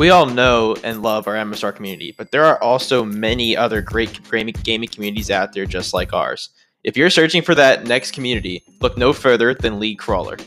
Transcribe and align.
We 0.00 0.08
all 0.08 0.24
know 0.24 0.76
and 0.82 1.02
love 1.02 1.28
our 1.28 1.34
MSR 1.34 1.76
community, 1.76 2.14
but 2.16 2.30
there 2.30 2.46
are 2.46 2.58
also 2.62 3.04
many 3.04 3.54
other 3.54 3.82
great 3.82 4.18
gaming 4.62 4.88
communities 4.88 5.30
out 5.30 5.52
there 5.52 5.66
just 5.66 5.92
like 5.92 6.14
ours. 6.14 6.48
If 6.82 6.96
you're 6.96 7.10
searching 7.10 7.42
for 7.42 7.54
that 7.56 7.84
next 7.84 8.12
community, 8.12 8.62
look 8.80 8.96
no 8.96 9.12
further 9.12 9.52
than 9.52 9.78
League 9.78 9.98
Crawler. 9.98 10.38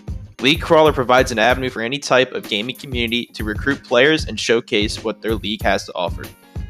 League 0.41 0.59
Crawler 0.59 0.91
provides 0.91 1.31
an 1.31 1.37
avenue 1.37 1.69
for 1.69 1.83
any 1.83 1.99
type 1.99 2.31
of 2.31 2.49
gaming 2.49 2.75
community 2.75 3.27
to 3.27 3.43
recruit 3.43 3.83
players 3.83 4.25
and 4.25 4.39
showcase 4.39 5.03
what 5.03 5.21
their 5.21 5.35
league 5.35 5.61
has 5.61 5.85
to 5.85 5.93
offer. 5.93 6.23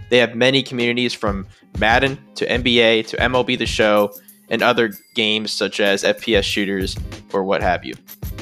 They 0.10 0.18
have 0.18 0.36
many 0.36 0.61
communities 0.61 1.14
from 1.14 1.47
Madden 1.79 2.20
to 2.36 2.46
NBA 2.46 3.07
to 3.07 3.15
MLB 3.15 3.60
The 3.60 3.65
Show 3.65 4.11
and 4.50 4.61
other 4.61 4.92
games 5.15 5.54
such 5.54 5.79
as 5.79 6.04
FPS 6.04 6.43
shooters 6.43 6.97
or 7.32 7.46
what 7.46 7.61
have 7.61 7.86
you. 7.86 7.93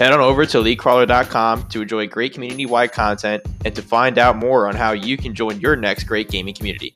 Head 0.01 0.13
on 0.13 0.19
over 0.19 0.47
to 0.47 0.57
leaguecrawler.com 0.57 1.67
to 1.67 1.83
enjoy 1.83 2.07
great 2.07 2.33
community 2.33 2.65
wide 2.65 2.91
content 2.91 3.43
and 3.63 3.75
to 3.75 3.83
find 3.83 4.17
out 4.17 4.35
more 4.35 4.67
on 4.67 4.73
how 4.73 4.93
you 4.93 5.15
can 5.15 5.35
join 5.35 5.59
your 5.59 5.75
next 5.75 6.05
great 6.05 6.27
gaming 6.27 6.55
community. 6.55 6.95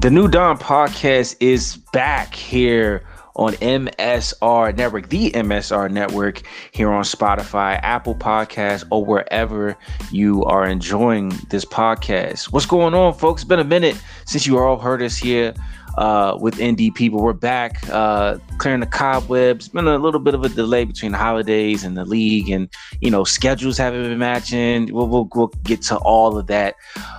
The 0.00 0.08
New 0.08 0.28
Dawn 0.28 0.58
podcast 0.58 1.34
is 1.40 1.78
back 1.92 2.36
here 2.36 3.02
on 3.38 3.54
MSR 3.54 4.76
Network, 4.76 5.08
the 5.08 5.30
MSR 5.30 5.90
Network 5.90 6.42
here 6.72 6.90
on 6.90 7.04
Spotify, 7.04 7.78
Apple 7.82 8.14
Podcasts, 8.14 8.84
or 8.90 9.04
wherever 9.04 9.76
you 10.10 10.44
are 10.44 10.66
enjoying 10.66 11.30
this 11.48 11.64
podcast. 11.64 12.52
What's 12.52 12.66
going 12.66 12.94
on, 12.94 13.14
folks? 13.14 13.42
It's 13.42 13.48
been 13.48 13.60
a 13.60 13.64
minute 13.64 13.98
since 14.26 14.46
you 14.46 14.58
all 14.58 14.78
heard 14.78 15.02
us 15.02 15.16
here 15.16 15.54
uh, 15.96 16.36
with 16.40 16.62
ND 16.62 16.94
people. 16.94 17.20
We're 17.20 17.32
back 17.32 17.88
uh, 17.90 18.38
clearing 18.58 18.80
the 18.80 18.86
cobwebs. 18.86 19.68
Been 19.68 19.86
a 19.86 19.98
little 19.98 20.20
bit 20.20 20.34
of 20.34 20.44
a 20.44 20.48
delay 20.48 20.84
between 20.84 21.12
the 21.12 21.18
holidays 21.18 21.84
and 21.84 21.96
the 21.96 22.04
league, 22.04 22.50
and 22.50 22.68
you 23.00 23.10
know 23.10 23.24
schedules 23.24 23.78
haven't 23.78 24.02
been 24.02 24.18
matching. 24.18 24.92
We'll, 24.92 25.08
we'll, 25.08 25.28
we'll 25.34 25.48
get 25.64 25.82
to 25.82 25.96
all 25.98 26.36
of 26.36 26.46
that. 26.48 26.76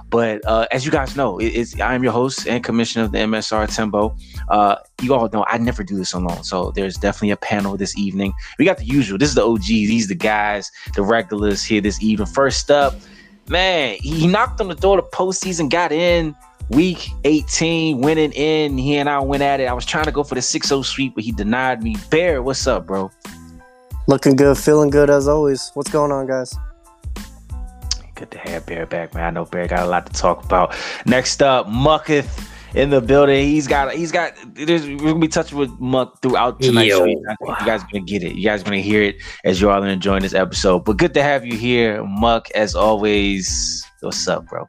But 0.09 0.45
uh, 0.45 0.67
as 0.71 0.85
you 0.85 0.91
guys 0.91 1.15
know, 1.15 1.39
it, 1.39 1.47
it's 1.47 1.79
I'm 1.79 2.03
your 2.03 2.13
host 2.13 2.47
and 2.47 2.63
commissioner 2.63 3.05
of 3.05 3.11
the 3.11 3.19
MSR 3.19 3.73
Timbo. 3.73 4.15
Uh, 4.49 4.75
you 5.01 5.13
all 5.13 5.29
know 5.29 5.45
I 5.47 5.57
never 5.57 5.83
do 5.83 5.97
this 5.97 6.13
alone, 6.13 6.43
so 6.43 6.71
there's 6.71 6.97
definitely 6.97 7.31
a 7.31 7.37
panel 7.37 7.77
this 7.77 7.97
evening. 7.97 8.33
We 8.57 8.65
got 8.65 8.77
the 8.77 8.85
usual. 8.85 9.17
This 9.17 9.29
is 9.29 9.35
the 9.35 9.45
OGs. 9.45 9.67
These 9.67 10.07
the 10.07 10.15
guys, 10.15 10.71
the 10.95 11.03
regulars 11.03 11.63
here 11.63 11.81
this 11.81 12.01
evening. 12.01 12.27
First 12.27 12.71
up, 12.71 12.95
man, 13.47 13.97
he 14.01 14.27
knocked 14.27 14.61
on 14.61 14.67
the 14.67 14.75
door. 14.75 14.97
The 14.97 15.03
postseason 15.03 15.69
got 15.69 15.91
in 15.91 16.35
week 16.69 17.09
18, 17.23 18.01
winning 18.01 18.31
in. 18.33 18.77
He 18.77 18.97
and 18.97 19.09
I 19.09 19.19
went 19.19 19.43
at 19.43 19.59
it. 19.59 19.65
I 19.65 19.73
was 19.73 19.85
trying 19.85 20.05
to 20.05 20.11
go 20.11 20.23
for 20.23 20.35
the 20.35 20.41
6 20.41 20.67
0 20.67 20.81
sweep, 20.81 21.15
but 21.15 21.23
he 21.23 21.31
denied 21.31 21.83
me. 21.83 21.95
Bear, 22.09 22.41
what's 22.41 22.65
up, 22.67 22.87
bro? 22.87 23.11
Looking 24.07 24.35
good, 24.35 24.57
feeling 24.57 24.89
good 24.89 25.09
as 25.09 25.27
always. 25.27 25.71
What's 25.73 25.91
going 25.91 26.11
on, 26.11 26.27
guys? 26.27 26.55
Good 28.15 28.31
to 28.31 28.37
have 28.39 28.65
Bear 28.65 28.85
back, 28.85 29.13
man. 29.13 29.23
I 29.23 29.29
know 29.29 29.45
Bear 29.45 29.67
got 29.67 29.85
a 29.85 29.89
lot 29.89 30.05
to 30.07 30.13
talk 30.13 30.43
about. 30.43 30.75
Next 31.05 31.41
up, 31.41 31.67
Mucketh 31.67 32.49
in 32.75 32.89
the 32.89 33.01
building. 33.01 33.47
He's 33.47 33.67
got 33.67 33.93
he's 33.93 34.11
got 34.11 34.33
there's 34.53 34.87
we're 34.87 34.97
gonna 34.97 35.19
be 35.19 35.27
touching 35.27 35.57
with 35.57 35.71
Muck 35.79 36.21
throughout 36.21 36.59
tonight. 36.59 36.89
So 36.89 37.05
you 37.05 37.23
guys 37.65 37.81
gonna 37.83 38.03
get 38.05 38.23
it. 38.23 38.35
You 38.35 38.43
guys 38.43 38.63
gonna 38.63 38.77
hear 38.77 39.03
it 39.03 39.17
as 39.45 39.61
you 39.61 39.69
all 39.69 39.83
are 39.83 39.87
enjoying 39.87 40.23
this 40.23 40.33
episode. 40.33 40.85
But 40.85 40.97
good 40.97 41.13
to 41.13 41.23
have 41.23 41.45
you 41.45 41.55
here, 41.55 42.03
Muck, 42.03 42.49
as 42.51 42.75
always. 42.75 43.85
What's 44.01 44.27
up, 44.27 44.47
bro? 44.47 44.67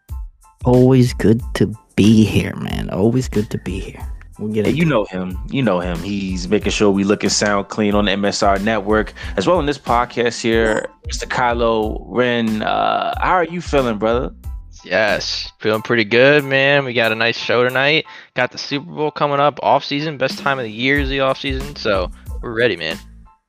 Always 0.64 1.14
good 1.14 1.42
to 1.54 1.74
be 2.00 2.24
here, 2.24 2.56
man. 2.56 2.88
Always 2.88 3.28
good 3.28 3.50
to 3.50 3.58
be 3.58 3.78
here. 3.78 4.00
We'll 4.38 4.50
get 4.50 4.64
hey, 4.64 4.72
you 4.72 4.86
know 4.86 5.04
him. 5.04 5.38
You 5.50 5.62
know 5.62 5.80
him. 5.80 5.98
He's 5.98 6.48
making 6.48 6.72
sure 6.72 6.90
we 6.90 7.04
look 7.04 7.22
and 7.22 7.30
sound 7.30 7.68
clean 7.68 7.94
on 7.94 8.06
the 8.06 8.12
MSR 8.12 8.64
network 8.64 9.12
as 9.36 9.46
well 9.46 9.60
in 9.60 9.66
this 9.66 9.76
podcast 9.76 10.40
here. 10.40 10.88
Mr. 11.08 11.28
Kylo 11.28 12.02
Ren, 12.06 12.62
uh, 12.62 13.14
how 13.20 13.32
are 13.32 13.44
you 13.44 13.60
feeling, 13.60 13.98
brother? 13.98 14.34
Yes, 14.82 15.52
feeling 15.58 15.82
pretty 15.82 16.04
good, 16.04 16.42
man. 16.42 16.86
We 16.86 16.94
got 16.94 17.12
a 17.12 17.14
nice 17.14 17.36
show 17.36 17.64
tonight. 17.64 18.06
Got 18.32 18.52
the 18.52 18.58
Super 18.58 18.90
Bowl 18.90 19.10
coming 19.10 19.38
up, 19.38 19.60
off 19.62 19.84
season, 19.84 20.16
best 20.16 20.38
time 20.38 20.58
of 20.58 20.64
the 20.64 20.72
year 20.72 21.00
is 21.00 21.10
the 21.10 21.20
off 21.20 21.38
season, 21.38 21.76
so 21.76 22.10
we're 22.40 22.56
ready, 22.56 22.76
man. 22.76 22.98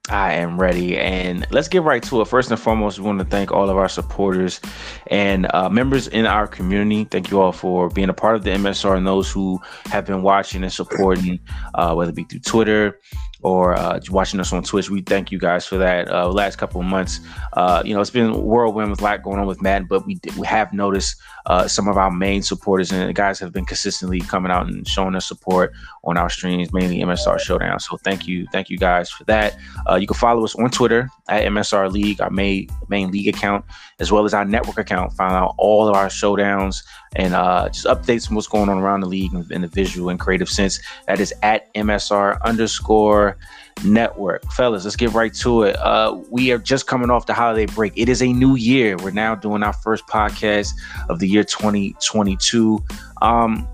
I 0.09 0.33
am 0.33 0.59
ready. 0.59 0.97
And 0.97 1.45
let's 1.51 1.67
get 1.67 1.83
right 1.83 2.01
to 2.03 2.21
it. 2.21 2.27
First 2.27 2.49
and 2.49 2.59
foremost, 2.59 2.97
we 2.97 3.05
want 3.05 3.19
to 3.19 3.25
thank 3.25 3.51
all 3.51 3.69
of 3.69 3.77
our 3.77 3.87
supporters 3.87 4.59
and 5.07 5.47
uh, 5.53 5.69
members 5.69 6.07
in 6.07 6.25
our 6.25 6.47
community. 6.47 7.03
Thank 7.03 7.29
you 7.29 7.39
all 7.39 7.51
for 7.51 7.87
being 7.87 8.09
a 8.09 8.13
part 8.13 8.35
of 8.35 8.43
the 8.43 8.49
MSR 8.49 8.97
and 8.97 9.05
those 9.05 9.31
who 9.31 9.59
have 9.85 10.05
been 10.05 10.23
watching 10.23 10.63
and 10.63 10.73
supporting, 10.73 11.39
uh, 11.75 11.93
whether 11.93 12.09
it 12.09 12.15
be 12.15 12.23
through 12.23 12.39
Twitter, 12.39 12.99
or 13.43 13.75
uh, 13.75 13.99
watching 14.09 14.39
us 14.39 14.51
on 14.51 14.63
Twitch. 14.63 14.89
We 14.89 15.01
thank 15.01 15.31
you 15.31 15.37
guys 15.37 15.67
for 15.67 15.77
that. 15.77 16.09
Uh, 16.09 16.31
last 16.31 16.57
couple 16.57 16.81
of 16.81 16.87
months, 16.87 17.19
uh, 17.53 17.83
you 17.85 17.93
know, 17.93 18.01
it's 18.01 18.09
been 18.09 18.33
whirlwind 18.41 18.89
with 18.89 19.01
a 19.01 19.03
lot 19.03 19.21
going 19.21 19.39
on 19.39 19.45
with 19.45 19.61
Madden, 19.61 19.87
but 19.87 20.05
we 20.07 20.19
we 20.35 20.47
have 20.47 20.73
noticed 20.73 21.15
uh, 21.45 21.67
some 21.67 21.87
of 21.87 21.97
our 21.97 22.11
main 22.11 22.41
supporters 22.41 22.91
and 22.91 23.09
the 23.09 23.13
guys 23.13 23.39
have 23.39 23.51
been 23.51 23.65
consistently 23.65 24.19
coming 24.19 24.51
out 24.51 24.67
and 24.67 24.87
showing 24.87 25.15
us 25.15 25.27
support 25.27 25.73
on 26.03 26.17
our 26.17 26.29
streams, 26.29 26.71
mainly 26.73 26.99
MSR 26.99 27.39
Showdown. 27.39 27.79
So 27.79 27.97
thank 27.97 28.27
you, 28.27 28.47
thank 28.51 28.69
you 28.69 28.77
guys 28.77 29.09
for 29.09 29.23
that. 29.25 29.57
Uh, 29.89 29.95
you 29.95 30.07
can 30.07 30.17
follow 30.17 30.43
us 30.43 30.55
on 30.55 30.69
Twitter 30.69 31.09
at 31.29 31.45
MSR 31.45 31.91
League, 31.91 32.21
our 32.21 32.29
main 32.29 32.67
main 32.89 33.11
league 33.11 33.27
account, 33.27 33.65
as 33.99 34.11
well 34.11 34.25
as 34.25 34.33
our 34.33 34.45
network 34.45 34.77
account. 34.77 35.13
Find 35.13 35.33
out 35.33 35.55
all 35.57 35.87
of 35.87 35.95
our 35.95 36.07
showdowns 36.07 36.83
and 37.15 37.33
uh, 37.33 37.69
just 37.69 37.85
updates 37.85 38.29
on 38.29 38.35
what's 38.35 38.47
going 38.47 38.69
on 38.69 38.77
around 38.77 39.01
the 39.01 39.07
league 39.07 39.33
in 39.51 39.61
the 39.61 39.67
visual 39.67 40.09
and 40.09 40.19
creative 40.19 40.49
sense. 40.49 40.79
That 41.07 41.19
is 41.19 41.33
at 41.41 41.73
MSR 41.73 42.41
underscore 42.41 43.37
network. 43.83 44.43
Fellas, 44.51 44.83
let's 44.83 44.95
get 44.95 45.11
right 45.13 45.33
to 45.35 45.63
it. 45.63 45.75
Uh, 45.77 46.21
we 46.29 46.51
are 46.51 46.57
just 46.57 46.87
coming 46.87 47.09
off 47.09 47.25
the 47.25 47.33
holiday 47.33 47.65
break. 47.65 47.93
It 47.95 48.09
is 48.09 48.21
a 48.21 48.31
new 48.31 48.55
year. 48.55 48.97
We're 48.97 49.11
now 49.11 49.35
doing 49.35 49.63
our 49.63 49.73
first 49.73 50.05
podcast 50.07 50.71
of 51.09 51.19
the 51.19 51.27
year 51.27 51.43
2022. 51.43 52.83
Um, 53.21 53.67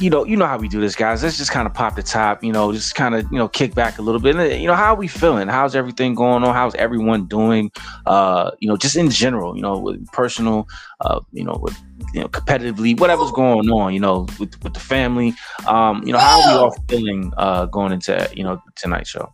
you 0.00 0.10
know, 0.10 0.24
you 0.24 0.36
know 0.36 0.46
how 0.46 0.58
we 0.58 0.68
do 0.68 0.80
this, 0.80 0.94
guys. 0.96 1.22
Let's 1.22 1.36
just 1.38 1.50
kind 1.50 1.66
of 1.66 1.74
pop 1.74 1.94
the 1.96 2.02
top, 2.02 2.42
you 2.42 2.52
know, 2.52 2.72
just 2.72 2.94
kind 2.94 3.14
of, 3.14 3.30
you 3.30 3.38
know, 3.38 3.48
kick 3.48 3.74
back 3.74 3.98
a 3.98 4.02
little 4.02 4.20
bit. 4.20 4.36
And, 4.36 4.60
you 4.60 4.66
know, 4.66 4.74
how 4.74 4.94
are 4.94 4.96
we 4.96 5.08
feeling? 5.08 5.48
How's 5.48 5.74
everything 5.74 6.14
going 6.14 6.44
on? 6.44 6.54
How's 6.54 6.74
everyone 6.74 7.26
doing? 7.26 7.70
Uh, 8.06 8.50
you 8.58 8.68
know, 8.68 8.76
just 8.76 8.96
in 8.96 9.10
general, 9.10 9.56
you 9.56 9.62
know, 9.62 9.78
with 9.78 10.06
personal, 10.12 10.68
uh, 11.00 11.20
you 11.32 11.44
know, 11.44 11.58
with, 11.60 11.76
you 12.12 12.20
know, 12.20 12.28
competitively, 12.28 12.98
whatever's 12.98 13.32
going 13.32 13.70
on, 13.70 13.94
you 13.94 14.00
know, 14.00 14.26
with, 14.38 14.62
with 14.62 14.74
the 14.74 14.80
family. 14.80 15.34
Um, 15.66 16.02
you 16.04 16.12
know, 16.12 16.18
how 16.18 16.40
are 16.42 16.48
we 16.48 16.58
all 16.58 16.76
feeling 16.88 17.32
uh 17.36 17.66
going 17.66 17.92
into, 17.92 18.28
you 18.34 18.44
know, 18.44 18.62
tonight's 18.76 19.10
show? 19.10 19.32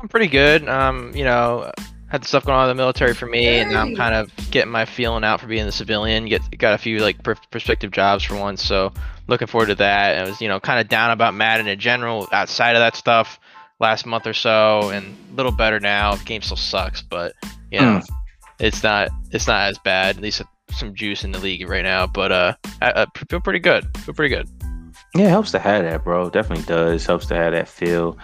I'm 0.00 0.08
pretty 0.08 0.28
good. 0.28 0.68
Um, 0.68 1.12
you 1.14 1.24
know, 1.24 1.70
had 2.10 2.22
the 2.22 2.26
stuff 2.26 2.44
going 2.44 2.58
on 2.58 2.68
in 2.68 2.76
the 2.76 2.80
military 2.80 3.14
for 3.14 3.26
me, 3.26 3.46
and 3.46 3.70
now 3.70 3.82
I'm 3.82 3.94
kind 3.94 4.14
of 4.14 4.32
getting 4.50 4.72
my 4.72 4.84
feeling 4.84 5.22
out 5.22 5.40
for 5.40 5.46
being 5.46 5.66
a 5.66 5.72
civilian. 5.72 6.26
Get 6.26 6.42
got 6.58 6.74
a 6.74 6.78
few 6.78 6.98
like 6.98 7.22
pr- 7.22 7.32
prospective 7.50 7.92
jobs 7.92 8.24
for 8.24 8.36
once, 8.36 8.62
so 8.64 8.92
looking 9.28 9.46
forward 9.46 9.66
to 9.66 9.76
that. 9.76 10.16
And 10.16 10.26
I 10.26 10.30
was 10.30 10.40
you 10.40 10.48
know 10.48 10.58
kind 10.58 10.80
of 10.80 10.88
down 10.88 11.12
about 11.12 11.34
Madden 11.34 11.68
in 11.68 11.78
general 11.78 12.28
outside 12.32 12.74
of 12.74 12.80
that 12.80 12.96
stuff 12.96 13.38
last 13.78 14.06
month 14.06 14.26
or 14.26 14.34
so, 14.34 14.90
and 14.90 15.16
a 15.32 15.36
little 15.36 15.52
better 15.52 15.78
now. 15.78 16.16
The 16.16 16.24
game 16.24 16.42
still 16.42 16.56
sucks, 16.56 17.00
but 17.00 17.32
you 17.70 17.80
know 17.80 18.00
mm. 18.00 18.08
it's 18.58 18.82
not 18.82 19.10
it's 19.30 19.46
not 19.46 19.70
as 19.70 19.78
bad. 19.78 20.16
At 20.16 20.22
least 20.22 20.42
some 20.72 20.94
juice 20.94 21.22
in 21.22 21.30
the 21.30 21.38
league 21.38 21.68
right 21.68 21.84
now, 21.84 22.08
but 22.08 22.32
uh, 22.32 22.54
I, 22.82 23.02
I 23.02 23.06
feel 23.28 23.40
pretty 23.40 23.60
good. 23.60 23.86
Feel 23.98 24.14
pretty 24.14 24.34
good. 24.34 24.48
Yeah, 25.14 25.26
it 25.26 25.30
helps 25.30 25.50
to 25.52 25.58
have 25.58 25.84
that, 25.84 26.04
bro. 26.04 26.30
Definitely 26.30 26.64
does. 26.64 27.06
Helps 27.06 27.26
to 27.26 27.34
have 27.34 27.52
that 27.52 27.68
feel 27.68 28.16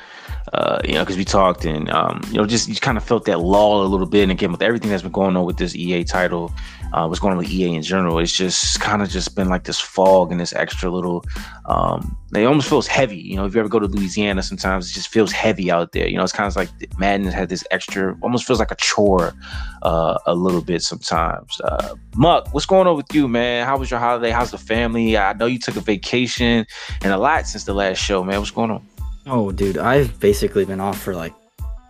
uh, 0.52 0.80
you 0.84 0.94
know, 0.94 1.00
because 1.02 1.16
we 1.16 1.24
talked 1.24 1.64
and 1.64 1.90
um, 1.90 2.20
you 2.28 2.34
know, 2.34 2.46
just 2.46 2.68
you 2.68 2.76
kind 2.76 2.96
of 2.96 3.04
felt 3.04 3.24
that 3.24 3.40
lull 3.40 3.84
a 3.84 3.88
little 3.88 4.06
bit. 4.06 4.22
And 4.22 4.32
again, 4.32 4.52
with 4.52 4.62
everything 4.62 4.90
that's 4.90 5.02
been 5.02 5.12
going 5.12 5.36
on 5.36 5.44
with 5.44 5.56
this 5.56 5.74
EA 5.74 6.04
title, 6.04 6.52
uh, 6.92 7.06
what's 7.06 7.20
going 7.20 7.32
on 7.32 7.38
with 7.38 7.50
EA 7.50 7.74
in 7.74 7.82
general, 7.82 8.18
it's 8.18 8.32
just 8.32 8.80
kind 8.80 9.02
of 9.02 9.08
just 9.08 9.34
been 9.34 9.48
like 9.48 9.64
this 9.64 9.80
fog 9.80 10.30
and 10.30 10.40
this 10.40 10.52
extra 10.52 10.90
little. 10.90 11.24
Um, 11.66 12.16
it 12.34 12.44
almost 12.44 12.68
feels 12.68 12.86
heavy. 12.86 13.16
You 13.16 13.36
know, 13.36 13.46
if 13.46 13.54
you 13.54 13.60
ever 13.60 13.68
go 13.68 13.78
to 13.78 13.86
Louisiana, 13.86 14.42
sometimes 14.42 14.90
it 14.90 14.94
just 14.94 15.08
feels 15.08 15.32
heavy 15.32 15.70
out 15.70 15.92
there. 15.92 16.08
You 16.08 16.16
know, 16.16 16.22
it's 16.22 16.32
kind 16.32 16.48
of 16.48 16.54
like 16.56 16.68
Madden 16.98 17.26
had 17.26 17.48
this 17.48 17.64
extra, 17.70 18.16
almost 18.22 18.46
feels 18.46 18.58
like 18.58 18.70
a 18.70 18.76
chore 18.76 19.34
uh, 19.82 20.18
a 20.26 20.34
little 20.34 20.62
bit 20.62 20.82
sometimes. 20.82 21.60
Uh, 21.60 21.94
Muck, 22.14 22.52
what's 22.52 22.66
going 22.66 22.86
on 22.86 22.96
with 22.96 23.12
you, 23.14 23.26
man? 23.26 23.66
How 23.66 23.76
was 23.78 23.90
your 23.90 24.00
holiday? 24.00 24.30
How's 24.30 24.50
the 24.50 24.58
family? 24.58 25.16
I 25.16 25.32
know 25.32 25.46
you 25.46 25.58
took 25.58 25.76
a 25.76 25.80
vacation 25.80 26.66
and 27.02 27.12
a 27.12 27.18
lot 27.18 27.46
since 27.46 27.64
the 27.64 27.74
last 27.74 27.98
show, 27.98 28.22
man. 28.22 28.38
What's 28.38 28.50
going 28.50 28.70
on? 28.70 28.86
Oh, 29.28 29.50
dude, 29.50 29.76
I've 29.76 30.20
basically 30.20 30.64
been 30.64 30.80
off 30.80 31.02
for 31.02 31.14
like 31.14 31.34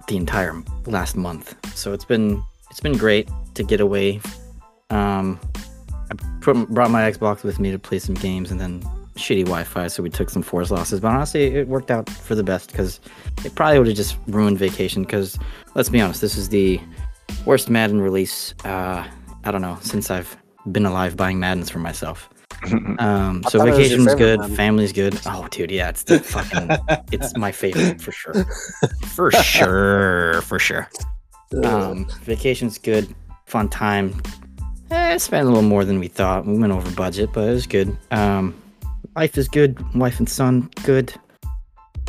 the 0.09 0.17
entire 0.17 0.63
last 0.87 1.17
month, 1.17 1.55
so 1.77 1.93
it's 1.93 2.05
been 2.05 2.43
it's 2.71 2.81
been 2.81 2.97
great 2.97 3.29
to 3.55 3.63
get 3.63 3.81
away. 3.81 4.23
Um, 4.89 5.39
I 6.11 6.15
put, 6.41 6.69
brought 6.71 6.91
my 6.91 7.11
Xbox 7.11 7.43
with 7.43 7.61
me 7.61 7.71
to 7.71 7.79
play 7.79 7.99
some 7.99 8.15
games, 8.15 8.51
and 8.51 8.59
then 8.59 8.81
shitty 9.17 9.45
Wi-Fi, 9.45 9.89
so 9.89 10.03
we 10.03 10.09
took 10.09 10.31
some 10.31 10.43
force 10.43 10.71
losses. 10.71 11.01
But 11.01 11.09
honestly, 11.09 11.45
it 11.45 11.69
worked 11.69 11.91
out 11.91 12.09
for 12.09 12.35
the 12.35 12.43
best 12.43 12.71
because 12.71 13.01
it 13.45 13.55
probably 13.55 13.79
would 13.79 13.89
have 13.89 13.97
just 13.97 14.17
ruined 14.29 14.59
vacation. 14.59 15.03
Because 15.03 15.39
let's 15.75 15.91
be 15.91 16.01
honest, 16.01 16.23
this 16.23 16.39
is 16.39 16.49
the 16.49 16.81
worst 17.45 17.69
Madden 17.69 18.01
release. 18.01 18.55
Uh, 18.65 19.07
I 19.45 19.51
don't 19.51 19.63
know 19.63 19.79
since 19.83 20.11
I've 20.11 20.35
been 20.73 20.87
alive 20.87 21.19
buying 21.19 21.39
Maddens 21.39 21.69
for 21.69 21.81
myself. 21.81 22.31
Um, 22.99 23.43
so 23.45 23.59
thought 23.59 23.69
it 23.69 23.71
was 23.73 23.79
vacation 23.79 24.05
was 24.05 24.15
good, 24.15 24.45
family's 24.57 24.93
good. 24.93 25.21
Oh, 25.27 25.47
dude, 25.51 25.71
yeah, 25.71 25.91
it's 25.91 26.03
the 26.05 26.19
fucking, 26.21 26.71
it's 27.13 27.37
my 27.37 27.53
favorite 27.53 28.01
for 28.01 28.11
sure, 28.11 28.47
for 29.07 29.31
sure, 29.33 30.41
for 30.43 30.59
sure. 30.59 30.89
Um, 31.63 32.09
vacation's 32.23 32.77
good, 32.77 33.15
fun 33.45 33.69
time. 33.69 34.21
Eh, 34.91 35.17
spent 35.19 35.45
a 35.45 35.49
little 35.49 35.63
more 35.63 35.85
than 35.85 36.01
we 36.01 36.09
thought. 36.09 36.45
We 36.45 36.59
went 36.59 36.73
over 36.73 36.91
budget, 36.97 37.31
but 37.33 37.49
it 37.49 37.53
was 37.53 37.67
good. 37.69 37.97
Um, 38.11 38.53
life 39.15 39.39
is 39.39 39.47
good. 39.47 39.79
Wife 39.95 40.19
and 40.19 40.29
son, 40.29 40.69
good. 40.85 41.15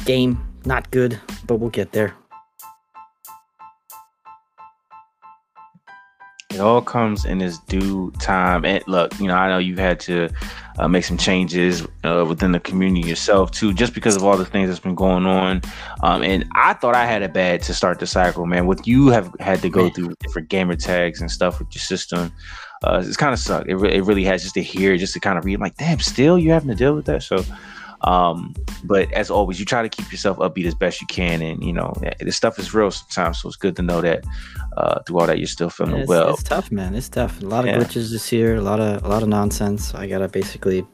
Game, 0.06 0.40
not 0.66 0.90
good, 0.90 1.20
but 1.46 1.56
we'll 1.56 1.70
get 1.70 1.92
there. 1.92 2.16
It 6.50 6.62
all 6.62 6.82
comes 6.82 7.26
in 7.26 7.42
its 7.42 7.60
due 7.60 8.12
time. 8.20 8.64
And 8.64 8.82
look, 8.88 9.20
you 9.20 9.28
know, 9.28 9.36
I 9.36 9.50
know 9.50 9.58
you've 9.58 9.78
had 9.78 10.00
to 10.02 10.30
uh, 10.80 10.88
make 10.88 11.04
some 11.04 11.18
changes 11.18 11.86
uh, 12.06 12.26
within 12.28 12.54
the 12.54 12.60
community 12.60 13.08
yourself 13.08 13.52
too, 13.52 13.74
just 13.74 13.94
because 13.94 14.16
of 14.16 14.24
all 14.24 14.38
the 14.38 14.46
things 14.46 14.70
that's 14.70 14.80
been 14.80 14.96
going 14.96 15.26
on. 15.26 15.62
Um, 16.04 16.24
and 16.24 16.46
I 16.56 16.74
thought 16.74 16.96
I 16.96 17.06
had 17.06 17.22
it 17.22 17.34
bad 17.34 17.62
to 17.64 17.74
start 17.74 18.00
the 18.00 18.08
cycle, 18.08 18.46
man. 18.46 18.66
What 18.66 18.88
you 18.88 19.08
have 19.10 19.30
had 19.40 19.62
to 19.62 19.70
go 19.70 19.90
through 19.90 20.16
different 20.22 20.48
gamer 20.48 20.76
tags 20.76 21.20
and 21.20 21.30
stuff 21.30 21.60
with 21.60 21.68
your 21.76 21.82
system, 21.82 22.32
uh, 22.84 23.04
it's 23.06 23.18
kind 23.18 23.34
of 23.34 23.40
sucked. 23.40 23.68
It, 23.68 23.76
re- 23.76 23.94
it 23.94 24.06
really 24.06 24.24
has 24.24 24.42
just 24.42 24.54
to 24.54 24.64
hear, 24.64 24.96
just 24.96 25.14
to 25.16 25.20
kind 25.20 25.38
of 25.38 25.44
read, 25.44 25.60
like, 25.60 25.76
damn, 25.76 26.00
still 26.00 26.40
you 26.40 26.52
having 26.52 26.70
to 26.70 26.76
deal 26.76 26.96
with 26.96 27.06
that. 27.08 27.24
So, 27.24 27.44
um, 28.02 28.54
but 28.84 29.12
as 29.14 29.30
always, 29.32 29.60
you 29.60 29.66
try 29.66 29.82
to 29.82 29.90
keep 29.90 30.12
yourself 30.12 30.38
upbeat 30.38 30.66
as 30.66 30.76
best 30.76 31.02
you 31.02 31.08
can, 31.08 31.42
and 31.42 31.64
you 31.64 31.74
know, 31.74 31.94
this 32.20 32.36
stuff 32.36 32.60
is 32.60 32.74
real 32.74 32.92
sometimes. 32.92 33.42
So 33.42 33.48
it's 33.50 33.58
good 33.58 33.76
to 33.78 33.82
know 33.82 34.02
that 34.02 34.24
uh, 34.78 35.02
through 35.04 35.20
all 35.20 35.28
that, 35.28 35.40
you're 35.40 35.48
still 35.48 35.70
feeling 35.70 35.98
It's, 35.98 36.08
well. 36.08 36.34
it's 36.34 36.44
tough, 36.44 36.72
man. 36.72 36.94
It's 36.96 37.10
tough. 37.10 37.42
A 37.42 37.46
lot 37.46 37.66
of 37.68 37.72
Yeah. 37.72 37.80
glitches 37.80 38.12
this 38.12 38.32
year. 38.32 38.56
A 38.56 38.62
lot 38.62 38.80
of 38.80 39.04
a 39.04 39.08
lot 39.08 39.24
of 39.24 39.30
nonsense. 39.30 39.94
I 39.96 40.08
gotta 40.08 40.28
basically 40.28 40.86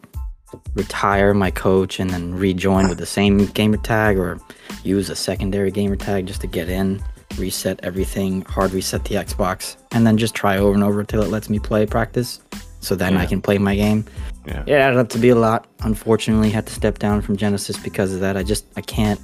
retire 0.75 1.33
my 1.33 1.49
coach 1.51 1.99
and 1.99 2.09
then 2.09 2.33
rejoin 2.35 2.87
with 2.87 2.97
the 2.99 3.05
same 3.05 3.45
gamer 3.47 3.77
tag 3.77 4.17
or 4.17 4.39
use 4.83 5.09
a 5.09 5.15
secondary 5.15 5.71
gamer 5.71 5.95
tag 5.95 6.27
just 6.27 6.41
to 6.41 6.47
get 6.47 6.69
in. 6.69 7.01
Reset 7.37 7.79
everything, 7.81 8.43
hard 8.43 8.71
reset 8.73 9.03
the 9.05 9.15
Xbox, 9.15 9.77
and 9.91 10.05
then 10.05 10.17
just 10.17 10.35
try 10.35 10.57
over 10.57 10.75
and 10.75 10.83
over 10.83 10.99
until 10.99 11.23
it 11.23 11.29
lets 11.31 11.49
me 11.49 11.57
play 11.57 11.85
practice. 11.87 12.39
So 12.79 12.95
then 12.95 13.17
I 13.17 13.25
can 13.25 13.41
play 13.41 13.57
my 13.57 13.75
game. 13.75 14.05
Yeah. 14.45 14.63
It 14.67 14.73
added 14.73 14.99
up 14.99 15.09
to 15.09 15.17
be 15.19 15.29
a 15.29 15.35
lot. 15.35 15.67
Unfortunately, 15.81 16.49
had 16.49 16.65
to 16.67 16.73
step 16.73 16.99
down 16.99 17.21
from 17.21 17.37
Genesis 17.37 17.77
because 17.77 18.13
of 18.13 18.19
that. 18.21 18.35
I 18.37 18.43
just 18.43 18.65
I 18.75 18.81
can't 18.81 19.19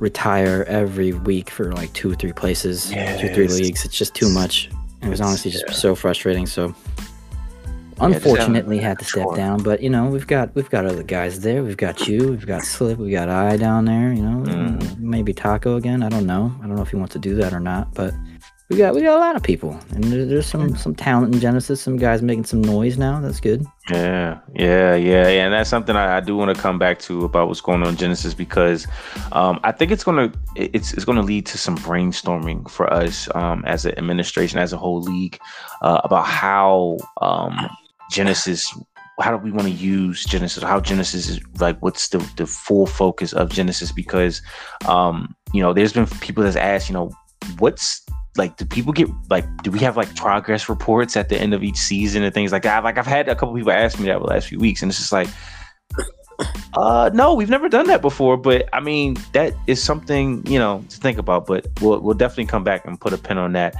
retire 0.00 0.64
every 0.68 1.12
week 1.12 1.50
for 1.50 1.72
like 1.72 1.92
two 1.92 2.10
or 2.12 2.14
three 2.14 2.32
places, 2.32 2.90
two 2.90 2.96
or 2.98 3.34
three 3.34 3.48
leagues. 3.48 3.84
It's 3.84 3.96
just 3.96 4.14
too 4.14 4.28
much. 4.28 4.70
It 5.02 5.08
was 5.08 5.20
honestly 5.20 5.50
just 5.50 5.64
Yeah. 5.68 5.72
so 5.74 5.94
frustrating. 5.94 6.46
So 6.46 6.74
having 7.98 8.14
unfortunately 8.16 8.78
had 8.78 8.98
to 8.98 9.04
step 9.04 9.34
down. 9.34 9.62
But 9.62 9.82
you 9.82 9.90
know, 9.90 10.06
we've 10.06 10.26
got 10.26 10.54
we've 10.54 10.70
got 10.70 10.84
other 10.86 11.02
guys 11.02 11.40
there. 11.40 11.62
We've 11.62 11.76
got 11.76 12.06
you, 12.08 12.28
we've 12.28 12.46
got 12.46 12.62
Slip, 12.62 12.98
we 12.98 13.10
got 13.10 13.28
I 13.28 13.56
down 13.56 13.84
there, 13.84 14.12
you 14.12 14.22
know. 14.22 14.42
Mhm. 14.50 14.98
Maybe 14.98 15.32
Taco 15.32 15.76
again. 15.76 16.02
I 16.02 16.08
don't 16.08 16.26
know. 16.26 16.52
I 16.62 16.66
don't 16.66 16.76
know 16.76 16.82
if 16.82 16.90
he 16.90 16.96
wants 16.96 17.12
to 17.14 17.18
do 17.18 17.34
that 17.36 17.52
or 17.52 17.60
not, 17.60 17.92
but 17.94 18.14
we 18.70 18.78
got 18.78 18.94
we 18.94 19.02
got 19.02 19.16
a 19.16 19.20
lot 19.20 19.36
of 19.36 19.42
people. 19.42 19.78
And 19.90 20.04
there, 20.04 20.24
there's 20.24 20.46
some 20.46 20.74
some 20.76 20.94
talent 20.94 21.34
in 21.34 21.40
Genesis, 21.40 21.82
some 21.82 21.96
guys 21.96 22.22
making 22.22 22.44
some 22.44 22.62
noise 22.62 22.96
now. 22.96 23.20
That's 23.20 23.40
good. 23.40 23.64
Yeah, 23.90 24.40
yeah, 24.54 24.94
yeah, 24.94 25.28
yeah, 25.28 25.44
and 25.44 25.52
that's 25.52 25.68
something 25.68 25.94
I, 25.94 26.16
I 26.16 26.20
do 26.20 26.34
want 26.36 26.54
to 26.54 26.60
come 26.60 26.78
back 26.78 26.98
to 27.00 27.24
about 27.24 27.48
what's 27.48 27.60
going 27.60 27.82
on 27.82 27.90
in 27.90 27.96
Genesis 27.96 28.32
because 28.32 28.86
um, 29.32 29.60
I 29.64 29.72
think 29.72 29.90
it's 29.90 30.04
gonna 30.04 30.32
it's 30.56 30.94
it's 30.94 31.04
gonna 31.04 31.22
lead 31.22 31.44
to 31.46 31.58
some 31.58 31.76
brainstorming 31.76 32.70
for 32.70 32.90
us 32.92 33.28
um, 33.34 33.62
as 33.66 33.84
an 33.84 33.98
administration, 33.98 34.58
as 34.58 34.72
a 34.72 34.78
whole 34.78 35.02
league, 35.02 35.38
uh, 35.82 36.00
about 36.04 36.26
how 36.26 36.96
um, 37.20 37.68
Genesis. 38.10 38.74
How 39.20 39.30
do 39.30 39.36
we 39.36 39.52
want 39.52 39.68
to 39.68 39.72
use 39.72 40.24
Genesis? 40.24 40.64
How 40.64 40.80
Genesis 40.80 41.28
is 41.28 41.40
like? 41.60 41.78
What's 41.80 42.08
the 42.08 42.18
the 42.36 42.46
full 42.46 42.84
focus 42.84 43.32
of 43.32 43.48
Genesis? 43.48 43.92
Because 43.92 44.42
um, 44.88 45.36
you 45.52 45.62
know, 45.62 45.72
there's 45.72 45.92
been 45.92 46.06
people 46.06 46.42
that's 46.42 46.56
asked, 46.56 46.88
you 46.88 46.94
know, 46.94 47.12
what's 47.60 48.04
like 48.36 48.56
do 48.56 48.64
people 48.64 48.92
get 48.92 49.08
like 49.30 49.44
do 49.62 49.70
we 49.70 49.78
have 49.78 49.96
like 49.96 50.14
progress 50.16 50.68
reports 50.68 51.16
at 51.16 51.28
the 51.28 51.36
end 51.38 51.54
of 51.54 51.62
each 51.62 51.76
season 51.76 52.22
and 52.22 52.34
things 52.34 52.52
like 52.52 52.62
that? 52.62 52.84
Like 52.84 52.98
i've 52.98 53.06
had 53.06 53.28
a 53.28 53.34
couple 53.34 53.54
people 53.54 53.72
ask 53.72 53.98
me 53.98 54.06
that 54.06 54.18
the 54.18 54.24
last 54.24 54.48
few 54.48 54.58
weeks 54.58 54.82
and 54.82 54.90
it's 54.90 54.98
just 54.98 55.12
like 55.12 55.28
uh 56.74 57.10
no 57.14 57.32
we've 57.32 57.50
never 57.50 57.68
done 57.68 57.86
that 57.86 58.02
before 58.02 58.36
but 58.36 58.68
i 58.72 58.80
mean 58.80 59.16
that 59.32 59.54
is 59.68 59.80
something 59.80 60.44
you 60.46 60.58
know 60.58 60.84
to 60.88 60.98
think 60.98 61.16
about 61.16 61.46
but 61.46 61.66
we'll, 61.80 62.00
we'll 62.00 62.14
definitely 62.14 62.46
come 62.46 62.64
back 62.64 62.84
and 62.84 63.00
put 63.00 63.12
a 63.12 63.18
pin 63.18 63.38
on 63.38 63.52
that. 63.52 63.74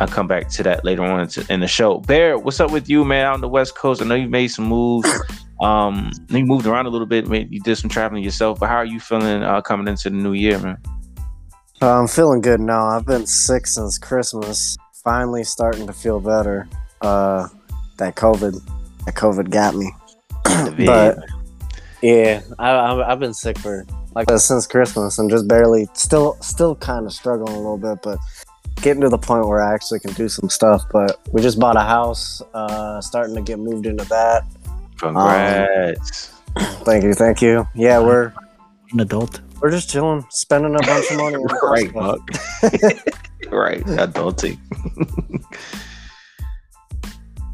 I'll 0.00 0.08
come 0.08 0.26
back 0.26 0.48
to 0.48 0.64
that 0.64 0.84
later 0.84 1.04
on 1.04 1.28
in- 1.48 1.60
the 1.60 1.68
show. 1.68 2.00
Bear 2.00 2.36
what's 2.36 2.58
up 2.58 2.72
with 2.72 2.90
you 2.90 3.04
man 3.04 3.26
on 3.26 3.40
the 3.40 3.48
west 3.48 3.76
coast? 3.76 4.02
I 4.02 4.04
know 4.04 4.16
you 4.16 4.28
made 4.28 4.48
some 4.48 4.66
moves 4.66 5.08
um 5.62 6.10
you 6.28 6.44
moved 6.44 6.66
around 6.66 6.86
a 6.86 6.90
little 6.90 7.06
bit 7.06 7.26
you 7.50 7.60
did 7.60 7.76
some 7.76 7.88
traveling 7.88 8.24
yourself 8.24 8.58
but 8.58 8.68
how 8.68 8.76
are 8.76 8.84
you 8.84 8.98
feeling 8.98 9.42
uh 9.42 9.60
coming 9.60 9.86
into 9.86 10.10
the 10.10 10.16
new 10.16 10.32
year 10.32 10.58
man 10.58 10.76
Uh, 11.82 12.00
I'm 12.00 12.08
feeling 12.08 12.40
good 12.40 12.60
now. 12.60 12.86
I've 12.86 13.06
been 13.06 13.26
sick 13.26 13.66
since 13.66 13.98
Christmas. 13.98 14.76
Finally 15.02 15.44
starting 15.44 15.86
to 15.86 15.92
feel 15.92 16.20
better. 16.20 16.68
Uh, 17.00 17.48
that 17.98 18.14
COVID, 18.16 18.60
that 19.04 19.14
COVID 19.14 19.50
got 19.50 19.74
me. 19.74 19.92
but 20.86 21.18
yeah, 22.02 22.40
I, 22.58 22.70
I, 22.70 23.12
I've 23.12 23.20
been 23.20 23.34
sick 23.34 23.58
for 23.58 23.86
like 24.14 24.30
uh, 24.30 24.38
since 24.38 24.66
Christmas 24.66 25.18
and 25.18 25.28
just 25.28 25.48
barely, 25.48 25.88
still, 25.94 26.36
still 26.40 26.76
kind 26.76 27.06
of 27.06 27.12
struggling 27.12 27.54
a 27.54 27.58
little 27.58 27.78
bit, 27.78 27.98
but 28.02 28.18
getting 28.80 29.02
to 29.02 29.08
the 29.08 29.18
point 29.18 29.46
where 29.46 29.62
I 29.62 29.74
actually 29.74 30.00
can 30.00 30.12
do 30.12 30.28
some 30.28 30.48
stuff. 30.48 30.84
But 30.92 31.20
we 31.32 31.42
just 31.42 31.58
bought 31.58 31.76
a 31.76 31.80
house. 31.80 32.40
Uh, 32.54 33.00
starting 33.00 33.34
to 33.34 33.42
get 33.42 33.58
moved 33.58 33.86
into 33.86 34.04
that. 34.04 34.44
congrats 34.98 36.30
Thank 36.84 37.04
you, 37.04 37.14
thank 37.14 37.42
you. 37.42 37.66
Yeah, 37.74 37.98
we're 37.98 38.32
An 38.92 39.00
adult. 39.00 39.40
We're 39.64 39.70
just 39.70 39.88
chilling, 39.88 40.22
spending 40.28 40.74
a 40.74 40.78
bunch 40.80 41.10
of 41.10 41.16
money. 41.16 41.42
Right. 41.62 41.90
Buck. 41.90 42.20
right, 43.50 43.82
adulting. 43.86 44.58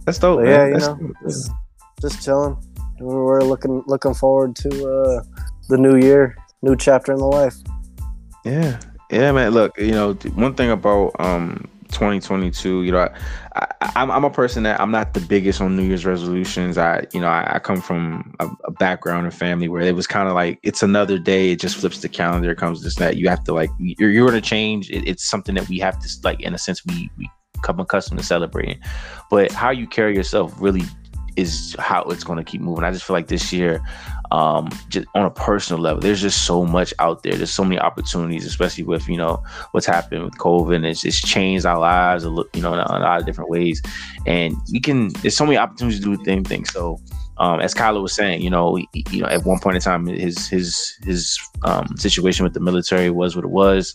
That's 0.04 0.18
dope. 0.18 0.40
Man. 0.40 0.48
yeah, 0.48 0.66
you 0.66 0.72
That's 0.72 0.88
know, 0.88 0.96
dope. 0.96 1.16
just, 1.22 1.52
just 2.00 2.24
chilling. 2.24 2.56
We're 2.98 3.42
looking 3.42 3.84
looking 3.86 4.14
forward 4.14 4.56
to 4.56 4.68
uh, 4.68 5.22
the 5.68 5.78
new 5.78 5.98
year, 5.98 6.36
new 6.62 6.74
chapter 6.74 7.12
in 7.12 7.18
the 7.18 7.26
life. 7.26 7.54
yeah, 8.44 8.80
yeah, 9.12 9.30
man. 9.30 9.52
Look, 9.52 9.78
you 9.78 9.92
know, 9.92 10.14
one 10.34 10.54
thing 10.54 10.72
about 10.72 11.12
um 11.20 11.68
2022, 11.90 12.82
you 12.82 12.92
know, 12.92 12.98
I, 12.98 13.10
I, 13.54 13.92
I'm 13.96 14.10
I'm 14.10 14.24
a 14.24 14.30
person 14.30 14.62
that 14.64 14.80
I'm 14.80 14.90
not 14.90 15.14
the 15.14 15.20
biggest 15.20 15.60
on 15.60 15.76
New 15.76 15.82
Year's 15.82 16.06
resolutions. 16.06 16.78
I, 16.78 17.06
you 17.12 17.20
know, 17.20 17.28
I, 17.28 17.56
I 17.56 17.58
come 17.58 17.80
from 17.80 18.34
a, 18.40 18.48
a 18.64 18.70
background 18.70 19.26
and 19.26 19.34
family 19.34 19.68
where 19.68 19.82
it 19.82 19.94
was 19.94 20.06
kind 20.06 20.28
of 20.28 20.34
like 20.34 20.58
it's 20.62 20.82
another 20.82 21.18
day. 21.18 21.52
It 21.52 21.60
just 21.60 21.76
flips 21.76 22.00
the 22.00 22.08
calendar. 22.08 22.54
Comes 22.54 22.82
this 22.82 22.96
that 22.96 23.16
you 23.16 23.28
have 23.28 23.44
to 23.44 23.52
like 23.52 23.70
you're 23.78 24.10
you're 24.10 24.26
gonna 24.26 24.40
change. 24.40 24.90
It, 24.90 25.06
it's 25.08 25.24
something 25.24 25.54
that 25.54 25.68
we 25.68 25.78
have 25.78 25.98
to 26.00 26.08
like 26.24 26.40
in 26.40 26.54
a 26.54 26.58
sense 26.58 26.84
we 26.86 27.10
we 27.18 27.28
come 27.62 27.80
accustomed 27.80 28.20
to 28.20 28.26
celebrating. 28.26 28.80
But 29.30 29.52
how 29.52 29.70
you 29.70 29.86
carry 29.86 30.14
yourself 30.14 30.54
really 30.60 30.82
is 31.36 31.76
how 31.78 32.02
it's 32.04 32.24
going 32.24 32.38
to 32.38 32.44
keep 32.44 32.60
moving. 32.60 32.84
I 32.84 32.90
just 32.90 33.04
feel 33.04 33.14
like 33.14 33.28
this 33.28 33.52
year, 33.52 33.82
um, 34.32 34.68
just 34.88 35.06
on 35.14 35.24
a 35.24 35.30
personal 35.30 35.82
level, 35.82 36.00
there's 36.00 36.20
just 36.20 36.44
so 36.44 36.64
much 36.64 36.94
out 36.98 37.22
there. 37.22 37.34
There's 37.34 37.52
so 37.52 37.64
many 37.64 37.78
opportunities, 37.78 38.46
especially 38.46 38.84
with 38.84 39.08
you 39.08 39.16
know 39.16 39.42
what's 39.72 39.86
happened 39.86 40.24
with 40.24 40.38
COVID. 40.38 40.84
It's, 40.84 41.04
it's 41.04 41.20
changed 41.20 41.66
our 41.66 41.78
lives, 41.78 42.24
a 42.24 42.28
you 42.28 42.62
know, 42.62 42.72
in 42.74 42.78
a, 42.78 42.98
lot 42.98 43.20
of 43.20 43.26
different 43.26 43.50
ways. 43.50 43.82
And 44.26 44.54
we 44.72 44.80
can. 44.80 45.08
There's 45.20 45.36
so 45.36 45.44
many 45.44 45.56
opportunities 45.56 46.00
to 46.00 46.04
do 46.04 46.16
the 46.16 46.24
same 46.24 46.44
thing. 46.44 46.64
So. 46.64 46.98
Um, 47.38 47.58
as 47.60 47.72
Kyler 47.74 48.02
was 48.02 48.12
saying, 48.12 48.42
you 48.42 48.50
know, 48.50 48.74
he- 48.74 48.88
you 49.10 49.22
know, 49.22 49.26
at 49.28 49.46
one 49.46 49.58
point 49.60 49.74
in 49.74 49.80
time, 49.80 50.04
his 50.04 50.46
his 50.46 50.98
his 51.06 51.38
um, 51.62 51.96
situation 51.96 52.44
with 52.44 52.52
the 52.52 52.60
military 52.60 53.08
was 53.10 53.34
what 53.34 53.46
it 53.46 53.50
was. 53.50 53.94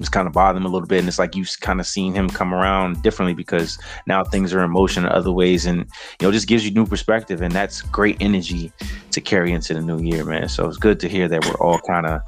It 0.00 0.04
was 0.04 0.08
kind 0.08 0.26
of 0.26 0.32
bothering 0.32 0.62
him 0.62 0.66
a 0.66 0.72
little 0.72 0.88
bit, 0.88 1.00
and 1.00 1.08
it's 1.08 1.18
like 1.18 1.36
you've 1.36 1.50
kind 1.60 1.78
of 1.78 1.86
seen 1.86 2.14
him 2.14 2.30
come 2.30 2.54
around 2.54 3.02
differently 3.02 3.34
because 3.34 3.78
now 4.06 4.24
things 4.24 4.54
are 4.54 4.64
in 4.64 4.70
motion 4.70 5.04
in 5.04 5.12
other 5.12 5.30
ways, 5.30 5.66
and 5.66 5.80
you 5.80 6.26
know, 6.26 6.32
just 6.32 6.48
gives 6.48 6.64
you 6.64 6.70
new 6.70 6.86
perspective, 6.86 7.42
and 7.42 7.52
that's 7.52 7.82
great 7.82 8.16
energy 8.18 8.72
to 9.10 9.20
carry 9.20 9.52
into 9.52 9.74
the 9.74 9.80
new 9.82 10.00
year, 10.00 10.24
man. 10.24 10.48
So 10.48 10.66
it's 10.66 10.78
good 10.78 11.00
to 11.00 11.08
hear 11.08 11.28
that 11.28 11.44
we're 11.44 11.60
all 11.60 11.80
kind 11.80 12.06
of 12.06 12.22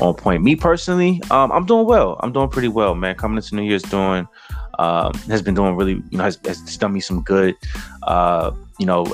on 0.00 0.14
point. 0.14 0.42
Me 0.42 0.56
personally, 0.56 1.20
um, 1.30 1.52
I'm 1.52 1.66
doing 1.66 1.86
well. 1.86 2.18
I'm 2.20 2.32
doing 2.32 2.48
pretty 2.48 2.68
well, 2.68 2.94
man. 2.94 3.16
Coming 3.16 3.36
into 3.36 3.54
New 3.54 3.64
Year's 3.64 3.82
doing 3.82 4.26
um, 4.78 5.12
has 5.28 5.42
been 5.42 5.52
doing 5.54 5.76
really, 5.76 6.02
you 6.08 6.16
know, 6.16 6.24
has, 6.24 6.40
has 6.46 6.78
done 6.78 6.94
me 6.94 7.00
some 7.00 7.20
good. 7.20 7.54
Uh, 8.04 8.52
you 8.78 8.86
know, 8.86 9.04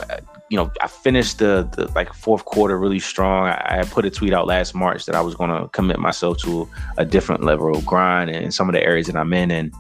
you 0.51 0.57
know, 0.57 0.71
I 0.81 0.87
finished 0.87 1.39
the, 1.39 1.69
the 1.77 1.91
like 1.95 2.13
fourth 2.13 2.45
quarter 2.45 2.79
really 2.79 3.01
strong. 3.01 3.49
I, 3.49 3.81
I 3.81 3.85
put 3.85 4.05
a 4.05 4.11
tweet 4.11 4.33
out 4.33 4.47
last 4.47 4.75
March 4.75 5.05
that 5.07 5.15
I 5.15 5.21
was 5.21 5.35
going 5.35 5.51
to 5.51 5.69
commit 5.69 5.99
myself 5.99 6.39
to 6.39 6.69
a 6.99 7.05
different 7.05 7.43
level 7.45 7.77
of 7.77 7.85
grind 7.85 8.31
in 8.31 8.53
some 8.53 8.69
of 8.69 8.73
the 8.73 8.83
areas 8.83 9.07
that 9.09 9.17
I'm 9.17 9.33
in, 9.33 9.51
and 9.51 9.73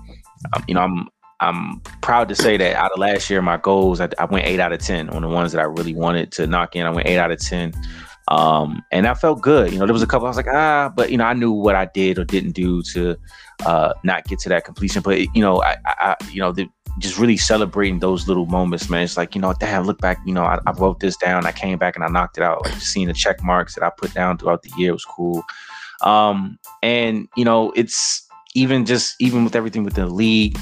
um, 0.55 0.65
you 0.67 0.75
know, 0.75 0.81
I'm 0.83 1.09
I'm 1.41 1.81
proud 2.01 2.29
to 2.31 2.35
say 2.35 2.57
that 2.57 2.77
out 2.77 2.93
of 2.93 2.99
last 2.99 3.29
year, 3.29 3.43
my 3.43 3.59
goals, 3.59 4.01
I, 4.01 4.09
I 4.19 4.25
went 4.25 4.47
eight 4.47 4.59
out 4.59 4.73
of 4.73 4.81
10 4.81 5.11
on 5.11 5.21
the 5.21 5.29
ones 5.29 5.53
that 5.53 5.61
I 5.61 5.65
really 5.65 5.95
wanted 5.95 6.33
to 6.33 6.47
knock 6.47 6.75
in. 6.75 6.87
I 6.87 6.91
went 6.91 7.07
eight 7.07 7.19
out 7.19 7.31
of 7.31 7.39
10. 7.39 7.75
Um, 8.29 8.83
and 8.91 9.07
I 9.07 9.13
felt 9.15 9.43
good. 9.43 9.71
You 9.73 9.79
know, 9.79 9.85
there 9.87 9.93
was 9.93 10.03
a 10.03 10.07
couple 10.07 10.27
I 10.27 10.31
was 10.31 10.37
like, 10.39 10.49
ah, 10.49 10.91
but 10.95 11.11
you 11.11 11.19
know, 11.19 11.25
I 11.25 11.35
knew 11.35 11.53
what 11.53 11.75
I 11.77 11.85
did 11.93 12.19
or 12.19 12.25
didn't 12.25 12.53
do 12.53 12.83
to 12.95 13.17
uh, 13.67 13.93
not 14.03 14.25
get 14.25 14.39
to 14.41 14.49
that 14.49 14.65
completion. 14.65 15.03
But 15.03 15.19
you 15.37 15.43
know, 15.43 15.63
I 15.63 15.77
I- 15.85 16.17
you 16.33 16.41
know, 16.41 16.53
the, 16.53 16.69
just 16.99 17.19
really 17.19 17.37
celebrating 17.37 17.99
those 17.99 18.27
little 18.27 18.47
moments, 18.47 18.89
man. 18.89 19.03
It's 19.03 19.17
like, 19.17 19.35
you 19.35 19.41
know, 19.41 19.53
damn, 19.59 19.85
look 19.85 20.01
back, 20.01 20.19
you 20.25 20.33
know, 20.33 20.45
I, 20.45 20.59
I 20.67 20.73
wrote 20.73 21.01
this 21.01 21.17
down, 21.17 21.47
I 21.47 21.53
came 21.53 21.79
back 21.79 21.95
and 21.95 22.05
I 22.05 22.09
knocked 22.09 22.39
it 22.39 22.43
out. 22.43 22.65
Like 22.65 22.75
seeing 22.75 23.09
the 23.09 23.13
check 23.13 23.43
marks 23.43 23.75
that 23.75 23.85
I 23.85 23.91
put 23.91 24.15
down 24.15 24.39
throughout 24.39 24.63
the 24.63 24.73
year 24.77 24.93
was 24.93 25.05
cool. 25.05 25.45
Um, 26.03 26.59
and 26.83 27.29
you 27.37 27.45
know, 27.45 27.73
it's 27.73 28.27
even 28.55 28.87
just 28.87 29.15
even 29.21 29.45
with 29.45 29.57
everything 29.57 29.85
with 29.85 29.95
the 29.95 30.07
league, 30.07 30.59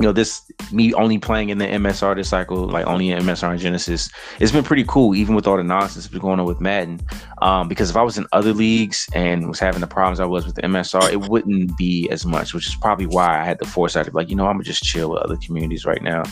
you 0.00 0.06
know, 0.06 0.12
this 0.12 0.50
me 0.72 0.94
only 0.94 1.18
playing 1.18 1.50
in 1.50 1.58
the 1.58 1.66
MSR 1.66 2.16
this 2.16 2.30
cycle, 2.30 2.66
like 2.66 2.86
only 2.86 3.10
in 3.10 3.22
MSR 3.22 3.50
and 3.50 3.60
Genesis, 3.60 4.08
it's 4.38 4.50
been 4.50 4.64
pretty 4.64 4.84
cool, 4.84 5.14
even 5.14 5.34
with 5.34 5.46
all 5.46 5.58
the 5.58 5.62
nonsense 5.62 5.96
that's 5.96 6.08
been 6.08 6.22
going 6.22 6.40
on 6.40 6.46
with 6.46 6.58
Madden. 6.58 7.00
Um, 7.42 7.68
because 7.68 7.90
if 7.90 7.96
I 7.96 8.02
was 8.02 8.16
in 8.16 8.26
other 8.32 8.54
leagues 8.54 9.06
and 9.14 9.46
was 9.46 9.58
having 9.58 9.82
the 9.82 9.86
problems 9.86 10.18
I 10.18 10.24
was 10.24 10.46
with 10.46 10.54
the 10.54 10.62
MSR, 10.62 11.12
it 11.12 11.28
wouldn't 11.28 11.76
be 11.76 12.08
as 12.08 12.24
much, 12.24 12.54
which 12.54 12.66
is 12.66 12.74
probably 12.76 13.04
why 13.04 13.40
I 13.40 13.44
had 13.44 13.58
the 13.58 13.66
foresight 13.66 14.06
be 14.06 14.12
like, 14.12 14.30
you 14.30 14.36
know, 14.36 14.46
I'm 14.46 14.54
gonna 14.54 14.64
just 14.64 14.82
chill 14.82 15.10
with 15.10 15.20
other 15.20 15.36
communities 15.36 15.84
right 15.84 16.02
now. 16.02 16.22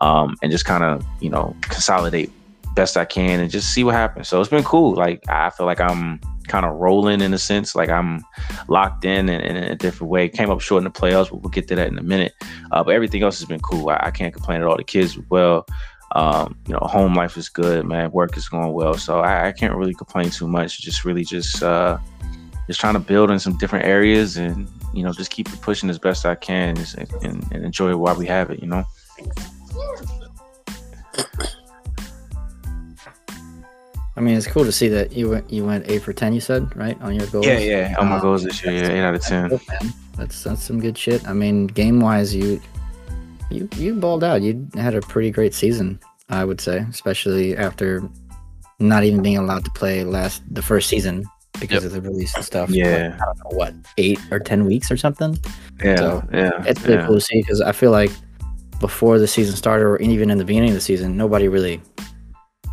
Um, 0.00 0.36
and 0.42 0.50
just 0.50 0.64
kind 0.64 0.82
of, 0.82 1.04
you 1.20 1.28
know, 1.28 1.54
consolidate 1.60 2.32
best 2.74 2.96
I 2.96 3.04
can 3.04 3.40
and 3.40 3.50
just 3.50 3.74
see 3.74 3.84
what 3.84 3.94
happens. 3.94 4.26
So 4.26 4.40
it's 4.40 4.48
been 4.48 4.64
cool. 4.64 4.94
Like 4.94 5.22
I 5.28 5.50
feel 5.50 5.66
like 5.66 5.80
I'm 5.80 6.18
kind 6.48 6.66
of 6.66 6.74
rolling 6.74 7.20
in 7.20 7.32
a 7.34 7.38
sense. 7.38 7.74
Like 7.74 7.88
I'm 7.88 8.24
locked 8.68 9.04
in 9.04 9.28
in 9.28 9.56
a 9.56 9.74
different 9.74 10.10
way. 10.10 10.28
Came 10.28 10.50
up 10.50 10.60
short 10.60 10.80
in 10.80 10.84
the 10.84 10.90
playoffs, 10.90 11.30
but 11.30 11.42
we'll 11.42 11.50
get 11.50 11.68
to 11.68 11.74
that 11.76 11.88
in 11.88 11.98
a 11.98 12.02
minute. 12.02 12.34
Uh, 12.70 12.82
but 12.82 12.94
everything 12.94 13.22
else 13.22 13.38
has 13.38 13.48
been 13.48 13.60
cool. 13.60 13.88
I, 13.90 13.98
I 14.04 14.10
can't 14.10 14.32
complain 14.32 14.60
at 14.60 14.66
all. 14.66 14.76
The 14.76 14.84
kids 14.84 15.18
well. 15.30 15.66
Um, 16.14 16.58
you 16.66 16.74
know, 16.74 16.80
home 16.82 17.14
life 17.14 17.38
is 17.38 17.48
good, 17.48 17.86
man. 17.86 18.10
Work 18.10 18.36
is 18.36 18.46
going 18.46 18.74
well, 18.74 18.92
so 18.94 19.20
I, 19.20 19.48
I 19.48 19.52
can't 19.52 19.74
really 19.74 19.94
complain 19.94 20.28
too 20.28 20.46
much. 20.46 20.82
Just 20.82 21.06
really 21.06 21.24
just 21.24 21.62
uh, 21.62 21.96
just 22.66 22.80
trying 22.80 22.94
to 22.94 23.00
build 23.00 23.30
in 23.30 23.38
some 23.38 23.56
different 23.56 23.86
areas 23.86 24.36
and 24.36 24.68
you 24.92 25.02
know 25.02 25.12
just 25.12 25.30
keep 25.30 25.48
pushing 25.62 25.88
as 25.88 25.98
best 25.98 26.26
I 26.26 26.34
can 26.34 26.76
and, 26.76 27.08
and, 27.22 27.52
and 27.52 27.64
enjoy 27.64 27.90
it 27.90 27.98
while 27.98 28.14
we 28.14 28.26
have 28.26 28.50
it. 28.50 28.60
You 28.60 28.66
know. 28.68 28.84
I 34.16 34.20
mean, 34.20 34.36
it's 34.36 34.46
cool 34.46 34.64
to 34.64 34.72
see 34.72 34.88
that 34.88 35.12
you 35.12 35.30
went 35.30 35.50
you 35.50 35.64
went 35.64 35.90
eight 35.90 36.02
for 36.02 36.12
ten. 36.12 36.32
You 36.32 36.40
said 36.40 36.74
right 36.76 37.00
on 37.00 37.14
your 37.14 37.26
goals. 37.28 37.46
Yeah, 37.46 37.58
yeah, 37.58 37.94
on 37.98 38.08
my 38.08 38.16
uh, 38.16 38.20
goals 38.20 38.44
this 38.44 38.62
year. 38.62 38.74
Yeah, 38.74 38.88
eight 38.90 39.00
out 39.00 39.14
of 39.14 39.22
ten. 39.22 39.58
That's 40.16 40.42
that's 40.42 40.62
some 40.62 40.80
good 40.80 40.98
shit. 40.98 41.26
I 41.26 41.32
mean, 41.32 41.66
game 41.66 42.00
wise, 42.00 42.34
you 42.34 42.60
you 43.50 43.68
you 43.76 43.94
balled 43.94 44.22
out. 44.22 44.42
You 44.42 44.68
had 44.74 44.94
a 44.94 45.00
pretty 45.00 45.30
great 45.30 45.54
season, 45.54 45.98
I 46.28 46.44
would 46.44 46.60
say, 46.60 46.84
especially 46.90 47.56
after 47.56 48.02
not 48.78 49.04
even 49.04 49.22
being 49.22 49.38
allowed 49.38 49.64
to 49.64 49.70
play 49.70 50.04
last 50.04 50.42
the 50.52 50.62
first 50.62 50.88
season 50.88 51.24
because 51.58 51.84
yep. 51.84 51.92
of 51.92 51.92
the 51.92 52.00
release 52.02 52.34
and 52.34 52.44
stuff. 52.44 52.68
Yeah, 52.68 53.16
I 53.20 53.24
don't 53.24 53.38
know 53.38 53.56
what 53.56 53.74
eight 53.96 54.20
or 54.30 54.38
ten 54.38 54.66
weeks 54.66 54.90
or 54.90 54.98
something. 54.98 55.38
Yeah, 55.82 55.96
so 55.96 56.28
yeah, 56.32 56.62
it's 56.66 56.82
really 56.82 56.96
yeah. 56.96 57.06
cool 57.06 57.14
to 57.14 57.20
see 57.20 57.40
because 57.40 57.62
I 57.62 57.72
feel 57.72 57.92
like 57.92 58.10
before 58.78 59.18
the 59.18 59.28
season 59.28 59.56
started 59.56 59.84
or 59.86 59.96
even 59.98 60.28
in 60.28 60.36
the 60.36 60.44
beginning 60.44 60.70
of 60.70 60.74
the 60.74 60.80
season, 60.80 61.16
nobody 61.16 61.48
really 61.48 61.80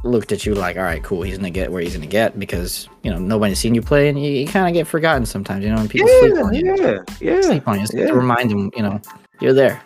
looked 0.03 0.31
at 0.31 0.45
you 0.45 0.55
like, 0.55 0.77
all 0.77 0.83
right, 0.83 1.03
cool, 1.03 1.21
he's 1.21 1.37
gonna 1.37 1.49
get 1.49 1.71
where 1.71 1.81
he's 1.81 1.95
gonna 1.95 2.07
get 2.07 2.39
because 2.39 2.87
you 3.03 3.11
know 3.11 3.19
nobody's 3.19 3.59
seen 3.59 3.75
you 3.75 3.81
play, 3.81 4.09
and 4.09 4.21
you, 4.23 4.31
you 4.31 4.47
kind 4.47 4.67
of 4.67 4.73
get 4.73 4.87
forgotten 4.87 5.25
sometimes, 5.25 5.63
you 5.63 5.71
know, 5.71 5.79
and 5.79 5.89
people 5.89 6.09
yeah, 6.09 6.19
sleep 6.19 6.45
on 6.45 6.53
you, 6.53 6.75
yeah, 6.75 6.97
yeah, 7.19 7.41
sleep 7.41 7.67
on 7.67 7.79
you, 7.79 7.87
yeah. 7.93 8.07
to 8.07 8.13
remind 8.13 8.49
them, 8.49 8.71
you 8.75 8.83
know, 8.83 9.01
you're 9.41 9.53
there. 9.53 9.81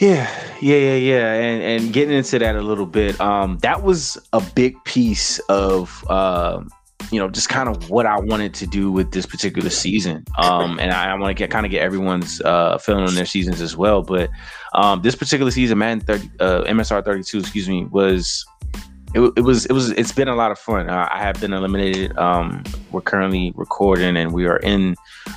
Yeah, 0.00 0.30
yeah, 0.60 0.76
yeah, 0.76 0.94
yeah, 0.94 1.32
and 1.32 1.62
and 1.62 1.92
getting 1.92 2.16
into 2.16 2.38
that 2.38 2.54
a 2.56 2.62
little 2.62 2.86
bit, 2.86 3.20
um, 3.20 3.58
that 3.58 3.82
was 3.82 4.18
a 4.32 4.40
big 4.54 4.82
piece 4.84 5.38
of. 5.48 6.04
Uh, 6.08 6.62
you 7.10 7.18
know, 7.18 7.28
just 7.28 7.48
kind 7.48 7.68
of 7.68 7.88
what 7.88 8.04
I 8.04 8.18
wanted 8.18 8.52
to 8.54 8.66
do 8.66 8.92
with 8.92 9.12
this 9.12 9.24
particular 9.24 9.70
season. 9.70 10.24
Um, 10.36 10.78
and 10.78 10.92
I, 10.92 11.10
I 11.10 11.14
want 11.14 11.30
to 11.30 11.34
get 11.34 11.50
kind 11.50 11.64
of 11.64 11.72
get 11.72 11.80
everyone's 11.80 12.42
uh, 12.42 12.76
feeling 12.76 13.04
on 13.04 13.14
their 13.14 13.24
seasons 13.24 13.62
as 13.62 13.76
well. 13.76 14.02
But 14.02 14.28
um, 14.74 15.00
this 15.00 15.14
particular 15.14 15.50
season, 15.50 15.78
man, 15.78 16.00
30, 16.00 16.30
uh, 16.40 16.64
MSR 16.64 17.02
32, 17.02 17.38
excuse 17.38 17.68
me, 17.68 17.84
was 17.86 18.44
it, 19.14 19.20
it, 19.36 19.40
was 19.40 19.66
it 19.66 19.72
was 19.72 19.90
it's 19.90 20.12
been 20.12 20.28
a 20.28 20.34
lot 20.34 20.50
of 20.50 20.58
fun. 20.58 20.88
Uh, 20.88 21.08
I 21.10 21.18
have 21.18 21.40
been 21.40 21.52
eliminated. 21.52 22.16
Um, 22.18 22.62
we're 22.92 23.00
currently 23.00 23.52
recording, 23.54 24.16
and 24.16 24.32
we 24.32 24.46
are 24.46 24.58
in 24.58 24.96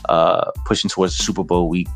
uh, 0.09 0.51
pushing 0.65 0.89
towards 0.89 1.15
Super 1.15 1.43
Bowl 1.43 1.69
week. 1.69 1.87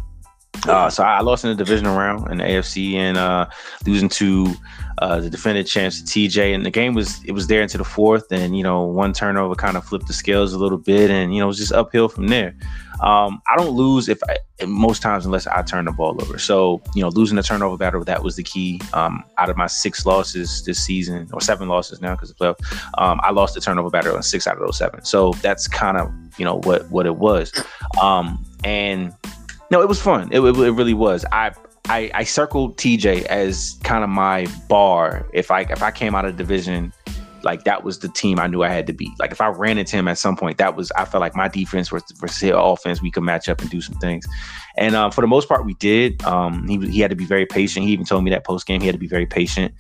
Uh, 0.68 0.90
so 0.90 1.04
I 1.04 1.22
lost 1.22 1.44
in 1.44 1.52
the 1.52 1.56
divisional 1.56 1.98
round 1.98 2.32
in 2.32 2.38
the 2.38 2.44
AFC 2.44 2.94
and 2.94 3.18
uh, 3.18 3.48
losing 3.86 4.10
to 4.10 4.54
uh, 5.00 5.20
the 5.20 5.30
defending 5.30 5.66
champs 5.66 6.02
TJ. 6.02 6.56
And 6.56 6.66
the 6.66 6.72
game 6.72 6.94
was 6.94 7.24
it 7.26 7.34
was 7.34 7.48
there 7.48 7.62
into 7.62 7.78
the 7.78 7.84
fourth, 7.84 8.32
and 8.32 8.58
you 8.58 8.64
know 8.64 8.84
one 8.84 9.14
turnover 9.14 9.56
kind 9.56 9.78
of 9.78 9.86
flipped 9.86 10.08
the 10.08 10.14
scales 10.14 10.54
a 10.54 10.58
little 10.58 10.78
bit, 10.78 11.12
and 11.12 11.34
you 11.34 11.40
know 11.40 11.46
it 11.46 11.48
was 11.48 11.58
just 11.58 11.74
uphill 11.74 12.10
from 12.10 12.28
there. 12.28 12.56
Um, 13.02 13.42
I 13.48 13.58
don't 13.58 13.72
lose 13.72 14.08
if 14.10 14.20
I, 14.30 14.66
most 14.66 15.02
times 15.02 15.26
unless 15.26 15.48
I 15.48 15.62
turn 15.64 15.86
the 15.86 15.92
ball 15.92 16.22
over. 16.22 16.38
So 16.38 16.82
you 16.94 17.02
know, 17.02 17.10
losing 17.10 17.36
the 17.36 17.44
turnover 17.44 17.78
battle 17.78 18.04
that 18.04 18.24
was 18.24 18.36
the 18.36 18.44
key. 18.44 18.80
Um, 18.94 19.24
out 19.38 19.50
of 19.50 19.58
my 19.58 19.68
six 19.68 20.06
losses 20.06 20.64
this 20.64 20.84
season, 20.84 21.28
or 21.34 21.42
seven 21.42 21.68
losses 21.68 22.02
now 22.02 22.16
because 22.16 22.32
of 22.32 22.38
playoff, 22.38 22.60
um, 22.98 23.20
I 23.24 23.32
lost 23.32 23.56
the 23.56 23.62
turnover 23.62 23.90
battle 23.90 24.16
on 24.16 24.24
six 24.24 24.48
out 24.48 24.56
of 24.56 24.66
those 24.66 24.78
seven. 24.78 25.04
So 25.04 25.34
that's 25.42 25.68
kind 25.68 25.98
of 25.98 26.12
you 26.38 26.46
know 26.46 26.58
what 26.64 26.90
what 26.90 27.06
it 27.06 27.18
was. 27.18 27.52
Um, 28.02 28.44
and 28.64 29.14
no, 29.72 29.82
it 29.82 29.88
was 29.88 30.02
fun. 30.02 30.30
It, 30.32 30.40
it, 30.40 30.58
it 30.58 30.72
really 30.72 30.94
was. 30.94 31.26
I 31.32 31.52
I, 31.88 32.10
I 32.14 32.24
circled 32.24 32.78
TJ 32.78 33.24
as 33.26 33.78
kind 33.84 34.04
of 34.04 34.10
my 34.10 34.48
bar. 34.68 35.28
If 35.34 35.52
I 35.52 35.62
if 35.62 35.84
I 35.84 35.92
came 35.92 36.16
out 36.16 36.26
of 36.26 36.38
division, 36.38 36.92
like 37.46 37.64
that 37.64 37.84
was 37.84 38.00
the 38.00 38.10
team 38.10 38.40
I 38.40 38.48
knew 38.48 38.64
I 38.64 38.70
had 38.70 38.88
to 38.88 38.94
beat. 38.94 39.18
Like 39.20 39.32
if 39.32 39.40
I 39.40 39.48
ran 39.48 39.78
into 39.78 39.96
him 39.96 40.08
at 40.08 40.18
some 40.18 40.36
point, 40.36 40.58
that 40.58 40.76
was 40.76 40.92
I 40.94 41.06
felt 41.06 41.22
like 41.22 41.36
my 41.36 41.48
defense 41.48 41.90
versus, 41.90 42.12
versus 42.18 42.40
his 42.40 42.52
offense, 42.54 43.02
we 43.02 43.12
could 43.12 43.24
match 43.24 43.48
up 43.48 43.62
and 43.62 43.70
do 43.70 43.80
some 43.80 43.96
things. 44.00 44.26
And 44.78 44.96
um, 44.96 45.12
for 45.12 45.22
the 45.22 45.28
most 45.28 45.48
part, 45.48 45.66
we 45.66 45.74
did. 45.76 46.24
Um, 46.24 46.68
he 46.68 46.78
he 46.90 47.00
had 47.00 47.10
to 47.10 47.16
be 47.16 47.26
very 47.26 47.46
patient. 47.46 47.86
He 47.86 47.94
even 47.94 48.06
told 48.06 48.24
me 48.24 48.32
that 48.32 48.44
post 48.44 48.66
game 48.66 48.82
he 48.82 48.88
had 48.88 48.94
to 48.94 49.00
be 49.00 49.08
very 49.08 49.26
patient. 49.26 49.74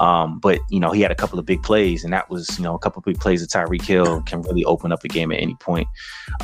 Um, 0.00 0.38
but 0.38 0.60
you 0.70 0.78
know 0.78 0.92
he 0.92 1.00
had 1.00 1.10
a 1.10 1.14
couple 1.14 1.38
of 1.38 1.46
big 1.46 1.62
plays, 1.62 2.04
and 2.04 2.12
that 2.12 2.30
was 2.30 2.58
you 2.58 2.64
know 2.64 2.74
a 2.74 2.78
couple 2.78 3.00
of 3.00 3.04
big 3.04 3.18
plays 3.18 3.40
that 3.40 3.50
Tyreek 3.50 3.82
Hill 3.82 4.22
can 4.22 4.42
really 4.42 4.64
open 4.64 4.92
up 4.92 5.04
a 5.04 5.08
game 5.08 5.32
at 5.32 5.40
any 5.40 5.54
point. 5.56 5.88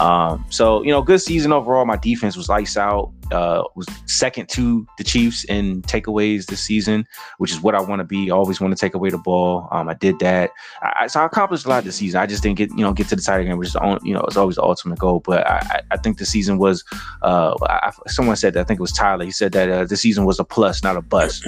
Um, 0.00 0.45
so 0.49 0.83
you 0.83 0.91
know, 0.91 1.03
good 1.03 1.21
season 1.21 1.53
overall. 1.53 1.85
My 1.85 1.97
defense 1.97 2.37
was 2.37 2.49
lights 2.49 2.77
out. 2.77 3.12
Uh, 3.31 3.62
was 3.77 3.87
second 4.07 4.49
to 4.49 4.87
the 4.97 5.05
Chiefs 5.05 5.45
in 5.45 5.83
takeaways 5.83 6.47
this 6.47 6.61
season, 6.61 7.07
which 7.37 7.50
is 7.50 7.61
what 7.61 7.75
I 7.75 7.81
want 7.83 8.00
to 8.00 8.05
be. 8.05 8.31
I 8.31 8.35
always 8.35 8.59
want 8.59 8.75
to 8.75 8.81
take 8.81 8.95
away 8.95 9.11
the 9.11 9.19
ball. 9.19 9.69
Um, 9.71 9.88
I 9.88 9.95
did 9.95 10.19
that. 10.21 10.50
I, 10.81 11.09
so 11.09 11.21
I 11.21 11.27
accomplished 11.27 11.67
a 11.67 11.69
lot 11.69 11.85
this 11.85 11.97
season. 11.97 12.21
I 12.21 12.27
just 12.27 12.43
didn't 12.43 12.57
get 12.57 12.71
you 12.71 12.79
know 12.79 12.93
get 12.93 13.09
to 13.09 13.17
the 13.17 13.23
title 13.23 13.47
game, 13.47 13.59
which 13.59 13.69
is 13.69 13.77
on, 13.77 13.99
you 14.03 14.15
know 14.15 14.21
it's 14.23 14.37
always 14.37 14.57
the 14.57 14.62
ultimate 14.62 14.99
goal. 14.99 15.21
But 15.21 15.47
I, 15.47 15.83
I 15.91 15.97
think 15.99 16.19
the 16.19 16.27
season 16.27 16.59
was. 16.59 16.85
Uh, 17.23 17.55
I, 17.62 17.93
someone 18.07 18.37
said 18.37 18.55
that 18.55 18.61
I 18.61 18.64
think 18.64 18.78
it 18.78 18.83
was 18.83 18.93
Tyler. 18.93 19.25
He 19.25 19.31
said 19.31 19.52
that 19.52 19.69
uh, 19.69 19.85
the 19.85 19.97
season 19.97 20.25
was 20.25 20.38
a 20.38 20.45
plus, 20.45 20.83
not 20.83 20.97
a 20.97 21.02
bust. 21.02 21.47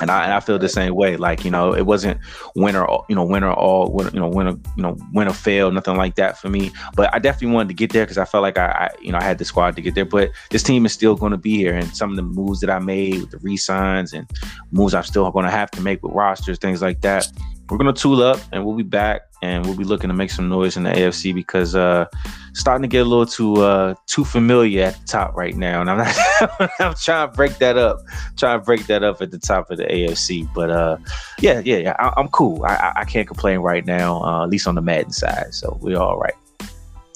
And 0.00 0.10
I, 0.10 0.24
and 0.24 0.32
I 0.32 0.40
feel 0.40 0.58
the 0.58 0.68
same 0.68 0.94
way. 0.94 1.16
Like 1.16 1.44
you 1.44 1.50
know, 1.50 1.74
it 1.74 1.82
wasn't 1.82 2.18
winner, 2.54 2.86
you 3.08 3.14
know, 3.14 3.24
winner 3.24 3.52
all, 3.52 3.90
winner, 3.90 4.10
you 4.12 4.20
know, 4.20 4.28
winner, 4.28 4.56
you 4.76 4.82
know, 4.82 4.96
winner 5.12 5.32
fail, 5.32 5.70
nothing 5.70 5.96
like 5.96 6.16
that 6.16 6.38
for 6.38 6.48
me. 6.48 6.70
But 6.94 7.14
I 7.14 7.18
definitely 7.18 7.54
wanted 7.54 7.68
to 7.68 7.74
get 7.74 7.92
there 7.92 8.04
because 8.04 8.18
I 8.18 8.24
felt 8.24 8.42
like 8.42 8.58
I, 8.58 8.66
I, 8.66 8.90
you 9.00 9.12
know, 9.12 9.18
I 9.18 9.22
had 9.24 9.38
the 9.38 9.44
squad 9.44 9.76
to 9.76 9.82
get 9.82 9.94
there. 9.94 10.04
But 10.04 10.30
this 10.50 10.62
team 10.62 10.86
is 10.86 10.92
still 10.92 11.14
going 11.14 11.32
to 11.32 11.38
be 11.38 11.56
here, 11.56 11.74
and 11.74 11.94
some 11.96 12.10
of 12.10 12.16
the 12.16 12.22
moves 12.22 12.60
that 12.60 12.70
I 12.70 12.78
made 12.78 13.20
with 13.20 13.30
the 13.30 13.38
resigns 13.38 14.12
and 14.12 14.28
moves 14.70 14.94
I'm 14.94 15.04
still 15.04 15.30
going 15.30 15.44
to 15.44 15.50
have 15.50 15.70
to 15.72 15.80
make 15.80 16.02
with 16.02 16.12
rosters, 16.12 16.58
things 16.58 16.82
like 16.82 17.00
that. 17.02 17.26
We're 17.68 17.78
gonna 17.78 17.92
tool 17.92 18.22
up, 18.22 18.38
and 18.52 18.64
we'll 18.64 18.76
be 18.76 18.82
back, 18.82 19.22
and 19.42 19.64
we'll 19.64 19.76
be 19.76 19.84
looking 19.84 20.08
to 20.08 20.14
make 20.14 20.30
some 20.30 20.48
noise 20.48 20.76
in 20.76 20.82
the 20.82 20.90
AFC 20.90 21.34
because 21.34 21.74
uh, 21.74 22.06
starting 22.54 22.82
to 22.82 22.88
get 22.88 23.06
a 23.06 23.08
little 23.08 23.26
too 23.26 23.56
uh, 23.62 23.94
too 24.06 24.24
familiar 24.24 24.84
at 24.84 25.00
the 25.00 25.06
top 25.06 25.34
right 25.34 25.56
now, 25.56 25.80
and 25.80 25.90
I'm 25.90 25.98
not, 25.98 26.70
I'm 26.80 26.94
trying 26.94 27.30
to 27.30 27.34
break 27.34 27.58
that 27.58 27.78
up, 27.78 28.00
trying 28.36 28.58
to 28.58 28.64
break 28.64 28.86
that 28.86 29.02
up 29.02 29.22
at 29.22 29.30
the 29.30 29.38
top 29.38 29.70
of 29.70 29.78
the 29.78 29.84
AFC. 29.84 30.52
But 30.54 30.70
uh, 30.70 30.98
yeah, 31.40 31.62
yeah, 31.64 31.78
yeah, 31.78 31.96
I, 31.98 32.20
am 32.20 32.28
cool. 32.28 32.64
I, 32.64 32.92
I 32.96 33.04
can't 33.04 33.26
complain 33.26 33.60
right 33.60 33.86
now, 33.86 34.22
uh, 34.22 34.44
at 34.44 34.50
least 34.50 34.66
on 34.66 34.74
the 34.74 34.82
Madden 34.82 35.12
side. 35.12 35.54
So 35.54 35.78
we're 35.80 35.98
all 35.98 36.18
right. 36.18 36.34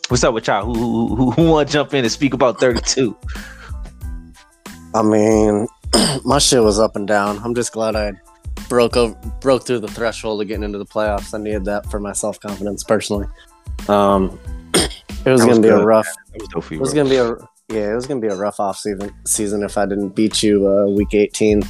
What's 0.08 0.22
up 0.24 0.34
with 0.34 0.46
y'all? 0.46 0.64
Who 0.64 0.74
who, 0.74 1.16
who, 1.16 1.30
who 1.32 1.42
want 1.50 1.68
to 1.68 1.72
jump 1.72 1.92
in 1.92 2.04
and 2.04 2.12
speak 2.12 2.32
about 2.32 2.60
32? 2.60 3.16
I 4.94 5.02
mean, 5.02 5.66
my 6.24 6.38
shit 6.38 6.62
was 6.62 6.78
up 6.78 6.96
and 6.96 7.06
down. 7.06 7.38
I'm 7.44 7.54
just 7.54 7.72
glad 7.72 7.96
I 7.96 8.12
broke 8.68 8.96
over, 8.96 9.14
broke 9.40 9.66
through 9.66 9.80
the 9.80 9.88
threshold 9.88 10.40
of 10.40 10.48
getting 10.48 10.64
into 10.64 10.78
the 10.78 10.86
playoffs. 10.86 11.34
I 11.34 11.38
needed 11.38 11.64
that 11.66 11.90
for 11.90 12.00
my 12.00 12.12
self 12.12 12.40
confidence 12.40 12.84
personally. 12.84 13.26
Um, 13.88 14.38
it 14.74 14.90
was, 15.24 15.44
was 15.44 15.46
gonna 15.46 15.60
be 15.60 15.68
a 15.68 15.82
rough. 15.82 16.08
Was 16.54 16.70
it 16.70 16.80
was 16.80 16.94
gonna 16.94 17.08
be 17.08 17.16
a 17.16 17.36
yeah. 17.68 17.92
It 17.92 17.94
was 17.94 18.06
gonna 18.06 18.20
be 18.20 18.28
a 18.28 18.36
rough 18.36 18.60
off 18.60 18.78
season 18.78 19.12
season 19.24 19.62
if 19.62 19.78
I 19.78 19.86
didn't 19.86 20.10
beat 20.10 20.42
you 20.42 20.68
uh, 20.68 20.86
week 20.86 21.14
18. 21.14 21.62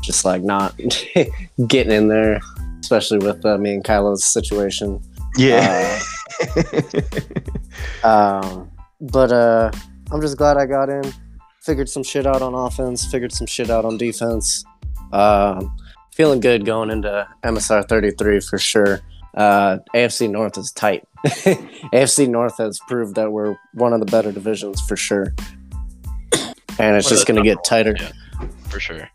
Just 0.00 0.24
like 0.24 0.42
not 0.42 0.78
getting 1.66 1.92
in 1.92 2.08
there, 2.08 2.40
especially 2.80 3.18
with 3.18 3.44
uh, 3.44 3.56
me 3.56 3.74
and 3.74 3.84
Kylo's 3.84 4.24
situation. 4.24 5.00
Yeah. 5.36 6.00
Uh, 8.02 8.02
um, 8.42 8.70
but 9.00 9.32
uh, 9.32 9.70
I'm 10.10 10.20
just 10.20 10.36
glad 10.36 10.56
I 10.56 10.66
got 10.66 10.88
in. 10.90 11.12
Figured 11.62 11.88
some 11.88 12.02
shit 12.02 12.26
out 12.26 12.42
on 12.42 12.54
offense. 12.54 13.06
Figured 13.06 13.32
some 13.32 13.46
shit 13.46 13.70
out 13.70 13.86
on 13.86 13.96
defense. 13.96 14.64
Um, 15.12 15.74
feeling 16.14 16.40
good 16.40 16.64
going 16.64 16.90
into 16.90 17.26
MSR 17.42 17.88
33 17.88 18.40
for 18.40 18.58
sure. 18.58 19.00
Uh, 19.34 19.78
AFC 19.94 20.30
North 20.30 20.56
is 20.56 20.70
tight. 20.70 21.06
AFC 21.26 22.28
North 22.28 22.56
has 22.58 22.78
proved 22.86 23.16
that 23.16 23.32
we're 23.32 23.56
one 23.74 23.92
of 23.92 24.00
the 24.00 24.06
better 24.06 24.30
divisions 24.30 24.80
for 24.82 24.96
sure. 24.96 25.34
And 26.78 26.96
it's 26.96 27.08
just 27.08 27.26
going 27.26 27.36
to 27.36 27.42
get 27.42 27.58
tighter. 27.64 27.96
Yeah, 27.98 28.12
for 28.68 28.78
sure. 28.80 29.08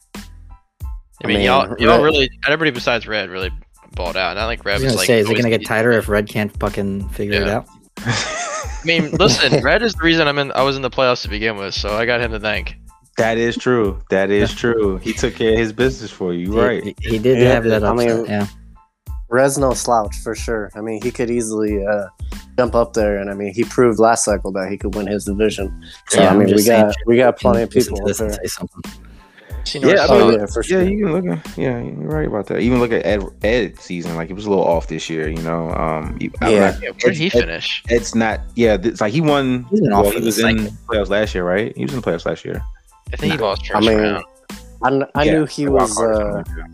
I 1.23 1.27
mean, 1.27 1.35
I 1.35 1.39
mean, 1.39 1.41
y'all, 1.41 1.75
y'all 1.79 1.97
Red- 1.97 2.03
really, 2.03 2.29
everybody 2.45 2.71
besides 2.71 3.07
Red 3.07 3.29
really 3.29 3.51
balled 3.93 4.15
out. 4.15 4.35
Not 4.35 4.45
like 4.45 4.65
I 4.65 4.69
Red 4.69 4.73
was 4.75 4.83
was 4.83 4.91
gonna 4.91 4.97
like. 4.99 5.07
say, 5.07 5.19
is 5.19 5.29
it 5.29 5.35
gonna 5.35 5.49
get 5.49 5.65
tighter 5.65 5.91
if 5.91 6.07
Red 6.07 6.29
can't 6.29 6.57
fucking 6.59 7.09
figure 7.09 7.41
it 7.41 7.49
out? 7.49 7.67
I 8.05 8.81
mean, 8.85 9.11
listen, 9.11 9.61
Red 9.63 9.83
is 9.83 9.93
the 9.95 10.03
reason 10.03 10.27
I'm 10.27 10.39
in. 10.39 10.53
I 10.53 10.61
was 10.61 10.77
in 10.77 10.81
the 10.81 10.89
playoffs 10.89 11.23
to 11.23 11.29
begin 11.29 11.57
with, 11.57 11.73
so 11.73 11.89
I 11.89 12.05
got 12.05 12.21
him 12.21 12.31
to 12.31 12.39
thank. 12.39 12.75
That 13.19 13.37
is 13.37 13.55
true. 13.57 13.99
That 14.09 14.31
is 14.31 14.53
true. 14.53 14.97
He 14.97 15.13
took 15.13 15.35
care 15.35 15.53
of 15.53 15.59
his 15.59 15.71
business 15.71 16.09
for 16.11 16.33
you, 16.33 16.51
He- 16.53 16.59
right? 16.59 16.83
He, 16.83 16.95
he 17.01 17.19
did 17.19 17.37
Yeah, 17.39 17.53
have 17.53 17.63
that 17.65 17.83
I 17.83 17.93
mean- 17.93 18.25
yeah. 18.25 18.47
Res 19.31 19.59
no 19.59 19.73
slouch 19.75 20.15
for 20.23 20.33
sure. 20.33 20.71
I 20.73 20.81
mean, 20.81 20.99
he 21.03 21.11
could 21.11 21.29
easily 21.29 21.85
uh, 21.85 22.07
jump 22.57 22.73
up 22.73 22.93
there, 22.93 23.19
and 23.19 23.29
I 23.29 23.35
mean, 23.35 23.53
he 23.53 23.63
proved 23.63 23.99
last 23.99 24.25
cycle 24.25 24.51
that 24.53 24.71
he 24.71 24.77
could 24.77 24.95
win 24.95 25.05
his 25.05 25.23
division. 25.25 25.71
So 26.07 26.19
Yeah, 26.19 26.31
I 26.31 26.35
mean, 26.35 26.47
we 26.47 26.57
saying, 26.57 26.85
got 26.87 26.95
we 27.05 27.17
got 27.17 27.37
plenty 27.37 27.61
of 27.61 27.69
people 27.69 27.95
to 27.99 28.05
this 28.05 28.17
say 28.17 28.47
something. 28.47 28.81
Yeah, 29.75 29.81
I 30.09 30.11
mean, 30.17 30.21
Oh 30.23 30.31
yeah, 30.31 30.45
for 30.47 30.63
Yeah, 30.67 30.81
you 30.81 31.05
can 31.05 31.11
look 31.13 31.27
at 31.27 31.57
yeah, 31.57 31.79
you're 31.79 31.93
right 32.09 32.25
about 32.27 32.47
that. 32.47 32.59
Even 32.61 32.79
look 32.79 32.91
at 32.91 33.05
Ed 33.05 33.21
Ed 33.43 33.79
season, 33.79 34.15
like 34.15 34.31
it 34.31 34.33
was 34.33 34.47
a 34.47 34.49
little 34.49 34.65
off 34.65 34.87
this 34.87 35.11
year, 35.11 35.27
you 35.29 35.43
know. 35.43 35.69
Um 35.75 36.17
Yeah. 36.19 36.29
not- 36.41 36.51
yeah, 36.51 36.71
where 37.03 37.13
did 37.13 37.17
he 37.17 37.27
Ed- 37.27 37.31
finish? 37.33 37.83
Ed's 37.87 38.15
not 38.15 38.39
yeah, 38.55 38.77
it's 38.81 38.99
like 38.99 39.13
he 39.13 39.21
won 39.21 39.65
He's 39.69 39.81
well, 39.83 40.07
off 40.07 40.13
he 40.13 40.21
was 40.21 40.39
in 40.39 40.57
cycle. 40.57 40.73
playoffs 40.87 41.09
last 41.09 41.35
year, 41.35 41.43
right? 41.43 41.71
He 41.77 41.83
was 41.83 41.93
in 41.93 42.01
the 42.01 42.09
playoffs 42.11 42.25
last 42.25 42.43
year. 42.45 42.63
I 43.13 43.15
think 43.17 43.33
he 43.33 43.37
lost 43.39 43.65
first 43.67 43.75
I 43.75 43.79
mean, 43.89 43.97
round. 43.99 44.23
I, 44.83 44.89
kn- 44.89 45.05
I 45.15 45.23
Yeah, 45.23 45.31
knew 45.33 45.45
he 45.45 45.65
the 45.65 45.71
wild 45.71 45.89
was. 45.89 45.97
card 45.97 46.15
or 46.15 46.21
Uh, 46.39 46.43
something 46.43 46.55
like. 46.63 46.71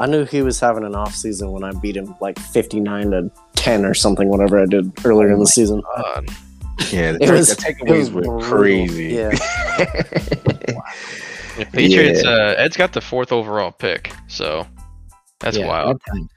I 0.00 0.06
knew 0.06 0.24
he 0.24 0.42
was 0.42 0.58
having 0.58 0.84
an 0.84 0.94
off 0.96 1.14
season 1.14 1.52
when 1.52 1.62
I 1.62 1.70
beat 1.72 1.96
him 1.96 2.14
like 2.20 2.38
fifty 2.38 2.80
nine 2.80 3.10
to 3.12 3.30
ten 3.54 3.84
or 3.84 3.94
something. 3.94 4.28
Whatever 4.28 4.60
I 4.60 4.66
did 4.66 4.92
earlier 5.04 5.30
Oh 5.30 5.34
in 5.34 5.38
the 5.40 5.46
season. 5.46 5.82
God. 5.96 6.28
Yeah, 6.90 7.12
the, 7.12 7.18
It 7.22 7.30
was- 7.30 7.54
the 7.56 7.68
it 7.68 7.76
takeaways 7.76 7.98
was 7.98 8.10
were 8.10 8.22
brutal. 8.22 8.40
crazy. 8.42 9.04
Yeah. 9.14 9.30
The 11.56 11.66
Patriots. 11.66 12.24
Uh, 12.24 12.54
Ed's 12.58 12.76
got 12.76 12.92
the 12.94 13.00
fourth 13.00 13.30
overall 13.30 13.70
pick, 13.70 14.12
so 14.26 14.66
that's 15.38 15.56
yeah, 15.56 15.68
wild. 15.68 16.00
Bad 16.04 16.12
time. 16.14 16.28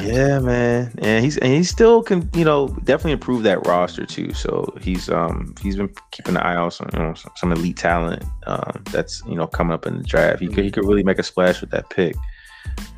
Yeah, 0.00 0.38
man, 0.38 0.94
and 0.98 1.24
he's 1.24 1.36
and 1.36 1.52
he 1.52 1.62
still 1.62 2.02
can, 2.02 2.30
you 2.34 2.44
know, 2.44 2.68
definitely 2.84 3.12
improve 3.12 3.42
that 3.42 3.66
roster 3.66 4.06
too. 4.06 4.32
So 4.32 4.74
he's 4.80 5.10
um 5.10 5.54
he's 5.60 5.76
been 5.76 5.94
keeping 6.12 6.36
an 6.36 6.42
eye 6.42 6.56
on 6.56 6.70
you 6.92 6.98
know 6.98 7.14
some, 7.34 7.52
elite 7.52 7.76
talent 7.76 8.24
um 8.46 8.82
that's 8.90 9.22
you 9.26 9.34
know 9.34 9.46
coming 9.46 9.74
up 9.74 9.86
in 9.86 9.98
the 9.98 10.04
draft. 10.04 10.40
He 10.40 10.48
could 10.48 10.64
he 10.64 10.70
could 10.70 10.84
really 10.86 11.02
make 11.02 11.18
a 11.18 11.22
splash 11.22 11.60
with 11.60 11.70
that 11.70 11.90
pick. 11.90 12.16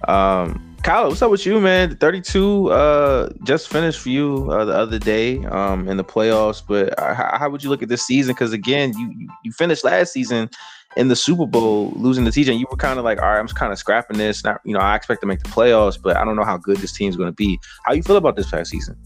Um, 0.07 0.77
Kyle, 0.83 1.09
what's 1.09 1.21
up 1.21 1.31
with 1.31 1.45
you, 1.45 1.61
man? 1.61 1.97
Thirty 1.97 2.21
two 2.21 2.71
uh 2.71 3.31
just 3.43 3.69
finished 3.69 4.01
for 4.01 4.11
you 4.11 4.49
uh, 4.51 4.65
the 4.65 4.75
other 4.75 4.99
day 5.01 5.45
um 5.47 5.89
in 5.89 5.97
the 5.97 6.05
playoffs, 6.05 6.63
but 6.67 6.97
uh, 6.99 7.13
how, 7.13 7.39
how 7.39 7.51
would 7.51 7.65
you 7.65 7.71
look 7.71 7.83
at 7.83 7.89
this 7.89 8.07
season? 8.07 8.35
Because 8.35 8.53
again, 8.53 8.93
you 8.97 9.29
you 9.43 9.51
finished 9.53 9.85
last 9.85 10.13
season 10.13 10.49
in 10.97 11.09
the 11.09 11.17
Super 11.17 11.47
Bowl 11.47 11.93
losing 11.97 12.25
to 12.25 12.31
TJ, 12.31 12.59
you 12.59 12.67
were 12.71 12.77
kind 12.77 12.99
of 12.99 13.05
like, 13.05 13.21
all 13.21 13.29
right, 13.29 13.39
I'm 13.39 13.47
kind 13.49 13.73
of 13.73 13.79
scrapping 13.79 14.19
this. 14.19 14.45
Not, 14.45 14.61
you 14.65 14.73
know, 14.73 14.81
I 14.81 14.97
expect 14.97 15.21
to 15.21 15.27
make 15.27 15.43
the 15.43 15.49
playoffs, 15.49 16.01
but 16.01 16.17
I 16.17 16.25
don't 16.25 16.37
know 16.37 16.45
how 16.45 16.57
good 16.57 16.79
this 16.79 16.93
team's 16.93 17.17
going 17.17 17.29
to 17.29 17.35
be. 17.35 17.59
How 17.85 17.93
you 17.93 18.03
feel 18.03 18.17
about 18.17 18.37
this 18.37 18.51
past 18.51 18.71
season? 18.71 18.97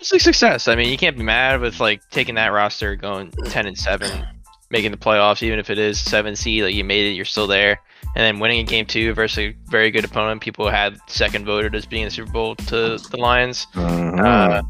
It's 0.00 0.12
a 0.12 0.18
success. 0.18 0.68
I 0.68 0.74
mean, 0.74 0.88
you 0.88 0.98
can't 0.98 1.16
be 1.16 1.22
mad 1.22 1.60
with 1.60 1.80
like 1.80 2.02
taking 2.10 2.34
that 2.34 2.48
roster, 2.48 2.96
going 2.96 3.30
ten 3.46 3.66
and 3.66 3.78
seven, 3.78 4.26
making 4.70 4.90
the 4.90 4.96
playoffs, 4.96 5.42
even 5.42 5.58
if 5.58 5.70
it 5.70 5.78
is 5.78 5.98
seven 5.98 6.34
seed. 6.34 6.64
Like 6.64 6.74
you 6.74 6.84
made 6.84 7.06
it, 7.06 7.14
you're 7.14 7.24
still 7.24 7.46
there, 7.46 7.80
and 8.02 8.16
then 8.16 8.40
winning 8.40 8.58
in 8.58 8.66
game 8.66 8.84
two 8.84 9.14
versus 9.14 9.38
a 9.38 9.56
very 9.66 9.92
good 9.92 10.04
opponent. 10.04 10.40
People 10.40 10.68
had 10.68 10.98
second 11.06 11.46
voted 11.46 11.74
as 11.76 11.86
being 11.86 12.04
the 12.04 12.10
Super 12.10 12.32
Bowl 12.32 12.56
to 12.56 12.98
the 12.98 13.16
Lions. 13.16 13.68
Uh, 13.76 14.62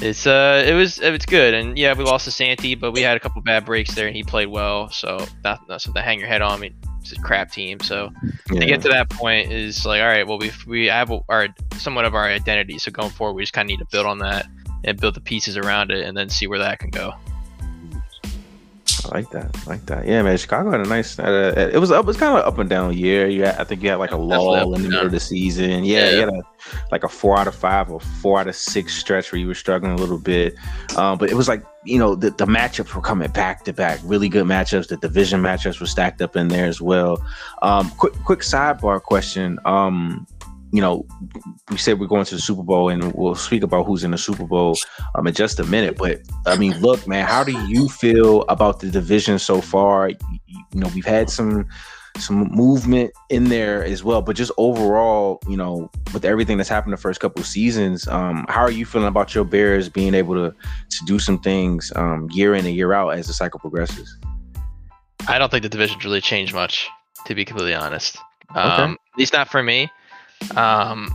it's 0.00 0.26
uh, 0.26 0.64
it 0.66 0.74
was 0.74 0.98
it 0.98 1.10
was 1.10 1.24
good, 1.24 1.54
and 1.54 1.78
yeah, 1.78 1.94
we 1.94 2.04
lost 2.04 2.24
to 2.24 2.30
Santi, 2.30 2.74
but 2.74 2.92
we 2.92 3.00
had 3.00 3.16
a 3.16 3.20
couple 3.20 3.40
bad 3.42 3.64
breaks 3.64 3.94
there, 3.94 4.06
and 4.06 4.16
he 4.16 4.22
played 4.22 4.48
well. 4.48 4.90
So 4.90 5.24
not, 5.44 5.68
not 5.68 5.82
something 5.82 6.00
to 6.00 6.04
hang 6.04 6.18
your 6.18 6.28
head 6.28 6.42
on. 6.42 6.52
I 6.52 6.56
mean, 6.56 6.74
it's 7.00 7.12
a 7.12 7.20
crap 7.20 7.52
team, 7.52 7.80
so 7.80 8.10
to 8.48 8.66
get 8.66 8.82
to 8.82 8.88
that 8.88 9.08
point 9.10 9.52
is 9.52 9.86
like, 9.86 10.00
all 10.00 10.08
right, 10.08 10.26
well, 10.26 10.38
we 10.38 10.50
we 10.66 10.86
have 10.86 11.12
our 11.28 11.48
somewhat 11.76 12.04
of 12.04 12.14
our 12.14 12.24
identity. 12.24 12.78
So 12.78 12.90
going 12.90 13.10
forward, 13.10 13.34
we 13.34 13.42
just 13.42 13.52
kind 13.52 13.66
of 13.66 13.70
need 13.70 13.84
to 13.84 13.90
build 13.90 14.06
on 14.06 14.18
that 14.18 14.46
and 14.82 15.00
build 15.00 15.14
the 15.14 15.20
pieces 15.20 15.56
around 15.56 15.90
it, 15.90 16.04
and 16.04 16.16
then 16.16 16.28
see 16.28 16.46
where 16.46 16.58
that 16.58 16.80
can 16.80 16.90
go. 16.90 17.14
I 19.04 19.16
like 19.16 19.30
that. 19.30 19.54
I 19.54 19.70
like 19.70 19.86
that. 19.86 20.06
Yeah, 20.06 20.22
man. 20.22 20.36
Chicago 20.36 20.70
had 20.70 20.80
a 20.80 20.88
nice. 20.88 21.18
Uh, 21.18 21.70
it 21.72 21.78
was 21.78 21.90
up. 21.90 22.04
It 22.04 22.06
was 22.06 22.16
kind 22.16 22.38
of 22.38 22.44
up 22.44 22.58
and 22.58 22.68
down 22.68 22.96
year. 22.96 23.28
Yeah, 23.28 23.56
I 23.58 23.64
think 23.64 23.82
you 23.82 23.90
had 23.90 23.96
like 23.96 24.12
a 24.12 24.16
lull 24.16 24.74
in 24.74 24.82
the 24.82 24.88
middle 24.88 25.06
of 25.06 25.12
the 25.12 25.20
season. 25.20 25.84
Yeah, 25.84 26.10
you 26.10 26.20
had 26.20 26.28
a, 26.28 26.42
like 26.90 27.04
a 27.04 27.08
four 27.08 27.38
out 27.38 27.46
of 27.46 27.54
five 27.54 27.90
or 27.90 28.00
four 28.00 28.40
out 28.40 28.48
of 28.48 28.56
six 28.56 28.94
stretch 28.94 29.32
where 29.32 29.40
you 29.40 29.46
were 29.46 29.54
struggling 29.54 29.92
a 29.92 29.96
little 29.96 30.18
bit. 30.18 30.54
Um, 30.96 31.18
but 31.18 31.30
it 31.30 31.34
was 31.34 31.48
like 31.48 31.64
you 31.84 31.98
know 31.98 32.14
the, 32.14 32.30
the 32.30 32.46
matchups 32.46 32.94
were 32.94 33.02
coming 33.02 33.30
back 33.30 33.64
to 33.64 33.72
back. 33.72 34.00
Really 34.04 34.28
good 34.28 34.46
matchups. 34.46 34.88
The 34.88 34.96
division 34.96 35.42
matchups 35.42 35.80
were 35.80 35.86
stacked 35.86 36.22
up 36.22 36.36
in 36.36 36.48
there 36.48 36.66
as 36.66 36.80
well. 36.80 37.24
Um, 37.62 37.90
quick 37.90 38.14
quick 38.24 38.40
sidebar 38.40 39.02
question. 39.02 39.58
Um, 39.64 40.26
you 40.74 40.80
know, 40.80 41.06
we 41.70 41.76
said 41.76 42.00
we're 42.00 42.08
going 42.08 42.24
to 42.24 42.34
the 42.34 42.40
Super 42.40 42.64
Bowl, 42.64 42.88
and 42.88 43.12
we'll 43.12 43.36
speak 43.36 43.62
about 43.62 43.86
who's 43.86 44.02
in 44.02 44.10
the 44.10 44.18
Super 44.18 44.44
Bowl 44.44 44.76
um, 45.14 45.24
in 45.24 45.32
just 45.32 45.60
a 45.60 45.64
minute. 45.64 45.96
But 45.96 46.22
I 46.46 46.56
mean, 46.56 46.76
look, 46.80 47.06
man, 47.06 47.24
how 47.24 47.44
do 47.44 47.52
you 47.68 47.88
feel 47.88 48.42
about 48.48 48.80
the 48.80 48.90
division 48.90 49.38
so 49.38 49.60
far? 49.60 50.08
You, 50.08 50.16
you 50.48 50.80
know, 50.80 50.90
we've 50.92 51.04
had 51.04 51.30
some 51.30 51.68
some 52.16 52.48
movement 52.50 53.12
in 53.30 53.44
there 53.44 53.84
as 53.84 54.02
well, 54.02 54.20
but 54.20 54.34
just 54.34 54.50
overall, 54.58 55.40
you 55.48 55.56
know, 55.56 55.88
with 56.12 56.24
everything 56.24 56.56
that's 56.56 56.68
happened 56.68 56.92
the 56.92 56.96
first 56.96 57.20
couple 57.20 57.40
of 57.40 57.46
seasons, 57.46 58.08
um, 58.08 58.44
how 58.48 58.62
are 58.62 58.70
you 58.70 58.84
feeling 58.84 59.06
about 59.06 59.32
your 59.32 59.44
Bears 59.44 59.88
being 59.88 60.12
able 60.12 60.34
to 60.34 60.50
to 60.50 61.04
do 61.06 61.20
some 61.20 61.38
things 61.38 61.92
um, 61.94 62.28
year 62.32 62.52
in 62.52 62.66
and 62.66 62.74
year 62.74 62.92
out 62.92 63.10
as 63.10 63.28
the 63.28 63.32
cycle 63.32 63.60
progresses? 63.60 64.18
I 65.28 65.38
don't 65.38 65.52
think 65.52 65.62
the 65.62 65.68
division's 65.68 66.04
really 66.04 66.20
changed 66.20 66.52
much, 66.52 66.88
to 67.26 67.34
be 67.36 67.44
completely 67.44 67.74
honest. 67.74 68.18
Okay. 68.50 68.60
Um, 68.60 68.98
At 69.12 69.18
least 69.18 69.32
not 69.32 69.48
for 69.48 69.62
me. 69.62 69.88
Um, 70.56 71.10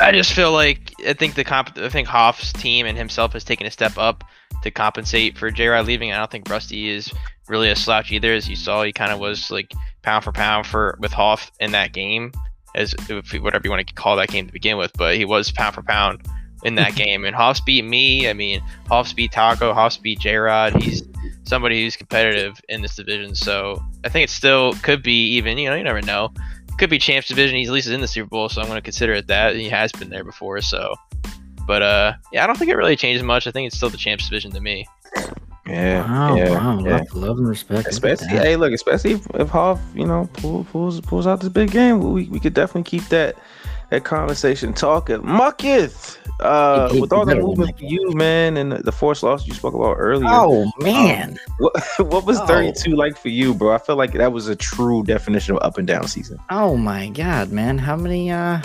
I 0.00 0.12
just 0.12 0.32
feel 0.32 0.52
like 0.52 0.92
I 1.06 1.14
think 1.14 1.34
the 1.34 1.44
comp- 1.44 1.78
I 1.78 1.88
think 1.88 2.08
Hoff's 2.08 2.52
team 2.52 2.86
and 2.86 2.98
himself 2.98 3.32
has 3.32 3.44
taken 3.44 3.66
a 3.66 3.70
step 3.70 3.96
up 3.96 4.24
to 4.62 4.70
compensate 4.70 5.38
for 5.38 5.50
J. 5.50 5.68
Rod 5.68 5.86
leaving. 5.86 6.12
I 6.12 6.18
don't 6.18 6.30
think 6.30 6.50
Rusty 6.50 6.90
is 6.90 7.10
really 7.48 7.70
a 7.70 7.76
slouch 7.76 8.12
either, 8.12 8.32
as 8.34 8.48
you 8.48 8.56
saw. 8.56 8.82
He 8.82 8.92
kind 8.92 9.12
of 9.12 9.18
was 9.18 9.50
like 9.50 9.72
pound 10.02 10.24
for 10.24 10.32
pound 10.32 10.66
for 10.66 10.98
with 11.00 11.12
Hoff 11.12 11.50
in 11.60 11.72
that 11.72 11.92
game, 11.92 12.32
as 12.74 12.94
if, 13.08 13.32
whatever 13.40 13.62
you 13.64 13.70
want 13.70 13.86
to 13.86 13.94
call 13.94 14.16
that 14.16 14.28
game 14.28 14.46
to 14.46 14.52
begin 14.52 14.76
with. 14.76 14.92
But 14.94 15.16
he 15.16 15.24
was 15.24 15.50
pound 15.50 15.74
for 15.74 15.82
pound 15.82 16.26
in 16.64 16.74
that 16.74 16.94
game. 16.96 17.24
And 17.24 17.34
Hoff's 17.34 17.60
beat 17.60 17.84
me. 17.84 18.28
I 18.28 18.34
mean, 18.34 18.60
Hoff's 18.88 19.12
beat 19.12 19.32
Taco. 19.32 19.72
Hoff's 19.72 19.96
beat 19.96 20.20
J. 20.20 20.36
Rod. 20.36 20.82
He's 20.82 21.02
somebody 21.44 21.82
who's 21.82 21.96
competitive 21.96 22.60
in 22.68 22.82
this 22.82 22.96
division. 22.96 23.34
So 23.34 23.82
I 24.04 24.08
think 24.08 24.24
it 24.24 24.30
still 24.30 24.74
could 24.82 25.02
be 25.02 25.28
even. 25.36 25.56
You 25.58 25.70
know, 25.70 25.76
you 25.76 25.84
never 25.84 26.02
know. 26.02 26.32
Could 26.78 26.90
be 26.90 26.98
champs 26.98 27.28
division. 27.28 27.56
He's 27.56 27.68
at 27.68 27.74
least 27.74 27.88
in 27.88 28.00
the 28.00 28.08
Super 28.08 28.28
Bowl, 28.28 28.48
so 28.48 28.60
I'm 28.60 28.66
going 28.68 28.76
to 28.78 28.82
consider 28.82 29.14
it 29.14 29.26
that. 29.28 29.56
He 29.56 29.68
has 29.68 29.92
been 29.92 30.10
there 30.10 30.24
before, 30.24 30.60
so. 30.60 30.94
But 31.66 31.82
uh, 31.82 32.12
yeah, 32.32 32.44
I 32.44 32.46
don't 32.46 32.58
think 32.58 32.70
it 32.70 32.76
really 32.76 32.96
changes 32.96 33.22
much. 33.22 33.46
I 33.46 33.50
think 33.50 33.66
it's 33.66 33.76
still 33.76 33.90
the 33.90 33.96
champs 33.96 34.28
division 34.28 34.52
to 34.52 34.60
me. 34.60 34.86
Yeah, 35.66 36.08
Wow, 36.08 36.36
yeah, 36.36 36.50
wow, 36.50 36.78
yeah. 36.78 36.96
love, 36.98 37.14
love 37.14 37.38
and 37.38 37.48
respect. 37.48 37.88
Especially, 37.88 38.28
hey, 38.28 38.54
look, 38.54 38.72
especially 38.72 39.12
if, 39.14 39.26
if 39.34 39.48
Hoff, 39.48 39.80
you 39.94 40.06
know, 40.06 40.28
pull, 40.34 40.64
pulls 40.64 41.00
pulls 41.00 41.26
out 41.26 41.40
this 41.40 41.48
big 41.48 41.72
game, 41.72 42.12
we, 42.12 42.26
we 42.26 42.38
could 42.38 42.54
definitely 42.54 42.84
keep 42.84 43.08
that 43.08 43.36
that 43.90 44.04
conversation 44.04 44.72
talking. 44.72 45.18
Mucketh, 45.22 46.18
uh, 46.40 46.88
he 46.92 47.00
with 47.00 47.12
all 47.12 47.24
that 47.24 47.38
movement 47.38 47.78
for 47.78 47.84
you, 47.84 48.12
man, 48.12 48.56
and 48.56 48.72
the, 48.72 48.92
force 48.92 49.22
loss 49.22 49.46
you 49.46 49.54
spoke 49.54 49.74
about 49.74 49.94
earlier. 49.98 50.28
Oh 50.30 50.70
man, 50.80 51.38
What, 51.58 51.72
what 51.98 52.24
was 52.24 52.38
Oh. 52.40 52.46
32 52.46 52.96
like 52.96 53.16
for 53.16 53.28
you, 53.28 53.54
bro? 53.54 53.74
I 53.74 53.78
feel 53.78 53.96
like 53.96 54.12
that 54.14 54.32
was 54.32 54.48
a 54.48 54.56
true 54.56 55.02
definition 55.04 55.56
of 55.56 55.62
up 55.62 55.78
and 55.78 55.86
down 55.86 56.06
season. 56.08 56.38
oh 56.50 56.76
my 56.76 57.08
god, 57.10 57.52
man, 57.52 57.78
how 57.78 57.96
many 57.96 58.30
uh, 58.30 58.60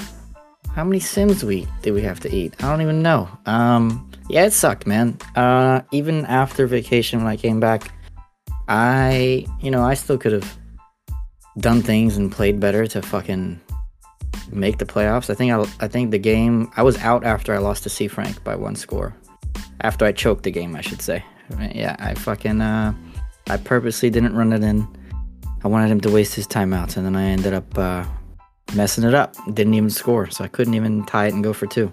how 0.76 0.84
many 0.84 1.00
Sims 1.00 1.44
we 1.44 1.68
did 1.82 1.92
we 1.94 2.02
have 2.02 2.20
to 2.22 2.34
eat? 2.34 2.56
I 2.64 2.70
don't 2.70 2.82
even 2.82 3.02
know. 3.02 3.30
Um, 3.46 4.10
yeah, 4.30 4.46
it 4.46 4.54
sucked, 4.54 4.88
man. 4.88 5.18
Uh, 5.36 5.82
even 5.92 6.26
after 6.26 6.66
vacation 6.66 7.20
when 7.20 7.28
I 7.28 7.36
came 7.36 7.60
back, 7.60 7.92
I, 8.70 9.46
you 9.60 9.70
know, 9.70 9.84
I 9.84 9.96
still 9.96 10.18
could 10.18 10.32
have 10.32 10.58
done 11.58 11.82
things 11.82 12.16
and 12.16 12.32
played 12.32 12.60
better 12.62 12.88
to 12.88 13.02
fucking 13.02 13.60
make 14.52 14.78
the 14.78 14.86
playoffs. 14.86 15.30
I 15.30 15.34
think 15.34 15.52
I, 15.52 15.86
I 15.86 15.88
think 15.88 16.12
the 16.12 16.20
game 16.20 16.72
I 16.78 16.84
was 16.84 16.98
out 17.00 17.24
after 17.24 17.54
I 17.54 17.58
lost 17.58 17.84
to 17.84 17.90
C 17.90 18.08
Frank 18.08 18.44
by 18.44 18.56
one 18.56 18.76
score. 18.76 19.16
After 19.82 20.06
I 20.06 20.12
choked 20.12 20.44
the 20.44 20.52
game, 20.52 20.76
I 20.76 20.82
should 20.82 21.02
say. 21.02 21.24
Yeah, 21.74 21.96
I 22.00 22.14
fucking 22.14 22.62
uh, 22.62 22.94
I 23.50 23.58
purposely 23.58 24.10
didn't 24.10 24.36
run 24.36 24.54
it 24.54 24.64
in. 24.64 24.88
I 25.64 25.68
wanted 25.68 25.92
him 25.92 26.02
to 26.02 26.10
waste 26.10 26.34
his 26.34 26.48
timeouts, 26.48 26.98
and 26.98 27.06
then 27.06 27.16
I 27.16 27.24
ended 27.24 27.54
up 27.54 27.78
uh, 27.78 28.06
messing 28.74 29.04
it 29.04 29.14
up. 29.14 29.36
Didn't 29.54 29.74
even 29.74 29.90
score, 29.90 30.30
so 30.30 30.44
I 30.44 30.48
couldn't 30.48 30.74
even 30.74 31.06
tie 31.06 31.28
it 31.28 31.34
and 31.34 31.44
go 31.44 31.54
for 31.54 31.68
two. 31.68 31.92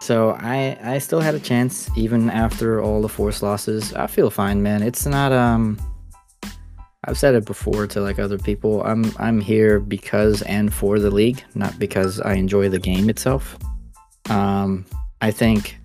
So 0.00 0.30
I 0.40 0.76
I 0.82 0.98
still 0.98 1.20
had 1.20 1.34
a 1.34 1.40
chance 1.40 1.88
even 1.96 2.28
after 2.28 2.82
all 2.82 3.00
the 3.00 3.08
force 3.08 3.42
losses. 3.42 3.94
I 3.94 4.06
feel 4.08 4.30
fine, 4.30 4.62
man. 4.62 4.82
It's 4.82 5.06
not 5.06 5.32
um. 5.32 5.78
I've 7.04 7.18
said 7.18 7.34
it 7.34 7.44
before 7.44 7.86
to 7.88 8.00
like 8.00 8.18
other 8.18 8.38
people. 8.38 8.82
I'm 8.84 9.04
I'm 9.18 9.40
here 9.40 9.80
because 9.80 10.42
and 10.42 10.72
for 10.72 10.98
the 10.98 11.10
league, 11.10 11.42
not 11.54 11.78
because 11.78 12.20
I 12.20 12.34
enjoy 12.34 12.68
the 12.68 12.78
game 12.78 13.10
itself. 13.10 13.58
Um, 14.30 14.84
I 15.20 15.30
think 15.32 15.78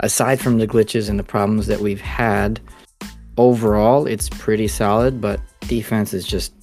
aside 0.00 0.40
from 0.40 0.58
the 0.58 0.66
glitches 0.66 1.10
and 1.10 1.18
the 1.18 1.24
problems 1.24 1.66
that 1.66 1.80
we've 1.80 2.00
had, 2.00 2.60
overall 3.36 4.06
it's 4.06 4.28
pretty 4.30 4.68
solid. 4.68 5.20
But 5.20 5.40
defense 5.60 6.14
is 6.14 6.26
just 6.26 6.54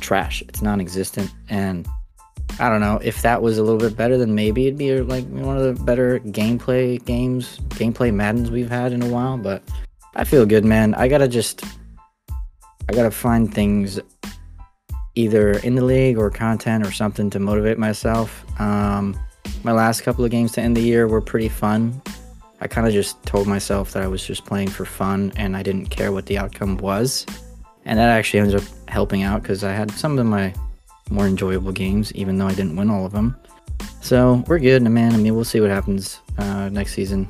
trash. 0.00 0.42
It's 0.48 0.62
non-existent, 0.62 1.30
and 1.48 1.86
I 2.58 2.68
don't 2.68 2.80
know 2.80 3.00
if 3.02 3.22
that 3.22 3.42
was 3.42 3.58
a 3.58 3.62
little 3.62 3.78
bit 3.78 3.96
better, 3.96 4.16
then 4.18 4.34
maybe 4.34 4.66
it'd 4.66 4.78
be 4.78 4.98
like 5.00 5.26
one 5.28 5.56
of 5.56 5.62
the 5.62 5.84
better 5.84 6.20
gameplay 6.20 7.04
games, 7.04 7.58
gameplay 7.70 8.12
Maddens 8.12 8.50
we've 8.50 8.70
had 8.70 8.92
in 8.92 9.02
a 9.02 9.08
while. 9.08 9.36
But 9.36 9.62
I 10.14 10.24
feel 10.24 10.44
good, 10.44 10.64
man. 10.64 10.94
I 10.94 11.08
gotta 11.08 11.28
just, 11.28 11.64
I 12.88 12.94
gotta 12.94 13.10
find 13.10 13.52
things 13.52 14.00
either 15.14 15.52
in 15.58 15.74
the 15.74 15.84
league 15.84 16.18
or 16.18 16.30
content 16.30 16.86
or 16.86 16.92
something 16.92 17.30
to 17.30 17.38
motivate 17.38 17.78
myself. 17.78 18.44
Um, 18.60 19.18
my 19.62 19.72
last 19.72 20.02
couple 20.02 20.24
of 20.24 20.30
games 20.30 20.52
to 20.52 20.60
end 20.60 20.76
the 20.76 20.80
year 20.80 21.06
were 21.06 21.20
pretty 21.20 21.48
fun. 21.48 22.00
I 22.60 22.68
kind 22.68 22.86
of 22.86 22.92
just 22.92 23.22
told 23.24 23.46
myself 23.46 23.92
that 23.92 24.02
I 24.02 24.06
was 24.06 24.24
just 24.24 24.44
playing 24.44 24.68
for 24.68 24.84
fun 24.84 25.32
and 25.36 25.56
I 25.56 25.62
didn't 25.62 25.86
care 25.86 26.12
what 26.12 26.26
the 26.26 26.38
outcome 26.38 26.76
was. 26.78 27.26
And 27.84 27.98
that 27.98 28.08
actually 28.08 28.40
ended 28.40 28.56
up 28.56 28.88
helping 28.88 29.22
out 29.22 29.42
because 29.42 29.64
I 29.64 29.72
had 29.72 29.90
some 29.90 30.18
of 30.18 30.26
my 30.26 30.54
more 31.10 31.26
enjoyable 31.26 31.72
games, 31.72 32.12
even 32.14 32.38
though 32.38 32.46
I 32.46 32.54
didn't 32.54 32.76
win 32.76 32.90
all 32.90 33.04
of 33.04 33.12
them. 33.12 33.36
So 34.00 34.44
we're 34.46 34.60
good, 34.60 34.82
man. 34.82 35.12
I 35.12 35.16
mean, 35.16 35.34
we'll 35.34 35.44
see 35.44 35.60
what 35.60 35.70
happens 35.70 36.20
uh, 36.38 36.68
next 36.68 36.94
season. 36.94 37.28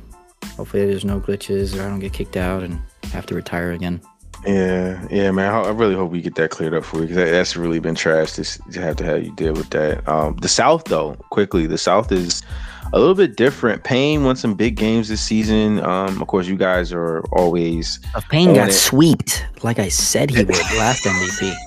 Hopefully, 0.55 0.85
there's 0.85 1.05
no 1.05 1.19
glitches 1.19 1.77
or 1.77 1.83
I 1.83 1.89
don't 1.89 1.99
get 1.99 2.13
kicked 2.13 2.37
out 2.37 2.63
and 2.63 2.79
have 3.11 3.25
to 3.27 3.35
retire 3.35 3.71
again. 3.71 4.01
Yeah, 4.45 5.07
yeah, 5.09 5.31
man. 5.31 5.53
I 5.53 5.69
really 5.69 5.95
hope 5.95 6.11
we 6.11 6.21
get 6.21 6.35
that 6.35 6.49
cleared 6.49 6.73
up 6.73 6.83
for 6.83 6.97
you 6.97 7.07
because 7.07 7.15
that's 7.15 7.55
really 7.55 7.79
been 7.79 7.95
trash 7.95 8.33
to, 8.33 8.43
to 8.43 8.81
have 8.81 8.97
to 8.97 9.03
have 9.03 9.23
you 9.23 9.31
deal 9.35 9.53
with 9.53 9.69
that. 9.69 10.07
Um, 10.07 10.35
the 10.37 10.49
South, 10.49 10.85
though, 10.85 11.15
quickly, 11.29 11.65
the 11.65 11.77
South 11.77 12.11
is 12.11 12.43
a 12.91 12.99
little 12.99 13.15
bit 13.15 13.35
different. 13.37 13.83
Payne 13.83 14.23
won 14.23 14.35
some 14.35 14.53
big 14.53 14.75
games 14.75 15.07
this 15.07 15.21
season. 15.21 15.79
Um, 15.79 16.21
of 16.21 16.27
course, 16.27 16.47
you 16.47 16.57
guys 16.57 16.91
are 16.91 17.21
always. 17.31 17.99
Payne 18.29 18.53
got 18.53 18.69
it. 18.69 18.73
swept, 18.73 19.45
like 19.63 19.79
I 19.79 19.89
said 19.89 20.29
he 20.29 20.43
would 20.43 20.49
last 20.49 21.03
MVP. 21.03 21.53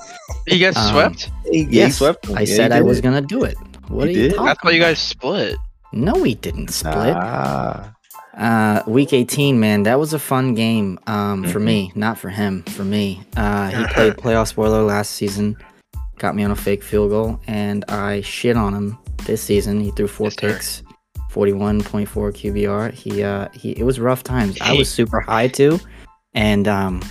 He 0.49 0.59
got 0.59 0.77
um, 0.77 0.93
swept. 0.93 1.31
He, 1.51 1.63
yes, 1.71 1.87
he 1.87 1.93
swept 1.93 2.31
I 2.31 2.41
yeah, 2.41 2.57
said 2.57 2.73
I 2.73 2.81
was 2.81 3.01
gonna 3.01 3.21
do 3.21 3.45
it. 3.45 3.57
What 3.89 4.09
he 4.09 4.15
are 4.15 4.23
you 4.25 4.31
talking? 4.31 4.49
I 4.49 4.55
thought 4.55 4.75
you 4.75 4.81
guys 4.81 4.99
split. 4.99 5.57
No, 5.93 6.15
we 6.15 6.35
didn't 6.35 6.69
split. 6.69 7.15
Ah. 7.17 7.96
Uh, 8.37 8.83
week 8.87 9.15
18, 9.15 9.59
man, 9.59 9.85
that 9.85 9.99
was 9.99 10.13
a 10.13 10.19
fun 10.19 10.55
game 10.55 10.99
um, 11.07 11.43
mm-hmm. 11.43 11.51
for 11.51 11.59
me, 11.59 11.91
not 11.95 12.19
for 12.19 12.29
him, 12.29 12.63
for 12.65 12.85
me. 12.85 13.23
Uh, 13.35 13.71
he 13.71 13.87
played 13.95 14.13
playoff 14.15 14.49
spoiler 14.49 14.83
last 14.83 15.13
season, 15.13 15.57
got 16.19 16.35
me 16.35 16.45
on 16.45 16.51
a 16.51 16.57
fake 16.57 16.83
field 16.83 17.11
goal, 17.11 17.41
and 17.47 17.85
I 17.89 18.21
shit 18.21 18.57
on 18.57 18.75
him 18.75 18.99
this 19.25 19.43
season. 19.43 19.81
He 19.81 19.91
threw 19.91 20.07
four 20.07 20.27
yes, 20.27 20.37
picks, 20.37 20.83
41.4 21.33 22.07
QBR. 22.07 22.93
He, 22.93 23.23
uh, 23.23 23.49
he, 23.55 23.73
it 23.73 23.85
was 23.85 23.99
rough 23.99 24.23
times. 24.23 24.59
I 24.61 24.75
was 24.75 24.91
super 24.91 25.21
high 25.21 25.49
too, 25.49 25.81
and 26.35 26.69
um, 26.69 27.03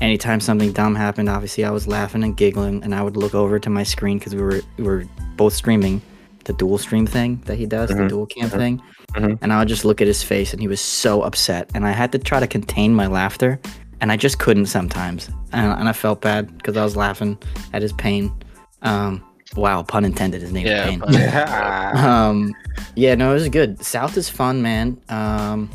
anytime 0.00 0.40
something 0.40 0.72
dumb 0.72 0.94
happened, 0.94 1.28
obviously 1.28 1.66
I 1.66 1.70
was 1.72 1.86
laughing 1.86 2.24
and 2.24 2.34
giggling, 2.34 2.82
and 2.82 2.94
I 2.94 3.02
would 3.02 3.18
look 3.18 3.34
over 3.34 3.58
to 3.58 3.68
my 3.68 3.82
screen 3.82 4.18
because 4.18 4.34
we 4.34 4.40
were 4.40 4.62
we 4.78 4.84
were 4.84 5.04
both 5.36 5.52
streaming 5.52 6.00
the 6.44 6.54
dual 6.54 6.78
stream 6.78 7.06
thing 7.06 7.42
that 7.44 7.58
he 7.58 7.66
does, 7.66 7.90
mm-hmm. 7.90 8.04
the 8.04 8.08
dual 8.08 8.26
cam 8.26 8.48
mm-hmm. 8.48 8.58
thing 8.58 8.82
Mm-hmm. 9.14 9.42
And 9.42 9.52
I 9.52 9.58
would 9.58 9.68
just 9.68 9.84
look 9.84 10.00
at 10.00 10.06
his 10.06 10.22
face 10.22 10.52
and 10.52 10.60
he 10.60 10.68
was 10.68 10.80
so 10.80 11.22
upset. 11.22 11.70
And 11.74 11.86
I 11.86 11.92
had 11.92 12.12
to 12.12 12.18
try 12.18 12.40
to 12.40 12.46
contain 12.46 12.94
my 12.94 13.06
laughter. 13.06 13.60
And 14.00 14.10
I 14.12 14.16
just 14.16 14.38
couldn't 14.38 14.66
sometimes. 14.66 15.28
And, 15.52 15.72
and 15.78 15.88
I 15.88 15.92
felt 15.92 16.20
bad 16.20 16.56
because 16.58 16.76
I 16.76 16.84
was 16.84 16.96
laughing 16.96 17.38
at 17.72 17.80
his 17.80 17.92
pain. 17.92 18.32
Um, 18.82 19.24
wow, 19.56 19.82
pun 19.82 20.04
intended. 20.04 20.42
His 20.42 20.52
name 20.52 20.66
yeah, 20.66 20.88
is 20.88 21.00
Pain. 21.00 21.96
um, 22.04 22.54
yeah, 22.96 23.14
no, 23.14 23.30
it 23.30 23.34
was 23.34 23.48
good. 23.48 23.82
South 23.84 24.16
is 24.16 24.28
fun, 24.28 24.62
man. 24.62 25.00
Um, 25.08 25.70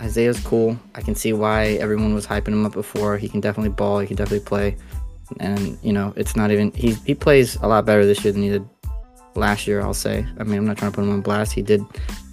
Isaiah's 0.00 0.40
cool. 0.40 0.78
I 0.94 1.02
can 1.02 1.14
see 1.14 1.32
why 1.32 1.66
everyone 1.74 2.14
was 2.14 2.26
hyping 2.26 2.48
him 2.48 2.64
up 2.64 2.72
before. 2.72 3.18
He 3.18 3.28
can 3.28 3.40
definitely 3.40 3.70
ball. 3.70 3.98
He 3.98 4.06
can 4.06 4.16
definitely 4.16 4.46
play. 4.46 4.76
And 5.38 5.78
you 5.82 5.92
know, 5.92 6.12
it's 6.16 6.34
not 6.34 6.50
even 6.50 6.72
he. 6.72 6.94
He 7.06 7.14
plays 7.14 7.56
a 7.56 7.68
lot 7.68 7.84
better 7.84 8.04
this 8.04 8.24
year 8.24 8.32
than 8.32 8.42
he 8.42 8.48
did 8.48 8.68
last 9.34 9.66
year. 9.66 9.80
I'll 9.80 9.94
say. 9.94 10.26
I 10.38 10.44
mean, 10.44 10.58
I'm 10.58 10.66
not 10.66 10.78
trying 10.78 10.90
to 10.90 10.96
put 10.96 11.04
him 11.04 11.12
on 11.12 11.20
blast. 11.20 11.52
He 11.52 11.62
did 11.62 11.84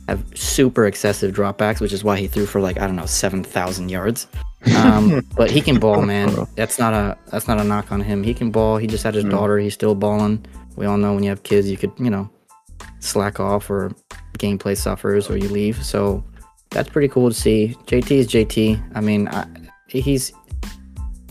have 0.07 0.25
super 0.35 0.85
excessive 0.85 1.33
dropbacks, 1.33 1.81
which 1.81 1.93
is 1.93 2.03
why 2.03 2.17
he 2.17 2.27
threw 2.27 2.45
for 2.45 2.61
like 2.61 2.79
I 2.79 2.87
don't 2.87 2.95
know 2.95 3.05
seven 3.05 3.43
thousand 3.43 3.89
yards. 3.89 4.27
Um, 4.75 5.25
but 5.37 5.51
he 5.51 5.61
can 5.61 5.79
ball, 5.79 6.01
man. 6.01 6.47
That's 6.55 6.79
not 6.79 6.93
a 6.93 7.15
that's 7.27 7.47
not 7.47 7.59
a 7.59 7.63
knock 7.63 7.91
on 7.91 8.01
him. 8.01 8.23
He 8.23 8.33
can 8.33 8.51
ball. 8.51 8.77
He 8.77 8.87
just 8.87 9.03
had 9.03 9.13
his 9.13 9.23
mm. 9.23 9.29
daughter. 9.29 9.59
He's 9.59 9.75
still 9.75 9.93
balling. 9.93 10.43
We 10.75 10.85
all 10.87 10.97
know 10.97 11.13
when 11.13 11.23
you 11.23 11.29
have 11.29 11.43
kids, 11.43 11.69
you 11.69 11.77
could 11.77 11.91
you 11.99 12.09
know 12.09 12.29
slack 12.99 13.39
off 13.39 13.69
or 13.69 13.91
gameplay 14.39 14.75
suffers 14.75 15.29
or 15.29 15.37
you 15.37 15.47
leave. 15.47 15.81
So 15.85 16.23
that's 16.71 16.89
pretty 16.89 17.07
cool 17.07 17.29
to 17.29 17.35
see. 17.35 17.77
JT 17.85 18.11
is 18.11 18.27
JT. 18.27 18.91
I 18.95 18.99
mean, 18.99 19.27
I, 19.27 19.45
he's 19.87 20.33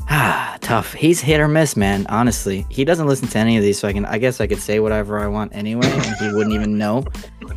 Ah, 0.08 0.56
tough. 0.60 0.92
He's 0.92 1.20
hit 1.20 1.40
or 1.40 1.48
miss, 1.48 1.76
man. 1.76 2.06
Honestly, 2.08 2.64
he 2.68 2.84
doesn't 2.84 3.06
listen 3.06 3.28
to 3.28 3.38
any 3.38 3.56
of 3.56 3.62
these, 3.62 3.78
so 3.78 3.88
I 3.88 3.92
can. 3.92 4.04
I 4.04 4.18
guess 4.18 4.40
I 4.40 4.46
could 4.46 4.60
say 4.60 4.78
whatever 4.80 5.18
I 5.18 5.26
want 5.26 5.54
anyway, 5.54 5.88
and 5.88 6.16
he 6.16 6.32
wouldn't 6.32 6.54
even 6.54 6.78
know. 6.78 7.04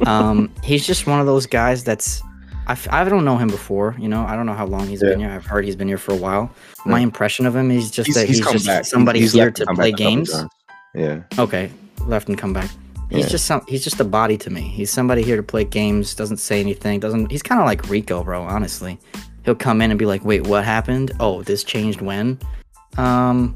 Um, 0.05 0.51
he's 0.63 0.85
just 0.85 1.07
one 1.07 1.19
of 1.19 1.25
those 1.25 1.45
guys 1.45 1.83
that's. 1.83 2.21
I, 2.67 2.77
I 2.91 3.03
don't 3.03 3.25
know 3.25 3.37
him 3.37 3.47
before, 3.47 3.95
you 3.97 4.07
know. 4.07 4.23
I 4.25 4.35
don't 4.35 4.45
know 4.45 4.53
how 4.53 4.65
long 4.65 4.87
he's 4.87 5.01
yeah. 5.01 5.09
been 5.09 5.19
here. 5.19 5.31
I've 5.31 5.45
heard 5.45 5.65
he's 5.65 5.75
been 5.75 5.87
here 5.87 5.97
for 5.97 6.13
a 6.13 6.17
while. 6.17 6.51
Yeah. 6.85 6.91
My 6.91 6.99
impression 6.99 7.45
of 7.45 7.55
him 7.55 7.71
is 7.71 7.89
just 7.89 8.07
he's, 8.07 8.15
that 8.15 8.27
he's, 8.27 8.37
he's 8.37 8.51
just 8.51 8.65
back. 8.65 8.85
somebody 8.85 9.21
he's, 9.21 9.33
here 9.33 9.51
to 9.51 9.65
play 9.73 9.91
games. 9.91 10.31
Yeah. 10.93 11.23
Okay, 11.37 11.71
left 12.05 12.29
and 12.29 12.37
come 12.37 12.53
back. 12.53 12.69
He's 13.09 13.25
yeah. 13.25 13.29
just 13.29 13.45
some. 13.45 13.65
He's 13.67 13.83
just 13.83 13.99
a 13.99 14.03
body 14.03 14.37
to 14.37 14.51
me. 14.51 14.61
He's 14.61 14.91
somebody 14.91 15.23
here 15.23 15.35
to 15.35 15.43
play 15.43 15.63
games. 15.63 16.13
Doesn't 16.13 16.37
say 16.37 16.59
anything. 16.59 16.99
Doesn't. 16.99 17.31
He's 17.31 17.41
kind 17.41 17.59
of 17.59 17.65
like 17.65 17.89
Rico, 17.89 18.23
bro. 18.23 18.43
Honestly, 18.43 18.99
he'll 19.49 19.55
come 19.55 19.81
in 19.81 19.89
and 19.89 19.97
be 19.97 20.05
like, 20.05 20.23
"Wait, 20.23 20.45
what 20.45 20.63
happened? 20.63 21.11
Oh, 21.19 21.41
this 21.41 21.63
changed 21.63 22.01
when?" 22.01 22.37
Um, 22.97 23.55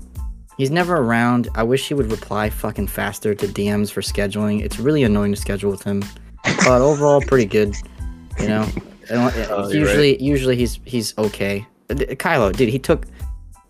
he's 0.58 0.72
never 0.72 0.98
around. 0.98 1.50
I 1.54 1.62
wish 1.62 1.88
he 1.88 1.94
would 1.94 2.12
reply 2.12 2.50
fucking 2.50 2.88
faster 2.88 3.36
to 3.36 3.48
DMs 3.48 3.92
for 3.92 4.02
scheduling. 4.02 4.64
It's 4.64 4.80
really 4.80 5.04
annoying 5.04 5.34
to 5.34 5.40
schedule 5.40 5.70
with 5.70 5.84
him, 5.84 6.04
but 6.44 6.82
overall, 6.82 7.22
pretty 7.22 7.46
good. 7.46 7.76
You 8.40 8.48
know, 8.48 8.68
oh, 9.12 9.70
usually, 9.70 10.14
right. 10.14 10.22
usually 10.22 10.56
he's 10.56 10.80
he's 10.84 11.16
okay. 11.20 11.68
Kylo, 11.90 12.56
dude, 12.56 12.70
he 12.70 12.80
took 12.80 13.06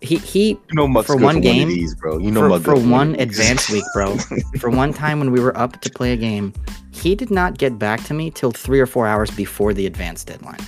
he 0.00 0.16
he 0.16 0.48
you 0.48 0.58
know 0.72 1.02
for 1.02 1.16
one 1.16 1.42
game, 1.42 1.68
one 1.68 1.68
these, 1.68 1.94
bro. 1.94 2.16
You 2.16 2.30
know, 2.30 2.58
for, 2.58 2.76
for 2.76 2.88
one 2.88 3.16
advanced 3.16 3.70
week, 3.70 3.84
bro. 3.92 4.16
for 4.58 4.70
one 4.70 4.94
time 4.94 5.18
when 5.18 5.30
we 5.30 5.40
were 5.40 5.56
up 5.58 5.78
to 5.82 5.90
play 5.90 6.14
a 6.14 6.16
game, 6.16 6.54
he 6.90 7.14
did 7.14 7.30
not 7.30 7.58
get 7.58 7.78
back 7.78 8.02
to 8.04 8.14
me 8.14 8.30
till 8.30 8.50
three 8.50 8.80
or 8.80 8.86
four 8.86 9.06
hours 9.06 9.30
before 9.30 9.74
the 9.74 9.84
advanced 9.84 10.26
deadline. 10.26 10.60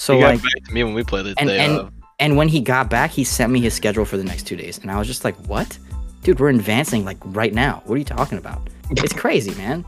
So 0.00 0.16
he 0.16 0.22
like, 0.22 0.42
back 0.42 0.64
to 0.64 0.72
me 0.72 0.82
when 0.82 0.94
we 0.94 1.04
played 1.04 1.26
the 1.26 1.34
and, 1.36 1.46
day 1.46 1.58
and, 1.58 1.72
of. 1.74 1.92
and 2.18 2.34
when 2.34 2.48
he 2.48 2.62
got 2.62 2.88
back, 2.88 3.10
he 3.10 3.22
sent 3.22 3.52
me 3.52 3.60
his 3.60 3.74
schedule 3.74 4.06
for 4.06 4.16
the 4.16 4.24
next 4.24 4.46
two 4.46 4.56
days, 4.56 4.78
and 4.78 4.90
I 4.90 4.98
was 4.98 5.06
just 5.06 5.24
like, 5.24 5.36
"What, 5.46 5.78
dude? 6.22 6.40
We're 6.40 6.48
advancing 6.48 7.04
like 7.04 7.18
right 7.22 7.52
now. 7.52 7.82
What 7.84 7.96
are 7.96 7.98
you 7.98 8.06
talking 8.06 8.38
about? 8.38 8.70
It's 8.92 9.12
crazy, 9.12 9.54
man." 9.56 9.84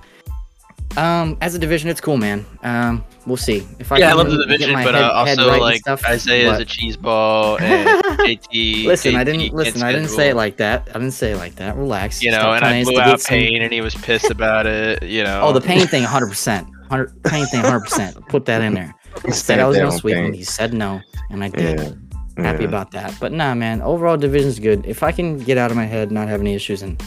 Um, 0.98 1.38
as 1.40 1.54
a 1.54 1.58
division, 1.58 1.88
it's 1.88 2.02
cool, 2.02 2.18
man. 2.18 2.44
Um, 2.62 3.02
we'll 3.24 3.38
see. 3.38 3.66
If 3.78 3.90
I 3.90 4.00
yeah, 4.00 4.10
I 4.10 4.12
love 4.12 4.30
the 4.30 4.36
division, 4.36 4.74
but 4.74 4.94
head, 4.94 5.02
uh, 5.02 5.12
also 5.12 5.48
right 5.48 5.60
like 5.62 5.78
stuff, 5.78 6.04
Isaiah 6.04 6.52
is 6.52 6.60
a 6.60 6.66
cheese 6.66 6.98
ball 6.98 7.58
and 7.62 7.88
JT. 8.18 8.84
listen, 8.84 9.14
JT 9.14 9.16
I 9.16 9.24
didn't 9.24 9.54
listen. 9.54 9.82
I 9.82 9.92
didn't 9.92 10.10
say 10.10 10.28
it 10.28 10.36
like 10.36 10.58
that. 10.58 10.90
I 10.90 10.98
didn't 10.98 11.12
say 11.12 11.32
it 11.32 11.38
like 11.38 11.54
that. 11.54 11.74
Relax. 11.74 12.22
You 12.22 12.32
know, 12.32 12.40
Stop 12.40 12.56
and 12.56 12.64
I 12.66 12.84
blew 12.84 13.00
out 13.00 13.24
Payne, 13.24 13.56
some... 13.56 13.62
and 13.62 13.72
he 13.72 13.80
was 13.80 13.94
pissed 13.94 14.30
about 14.30 14.66
it. 14.66 15.02
You 15.04 15.24
know. 15.24 15.40
Oh, 15.42 15.52
the 15.54 15.62
pain 15.62 15.86
thing, 15.86 16.02
hundred 16.04 16.28
percent. 16.28 16.68
Hundred 16.90 17.22
Payne 17.22 17.46
thing, 17.46 17.62
hundred 17.62 17.84
percent. 17.84 18.28
Put 18.28 18.44
that 18.44 18.60
in 18.60 18.74
there. 18.74 18.94
I 19.24 19.30
said 19.30 19.60
I 19.60 19.66
was 19.66 19.76
gonna 19.76 19.92
sweep 19.92 20.16
him. 20.16 20.32
He 20.32 20.44
said 20.44 20.72
no, 20.74 21.00
and 21.30 21.42
I 21.44 21.48
did. 21.48 21.80
Yeah. 21.80 22.42
Happy 22.42 22.62
yeah. 22.62 22.68
about 22.68 22.90
that. 22.92 23.14
But 23.20 23.32
nah, 23.32 23.54
man. 23.54 23.82
Overall, 23.82 24.16
division's 24.16 24.58
good. 24.58 24.86
If 24.86 25.02
I 25.02 25.12
can 25.12 25.38
get 25.38 25.58
out 25.58 25.70
of 25.70 25.76
my 25.76 25.84
head, 25.84 26.10
not 26.10 26.28
have 26.28 26.40
any 26.40 26.54
issues, 26.54 26.82
and 26.82 27.02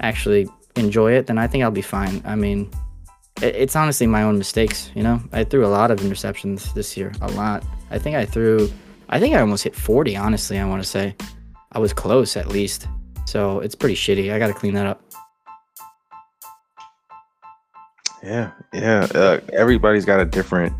actually 0.00 0.48
enjoy 0.76 1.12
it, 1.12 1.26
then 1.26 1.38
I 1.38 1.46
think 1.46 1.64
I'll 1.64 1.70
be 1.70 1.82
fine. 1.82 2.22
I 2.24 2.36
mean, 2.36 2.70
it, 3.42 3.56
it's 3.56 3.76
honestly 3.76 4.06
my 4.06 4.22
own 4.22 4.38
mistakes. 4.38 4.90
You 4.94 5.02
know, 5.02 5.20
I 5.32 5.44
threw 5.44 5.66
a 5.66 5.68
lot 5.68 5.90
of 5.90 5.98
interceptions 6.00 6.72
this 6.74 6.96
year. 6.96 7.12
A 7.20 7.30
lot. 7.32 7.64
I 7.90 7.98
think 7.98 8.16
I 8.16 8.24
threw. 8.24 8.70
I 9.08 9.18
think 9.18 9.34
I 9.34 9.40
almost 9.40 9.64
hit 9.64 9.74
40. 9.74 10.16
Honestly, 10.16 10.58
I 10.58 10.64
want 10.66 10.82
to 10.82 10.88
say, 10.88 11.16
I 11.72 11.78
was 11.78 11.92
close 11.92 12.36
at 12.36 12.48
least. 12.48 12.86
So 13.26 13.60
it's 13.60 13.74
pretty 13.74 13.94
shitty. 13.94 14.32
I 14.32 14.38
got 14.38 14.48
to 14.48 14.54
clean 14.54 14.74
that 14.74 14.86
up. 14.86 15.02
Yeah, 18.22 18.52
yeah. 18.72 19.06
Uh, 19.14 19.40
everybody's 19.52 20.04
got 20.04 20.20
a 20.20 20.24
different 20.24 20.74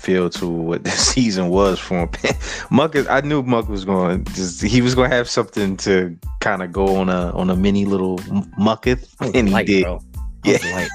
feel 0.00 0.30
to 0.30 0.48
what 0.48 0.84
this 0.84 1.06
season 1.14 1.48
was 1.48 1.78
for 1.78 2.00
him. 2.00 2.10
Muck, 2.70 2.96
I 3.08 3.20
knew 3.20 3.42
Muck 3.42 3.68
was 3.68 3.84
going 3.84 4.24
just 4.24 4.62
he 4.62 4.80
was 4.80 4.94
going 4.94 5.10
to 5.10 5.16
have 5.16 5.28
something 5.28 5.76
to 5.78 6.16
kind 6.40 6.62
of 6.62 6.72
go 6.72 6.96
on 6.96 7.08
a 7.08 7.30
on 7.32 7.50
a 7.50 7.56
mini 7.56 7.84
little 7.84 8.18
mucketh, 8.58 9.14
and 9.20 9.48
he 9.48 9.54
light, 9.54 9.66
did. 9.66 9.84
Bro. 9.84 10.00
Yeah. 10.44 10.58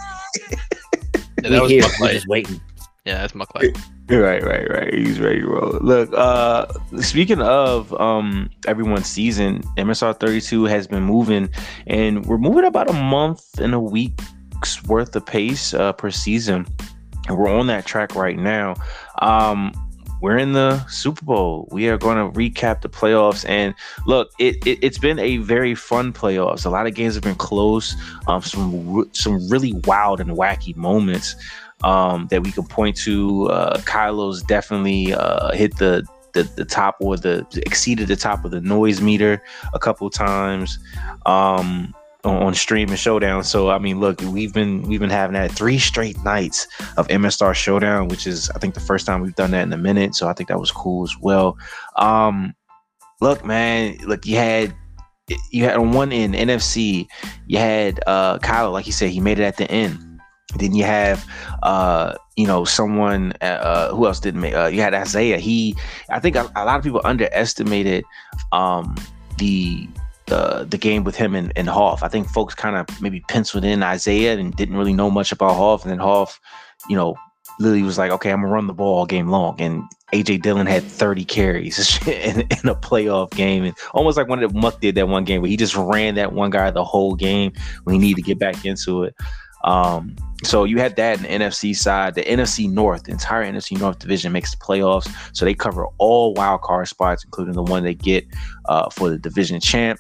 yeah, 1.41 1.49
that 1.49 1.61
was 1.61 1.71
here, 1.71 1.83
we're 1.99 2.13
just 2.13 2.27
waiting. 2.27 2.59
Yeah, 3.05 3.19
that's 3.19 3.35
Muck 3.35 3.53
light. 3.53 3.77
Right, 4.09 4.43
right, 4.43 4.69
right. 4.69 4.93
He's 4.93 5.19
ready 5.19 5.41
to 5.41 5.47
roll. 5.47 5.77
Look, 5.81 6.11
uh 6.13 6.65
speaking 7.01 7.41
of 7.41 7.93
um 7.99 8.49
everyone's 8.67 9.07
season, 9.07 9.61
MSR 9.77 10.19
32 10.19 10.65
has 10.65 10.87
been 10.87 11.03
moving 11.03 11.49
and 11.87 12.25
we're 12.25 12.39
moving 12.39 12.65
about 12.65 12.89
a 12.89 12.93
month 12.93 13.59
and 13.59 13.73
a 13.73 13.79
week's 13.79 14.83
worth 14.83 15.15
of 15.15 15.25
pace 15.25 15.73
uh, 15.75 15.93
per 15.93 16.09
season 16.09 16.65
and 16.65 16.94
we're 17.29 17.49
on 17.49 17.67
that 17.67 17.85
track 17.85 18.15
right 18.15 18.37
now. 18.37 18.75
Um, 19.21 19.73
we're 20.21 20.37
in 20.37 20.53
the 20.53 20.83
Super 20.87 21.23
Bowl. 21.25 21.67
We 21.71 21.87
are 21.89 21.97
going 21.97 22.17
to 22.17 22.37
recap 22.37 22.81
the 22.81 22.89
playoffs. 22.89 23.47
And 23.47 23.75
look, 24.05 24.31
it, 24.39 24.65
it 24.65 24.83
has 24.83 24.97
been 24.97 25.19
a 25.19 25.37
very 25.37 25.75
fun 25.75 26.13
playoffs. 26.13 26.65
A 26.65 26.69
lot 26.69 26.87
of 26.87 26.95
games 26.95 27.15
have 27.15 27.23
been 27.23 27.35
close. 27.35 27.95
Um, 28.27 28.41
some 28.41 29.09
some 29.13 29.49
really 29.49 29.73
wild 29.85 30.21
and 30.21 30.31
wacky 30.31 30.75
moments 30.75 31.35
um, 31.83 32.27
that 32.31 32.43
we 32.43 32.51
can 32.51 32.63
point 32.63 32.95
to. 32.97 33.47
Uh, 33.49 33.77
Kylo's 33.81 34.41
definitely 34.41 35.13
uh, 35.13 35.51
hit 35.53 35.77
the, 35.77 36.05
the 36.33 36.43
the 36.43 36.65
top 36.65 36.95
or 36.99 37.17
the 37.17 37.45
exceeded 37.65 38.07
the 38.07 38.15
top 38.15 38.45
of 38.45 38.51
the 38.51 38.61
noise 38.61 39.01
meter 39.01 39.43
a 39.73 39.79
couple 39.79 40.09
times. 40.09 40.79
Um, 41.25 41.93
on 42.25 42.53
stream 42.53 42.89
and 42.89 42.99
showdown. 42.99 43.43
So 43.43 43.69
I 43.69 43.77
mean, 43.77 43.99
look, 43.99 44.21
we've 44.21 44.53
been 44.53 44.81
we've 44.83 44.99
been 44.99 45.09
having 45.09 45.33
that 45.33 45.51
three 45.51 45.77
straight 45.79 46.21
nights 46.23 46.67
of 46.97 47.07
MSR 47.07 47.53
showdown, 47.53 48.07
which 48.07 48.27
is 48.27 48.49
I 48.51 48.59
think 48.59 48.73
the 48.73 48.79
first 48.79 49.05
time 49.05 49.21
we've 49.21 49.35
done 49.35 49.51
that 49.51 49.63
in 49.63 49.73
a 49.73 49.77
minute. 49.77 50.15
So 50.15 50.27
I 50.27 50.33
think 50.33 50.49
that 50.49 50.59
was 50.59 50.71
cool 50.71 51.03
as 51.03 51.15
well. 51.19 51.57
Um, 51.97 52.53
look, 53.21 53.45
man, 53.45 53.97
look, 54.05 54.25
you 54.25 54.37
had 54.37 54.75
you 55.51 55.63
had 55.63 55.77
on 55.77 55.91
one 55.91 56.11
end 56.11 56.35
NFC, 56.35 57.07
you 57.47 57.57
had 57.57 57.99
uh 58.07 58.39
Kyle, 58.39 58.71
like 58.71 58.87
you 58.87 58.93
said, 58.93 59.09
he 59.11 59.19
made 59.19 59.39
it 59.39 59.43
at 59.43 59.57
the 59.57 59.69
end. 59.69 59.99
Then 60.57 60.73
you 60.73 60.85
have, 60.85 61.25
uh, 61.63 62.15
you 62.37 62.47
know, 62.47 62.63
someone 62.63 63.33
uh, 63.41 63.45
uh 63.45 63.95
who 63.95 64.05
else 64.05 64.19
didn't 64.19 64.41
make. 64.41 64.53
Uh, 64.53 64.67
you 64.67 64.79
had 64.81 64.93
Isaiah. 64.93 65.37
He, 65.37 65.75
I 66.09 66.19
think 66.19 66.35
a, 66.35 66.49
a 66.55 66.63
lot 66.63 66.77
of 66.77 66.83
people 66.83 67.01
underestimated 67.03 68.05
um, 68.53 68.95
the 69.37 69.89
the 70.27 70.65
the 70.69 70.77
game 70.77 71.03
with 71.03 71.15
him 71.15 71.35
and, 71.35 71.51
and 71.55 71.69
Hoff. 71.69 72.03
I 72.03 72.07
think 72.07 72.29
folks 72.29 72.55
kind 72.55 72.75
of 72.75 73.01
maybe 73.01 73.21
penciled 73.21 73.63
in 73.63 73.83
Isaiah 73.83 74.37
and 74.37 74.55
didn't 74.55 74.77
really 74.77 74.93
know 74.93 75.09
much 75.09 75.31
about 75.31 75.55
Hoff. 75.55 75.83
And 75.83 75.91
then 75.91 75.99
Hoff, 75.99 76.39
you 76.89 76.95
know, 76.95 77.15
Lily 77.59 77.83
was 77.83 77.97
like, 77.97 78.11
okay, 78.11 78.31
I'm 78.31 78.41
gonna 78.41 78.53
run 78.53 78.67
the 78.67 78.73
ball 78.73 78.99
all 78.99 79.05
game 79.05 79.29
long. 79.29 79.59
And 79.59 79.83
AJ 80.13 80.41
Dillon 80.41 80.67
had 80.67 80.83
30 80.83 81.25
carries 81.25 81.99
in, 82.07 82.41
in, 82.41 82.69
a 82.69 82.75
playoff 82.75 83.31
game. 83.31 83.63
And 83.63 83.75
almost 83.93 84.17
like 84.17 84.27
one 84.27 84.43
of 84.43 84.53
the 84.53 84.59
Muck 84.59 84.81
did 84.81 84.95
that 84.95 85.07
one 85.07 85.23
game 85.23 85.41
where 85.41 85.49
he 85.49 85.57
just 85.57 85.75
ran 85.75 86.15
that 86.15 86.33
one 86.33 86.49
guy 86.49 86.69
the 86.71 86.83
whole 86.83 87.15
game 87.15 87.53
when 87.83 87.95
he 87.95 87.99
needed 87.99 88.17
to 88.17 88.21
get 88.21 88.39
back 88.39 88.65
into 88.65 89.03
it. 89.03 89.15
Um, 89.63 90.15
so 90.43 90.63
you 90.63 90.77
had 90.77 90.95
that 90.97 91.17
in 91.17 91.23
the 91.23 91.45
NFC 91.45 91.75
side. 91.75 92.13
The 92.13 92.23
NFC 92.23 92.69
North, 92.69 93.03
the 93.03 93.11
entire 93.11 93.43
NFC 93.43 93.77
North 93.79 93.97
division 93.97 94.31
makes 94.31 94.51
the 94.51 94.57
playoffs. 94.57 95.09
So 95.35 95.43
they 95.43 95.55
cover 95.55 95.87
all 95.97 96.33
wild 96.35 96.61
card 96.61 96.87
spots, 96.87 97.23
including 97.23 97.55
the 97.55 97.63
one 97.63 97.83
they 97.83 97.95
get 97.95 98.27
uh, 98.65 98.89
for 98.91 99.09
the 99.09 99.17
division 99.17 99.59
champ. 99.59 99.99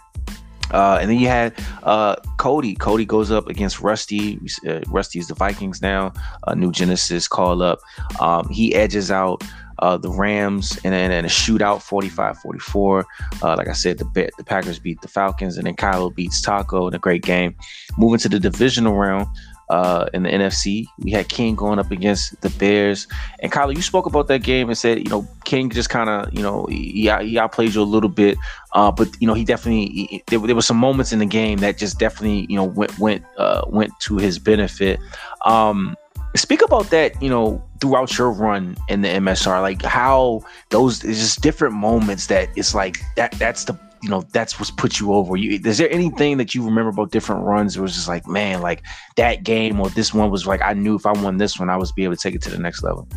Uh, 0.71 0.97
and 0.99 1.09
then 1.09 1.19
you 1.19 1.27
had 1.27 1.53
uh, 1.83 2.15
Cody. 2.37 2.75
Cody 2.75 3.05
goes 3.05 3.31
up 3.31 3.47
against 3.47 3.81
Rusty. 3.81 4.39
Uh, 4.67 4.81
Rusty 4.87 5.19
is 5.19 5.27
the 5.27 5.35
Vikings 5.35 5.81
now. 5.81 6.13
New 6.55 6.71
Genesis 6.71 7.27
call 7.27 7.61
up. 7.61 7.79
Um, 8.19 8.49
he 8.49 8.73
edges 8.73 9.11
out 9.11 9.43
uh, 9.79 9.97
the 9.97 10.09
Rams 10.09 10.79
and 10.83 10.93
then 10.93 11.25
a 11.25 11.27
shootout 11.27 11.81
45 11.81 12.37
44. 12.39 13.05
Uh, 13.41 13.55
like 13.55 13.67
I 13.67 13.73
said, 13.73 13.97
the, 13.97 14.29
the 14.37 14.43
Packers 14.43 14.79
beat 14.79 15.01
the 15.01 15.07
Falcons 15.07 15.57
and 15.57 15.67
then 15.67 15.75
Kylo 15.75 16.13
beats 16.13 16.41
Taco 16.41 16.87
in 16.87 16.93
a 16.93 16.99
great 16.99 17.23
game. 17.23 17.55
Moving 17.97 18.19
to 18.19 18.29
the 18.29 18.39
divisional 18.39 18.95
round, 18.95 19.27
uh, 19.69 20.09
in 20.13 20.23
the 20.23 20.29
NFC. 20.29 20.85
We 20.99 21.11
had 21.11 21.29
King 21.29 21.55
going 21.55 21.79
up 21.79 21.91
against 21.91 22.39
the 22.41 22.49
Bears. 22.51 23.07
And 23.39 23.51
Kyler, 23.51 23.75
you 23.75 23.81
spoke 23.81 24.05
about 24.05 24.27
that 24.27 24.43
game 24.43 24.69
and 24.69 24.77
said, 24.77 24.99
you 24.99 25.09
know, 25.09 25.27
King 25.43 25.69
just 25.69 25.89
kind 25.89 26.09
of, 26.09 26.33
you 26.33 26.41
know, 26.41 26.65
he, 26.67 27.09
he 27.21 27.39
outplayed 27.39 27.73
you 27.73 27.81
a 27.81 27.83
little 27.83 28.09
bit. 28.09 28.37
Uh, 28.73 28.91
but 28.91 29.09
you 29.19 29.27
know, 29.27 29.33
he 29.33 29.43
definitely 29.43 29.85
he, 29.85 30.23
there, 30.27 30.39
there 30.39 30.55
were 30.55 30.61
some 30.61 30.77
moments 30.77 31.13
in 31.13 31.19
the 31.19 31.25
game 31.25 31.59
that 31.59 31.77
just 31.77 31.97
definitely, 31.97 32.45
you 32.49 32.55
know, 32.55 32.65
went 32.65 32.97
went 32.99 33.23
uh, 33.37 33.63
went 33.67 33.97
to 34.01 34.17
his 34.17 34.37
benefit. 34.37 34.99
Um, 35.45 35.95
speak 36.35 36.61
about 36.61 36.89
that, 36.89 37.21
you 37.21 37.29
know, 37.29 37.63
throughout 37.79 38.17
your 38.17 38.31
run 38.31 38.75
in 38.89 39.01
the 39.01 39.07
MSR, 39.07 39.61
like 39.61 39.81
how 39.83 40.43
those 40.69 40.99
just 40.99 41.41
different 41.41 41.73
moments 41.73 42.27
that 42.27 42.49
it's 42.55 42.75
like 42.75 42.99
that 43.15 43.31
that's 43.33 43.65
the 43.65 43.73
you 44.05 44.11
know 44.11 44.21
that's 44.31 44.59
what's 44.59 44.69
put 44.69 44.99
you 44.99 45.13
over. 45.13 45.35
You 45.35 45.59
is 45.65 45.79
there 45.79 45.91
anything 45.91 46.37
that 46.37 46.53
you 46.53 46.63
remember 46.63 46.89
about 46.89 47.09
different 47.09 47.43
runs? 47.43 47.75
It 47.75 47.81
was 47.81 47.95
just 47.95 48.07
like, 48.07 48.27
man, 48.27 48.61
like 48.61 48.83
that 49.15 49.43
game 49.43 49.81
or 49.81 49.89
this 49.89 50.13
one 50.13 50.29
was 50.29 50.45
like 50.45 50.61
I 50.61 50.73
knew 50.73 50.95
if 50.95 51.07
I 51.07 51.11
won 51.11 51.37
this 51.37 51.59
one, 51.59 51.71
I 51.71 51.77
was 51.77 51.91
be 51.91 52.03
able 52.03 52.15
to 52.15 52.21
take 52.21 52.35
it 52.35 52.43
to 52.43 52.51
the 52.51 52.59
next 52.59 52.83
level. 52.83 53.07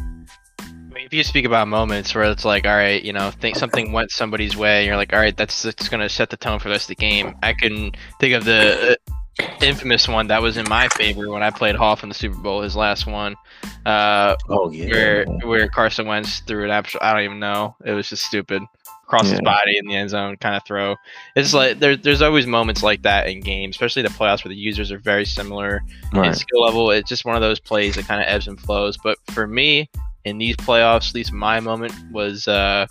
if 0.97 1.13
you 1.13 1.23
speak 1.25 1.45
about 1.45 1.69
moments 1.69 2.15
where 2.15 2.25
it's 2.25 2.47
like, 2.47 2.67
all 2.67 2.75
right, 2.75 3.03
you 3.03 3.13
know, 3.13 3.31
think 3.31 3.57
something 3.57 3.93
went 3.93 4.11
somebody's 4.11 4.57
way, 4.57 4.87
you're 4.87 4.97
like, 4.97 5.13
all 5.13 5.19
right, 5.19 5.37
that's 5.37 5.61
that's 5.61 5.91
gonna 5.91 6.09
set 6.09 6.31
the 6.31 6.39
tone 6.39 6.59
for 6.59 6.69
the 6.69 6.73
rest 6.73 6.85
of 6.85 6.97
the 6.97 7.03
game. 7.03 7.37
I 7.43 7.53
can 7.53 7.93
think 8.19 8.33
of 8.33 8.47
the 8.47 8.97
uh, 9.39 9.45
infamous 9.61 10.09
one 10.09 10.29
that 10.29 10.41
was 10.41 10.57
in 10.57 10.67
my 10.71 10.89
favor 10.89 11.29
when 11.29 11.43
I 11.43 11.51
played 11.51 11.77
Hoff 11.77 12.03
in 12.03 12.09
the 12.09 12.15
Super 12.15 12.39
Bowl, 12.39 12.63
his 12.63 12.77
last 12.77 13.07
one. 13.07 13.37
Uh, 13.85 14.37
oh 14.49 14.71
yeah, 14.71 14.89
where 14.91 15.25
where 15.45 15.69
Carson 15.69 16.07
Wentz 16.07 16.41
threw 16.41 16.65
it. 16.65 16.71
I 16.71 17.13
don't 17.13 17.25
even 17.25 17.41
know. 17.41 17.77
It 17.85 17.93
was 17.93 18.09
just 18.09 18.25
stupid 18.25 18.63
across 19.09 19.25
yeah. 19.25 19.33
his 19.33 19.41
body 19.41 19.79
in 19.79 19.87
the 19.87 19.95
end 19.95 20.11
zone 20.11 20.37
kind 20.37 20.55
of 20.55 20.63
throw. 20.65 20.95
It's 21.35 21.55
like 21.55 21.79
there, 21.79 21.97
there's 21.97 22.21
always 22.21 22.47
moments 22.47 22.83
like 22.83 23.03
that 23.03 23.27
in 23.27 23.41
games, 23.41 23.75
especially 23.75 24.03
the 24.03 24.11
playoffs 24.11 24.45
where 24.45 24.51
the 24.51 24.61
users 24.61 24.93
are 24.93 24.99
very 24.99 25.25
similar 25.25 25.83
right. 26.13 26.29
in 26.29 26.35
skill 26.35 26.61
level. 26.61 26.91
It's 26.91 27.09
just 27.09 27.25
one 27.25 27.35
of 27.35 27.41
those 27.41 27.59
plays 27.59 27.97
that 27.97 28.07
kind 28.07 28.21
of 28.21 28.29
ebbs 28.29 28.47
and 28.47 28.61
flows. 28.61 28.99
But 28.99 29.17
for 29.31 29.47
me, 29.47 29.89
in 30.25 30.37
these 30.37 30.57
playoffs, 30.57 31.09
at 31.09 31.15
least 31.15 31.33
my 31.33 31.59
moment 31.59 31.95
was 32.13 32.47
uh, 32.47 32.87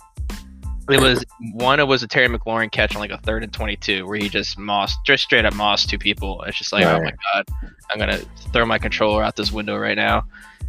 it 0.90 1.00
was 1.00 1.24
one. 1.52 1.78
It 1.78 1.86
was 1.86 2.02
a 2.02 2.08
Terry 2.08 2.26
McLaurin 2.28 2.72
catch 2.72 2.96
on 2.96 3.00
like 3.00 3.12
a 3.12 3.18
third 3.18 3.44
and 3.44 3.52
twenty-two, 3.52 4.04
where 4.04 4.18
he 4.18 4.28
just 4.28 4.58
mossed, 4.58 4.96
just 5.06 5.22
straight 5.22 5.44
up 5.44 5.54
mossed 5.54 5.88
two 5.88 5.98
people. 5.98 6.42
It's 6.42 6.58
just 6.58 6.72
like, 6.72 6.84
right. 6.84 6.96
oh 6.96 7.04
my 7.04 7.12
god, 7.32 7.44
I'm 7.90 7.98
gonna 7.98 8.18
throw 8.52 8.66
my 8.66 8.78
controller 8.78 9.22
out 9.22 9.36
this 9.36 9.52
window 9.52 9.76
right 9.76 9.96
now. 9.96 10.24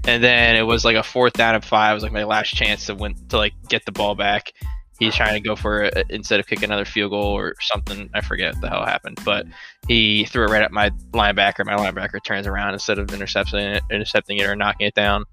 And 0.05 0.23
then 0.23 0.55
it 0.55 0.61
was 0.61 0.85
like 0.85 0.95
a 0.95 1.03
fourth 1.03 1.33
down 1.33 1.55
and 1.55 1.65
five. 1.65 1.91
It 1.91 1.95
was 1.95 2.03
like 2.03 2.11
my 2.11 2.23
last 2.23 2.49
chance 2.49 2.85
to 2.85 2.95
win 2.95 3.15
to 3.29 3.37
like 3.37 3.53
get 3.67 3.85
the 3.85 3.91
ball 3.91 4.13
back 4.13 4.53
he's 4.99 5.15
trying 5.15 5.33
to 5.33 5.39
go 5.39 5.55
for 5.55 5.83
it 5.83 6.05
instead 6.09 6.39
of 6.39 6.47
kicking 6.47 6.65
another 6.65 6.85
field 6.85 7.11
goal 7.11 7.35
or 7.37 7.55
something. 7.61 8.09
I 8.13 8.21
forget 8.21 8.53
what 8.53 8.61
the 8.61 8.69
hell 8.69 8.85
happened, 8.85 9.19
but 9.25 9.47
he 9.87 10.25
threw 10.25 10.45
it 10.45 10.51
right 10.51 10.61
at 10.61 10.71
my 10.71 10.91
linebacker. 11.11 11.65
My 11.65 11.75
linebacker 11.75 12.23
turns 12.23 12.45
around 12.45 12.73
instead 12.73 12.99
of 12.99 13.11
intercepting 13.11 13.59
it, 13.59 13.83
intercepting 13.89 14.37
it 14.37 14.45
or 14.45 14.55
knocking 14.55 14.87
it 14.87 14.93
down. 14.93 15.23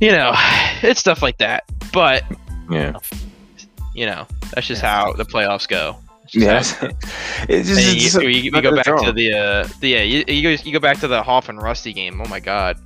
You 0.00 0.12
know, 0.12 0.32
it's 0.82 1.00
stuff 1.00 1.22
like 1.22 1.38
that. 1.38 1.64
But 1.92 2.24
yeah, 2.68 2.98
you 3.94 4.06
know, 4.06 4.26
that's 4.52 4.66
just 4.66 4.82
yeah. 4.82 5.04
how 5.04 5.12
the 5.12 5.24
playoffs 5.24 5.66
go. 5.66 5.96
Yes, 6.32 6.76
it's 7.48 7.68
just, 7.68 8.14
you, 8.22 8.28
you, 8.28 8.42
you, 8.42 8.50
go 8.50 8.74
back 8.74 8.84
to 8.84 9.12
the 9.12 9.32
uh, 9.32 9.68
the 9.80 9.88
yeah, 9.88 10.02
you, 10.02 10.24
you 10.28 10.42
go 10.42 10.62
you 10.62 10.72
go 10.72 10.78
back 10.78 10.98
to 11.00 11.08
the 11.08 11.22
Hoff 11.22 11.48
and 11.48 11.60
Rusty 11.60 11.92
game. 11.92 12.20
Oh 12.20 12.28
my 12.28 12.38
god, 12.38 12.78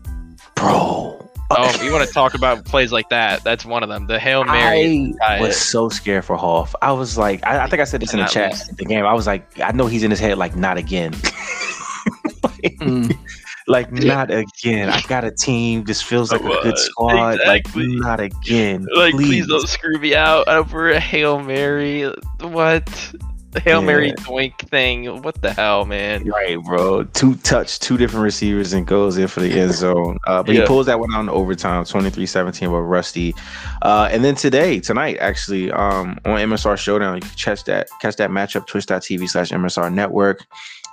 bro 0.55 1.25
Oh, 1.57 1.83
you 1.85 1.93
want 1.93 2.07
to 2.07 2.13
talk 2.13 2.35
about 2.35 2.65
plays 2.65 2.93
like 2.93 3.09
that? 3.11 3.45
That's 3.45 3.65
one 3.65 3.83
of 3.83 3.89
them. 3.89 4.07
The 4.07 4.19
Hail 4.19 4.45
Mary. 4.45 5.15
I 5.27 5.41
was 5.41 5.57
so 5.57 5.89
scared 5.89 6.25
for 6.25 6.37
Hoff. 6.37 6.75
I 6.83 6.93
was 6.93 7.17
like, 7.19 7.45
I, 7.47 7.65
I 7.65 7.67
think 7.69 7.81
I 7.81 7.85
said 7.85 8.01
this 8.01 8.13
in 8.13 8.21
the 8.21 8.27
chat. 8.27 8.61
The 8.77 8.85
game. 8.85 9.05
I 9.05 9.15
was 9.15 9.27
like, 9.27 9.61
I 9.61 9.73
know 9.73 9.87
he's 9.87 10.03
in 10.03 10.11
his 10.11 10.21
head 10.21 10.39
like, 10.39 10.57
not 10.57 10.77
again. 10.77 11.13
like, 12.43 12.77
mm. 12.79 13.19
like 13.67 13.93
not 13.93 14.31
again. 14.31 14.91
I 14.91 15.01
got 15.03 15.25
a 15.25 15.31
team. 15.31 15.85
This 15.85 16.03
feels 16.03 16.33
like 16.33 16.43
a 16.43 16.63
good 16.63 16.79
squad. 16.79 17.35
Exactly. 17.35 17.87
Like 17.87 18.01
not 18.01 18.21
again. 18.21 18.87
Like 18.95 19.15
please. 19.15 19.27
please 19.27 19.47
don't 19.47 19.69
screw 19.69 19.99
me 19.99 20.15
out 20.15 20.49
over 20.49 20.91
a 20.91 21.01
Hail 21.01 21.41
Mary. 21.41 22.13
What? 22.41 23.15
The 23.55 23.61
Hail 23.61 23.81
yeah. 23.81 23.87
Mary 23.87 24.13
doink 24.13 24.59
thing. 24.69 25.23
What 25.23 25.41
the 25.41 25.53
hell, 25.53 25.85
man? 25.87 26.25
Right, 26.29 26.63
bro. 26.63 27.05
Two 27.05 27.37
touch, 27.37 27.79
two 27.79 27.97
different 27.97 28.25
receivers 28.25 28.73
and 28.73 28.87
goes 28.87 29.17
in 29.17 29.29
for 29.29 29.41
the 29.41 29.51
end 29.51 29.73
zone. 29.73 30.19
Uh, 30.27 30.43
but 30.43 30.55
yeah. 30.55 30.63
he 30.63 30.67
pulls 30.67 30.87
that 30.87 31.01
one 31.01 31.15
out 31.15 31.21
in 31.21 31.29
overtime, 31.29 31.85
23-17 31.85 32.63
with 32.63 32.85
Rusty. 32.85 33.35
Uh, 33.83 34.09
and 34.11 34.25
then 34.25 34.35
today, 34.35 34.81
tonight, 34.81 35.17
actually, 35.21 35.71
um, 35.71 36.19
on 36.25 36.39
MSR 36.41 36.77
Showdown, 36.77 37.15
you 37.15 37.21
can 37.23 37.31
catch 37.31 37.65
that 37.65 37.89
catch 38.01 38.17
that 38.17 38.31
matchup, 38.31 38.67
twitch.tv 38.67 39.29
slash 39.29 39.51
MSR 39.51 39.93
network. 39.93 40.45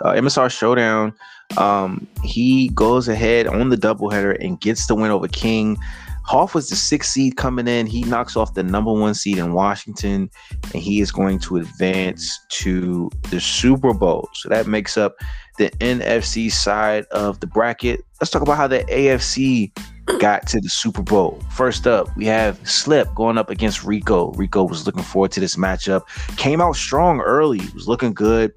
Uh, 0.02 0.13
MSR 0.13 0.50
Showdown, 0.50 1.13
um, 1.58 2.08
he 2.24 2.69
goes 2.69 3.08
ahead 3.08 3.47
on 3.47 3.69
the 3.69 3.78
doubleheader 3.78 4.38
and 4.43 4.60
gets 4.62 4.88
the 4.88 4.95
win 4.95 5.12
over 5.12 5.28
King. 5.28 5.78
Hoff 6.32 6.56
was 6.56 6.70
the 6.70 6.78
sixth 6.78 7.12
seed 7.12 7.36
coming 7.36 7.67
in. 7.67 7.86
He 7.88 8.04
knocks 8.04 8.38
off 8.38 8.54
the 8.54 8.63
number 8.63 8.94
one 8.94 9.13
seed 9.13 9.38
in 9.38 9.52
Washington, 9.52 10.30
and 10.63 10.82
he 10.82 11.02
is 11.02 11.12
going 11.12 11.39
to 11.39 11.58
advance 11.58 12.39
to 12.52 13.12
the 13.32 13.41
Super 13.41 13.94
Bowl. 13.94 14.30
So 14.36 14.48
that 14.48 14.65
makes 14.65 14.96
up 14.96 15.17
the 15.58 15.72
NFC 15.82 16.50
side 16.50 17.04
of 17.12 17.41
the 17.41 17.48
bracket. 17.48 18.06
Let's 18.22 18.32
talk 18.32 18.44
about 18.44 18.56
how 18.56 18.67
the 18.67 18.80
AFC 18.86 19.78
got 20.19 20.47
to 20.47 20.60
the 20.60 20.69
Super 20.69 21.02
Bowl. 21.02 21.39
First 21.52 21.88
up, 21.88 22.15
we 22.15 22.26
have 22.26 22.60
Slip 22.67 23.13
going 23.15 23.38
up 23.38 23.50
against 23.50 23.84
Rico. 23.84 24.32
Rico 24.34 24.63
was 24.63 24.86
looking 24.86 25.04
forward 25.04 25.32
to 25.34 25.39
this 25.39 25.56
matchup. 25.56 26.04
Came 26.38 26.62
out 26.62 26.76
strong 26.76 27.21
early, 27.21 27.62
was 27.74 27.88
looking 27.88 28.13
good. 28.13 28.54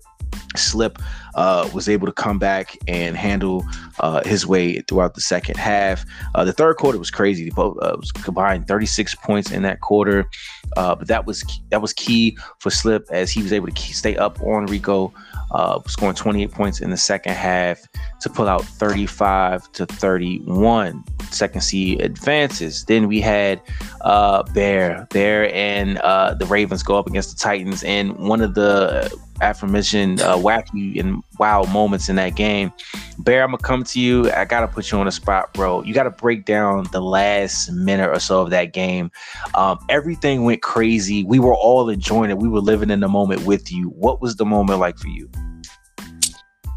Slip 0.57 0.99
uh, 1.35 1.69
was 1.73 1.89
able 1.89 2.07
to 2.07 2.13
come 2.13 2.39
back 2.39 2.77
and 2.87 3.17
handle 3.17 3.65
uh, 4.01 4.23
his 4.25 4.47
way 4.47 4.81
throughout 4.83 5.15
the 5.15 5.21
second 5.21 5.57
half. 5.57 6.05
Uh, 6.35 6.45
the 6.45 6.53
third 6.53 6.77
quarter 6.77 6.99
was 6.99 7.11
crazy. 7.11 7.51
Both 7.51 7.77
uh, 7.83 7.97
was 7.99 8.13
combined 8.13 8.69
36 8.69 9.15
points 9.17 9.51
in 9.51 9.63
that 9.63 9.81
quarter, 9.81 10.29
uh, 10.77 10.95
but 10.95 11.09
that 11.09 11.27
was 11.27 11.45
that 11.71 11.83
was 11.83 11.93
key 11.93 12.37
for 12.61 12.71
Slip 12.71 13.07
as 13.11 13.31
he 13.31 13.43
was 13.43 13.53
able 13.53 13.69
to 13.69 13.83
stay 13.95 14.17
up 14.17 14.41
on 14.43 14.67
Rico, 14.67 15.13
uh, 15.53 15.81
scoring 15.87 16.15
28 16.15 16.51
points 16.53 16.81
in 16.81 16.91
the 16.91 16.97
second 16.97 17.35
half 17.35 17.81
to 18.25 18.31
pull 18.31 18.49
out 18.49 18.65
35 18.65 19.71
to 19.73 19.85
31 19.87 21.05
second 21.31 21.61
seed 21.61 22.01
advances. 22.01 22.85
Then 22.87 23.07
we 23.07 23.21
had 23.21 23.61
uh, 24.01 24.43
Bear, 24.55 25.07
Bear, 25.11 25.55
and 25.55 25.99
uh, 25.99 26.33
the 26.35 26.47
Ravens 26.47 26.83
go 26.83 26.99
up 26.99 27.07
against 27.07 27.37
the 27.37 27.37
Titans, 27.37 27.85
and 27.85 28.17
one 28.17 28.41
of 28.41 28.55
the 28.55 29.15
aforementioned 29.43 30.23
uh, 30.23 30.37
wacky 30.37 30.99
and 30.99 31.23
wow 31.39 31.65
moments 31.65 32.09
in 32.09 32.17
that 32.17 32.35
game. 32.35 32.73
Bear, 33.19 33.43
I'm 33.43 33.51
gonna 33.51 33.63
come 33.63 33.85
to 33.85 34.01
you. 34.01 34.33
I 34.33 34.47
gotta 34.47 34.69
put 34.69 34.91
you 34.91 34.99
on 34.99 35.05
the 35.05 35.13
spot, 35.13 35.53
bro. 35.53 35.83
You 35.83 35.93
gotta 35.93 36.11
break 36.11 36.47
down 36.47 36.87
the 36.93 37.03
last 37.03 37.71
minute 37.73 38.09
or 38.09 38.21
so 38.21 38.41
of 38.41 38.51
that 38.51 38.73
game. 38.73 39.11
Um, 39.55 39.79
everything 39.91 40.45
went 40.45 40.63
crazy. 40.63 41.25
We 41.25 41.41
were 41.41 41.55
all 41.55 41.91
enjoying 41.91 42.31
it. 42.31 42.39
We 42.39 42.49
were 42.49 42.61
living 42.61 42.89
in 42.89 43.01
the 43.01 43.09
moment 43.09 43.45
with 43.45 43.71
you. 43.71 43.91
What 43.91 44.23
was 44.23 44.37
the 44.37 44.47
moment 44.47 44.81
like 44.81 44.97
for 44.97 45.09
you? 45.09 45.29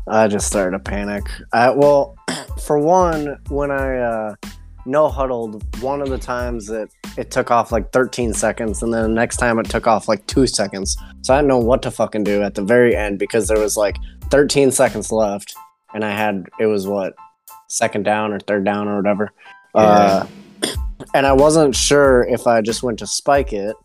I 0.09 0.27
just 0.27 0.47
started 0.47 0.71
to 0.71 0.79
panic. 0.79 1.23
I, 1.53 1.69
well, 1.69 2.17
for 2.65 2.79
one, 2.79 3.37
when 3.49 3.71
I 3.71 3.97
uh, 3.97 4.35
no 4.85 5.09
huddled, 5.09 5.63
one 5.81 6.01
of 6.01 6.09
the 6.09 6.17
times 6.17 6.67
that 6.67 6.89
it 7.17 7.29
took 7.29 7.51
off 7.51 7.71
like 7.71 7.91
13 7.91 8.33
seconds, 8.33 8.81
and 8.81 8.93
then 8.93 9.03
the 9.03 9.09
next 9.09 9.37
time 9.37 9.59
it 9.59 9.69
took 9.69 9.85
off 9.85 10.07
like 10.07 10.25
two 10.27 10.47
seconds. 10.47 10.97
So 11.21 11.33
I 11.33 11.37
didn't 11.37 11.49
know 11.49 11.59
what 11.59 11.81
to 11.83 11.91
fucking 11.91 12.23
do 12.23 12.41
at 12.41 12.55
the 12.55 12.63
very 12.63 12.95
end 12.95 13.19
because 13.19 13.47
there 13.47 13.59
was 13.59 13.75
like 13.75 13.97
13 14.31 14.71
seconds 14.71 15.11
left, 15.11 15.53
and 15.93 16.05
I 16.05 16.11
had 16.11 16.45
it 16.59 16.67
was 16.67 16.87
what 16.87 17.13
second 17.67 18.03
down 18.03 18.31
or 18.31 18.39
third 18.39 18.63
down 18.63 18.87
or 18.87 18.95
whatever. 18.95 19.31
Uh, 19.75 20.25
and 21.13 21.27
I 21.27 21.33
wasn't 21.33 21.75
sure 21.75 22.23
if 22.23 22.47
I 22.47 22.61
just 22.61 22.81
went 22.81 22.99
to 22.99 23.07
spike 23.07 23.51
it, 23.51 23.75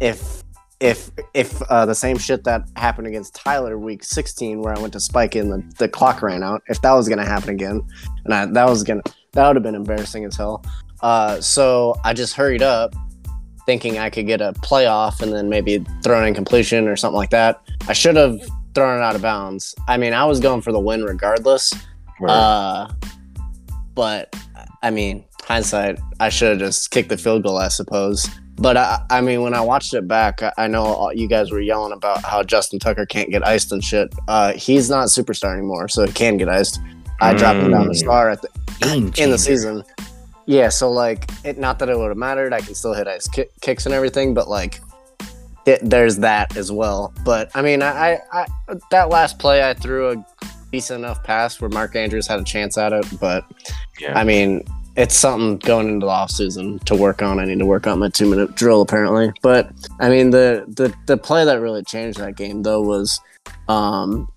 if 0.00 0.41
if 0.82 1.12
if 1.32 1.62
uh, 1.70 1.86
the 1.86 1.94
same 1.94 2.18
shit 2.18 2.42
that 2.42 2.68
happened 2.74 3.06
against 3.06 3.36
Tyler 3.36 3.78
week 3.78 4.02
16 4.02 4.60
where 4.60 4.76
I 4.76 4.80
went 4.80 4.92
to 4.94 5.00
spike 5.00 5.36
in 5.36 5.48
the, 5.48 5.62
the 5.78 5.88
clock 5.88 6.22
ran 6.22 6.42
out 6.42 6.62
if 6.66 6.82
that 6.82 6.92
was 6.92 7.08
gonna 7.08 7.24
happen 7.24 7.50
again 7.50 7.80
and 8.24 8.34
I, 8.34 8.46
that 8.46 8.68
was 8.68 8.82
gonna 8.82 9.02
that 9.32 9.46
would 9.46 9.56
have 9.56 9.62
been 9.62 9.76
embarrassing 9.76 10.24
as 10.24 10.36
hell. 10.36 10.62
Uh, 11.00 11.40
so 11.40 11.94
I 12.04 12.12
just 12.12 12.34
hurried 12.34 12.62
up 12.62 12.94
thinking 13.64 13.98
I 13.98 14.10
could 14.10 14.26
get 14.26 14.40
a 14.40 14.52
playoff 14.54 15.22
and 15.22 15.32
then 15.32 15.48
maybe 15.48 15.84
throw 16.02 16.20
an 16.20 16.26
incompletion 16.26 16.88
or 16.88 16.96
something 16.96 17.16
like 17.16 17.30
that. 17.30 17.62
I 17.88 17.92
should 17.92 18.16
have 18.16 18.40
thrown 18.74 19.00
it 19.00 19.04
out 19.04 19.14
of 19.14 19.22
bounds. 19.22 19.76
I 19.86 19.96
mean 19.96 20.12
I 20.12 20.24
was 20.24 20.40
going 20.40 20.62
for 20.62 20.72
the 20.72 20.80
win 20.80 21.04
regardless. 21.04 21.72
Uh, 22.26 22.92
but 23.94 24.34
I 24.82 24.90
mean 24.90 25.24
hindsight 25.44 26.00
I 26.18 26.28
should 26.28 26.50
have 26.50 26.58
just 26.58 26.90
kicked 26.90 27.08
the 27.08 27.16
field 27.16 27.44
goal 27.44 27.58
I 27.58 27.68
suppose 27.68 28.28
but 28.62 28.76
I, 28.76 29.04
I 29.10 29.20
mean, 29.20 29.42
when 29.42 29.52
I 29.54 29.60
watched 29.60 29.92
it 29.94 30.06
back, 30.08 30.42
I, 30.42 30.52
I 30.56 30.66
know 30.68 31.10
you 31.10 31.28
guys 31.28 31.50
were 31.50 31.60
yelling 31.60 31.92
about 31.92 32.24
how 32.24 32.42
Justin 32.42 32.78
Tucker 32.78 33.04
can't 33.06 33.30
get 33.30 33.46
iced 33.46 33.72
and 33.72 33.82
shit. 33.84 34.14
Uh, 34.28 34.52
he's 34.54 34.88
not 34.88 35.08
superstar 35.08 35.52
anymore, 35.52 35.88
so 35.88 36.06
he 36.06 36.12
can 36.12 36.36
get 36.36 36.48
iced. 36.48 36.80
I 37.20 37.34
dropped 37.34 37.58
him 37.58 37.70
down 37.72 37.84
to 37.84 37.90
Mm. 37.90 37.96
star 37.96 38.30
at 38.30 38.40
the 38.42 38.48
Game 38.80 39.12
in 39.18 39.30
the 39.30 39.38
season. 39.38 39.84
Yeah, 40.46 40.70
so 40.70 40.90
like, 40.90 41.30
it 41.44 41.58
not 41.58 41.78
that 41.78 41.88
it 41.88 41.96
would 41.96 42.08
have 42.08 42.16
mattered. 42.16 42.52
I 42.52 42.60
can 42.60 42.74
still 42.74 42.94
hit 42.94 43.06
ice 43.06 43.28
ki- 43.28 43.44
kicks 43.60 43.86
and 43.86 43.94
everything, 43.94 44.34
but 44.34 44.48
like, 44.48 44.80
it, 45.66 45.78
there's 45.88 46.16
that 46.18 46.56
as 46.56 46.72
well. 46.72 47.12
But 47.24 47.50
I 47.54 47.62
mean, 47.62 47.80
I, 47.82 48.14
I, 48.14 48.18
I 48.32 48.46
that 48.90 49.08
last 49.08 49.38
play, 49.38 49.62
I 49.68 49.74
threw 49.74 50.10
a 50.10 50.26
decent 50.72 51.04
enough 51.04 51.22
pass 51.22 51.60
where 51.60 51.70
Mark 51.70 51.94
Andrews 51.94 52.26
had 52.26 52.40
a 52.40 52.44
chance 52.44 52.76
at 52.76 52.92
it, 52.92 53.06
but 53.20 53.44
Yeah. 54.00 54.18
I 54.18 54.24
mean, 54.24 54.64
it's 54.96 55.14
something 55.16 55.56
going 55.58 55.88
into 55.88 56.06
the 56.06 56.10
off 56.12 56.30
season 56.30 56.78
to 56.80 56.94
work 56.94 57.22
on. 57.22 57.38
I 57.38 57.44
need 57.46 57.58
to 57.60 57.66
work 57.66 57.86
on 57.86 57.98
my 57.98 58.08
two 58.08 58.28
minute 58.28 58.54
drill 58.54 58.82
apparently. 58.82 59.32
But 59.42 59.70
I 60.00 60.08
mean, 60.10 60.30
the 60.30 60.64
the 60.68 60.92
the 61.06 61.16
play 61.16 61.44
that 61.44 61.60
really 61.60 61.82
changed 61.82 62.18
that 62.18 62.36
game 62.36 62.62
though 62.62 62.80
was 62.82 63.18
um 63.68 64.28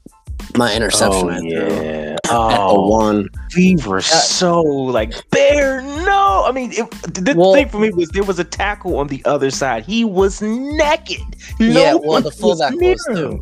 my 0.58 0.74
interception. 0.76 1.28
Oh, 1.28 1.30
I 1.30 1.40
threw 1.40 1.50
yeah. 1.50 2.14
at 2.16 2.24
the 2.24 2.30
Oh, 2.32 2.90
one. 2.90 3.28
we 3.56 3.78
were 3.88 4.02
so 4.02 4.62
like 4.62 5.14
bear. 5.32 5.82
No, 5.82 6.44
I 6.46 6.52
mean, 6.54 6.72
it, 6.74 6.90
the 7.04 7.34
Well- 7.36 7.54
thing 7.54 7.70
for 7.70 7.80
me 7.80 7.90
was 7.92 8.10
there 8.10 8.24
was 8.24 8.40
a 8.40 8.44
tackle 8.44 8.98
on 8.98 9.08
the 9.08 9.24
other 9.26 9.50
side. 9.50 9.86
He 9.86 10.04
was 10.06 10.42
naked. 10.42 11.22
No 11.60 11.66
yeah, 11.68 11.94
well, 11.94 12.02
one 12.04 12.24
the 12.24 12.32
fullback 12.32 12.74
near 12.76 12.92
was 12.94 13.06
too. 13.18 13.42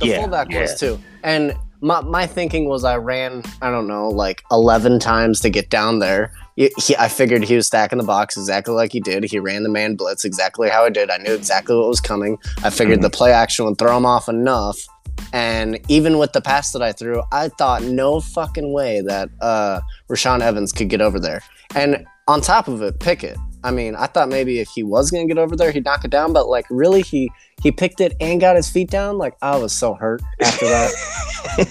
The 0.00 0.06
Yeah, 0.06 0.20
fullback 0.20 0.50
yeah. 0.50 0.62
was 0.62 0.78
too. 0.78 0.98
And 1.22 1.54
my, 1.80 2.00
my 2.02 2.26
thinking 2.26 2.68
was 2.68 2.84
I 2.84 2.96
ran, 2.96 3.42
I 3.62 3.70
don't 3.70 3.86
know, 3.86 4.08
like 4.08 4.42
11 4.50 4.98
times 5.00 5.40
to 5.40 5.50
get 5.50 5.70
down 5.70 5.98
there. 5.98 6.32
He, 6.56 6.70
he- 6.78 6.96
I 6.96 7.08
figured 7.08 7.44
he 7.44 7.56
was 7.56 7.66
stacking 7.66 7.98
the 7.98 8.04
box 8.04 8.36
exactly 8.36 8.74
like 8.74 8.92
he 8.92 9.00
did. 9.00 9.24
He 9.24 9.38
ran 9.38 9.62
the 9.62 9.68
man 9.68 9.94
blitz 9.96 10.24
exactly 10.24 10.68
how 10.68 10.84
I 10.84 10.90
did. 10.90 11.10
I 11.10 11.18
knew 11.18 11.34
exactly 11.34 11.76
what 11.76 11.88
was 11.88 12.00
coming. 12.00 12.38
I 12.62 12.70
figured 12.70 13.02
the 13.02 13.10
play 13.10 13.32
action 13.32 13.64
would 13.66 13.78
throw 13.78 13.96
him 13.96 14.06
off 14.06 14.28
enough. 14.28 14.78
And 15.32 15.78
even 15.88 16.18
with 16.18 16.32
the 16.32 16.40
pass 16.40 16.72
that 16.72 16.82
I 16.82 16.92
threw, 16.92 17.22
I 17.32 17.48
thought 17.48 17.82
no 17.82 18.20
fucking 18.20 18.72
way 18.72 19.00
that 19.02 19.28
uh, 19.40 19.80
Rashaan 20.08 20.40
Evans 20.40 20.72
could 20.72 20.88
get 20.88 21.00
over 21.00 21.18
there. 21.20 21.40
And 21.74 22.04
on 22.28 22.40
top 22.40 22.68
of 22.68 22.82
it, 22.82 22.98
Pickett. 23.00 23.36
I 23.64 23.70
mean, 23.70 23.96
I 23.96 24.06
thought 24.06 24.28
maybe 24.28 24.60
if 24.60 24.68
he 24.68 24.82
was 24.84 25.10
gonna 25.10 25.26
get 25.26 25.38
over 25.38 25.56
there, 25.56 25.72
he'd 25.72 25.84
knock 25.84 26.04
it 26.04 26.10
down. 26.10 26.32
But 26.32 26.48
like, 26.48 26.66
really, 26.70 27.02
he 27.02 27.30
he 27.62 27.72
picked 27.72 28.00
it 28.00 28.14
and 28.20 28.40
got 28.40 28.54
his 28.56 28.68
feet 28.70 28.90
down. 28.90 29.16
Like, 29.18 29.34
I 29.42 29.56
was 29.56 29.72
so 29.72 29.94
hurt 29.94 30.20
after 30.40 30.66
that. 30.66 30.92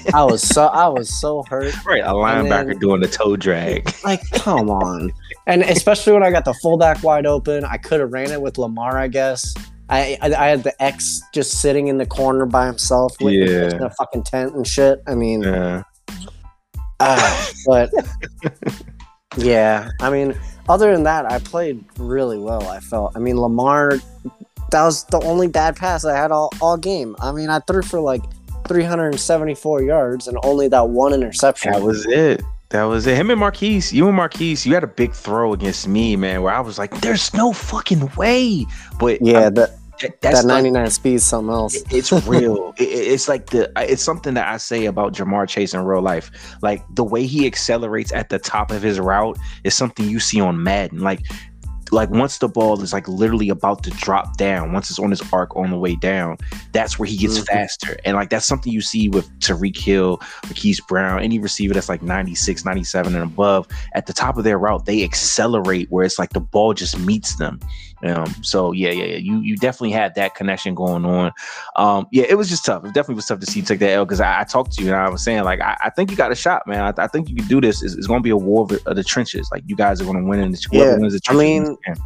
I 0.14 0.24
was 0.24 0.42
so 0.42 0.66
I 0.66 0.88
was 0.88 1.10
so 1.22 1.44
hurt. 1.50 1.74
Right, 1.86 2.02
a 2.04 2.08
linebacker 2.14 2.68
then- 2.72 2.80
doing 2.80 3.00
the 3.02 3.08
toe 3.08 3.36
drag. 3.36 3.90
Like, 4.04 4.22
come 4.32 4.70
on. 4.70 5.12
And 5.48 5.62
especially 5.64 6.14
when 6.14 6.24
I 6.24 6.32
got 6.32 6.46
the 6.46 6.54
fullback 6.56 7.04
wide 7.04 7.26
open, 7.26 7.64
I 7.64 7.78
could 7.78 8.00
have 8.02 8.12
ran 8.12 8.32
it 8.32 8.42
with 8.42 8.58
Lamar. 8.58 8.98
I 8.98 9.08
guess. 9.08 9.54
I, 9.90 10.18
I 10.22 10.34
I 10.34 10.48
had 10.48 10.64
the 10.64 10.82
X 10.82 11.22
just 11.34 11.60
sitting 11.62 11.88
in 11.90 11.98
the 11.98 12.06
corner 12.06 12.46
by 12.46 12.66
himself 12.66 13.14
with 13.22 13.34
Yeah. 13.34 13.76
in 13.76 13.84
a 13.84 13.90
fucking 13.92 14.24
tent 14.24 14.56
and 14.56 14.66
shit. 14.66 15.02
I 15.08 15.14
mean, 15.16 15.44
Yeah. 15.44 15.84
Ah, 17.00 17.50
but 17.68 17.92
yeah, 19.38 19.90
I 20.00 20.10
mean, 20.10 20.38
other 20.70 20.92
than 20.94 21.04
that, 21.04 21.32
I 21.32 21.40
played 21.40 21.84
really 21.98 22.38
well. 22.38 22.68
I 22.68 22.80
felt. 22.80 23.14
I 23.16 23.20
mean, 23.20 23.40
Lamar, 23.40 24.00
that 24.72 24.84
was 24.84 25.04
the 25.06 25.20
only 25.22 25.48
bad 25.48 25.76
pass 25.76 26.06
I 26.06 26.16
had 26.16 26.32
all, 26.32 26.52
all 26.62 26.78
game. 26.78 27.16
I 27.20 27.32
mean, 27.32 27.50
I 27.50 27.60
threw 27.60 27.82
for 27.82 28.00
like 28.00 28.24
374 28.68 29.84
yards 29.84 30.28
and 30.28 30.38
only 30.44 30.68
that 30.70 30.90
one 30.90 31.14
interception. 31.14 31.72
That 31.72 31.82
was 31.82 32.06
it. 32.06 32.42
That 32.70 32.84
was 32.86 33.06
it. 33.06 33.16
Him 33.16 33.30
and 33.30 33.40
Marquise, 33.40 33.94
you 33.94 34.08
and 34.08 34.16
Marquise, 34.16 34.66
you 34.66 34.74
had 34.74 34.84
a 34.84 34.88
big 34.88 35.14
throw 35.14 35.54
against 35.54 35.88
me, 35.88 36.16
man, 36.16 36.42
where 36.42 36.54
I 36.54 36.60
was 36.60 36.80
like, 36.80 37.02
there's 37.02 37.34
no 37.34 37.54
fucking 37.54 38.12
way. 38.16 38.66
But 39.00 39.22
yeah, 39.22 39.42
I'm- 39.42 39.54
that 39.56 39.78
that, 40.02 40.22
that's 40.22 40.42
that 40.42 40.48
like- 40.48 40.64
99 40.64 40.90
speed 40.90 41.14
is 41.16 41.26
something 41.26 41.54
else. 41.54 41.76
It- 41.76 41.86
It's 41.94 42.12
real. 42.28 42.74
It- 42.78 42.84
it- 42.84 43.08
it's 43.14 43.28
like 43.28 43.48
the. 43.52 43.72
It's 43.78 44.04
something 44.04 44.34
that 44.34 44.48
I 44.48 44.58
say 44.58 44.86
about 44.86 45.14
Ja'Marr 45.14 45.48
Chase 45.48 45.74
in 45.74 45.82
real 45.84 46.02
life. 46.02 46.32
Like 46.62 46.84
the 46.96 47.04
way 47.04 47.26
he 47.26 47.46
accelerates 47.46 48.12
at 48.12 48.30
the 48.30 48.40
top 48.40 48.72
of 48.72 48.82
his 48.82 49.00
route 49.00 49.38
is 49.64 49.74
something 49.76 50.08
you 50.10 50.20
see 50.20 50.42
on 50.42 50.64
Madden. 50.64 51.00
Like, 51.00 51.22
like 51.92 52.10
once 52.10 52.40
the 52.40 52.48
ball 52.48 52.82
is 52.82 52.92
like 52.92 53.08
literally 53.08 53.50
about 53.50 53.84
to 53.84 53.92
drop 53.92 54.36
down, 54.38 54.74
once 54.74 54.90
it's 54.90 54.98
on 54.98 55.12
his 55.12 55.22
arc 55.32 55.56
on 55.56 55.70
the 55.70 55.78
way 55.78 55.96
down, 55.96 56.38
that's 56.72 56.98
where 56.98 57.08
he 57.08 57.16
gets 57.16 57.38
Mhm. 57.40 57.46
faster. 57.46 57.98
And 58.04 58.16
like 58.16 58.30
that's 58.32 58.48
something 58.48 58.74
you 58.74 58.82
see 58.82 59.10
with 59.10 59.30
Tyreek 59.40 59.78
Hill, 59.78 60.20
Keith 60.56 60.80
Brown, 60.88 61.22
any 61.22 61.38
receiver 61.38 61.74
that's 61.76 61.90
like 61.90 62.02
96, 62.02 62.66
97 62.66 63.14
and 63.14 63.24
above. 63.24 63.68
At 63.94 64.08
the 64.08 64.14
top 64.14 64.38
of 64.38 64.44
their 64.44 64.58
route, 64.58 64.86
they 64.88 65.04
accelerate 65.04 65.88
where 65.92 66.04
it's 66.04 66.18
like 66.18 66.32
the 66.34 66.40
ball 66.40 66.74
just 66.74 66.98
meets 67.00 67.36
them. 67.36 67.60
Um, 68.04 68.34
so 68.42 68.72
yeah, 68.74 68.92
yeah, 68.92 69.06
yeah. 69.06 69.18
You 69.18 69.40
you 69.42 69.56
definitely 69.56 69.92
had 69.92 70.16
that 70.16 70.36
connection 70.36 70.76
going 70.76 71.06
on. 71.06 71.32
Um, 71.76 72.08
yeah, 72.12 72.26
it 72.28 72.36
was 72.38 72.50
just 72.50 72.66
tough. 72.66 72.84
It 72.84 72.94
definitely 72.94 73.16
was 73.16 73.26
tough 73.26 73.40
to 73.40 73.46
see 73.46 73.60
you 73.62 73.66
take 73.66 73.80
that 73.80 73.92
L 73.92 74.06
because 74.06 74.20
I, 74.22 74.42
I 74.42 74.44
talked 74.44 74.74
to 74.74 74.84
you 74.84 74.90
and 74.90 74.98
I 74.98 75.10
was 75.10 75.24
saying 75.24 75.44
like 75.44 75.62
I, 75.62 75.78
I 75.86 75.90
think 75.90 76.12
you 76.12 76.18
got 76.18 76.32
a 76.32 76.36
shot, 76.36 76.68
man. 76.68 76.82
I, 76.82 77.04
I 77.04 77.08
think 77.08 77.30
you 77.30 77.36
can 77.36 77.48
do 77.48 77.62
this. 77.62 77.82
It's, 77.82 77.96
it's 77.96 78.08
going 78.08 78.20
to 78.20 78.24
be 78.24 78.30
a 78.30 78.38
war 78.38 78.64
of 78.64 78.70
the, 78.70 78.82
of 78.90 78.96
the 78.96 79.04
trenches. 79.04 79.48
Like 79.52 79.64
you 79.68 79.76
guys 79.76 80.02
are 80.02 80.06
going 80.06 80.18
to 80.18 80.24
win 80.30 80.40
in 80.40 80.52
the 80.52 80.62
whoever 80.72 80.92
Yeah, 80.92 80.98
wins 80.98 81.14
the 81.14 81.22
I 81.28 81.34
trenches. 81.34 81.44
mean, 81.44 81.64
wins 81.64 81.78
the 81.86 81.94
game. 81.96 82.06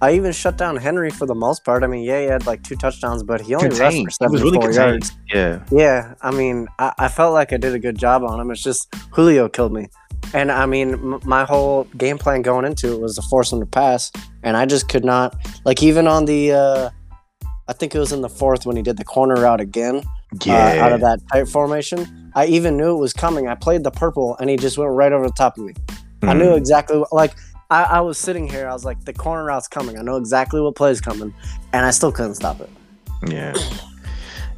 I 0.00 0.14
even 0.14 0.32
shut 0.32 0.58
down 0.58 0.76
Henry 0.76 1.10
for 1.10 1.26
the 1.26 1.34
most 1.34 1.64
part. 1.64 1.84
I 1.84 1.86
mean, 1.86 2.02
yeah, 2.02 2.20
he 2.20 2.26
had 2.26 2.44
like 2.44 2.62
two 2.64 2.74
touchdowns, 2.74 3.22
but 3.22 3.40
he 3.40 3.54
only 3.54 3.68
Contained. 3.68 4.06
rushed 4.06 4.18
for 4.18 4.26
He 4.26 4.32
was 4.32 4.42
really 4.42 4.58
contained. 4.58 4.74
yards. 4.76 5.12
Yeah, 5.32 5.64
Yeah, 5.70 6.14
I 6.22 6.32
mean, 6.32 6.66
I, 6.80 6.92
I 6.98 7.08
felt 7.08 7.32
like 7.34 7.52
I 7.52 7.56
did 7.56 7.72
a 7.74 7.78
good 7.78 7.96
job 7.98 8.24
on 8.24 8.40
him. 8.40 8.50
It's 8.50 8.62
just 8.62 8.92
Julio 9.12 9.48
killed 9.48 9.72
me. 9.72 9.86
And 10.34 10.50
I 10.50 10.66
mean, 10.66 10.92
m- 10.94 11.20
my 11.24 11.44
whole 11.44 11.84
game 11.96 12.18
plan 12.18 12.42
going 12.42 12.64
into 12.64 12.92
it 12.92 13.00
was 13.00 13.16
to 13.16 13.22
force 13.22 13.52
him 13.52 13.60
to 13.60 13.66
pass. 13.66 14.10
And 14.42 14.56
I 14.56 14.66
just 14.66 14.88
could 14.88 15.04
not, 15.04 15.36
like, 15.64 15.82
even 15.82 16.06
on 16.06 16.24
the, 16.24 16.52
uh, 16.52 16.90
I 17.68 17.72
think 17.74 17.94
it 17.94 17.98
was 17.98 18.12
in 18.12 18.22
the 18.22 18.28
fourth 18.28 18.66
when 18.66 18.76
he 18.76 18.82
did 18.82 18.96
the 18.96 19.04
corner 19.04 19.34
route 19.34 19.60
again 19.60 20.02
yeah. 20.44 20.54
uh, 20.80 20.84
out 20.84 20.92
of 20.92 21.00
that 21.00 21.20
tight 21.30 21.48
formation. 21.48 22.32
I 22.34 22.46
even 22.46 22.76
knew 22.76 22.96
it 22.96 23.00
was 23.00 23.12
coming. 23.12 23.46
I 23.46 23.54
played 23.54 23.84
the 23.84 23.90
purple 23.90 24.36
and 24.40 24.48
he 24.48 24.56
just 24.56 24.78
went 24.78 24.90
right 24.90 25.12
over 25.12 25.26
the 25.26 25.32
top 25.34 25.58
of 25.58 25.64
me. 25.64 25.74
I 26.22 26.26
Mm. 26.34 26.38
knew 26.38 26.54
exactly 26.54 26.98
what, 26.98 27.12
like, 27.12 27.34
I, 27.70 27.84
I 27.84 28.00
was 28.00 28.16
sitting 28.18 28.48
here. 28.48 28.68
I 28.68 28.72
was 28.72 28.84
like, 28.84 29.04
the 29.04 29.12
corner 29.12 29.44
route's 29.44 29.68
coming. 29.68 29.98
I 29.98 30.02
know 30.02 30.16
exactly 30.16 30.60
what 30.60 30.76
play's 30.76 31.00
coming. 31.00 31.34
And 31.72 31.84
I 31.84 31.90
still 31.90 32.12
couldn't 32.12 32.34
stop 32.36 32.60
it. 32.60 32.70
Yeah. 33.28 33.54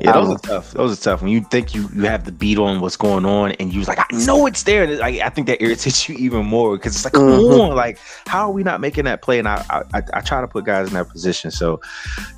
Yeah, 0.01 0.13
those 0.13 0.29
um, 0.29 0.35
are 0.35 0.39
tough. 0.39 0.73
Those 0.73 0.99
are 0.99 1.03
tough. 1.03 1.23
When 1.23 1.31
you 1.31 1.41
think 1.43 1.75
you, 1.75 1.89
you 1.95 2.03
have 2.03 2.25
the 2.25 2.33
beat 2.33 2.59
on 2.59 2.81
what's 2.81 2.97
going 2.97 3.25
on, 3.25 3.53
and 3.53 3.73
you're 3.73 3.85
like, 3.85 3.99
I 3.99 4.07
know 4.25 4.47
it's 4.47 4.63
there. 4.65 4.85
And 4.85 5.01
I, 5.01 5.27
I 5.27 5.29
think 5.31 5.47
that 5.47 5.63
irritates 5.63 6.09
you 6.09 6.17
even 6.17 6.45
more 6.47 6.77
because 6.77 6.95
it's 6.95 7.05
like, 7.05 7.15
come 7.15 7.25
mm-hmm. 7.25 7.61
on, 7.61 7.77
like, 7.77 7.99
how 8.27 8.49
are 8.49 8.53
we 8.53 8.63
not 8.63 8.81
making 8.81 9.05
that 9.05 9.23
play? 9.23 9.39
And 9.39 9.47
I, 9.49 9.65
I, 9.71 10.03
I 10.13 10.21
try 10.21 10.41
to 10.41 10.49
put 10.49 10.65
guys 10.65 10.89
in 10.89 10.95
that 10.95 11.09
position. 11.09 11.51
So 11.51 11.81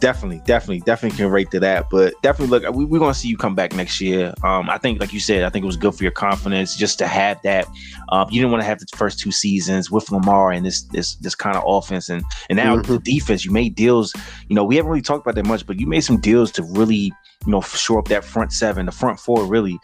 definitely, 0.01 0.43
definitely, 0.45 0.81
definitely 0.81 1.17
can 1.17 1.31
rate 1.31 1.51
to 1.53 1.61
that. 1.61 1.87
But 1.91 2.15
definitely, 2.23 2.59
look, 2.59 2.75
we, 2.75 2.85
we're 2.85 2.99
gonna 2.99 3.15
see 3.15 3.29
you 3.29 3.37
come 3.37 3.55
back 3.55 3.75
next 3.75 4.01
year. 4.01 4.35
Um, 4.43 4.69
I 4.69 4.79
think, 4.79 5.01
like 5.01 5.13
you 5.13 5.21
said, 5.21 5.43
I 5.43 5.51
think 5.51 5.63
it 5.65 5.67
was 5.67 5.77
good 5.77 5.95
for 5.95 6.03
your 6.03 6.13
confidence 6.13 6.77
just 6.77 6.99
to 6.99 7.07
have 7.07 7.41
that. 7.43 7.67
Um, 8.11 8.29
you 8.31 8.41
didn't 8.41 8.53
want 8.53 8.63
to 8.63 8.67
have 8.67 8.79
the 8.79 8.87
first 8.97 9.19
two 9.19 9.33
seasons 9.33 9.91
with 9.91 10.11
Lamar 10.11 10.53
and 10.53 10.65
this 10.65 10.83
this 10.83 11.17
this 11.17 11.35
kind 11.35 11.57
of 11.57 11.65
offense, 11.67 12.09
and 12.09 12.23
and 12.51 12.57
now 12.57 12.77
mm-hmm. 12.77 12.93
the 12.93 12.99
defense. 12.99 13.45
You 13.45 13.51
made 13.51 13.75
deals. 13.75 14.13
You 14.49 14.57
know, 14.57 14.65
we 14.65 14.77
haven't 14.77 14.91
really 14.91 15.03
talked 15.03 15.25
about 15.25 15.35
that 15.37 15.47
much, 15.47 15.67
but 15.67 15.81
you 15.81 15.87
made 15.87 16.03
some 16.03 16.21
deals 16.21 16.51
to 16.53 16.63
really 16.63 17.13
you 17.45 17.53
know, 17.53 17.61
shore 17.61 17.99
up 17.99 18.09
that 18.09 18.25
front 18.25 18.53
seven, 18.53 18.87
the 18.87 18.93
front 18.93 19.21
four 19.21 19.45
really. 19.47 19.79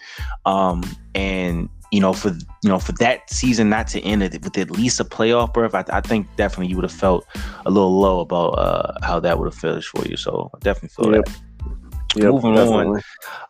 Um, 0.46 0.82
and 1.14 1.68
you 1.92 2.00
know, 2.00 2.14
for 2.14 2.30
you 2.30 2.68
know, 2.68 2.78
for 2.78 2.92
that 2.92 3.28
season 3.30 3.68
not 3.68 3.86
to 3.88 4.00
end 4.00 4.22
it 4.22 4.42
with 4.42 4.56
at 4.56 4.70
least 4.70 4.98
a 4.98 5.04
playoff 5.04 5.52
berth, 5.52 5.74
I, 5.74 5.84
I 5.90 6.00
think 6.00 6.26
definitely 6.36 6.68
you 6.68 6.76
would 6.76 6.84
have 6.84 6.92
felt 6.92 7.26
a 7.66 7.70
little 7.70 7.98
low 8.00 8.20
about 8.20 8.50
uh, 8.50 8.94
how 9.02 9.20
that 9.20 9.38
would 9.38 9.46
have 9.46 9.54
finished 9.54 9.88
for 9.88 10.04
you. 10.06 10.16
So 10.16 10.50
I 10.54 10.58
definitely 10.60 10.88
feel 10.88 11.14
yep. 11.14 11.26
that. 11.26 11.38
Yep, 12.14 12.32
moving 12.32 12.54
definitely. 12.54 13.02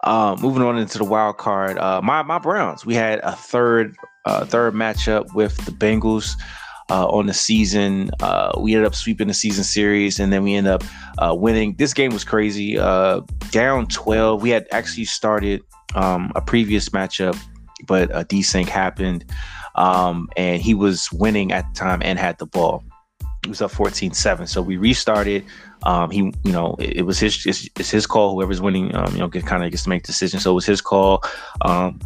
on, 0.05 0.37
uh, 0.37 0.37
moving 0.41 0.63
on 0.63 0.79
into 0.79 0.99
the 0.99 1.05
wild 1.05 1.39
card. 1.39 1.79
Uh, 1.79 2.01
my 2.03 2.23
my 2.23 2.39
Browns. 2.39 2.85
We 2.85 2.95
had 2.95 3.21
a 3.21 3.33
third 3.33 3.97
uh, 4.25 4.45
third 4.45 4.75
matchup 4.75 5.35
with 5.35 5.57
the 5.65 5.73
Bengals 5.73 6.37
uh, 6.93 7.07
on 7.07 7.24
the 7.24 7.32
season. 7.32 8.11
Uh, 8.20 8.53
we 8.61 8.74
ended 8.74 8.86
up 8.86 8.95
sweeping 8.95 9.28
the 9.28 9.34
season 9.34 9.64
series, 9.64 10.20
and 10.20 10.30
then 10.30 10.43
we 10.43 10.55
ended 10.55 10.74
up 10.74 10.84
uh, 11.18 11.34
winning. 11.34 11.74
This 11.78 11.95
game 11.95 12.12
was 12.12 12.22
crazy. 12.22 12.78
Uh, 12.78 13.22
down 13.51 13.86
12. 13.86 14.43
We 14.43 14.51
had 14.51 14.66
actually 14.72 15.07
started 15.07 15.62
um, 15.95 16.30
a 16.36 16.43
previous 16.43 16.90
matchup, 16.90 17.38
but 17.86 18.11
a 18.11 18.26
desync 18.26 18.68
happened, 18.68 19.24
um, 19.74 20.28
and 20.36 20.61
he 20.61 20.74
was 20.74 21.11
winning 21.12 21.51
at 21.51 21.64
the 21.72 21.80
time 21.80 22.03
and 22.05 22.18
had 22.18 22.38
the 22.38 22.47
ball. 22.47 22.84
It 23.43 23.49
was 23.49 23.62
up 23.62 23.72
14-7. 23.72 24.47
So 24.47 24.61
we 24.61 24.76
restarted. 24.76 25.45
Um, 25.84 26.11
he, 26.11 26.18
you 26.45 26.53
know, 26.53 26.76
it, 26.78 26.99
it 26.99 27.03
was 27.03 27.18
his, 27.18 27.45
it's, 27.47 27.68
it's, 27.76 27.90
his 27.90 28.07
call. 28.07 28.34
Whoever's 28.34 28.61
winning, 28.61 28.95
um, 28.95 29.12
you 29.14 29.18
know, 29.18 29.28
kind 29.28 29.64
of 29.64 29.70
gets 29.70 29.82
to 29.84 29.88
make 29.88 30.05
decisions. 30.05 30.45
So 30.45 30.53
it 30.53 30.55
was 30.55 30.66
his 30.66 30.80
call. 30.80 31.24
Um, 31.62 31.99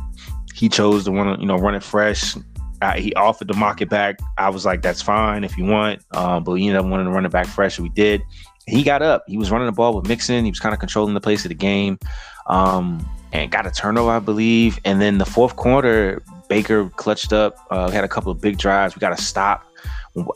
he 0.55 0.71
chose 0.71 1.05
to 1.05 1.13
want 1.13 1.35
to, 1.35 1.41
you 1.41 1.47
know, 1.47 1.57
run 1.57 1.75
it 1.75 1.83
fresh, 1.83 2.35
I, 2.83 2.99
he 2.99 3.15
offered 3.15 3.49
to 3.49 3.55
mock 3.55 3.81
it 3.81 3.89
back. 3.89 4.19
I 4.39 4.51
was 4.51 4.65
like, 4.65 4.83
that's 4.83 5.03
fine 5.03 5.45
if 5.45 5.57
you 5.57 5.65
want. 5.65 6.03
Um, 6.13 6.45
but 6.45 6.53
we 6.53 6.67
ended 6.67 6.77
up 6.77 6.87
wanting 6.87 7.07
to 7.07 7.13
run 7.13 7.25
it 7.25 7.33
back 7.33 7.47
fresh. 7.47 7.79
we 7.79 7.89
did. 7.91 8.23
He 8.67 8.83
got 8.83 9.03
up. 9.03 9.25
He 9.27 9.39
was 9.39 9.51
running 9.51 9.67
the 9.67 9.73
ball 9.73 9.95
with 9.95 10.09
Mixon. 10.09 10.45
He 10.45 10.51
was 10.51 10.61
kind 10.61 10.73
of 10.73 10.81
controlling 10.81 11.15
the 11.15 11.21
pace 11.21 11.45
of 11.45 11.51
the 11.51 11.55
game. 11.55 11.99
Um, 12.47 13.07
and 13.33 13.51
got 13.51 13.67
a 13.67 13.71
turnover, 13.71 14.11
I 14.11 14.19
believe. 14.19 14.79
And 14.85 15.01
then 15.01 15.19
the 15.19 15.27
fourth 15.27 15.57
quarter, 15.57 16.23
Baker 16.49 16.89
clutched 16.91 17.33
up, 17.33 17.57
uh, 17.71 17.91
had 17.91 18.05
a 18.05 18.09
couple 18.09 18.33
of 18.33 18.41
big 18.41 18.59
drives. 18.59 18.95
We 18.95 19.01
got 19.01 19.17
to 19.17 19.23
stop. 19.23 19.67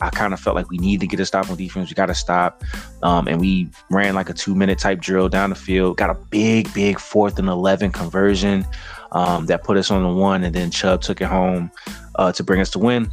I 0.03 0.11
kind 0.11 0.35
of 0.35 0.41
felt 0.41 0.57
like 0.57 0.69
we 0.69 0.77
need 0.77 1.01
to 1.01 1.07
get 1.07 1.21
a 1.21 1.27
stop 1.27 1.49
on 1.49 1.57
defense. 1.57 1.89
We 1.89 1.95
got 1.95 2.07
to 2.07 2.15
stop. 2.15 2.63
Um, 3.03 3.27
and 3.29 3.41
we 3.41 3.71
ran 3.91 4.15
like 4.15 4.29
a 4.29 4.35
two 4.35 4.55
minute 4.55 4.79
type 4.79 5.01
drill 5.01 5.29
down 5.29 5.51
the 5.51 5.57
field. 5.57 5.97
Got 5.97 6.11
a 6.11 6.15
big, 6.15 6.73
big 6.75 6.99
fourth 7.01 7.39
and 7.39 7.49
11 7.49 7.93
conversion 7.93 8.67
um, 9.13 9.47
that 9.47 9.65
put 9.65 9.79
us 9.79 9.91
on 9.91 10.03
the 10.03 10.11
one. 10.11 10.45
And 10.45 10.55
then 10.55 10.71
Chubb 10.71 11.01
took 11.01 11.21
it 11.21 11.29
home 11.29 11.71
uh, 12.17 12.33
to 12.33 12.43
bring 12.43 12.61
us 12.61 12.71
to 12.71 12.79
win. 12.79 13.11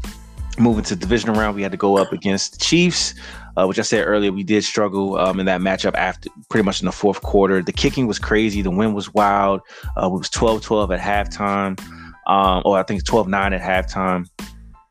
Moving 0.60 0.84
to 0.86 0.96
division 0.96 1.32
round, 1.34 1.56
we 1.56 1.62
had 1.62 1.72
to 1.72 1.78
go 1.78 1.98
up 1.98 2.12
against 2.12 2.54
the 2.54 2.60
Chiefs, 2.60 3.14
uh, 3.58 3.66
which 3.68 3.78
I 3.78 3.84
said 3.84 4.06
earlier, 4.06 4.32
we 4.32 4.44
did 4.44 4.64
struggle 4.64 5.18
um, 5.18 5.40
in 5.40 5.46
that 5.46 5.62
matchup 5.62 5.94
after 5.96 6.30
pretty 6.50 6.66
much 6.66 6.82
in 6.82 6.86
the 6.86 6.92
fourth 6.92 7.22
quarter. 7.22 7.62
The 7.62 7.72
kicking 7.72 8.08
was 8.08 8.18
crazy. 8.18 8.64
The 8.64 8.72
wind 8.72 8.96
was 8.96 9.14
wild. 9.14 9.62
Uh, 9.96 10.08
it 10.08 10.12
was 10.12 10.30
12 10.30 10.64
12 10.64 10.92
at 10.92 11.00
halftime, 11.00 11.80
um, 12.28 12.64
or 12.66 12.80
I 12.80 12.84
think 12.84 13.06
12 13.06 13.28
9 13.28 13.54
at 13.54 13.62
halftime 13.62 14.28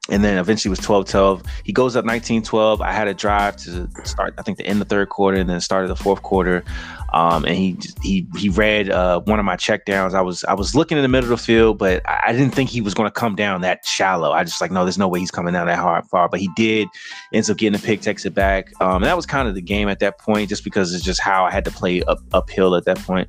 and 0.09 0.23
then 0.23 0.39
eventually 0.39 0.71
was 0.71 0.79
12 0.79 1.09
12 1.09 1.43
he 1.65 1.73
goes 1.73 1.97
up 1.97 2.05
19 2.05 2.43
12 2.43 2.81
i 2.81 2.93
had 2.93 3.09
a 3.09 3.15
drive 3.15 3.57
to 3.57 3.89
start 4.05 4.35
i 4.39 4.43
think 4.43 4.59
the 4.59 4.67
end 4.67 4.81
of 4.81 4.89
the 4.89 4.95
third 4.95 5.09
quarter 5.09 5.39
and 5.39 5.49
then 5.49 5.61
started 5.61 5.89
the 5.89 5.97
fourth 5.97 6.23
quarter 6.23 6.65
um, 7.17 7.45
and 7.45 7.57
he 7.57 7.79
he 8.03 8.27
he 8.37 8.49
read 8.51 8.91
uh, 8.91 9.21
one 9.21 9.39
of 9.39 9.45
my 9.45 9.57
checkdowns 9.57 10.13
i 10.15 10.21
was 10.21 10.45
i 10.45 10.55
was 10.55 10.75
looking 10.75 10.99
in 10.99 11.03
the 11.03 11.09
middle 11.09 11.33
of 11.33 11.39
the 11.39 11.45
field 11.45 11.79
but 11.79 12.07
i, 12.07 12.25
I 12.27 12.33
didn't 12.33 12.55
think 12.55 12.69
he 12.69 12.81
was 12.81 12.95
going 12.95 13.07
to 13.07 13.13
come 13.13 13.35
down 13.35 13.63
that 13.63 13.87
shallow. 13.87 14.33
I 14.33 14.45
just 14.45 14.61
like 14.61 14.71
no 14.71 14.85
there's 14.85 14.99
no 14.99 15.09
way 15.09 15.21
he's 15.21 15.31
coming 15.31 15.55
down 15.55 15.67
that 15.67 15.79
hard 15.79 16.07
far. 16.07 16.29
But 16.29 16.41
he 16.41 16.49
did 16.57 16.89
ends 17.33 17.49
up 17.49 17.57
getting 17.57 17.79
a 17.79 17.83
pick 17.83 18.01
takes 18.01 18.25
it 18.25 18.35
back. 18.35 18.73
Um, 18.81 18.97
and 18.97 19.05
that 19.05 19.17
was 19.17 19.27
kind 19.27 19.49
of 19.49 19.55
the 19.55 19.63
game 19.63 19.89
at 19.89 20.01
that 20.01 20.19
point 20.19 20.49
just 20.49 20.65
because 20.65 20.95
it's 20.95 21.05
just 21.05 21.21
how 21.21 21.45
i 21.45 21.51
had 21.51 21.65
to 21.65 21.71
play 21.71 22.03
up 22.03 22.19
uphill 22.33 22.75
at 22.75 22.85
that 22.85 22.99
point. 22.99 23.29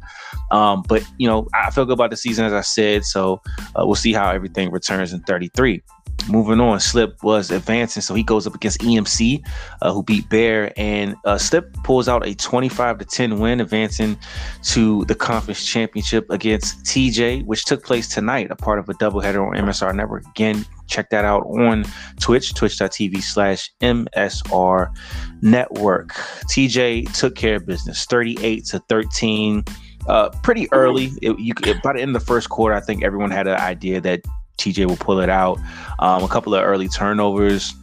Um, 0.51 0.83
but 0.87 1.03
you 1.17 1.27
know 1.27 1.47
i 1.53 1.69
feel 1.71 1.85
good 1.85 1.93
about 1.93 2.09
the 2.09 2.17
season 2.17 2.45
as 2.45 2.53
i 2.53 2.61
said. 2.61 3.05
So 3.05 3.41
uh, 3.75 3.85
we'll 3.85 3.95
see 3.95 4.13
how 4.13 4.29
everything 4.31 4.71
returns 4.71 5.13
in 5.13 5.21
33 5.21 5.81
moving 6.29 6.59
on, 6.59 6.79
Slip 6.79 7.21
was 7.23 7.51
advancing, 7.51 8.01
so 8.01 8.13
he 8.13 8.23
goes 8.23 8.47
up 8.47 8.55
against 8.55 8.79
EMC, 8.79 9.45
uh, 9.81 9.93
who 9.93 10.03
beat 10.03 10.29
Bear, 10.29 10.73
and 10.77 11.15
uh, 11.25 11.37
Slip 11.37 11.73
pulls 11.83 12.07
out 12.07 12.25
a 12.25 12.35
25 12.35 12.99
to 12.99 13.05
10 13.05 13.39
win, 13.39 13.59
advancing 13.59 14.17
to 14.63 15.05
the 15.05 15.15
conference 15.15 15.65
championship 15.65 16.29
against 16.29 16.83
TJ, 16.83 17.45
which 17.45 17.65
took 17.65 17.83
place 17.83 18.07
tonight, 18.07 18.51
a 18.51 18.55
part 18.55 18.79
of 18.79 18.89
a 18.89 18.93
doubleheader 18.93 19.45
on 19.45 19.53
MSR 19.53 19.95
Network. 19.95 20.25
Again, 20.27 20.65
check 20.87 21.09
that 21.09 21.25
out 21.25 21.43
on 21.43 21.85
Twitch, 22.19 22.53
twitch.tv 22.53 23.21
slash 23.21 23.71
MSR 23.81 24.93
Network. 25.41 26.09
TJ 26.49 27.13
took 27.17 27.35
care 27.35 27.57
of 27.57 27.65
business, 27.65 28.05
38 28.05 28.65
to 28.65 28.79
13. 28.89 29.63
Uh, 30.07 30.29
pretty 30.41 30.71
early. 30.71 31.11
It, 31.21 31.37
you, 31.37 31.53
it, 31.65 31.81
by 31.83 31.93
the 31.93 32.01
end 32.01 32.15
of 32.15 32.21
the 32.21 32.25
first 32.25 32.49
quarter, 32.49 32.73
I 32.73 32.79
think 32.79 33.03
everyone 33.03 33.29
had 33.29 33.47
an 33.47 33.57
idea 33.57 33.99
that 34.01 34.21
TJ 34.57 34.85
will 34.85 34.97
pull 34.97 35.19
it 35.19 35.29
out. 35.29 35.59
Um, 35.99 36.23
a 36.23 36.27
couple 36.27 36.53
of 36.53 36.63
early 36.63 36.87
turnovers. 36.87 37.73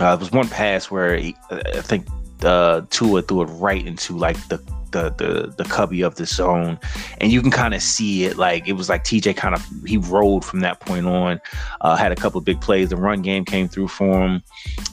Uh, 0.00 0.16
there 0.16 0.18
was 0.18 0.32
one 0.32 0.48
pass 0.48 0.90
where 0.90 1.16
he, 1.16 1.36
I 1.50 1.82
think 1.82 2.06
uh, 2.42 2.82
Tua 2.90 3.22
threw 3.22 3.42
it 3.42 3.46
right 3.46 3.86
into 3.86 4.16
like 4.16 4.36
the 4.48 4.58
the 4.92 5.10
the, 5.16 5.54
the 5.56 5.64
cubby 5.64 6.02
of 6.02 6.16
the 6.16 6.26
zone, 6.26 6.78
and 7.20 7.32
you 7.32 7.40
can 7.42 7.50
kind 7.50 7.74
of 7.74 7.82
see 7.82 8.24
it. 8.24 8.36
Like 8.36 8.66
it 8.68 8.74
was 8.74 8.88
like 8.88 9.04
TJ 9.04 9.36
kind 9.36 9.54
of 9.54 9.66
he 9.86 9.96
rolled 9.96 10.44
from 10.44 10.60
that 10.60 10.80
point 10.80 11.06
on. 11.06 11.40
Uh, 11.80 11.96
had 11.96 12.12
a 12.12 12.16
couple 12.16 12.38
of 12.38 12.44
big 12.44 12.60
plays. 12.60 12.90
The 12.90 12.96
run 12.96 13.22
game 13.22 13.44
came 13.44 13.68
through 13.68 13.88
for 13.88 14.26
him, 14.26 14.42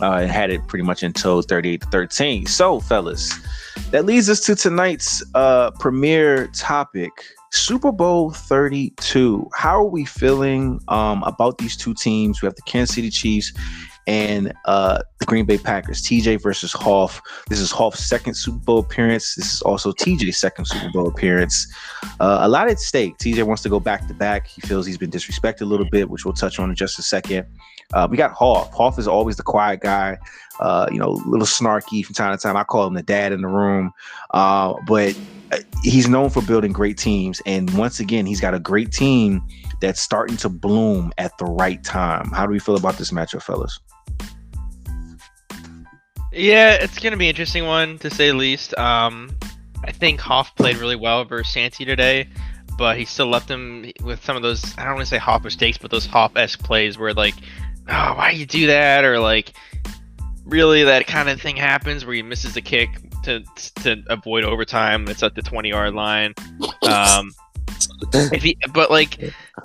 uh, 0.02 0.14
and 0.14 0.32
had 0.32 0.50
it 0.50 0.66
pretty 0.68 0.84
much 0.84 1.04
until 1.04 1.42
38 1.42 1.82
to 1.82 1.88
13. 1.88 2.46
So, 2.46 2.80
fellas, 2.80 3.34
that 3.92 4.06
leads 4.06 4.30
us 4.30 4.40
to 4.42 4.56
tonight's 4.56 5.24
uh, 5.36 5.72
premiere 5.72 6.48
topic. 6.48 7.12
Super 7.52 7.92
Bowl 7.92 8.32
32. 8.32 9.50
How 9.54 9.80
are 9.80 9.90
we 9.90 10.06
feeling 10.06 10.80
um, 10.88 11.24
about 11.24 11.58
these 11.58 11.78
two 11.78 11.94
teams? 11.94 12.42
We 12.42 12.48
have 12.48 12.56
the 12.56 12.62
Kansas 12.64 12.96
City 12.96 13.10
Chiefs 13.10 13.54
and 14.08 14.54
uh, 14.66 15.02
the 15.20 15.26
Green 15.26 15.46
Bay 15.46 15.58
Packers. 15.58 16.02
TJ 16.02 16.42
versus 16.42 16.72
Hoff. 16.72 17.22
This 17.50 17.60
is 17.60 17.72
Hoff's 17.72 18.04
second 18.06 18.36
Super 18.36 18.60
Bowl 18.60 18.80
appearance. 18.80 19.36
This 19.36 19.54
is 19.54 19.62
also 19.62 19.92
TJ's 19.92 20.38
second 20.38 20.66
Super 20.66 20.90
Bowl 20.92 21.08
appearance. 21.08 21.68
Uh, 22.20 22.40
a 22.42 22.48
lot 22.48 22.70
at 22.70 22.80
stake. 22.80 23.18
TJ 23.18 23.44
wants 23.44 23.64
to 23.64 23.70
go 23.70 23.80
back 23.80 24.08
to 24.08 24.14
back. 24.14 24.48
He 24.48 24.62
feels 24.62 24.86
he's 24.86 24.98
been 24.98 25.12
disrespected 25.12 25.62
a 25.62 25.66
little 25.66 25.88
bit, 25.90 26.10
which 26.10 26.26
we'll 26.26 26.34
touch 26.34 26.58
on 26.60 26.70
in 26.70 26.76
just 26.76 26.98
a 27.00 27.04
second. 27.04 27.46
Uh, 27.94 28.08
we 28.10 28.18
got 28.18 28.32
Hoff. 28.32 28.74
Hoff 28.74 29.00
is 29.00 29.08
always 29.08 29.38
the 29.38 29.44
quiet 29.44 29.80
guy, 29.80 30.18
uh, 30.60 30.88
you 30.92 31.00
know, 31.00 31.12
a 31.12 31.30
little 31.30 31.48
snarky 31.48 32.06
from 32.06 32.14
time 32.14 32.36
to 32.36 32.42
time. 32.42 32.58
I 32.58 32.64
call 32.64 32.86
him 32.86 32.94
the 32.94 33.04
dad 33.04 33.32
in 33.32 33.42
the 33.42 33.48
room. 33.48 33.94
Uh, 34.32 34.74
but 34.86 35.18
uh, 35.52 35.58
he's 35.84 36.10
known 36.10 36.30
for 36.30 36.42
building 36.42 36.74
great 36.74 36.98
teams. 36.98 37.42
And 37.46 37.74
once 37.78 38.00
again, 38.00 38.26
he's 38.26 38.42
got 38.42 38.54
a 38.54 38.60
great 38.60 38.92
team 38.92 39.42
that's 39.80 40.02
starting 40.02 40.36
to 40.38 40.50
bloom 40.50 41.14
at 41.18 41.38
the 41.38 41.46
right 41.46 41.82
time. 41.84 42.30
How 42.32 42.46
do 42.46 42.52
we 42.52 42.60
feel 42.60 42.76
about 42.76 42.98
this 42.98 43.12
matchup, 43.12 43.44
fellas? 43.44 43.80
Yeah, 46.34 46.74
it's 46.74 47.00
gonna 47.00 47.18
be 47.18 47.26
an 47.26 47.30
interesting 47.30 47.66
one 47.66 47.98
to 48.00 48.10
say 48.10 48.28
the 48.28 48.36
least. 48.36 48.78
Um, 48.78 49.36
I 49.84 49.92
think 49.92 50.20
Hoff 50.20 50.56
played 50.56 50.78
really 50.78 50.96
well 50.96 51.26
versus 51.26 51.52
Santi 51.52 51.86
today, 51.86 52.30
but 52.78 52.98
he 52.98 53.06
still 53.06 53.28
left 53.28 53.50
him 53.50 53.92
with 54.04 54.24
some 54.24 54.36
of 54.36 54.44
those 54.44 54.78
I 54.78 54.84
don't 54.84 54.96
want 54.96 55.06
to 55.06 55.10
say 55.10 55.18
Hoff 55.18 55.44
mistakes, 55.44 55.78
but 55.78 55.90
those 55.90 56.06
Hoff 56.06 56.36
esque 56.36 56.62
plays 56.64 56.98
where 56.98 57.14
like, 57.14 57.36
oh, 57.90 58.14
why 58.16 58.32
you 58.32 58.46
do 58.46 58.68
that, 58.68 59.04
or 59.04 59.20
like, 59.20 59.54
really 60.46 60.84
that 60.86 61.08
kind 61.08 61.30
of 61.30 61.42
thing 61.42 61.58
happens 61.58 62.06
where 62.06 62.16
he 62.16 62.24
misses 62.24 62.56
a 62.56 62.62
kick 62.62 62.90
to 63.24 63.44
to 63.84 64.04
avoid 64.10 64.44
overtime. 64.44 65.08
It's 65.08 65.24
at 65.24 65.36
the 65.36 65.42
twenty 65.42 65.70
yard 65.70 65.94
line. 65.94 66.34
Um, 66.88 67.34
he, 68.34 68.58
but 68.74 68.90
like 68.90 69.18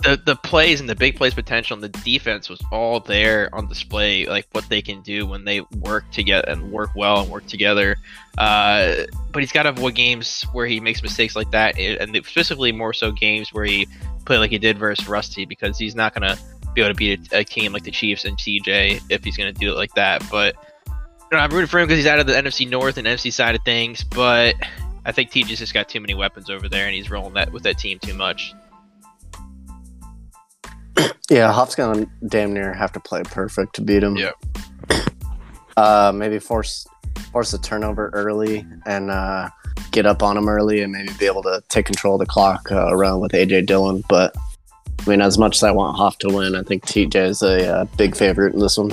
the 0.02 0.20
the 0.24 0.36
plays 0.36 0.80
and 0.80 0.88
the 0.88 0.94
big 0.94 1.16
plays 1.16 1.34
potential 1.34 1.74
and 1.74 1.82
the 1.82 1.88
defense 2.00 2.48
was 2.48 2.60
all 2.72 3.00
there 3.00 3.48
on 3.54 3.68
display. 3.68 4.26
Like 4.26 4.48
what 4.52 4.68
they 4.68 4.82
can 4.82 5.02
do 5.02 5.26
when 5.26 5.44
they 5.44 5.60
work 5.60 6.10
together 6.10 6.48
and 6.48 6.72
work 6.72 6.90
well 6.96 7.22
and 7.22 7.30
work 7.30 7.46
together. 7.46 7.96
Uh, 8.36 9.04
but 9.30 9.42
he's 9.42 9.52
got 9.52 9.64
to 9.64 9.68
avoid 9.68 9.94
games 9.94 10.42
where 10.52 10.66
he 10.66 10.80
makes 10.80 11.02
mistakes 11.02 11.36
like 11.36 11.50
that, 11.52 11.78
and 11.78 12.16
specifically 12.26 12.72
more 12.72 12.92
so 12.92 13.12
games 13.12 13.52
where 13.52 13.64
he 13.64 13.86
play 14.24 14.38
like 14.38 14.50
he 14.50 14.58
did 14.58 14.78
versus 14.78 15.08
Rusty 15.08 15.44
because 15.44 15.78
he's 15.78 15.94
not 15.94 16.14
gonna 16.14 16.36
be 16.74 16.80
able 16.80 16.90
to 16.90 16.94
beat 16.94 17.32
a, 17.32 17.38
a 17.38 17.44
team 17.44 17.72
like 17.72 17.84
the 17.84 17.90
Chiefs 17.90 18.24
and 18.24 18.36
CJ 18.36 19.02
if 19.10 19.24
he's 19.24 19.36
gonna 19.36 19.52
do 19.52 19.70
it 19.70 19.76
like 19.76 19.94
that. 19.94 20.22
But 20.30 20.54
you 20.86 20.92
know, 21.32 21.38
I'm 21.38 21.50
rooting 21.50 21.68
for 21.68 21.80
him 21.80 21.86
because 21.86 21.98
he's 21.98 22.06
out 22.06 22.18
of 22.18 22.26
the 22.26 22.34
NFC 22.34 22.68
North 22.68 22.96
and 22.96 23.06
NFC 23.06 23.32
side 23.32 23.54
of 23.54 23.62
things, 23.64 24.04
but 24.04 24.54
I 25.04 25.12
think 25.12 25.30
TJ's 25.30 25.58
just 25.58 25.74
got 25.74 25.88
too 25.88 26.00
many 26.00 26.14
weapons 26.14 26.48
over 26.50 26.68
there, 26.68 26.86
and 26.86 26.94
he's 26.94 27.10
rolling 27.10 27.34
that 27.34 27.52
with 27.52 27.62
that 27.64 27.78
team 27.78 27.98
too 27.98 28.14
much. 28.14 28.54
Yeah, 31.30 31.50
Hoff's 31.50 31.74
gonna 31.74 32.06
damn 32.28 32.52
near 32.52 32.74
have 32.74 32.92
to 32.92 33.00
play 33.00 33.22
perfect 33.22 33.76
to 33.76 33.80
beat 33.80 34.02
him. 34.02 34.16
Yeah. 34.16 34.32
Uh, 35.74 36.12
maybe 36.14 36.38
force 36.38 36.86
force 37.32 37.54
a 37.54 37.58
turnover 37.58 38.10
early 38.12 38.66
and 38.84 39.10
uh, 39.10 39.48
get 39.90 40.04
up 40.04 40.22
on 40.22 40.36
him 40.36 40.46
early, 40.46 40.82
and 40.82 40.92
maybe 40.92 41.10
be 41.18 41.24
able 41.24 41.42
to 41.42 41.62
take 41.70 41.86
control 41.86 42.16
of 42.16 42.18
the 42.18 42.26
clock 42.26 42.70
uh, 42.70 42.88
around 42.90 43.20
with 43.20 43.32
AJ 43.32 43.64
Dillon. 43.64 44.04
But 44.06 44.36
I 45.04 45.10
mean, 45.10 45.20
as 45.20 45.36
much 45.36 45.56
as 45.56 45.62
I 45.64 45.70
want 45.72 45.96
Hoff 45.96 46.18
to 46.18 46.28
win, 46.28 46.54
I 46.54 46.62
think 46.62 46.86
TJ 46.86 47.14
is 47.16 47.42
a 47.42 47.68
uh, 47.68 47.84
big 47.96 48.14
favorite 48.14 48.54
in 48.54 48.60
this 48.60 48.78
one. 48.78 48.92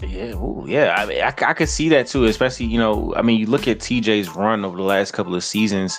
Yeah, 0.00 0.34
ooh, 0.34 0.64
yeah. 0.66 0.94
I, 0.96 1.06
mean, 1.06 1.20
I, 1.22 1.26
I 1.26 1.54
could 1.54 1.68
see 1.68 1.88
that 1.90 2.06
too, 2.06 2.24
especially 2.24 2.66
you 2.66 2.78
know. 2.78 3.12
I 3.16 3.22
mean, 3.22 3.38
you 3.40 3.46
look 3.46 3.66
at 3.68 3.78
TJ's 3.78 4.34
run 4.34 4.64
over 4.64 4.76
the 4.76 4.82
last 4.82 5.12
couple 5.12 5.34
of 5.34 5.42
seasons. 5.44 5.98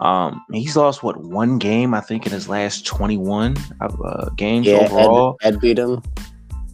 Um, 0.00 0.42
he's 0.52 0.76
lost 0.76 1.02
what 1.02 1.22
one 1.22 1.58
game 1.58 1.94
I 1.94 2.00
think 2.00 2.26
in 2.26 2.32
his 2.32 2.48
last 2.48 2.86
twenty-one 2.86 3.56
uh, 3.80 4.30
games 4.30 4.66
Yeah, 4.66 4.78
overall. 4.78 5.36
Ed, 5.42 5.54
Ed 5.54 5.60
beat 5.60 5.78
him. 5.78 6.02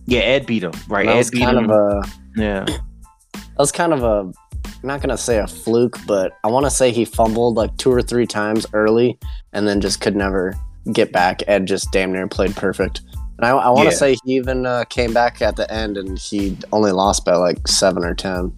yeah, 0.06 0.20
Ed 0.20 0.46
beat 0.46 0.62
him, 0.62 0.72
right? 0.88 1.06
That 1.06 1.14
Ed 1.16 1.18
was 1.18 1.30
beat 1.30 1.42
kind 1.42 1.58
him. 1.58 1.70
of 1.70 1.76
a 1.76 2.02
yeah, 2.36 2.64
that 3.34 3.58
was 3.58 3.72
kind 3.72 3.92
of 3.92 4.02
a 4.04 4.32
I'm 4.64 4.86
not 4.86 5.02
gonna 5.02 5.18
say 5.18 5.38
a 5.38 5.46
fluke, 5.46 5.98
but 6.06 6.32
I 6.44 6.48
want 6.48 6.64
to 6.66 6.70
say 6.70 6.92
he 6.92 7.04
fumbled 7.04 7.56
like 7.56 7.76
two 7.76 7.92
or 7.92 8.00
three 8.00 8.26
times 8.26 8.64
early, 8.72 9.18
and 9.52 9.66
then 9.68 9.80
just 9.80 10.00
could 10.00 10.16
never 10.16 10.54
get 10.92 11.12
back. 11.12 11.42
Ed 11.46 11.66
just 11.66 11.90
damn 11.92 12.12
near 12.12 12.26
played 12.28 12.54
perfect. 12.56 13.00
And 13.38 13.46
I, 13.46 13.50
I 13.50 13.70
want 13.70 13.88
to 13.88 13.94
Yeah. 13.94 13.98
say 13.98 14.16
he 14.24 14.36
even 14.36 14.66
uh, 14.66 14.84
came 14.84 15.12
back 15.14 15.40
at 15.40 15.56
the 15.56 15.70
end, 15.72 15.96
and 15.96 16.18
he 16.18 16.56
only 16.72 16.92
lost 16.92 17.24
by 17.24 17.34
like 17.36 17.66
seven 17.66 18.04
or 18.04 18.14
ten. 18.14 18.52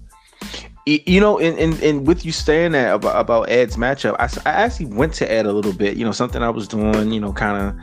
You 0.85 1.21
know, 1.21 1.39
and, 1.39 1.57
and, 1.59 1.81
and 1.81 2.07
with 2.09 2.27
you 2.27 2.33
saying 2.33 2.73
that 2.73 2.93
about, 2.93 3.21
about 3.21 3.49
Ed's 3.49 3.77
matchup, 3.77 4.17
I, 4.19 4.25
I 4.51 4.53
actually 4.53 4.87
went 4.87 5.15
to 5.15 5.31
Ed 5.31 5.47
a 5.47 5.53
little 5.53 5.73
bit. 5.73 5.97
You 5.97 6.05
know, 6.05 6.11
something 6.11 6.43
I 6.43 6.51
was 6.51 6.67
doing, 6.67 7.13
you 7.13 7.21
know, 7.21 7.33
kind 7.33 7.69
of 7.69 7.77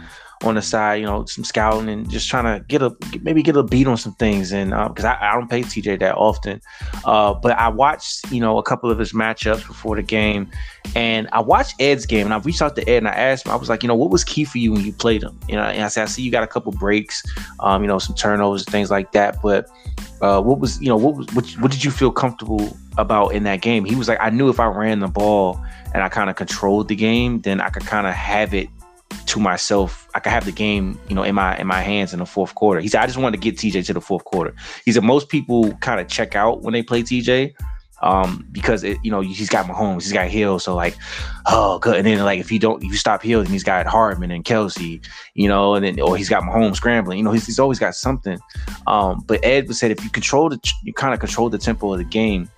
on 0.44 0.56
the 0.56 0.62
side, 0.62 0.96
you 0.96 1.06
know, 1.06 1.26
some 1.26 1.44
scouting 1.44 1.90
and 1.90 2.10
just 2.10 2.30
trying 2.30 2.46
to 2.46 2.66
get 2.66 2.82
a 2.82 2.96
maybe 3.22 3.44
get 3.44 3.58
a 3.58 3.64
beat 3.64 3.88
on 3.88 3.98
some 3.98 4.14
things. 4.14 4.52
And 4.52 4.72
because 4.72 5.06
I, 5.06 5.18
I 5.20 5.34
don't 5.34 5.50
pay 5.50 5.62
TJ 5.62 6.00
that 6.00 6.16
often, 6.16 6.62
uh, 7.06 7.34
but 7.34 7.58
I 7.58 7.68
watched, 7.68 8.32
you 8.32 8.40
know, 8.40 8.58
a 8.58 8.64
couple 8.64 8.90
of 8.90 8.98
his 8.98 9.12
matchups 9.12 9.68
before 9.68 9.96
the 9.96 10.04
game, 10.04 10.50
and 10.96 11.28
I 11.34 11.42
watched 11.42 11.76
Ed's 11.82 12.06
game, 12.06 12.26
and 12.26 12.34
I 12.34 12.38
reached 12.38 12.62
out 12.62 12.76
to 12.78 12.90
Ed 12.90 12.98
and 12.98 13.08
I 13.08 13.14
asked 13.14 13.46
him, 13.46 13.52
I 13.52 13.56
was 13.56 13.70
like, 13.70 13.84
you 13.84 13.88
know, 13.88 13.96
what 13.96 14.12
was 14.12 14.24
key 14.24 14.46
for 14.46 14.58
you 14.58 14.72
when 14.72 14.86
you 14.86 14.94
played 14.94 15.24
him? 15.24 15.38
You 15.48 15.56
know, 15.56 15.64
and 15.64 15.84
I 15.84 15.88
said, 15.90 16.04
I 16.04 16.06
see 16.06 16.22
you 16.22 16.32
got 16.32 16.44
a 16.44 16.48
couple 16.48 16.72
breaks, 16.72 17.22
um, 17.60 17.82
you 17.82 17.88
know, 17.88 18.00
some 18.00 18.16
turnovers, 18.16 18.64
things 18.64 18.90
like 18.90 19.12
that, 19.12 19.42
but 19.42 19.70
uh, 20.22 20.42
what 20.42 20.60
was 20.60 20.82
you 20.82 20.88
know 20.88 20.98
what 20.98 21.16
was 21.16 21.28
what, 21.34 21.50
what 21.62 21.72
did 21.72 21.84
you 21.84 21.92
feel 21.92 22.12
comfortable 22.12 22.78
about 22.98 23.30
in 23.30 23.44
that 23.44 23.62
game? 23.62 23.86
He 23.86 23.96
was 23.96 24.08
like, 24.08 24.20
I 24.22 24.30
knew 24.30 24.50
if 24.50 24.60
I 24.60 24.68
ran 24.68 25.00
the 25.00 25.08
ball 25.08 25.62
and 25.94 26.04
I 26.04 26.10
kind 26.10 26.30
of 26.30 26.36
controlled 26.36 26.88
the 26.88 26.96
game, 26.96 27.42
then 27.42 27.62
I 27.62 27.70
could 27.70 27.86
kind 27.86 28.08
of 28.08 28.14
have 28.14 28.54
it 28.54 28.70
to 29.26 29.40
myself. 29.40 30.08
I 30.16 30.20
could 30.20 30.32
have 30.32 30.46
the 30.46 30.52
game, 30.52 31.00
you 31.08 31.16
know, 31.16 31.24
in 31.24 31.36
my 31.36 31.58
in 31.58 31.68
my 31.68 31.82
hands 31.82 32.14
in 32.14 32.20
the 32.20 32.26
fourth 32.26 32.56
quarter. 32.56 32.82
He 32.82 32.88
said, 32.88 33.02
I 33.02 33.06
just 33.06 33.18
wanted 33.18 33.42
to 33.42 33.52
get 33.52 33.58
TJ 33.58 33.86
to 33.88 33.94
the 33.94 34.02
fourth 34.02 34.26
quarter. 34.26 34.54
He 34.86 34.92
said 34.92 35.04
most 35.04 35.30
people 35.30 35.74
kind 35.78 36.00
of 36.00 36.08
check 36.08 36.36
out 36.36 36.62
when 36.62 36.74
they 36.74 36.84
play 36.84 37.04
TJ. 37.04 37.54
Um, 38.02 38.48
because 38.54 38.86
it, 38.86 38.98
you 39.04 39.12
know, 39.12 39.20
he's 39.20 39.50
got 39.50 39.66
Mahomes, 39.66 40.04
he's 40.04 40.14
got 40.14 40.30
Hill, 40.30 40.58
so 40.60 40.74
like, 40.74 40.96
oh, 41.48 41.80
good. 41.80 41.98
And 41.98 42.08
then 42.08 42.24
like, 42.24 42.40
if 42.40 42.50
you 42.50 42.58
don't, 42.58 42.82
if 42.82 42.90
you 42.90 42.96
stop 42.96 43.22
Hill, 43.22 43.44
then 43.44 43.52
he's 43.52 43.66
got 43.66 43.86
Hardman 43.88 44.32
and 44.32 44.46
Kelsey, 44.46 45.02
you 45.34 45.50
know, 45.50 45.76
and 45.76 45.84
then 45.84 46.00
or 46.00 46.16
he's 46.16 46.30
got 46.30 46.44
Mahomes 46.44 46.78
scrambling. 46.78 47.18
You 47.18 47.26
know, 47.26 47.34
he's, 47.34 47.46
he's 47.46 47.60
always 47.60 47.78
got 47.78 47.96
something. 47.96 48.40
Um, 48.88 49.22
but 49.28 49.44
Ed 49.44 49.76
said 49.76 49.92
if 49.92 50.02
you 50.02 50.10
control 50.10 50.48
the, 50.48 50.62
you 50.82 50.94
kind 50.94 51.14
of 51.14 51.20
control 51.20 51.50
the 51.50 51.58
tempo 51.58 51.92
of 51.92 51.98
the 51.98 52.06
game, 52.06 52.50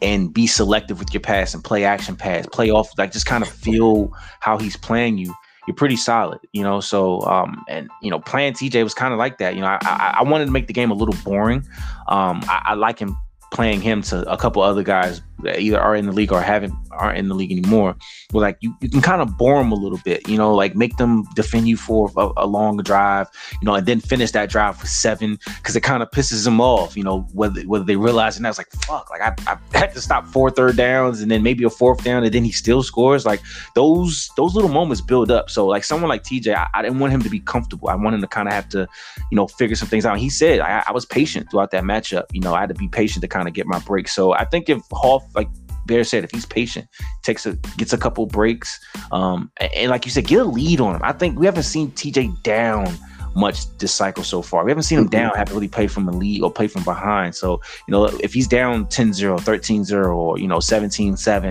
and 0.00 0.32
be 0.32 0.46
selective 0.46 0.98
with 0.98 1.12
your 1.12 1.20
pass 1.20 1.54
and 1.54 1.64
play 1.64 1.84
action 1.84 2.16
pass, 2.16 2.46
play 2.46 2.70
off, 2.70 2.90
like 2.98 3.12
just 3.12 3.26
kind 3.26 3.42
of 3.42 3.50
feel 3.50 4.12
how 4.40 4.58
he's 4.58 4.76
playing 4.76 5.18
you. 5.18 5.34
You're 5.68 5.74
pretty 5.74 5.96
solid, 5.96 6.40
you 6.54 6.62
know. 6.62 6.80
So, 6.80 7.20
um, 7.26 7.62
and 7.68 7.90
you 8.00 8.10
know, 8.10 8.20
playing 8.20 8.54
TJ 8.54 8.82
was 8.82 8.94
kind 8.94 9.12
of 9.12 9.18
like 9.18 9.36
that. 9.36 9.54
You 9.54 9.60
know, 9.60 9.66
I, 9.66 9.78
I 9.82 10.14
I 10.20 10.22
wanted 10.22 10.46
to 10.46 10.50
make 10.50 10.66
the 10.66 10.72
game 10.72 10.90
a 10.90 10.94
little 10.94 11.14
boring. 11.22 11.58
Um, 12.06 12.40
I, 12.44 12.62
I 12.68 12.74
like 12.74 12.98
him 12.98 13.18
playing 13.52 13.82
him 13.82 14.00
to 14.02 14.26
a 14.32 14.38
couple 14.38 14.62
other 14.62 14.82
guys 14.82 15.20
that 15.42 15.60
either 15.60 15.78
are 15.78 15.94
in 15.94 16.06
the 16.06 16.12
league 16.12 16.32
or 16.32 16.40
haven't 16.40 16.72
aren't 16.92 17.18
in 17.18 17.28
the 17.28 17.34
league 17.34 17.52
anymore. 17.52 17.96
Where 18.30 18.42
like 18.42 18.58
you, 18.60 18.74
you 18.80 18.88
can 18.88 19.00
kind 19.00 19.22
of 19.22 19.36
bore 19.36 19.58
them 19.58 19.72
a 19.72 19.74
little 19.74 19.98
bit, 20.04 20.28
you 20.28 20.36
know, 20.36 20.54
like 20.54 20.74
make 20.74 20.96
them 20.96 21.24
defend 21.34 21.68
you 21.68 21.76
for 21.76 22.10
a, 22.16 22.30
a 22.38 22.46
long 22.46 22.78
drive, 22.78 23.28
you 23.60 23.66
know, 23.66 23.74
and 23.74 23.86
then 23.86 24.00
finish 24.00 24.30
that 24.32 24.50
drive 24.50 24.76
for 24.76 24.86
seven 24.86 25.38
because 25.56 25.76
it 25.76 25.82
kind 25.82 26.02
of 26.02 26.10
pisses 26.10 26.44
them 26.44 26.60
off, 26.60 26.96
you 26.96 27.04
know, 27.04 27.20
whether 27.32 27.62
whether 27.62 27.84
they 27.84 27.96
realize 27.96 28.36
and 28.36 28.44
that's 28.44 28.58
like 28.58 28.70
fuck, 28.84 29.10
like 29.10 29.20
I, 29.20 29.34
I 29.46 29.78
had 29.78 29.92
to 29.94 30.00
stop 30.00 30.26
four 30.26 30.50
third 30.50 30.76
downs 30.76 31.20
and 31.20 31.30
then 31.30 31.42
maybe 31.42 31.64
a 31.64 31.70
fourth 31.70 32.04
down 32.04 32.24
and 32.24 32.32
then 32.32 32.44
he 32.44 32.52
still 32.52 32.82
scores. 32.82 33.24
Like 33.26 33.40
those 33.74 34.30
those 34.36 34.54
little 34.54 34.70
moments 34.70 35.00
build 35.00 35.30
up. 35.30 35.50
So 35.50 35.66
like 35.66 35.84
someone 35.84 36.08
like 36.08 36.22
TJ, 36.22 36.54
I, 36.54 36.66
I 36.74 36.82
didn't 36.82 36.98
want 36.98 37.12
him 37.12 37.22
to 37.22 37.30
be 37.30 37.40
comfortable. 37.40 37.88
I 37.88 37.94
wanted 37.94 38.16
him 38.16 38.22
to 38.22 38.28
kind 38.28 38.48
of 38.48 38.54
have 38.54 38.68
to, 38.70 38.88
you 39.30 39.36
know, 39.36 39.46
figure 39.46 39.76
some 39.76 39.88
things 39.88 40.04
out. 40.04 40.18
He 40.18 40.30
said 40.30 40.60
I, 40.60 40.84
I 40.86 40.92
was 40.92 41.04
patient 41.04 41.50
throughout 41.50 41.70
that 41.72 41.84
matchup. 41.84 42.24
You 42.32 42.40
know, 42.40 42.54
I 42.54 42.60
had 42.60 42.68
to 42.68 42.74
be 42.74 42.88
patient 42.88 43.22
to 43.22 43.28
kind 43.28 43.48
of 43.48 43.54
get 43.54 43.66
my 43.66 43.78
break. 43.80 44.08
So 44.08 44.32
I 44.32 44.44
think 44.44 44.68
if 44.68 44.82
Hoff, 44.92 45.24
like 45.34 45.48
Bear 45.88 46.04
said, 46.04 46.22
if 46.22 46.30
he's 46.30 46.46
patient, 46.46 46.86
takes 47.22 47.46
a 47.46 47.54
gets 47.76 47.92
a 47.92 47.98
couple 47.98 48.26
breaks, 48.26 48.78
um, 49.10 49.50
and, 49.58 49.72
and 49.72 49.90
like 49.90 50.04
you 50.04 50.12
said, 50.12 50.26
get 50.26 50.40
a 50.40 50.44
lead 50.44 50.80
on 50.80 50.94
him. 50.94 51.00
I 51.02 51.12
think 51.12 51.38
we 51.38 51.46
haven't 51.46 51.64
seen 51.64 51.90
TJ 51.92 52.42
down 52.44 52.86
much 53.34 53.66
this 53.78 53.94
cycle 53.94 54.24
so 54.24 54.42
far. 54.42 54.64
We 54.64 54.70
haven't 54.70 54.84
seen 54.84 54.98
him 54.98 55.08
down, 55.08 55.34
have 55.36 55.48
to 55.48 55.54
really 55.54 55.68
play 55.68 55.86
from 55.86 56.08
a 56.08 56.12
lead 56.12 56.42
or 56.42 56.50
play 56.50 56.66
from 56.66 56.82
behind. 56.82 57.34
So, 57.34 57.60
you 57.86 57.92
know, 57.92 58.06
if 58.06 58.34
he's 58.34 58.48
down 58.48 58.86
10-0, 58.86 59.38
13-0, 59.38 60.16
or, 60.16 60.38
you 60.38 60.48
know, 60.48 60.58
17-7 60.58 61.44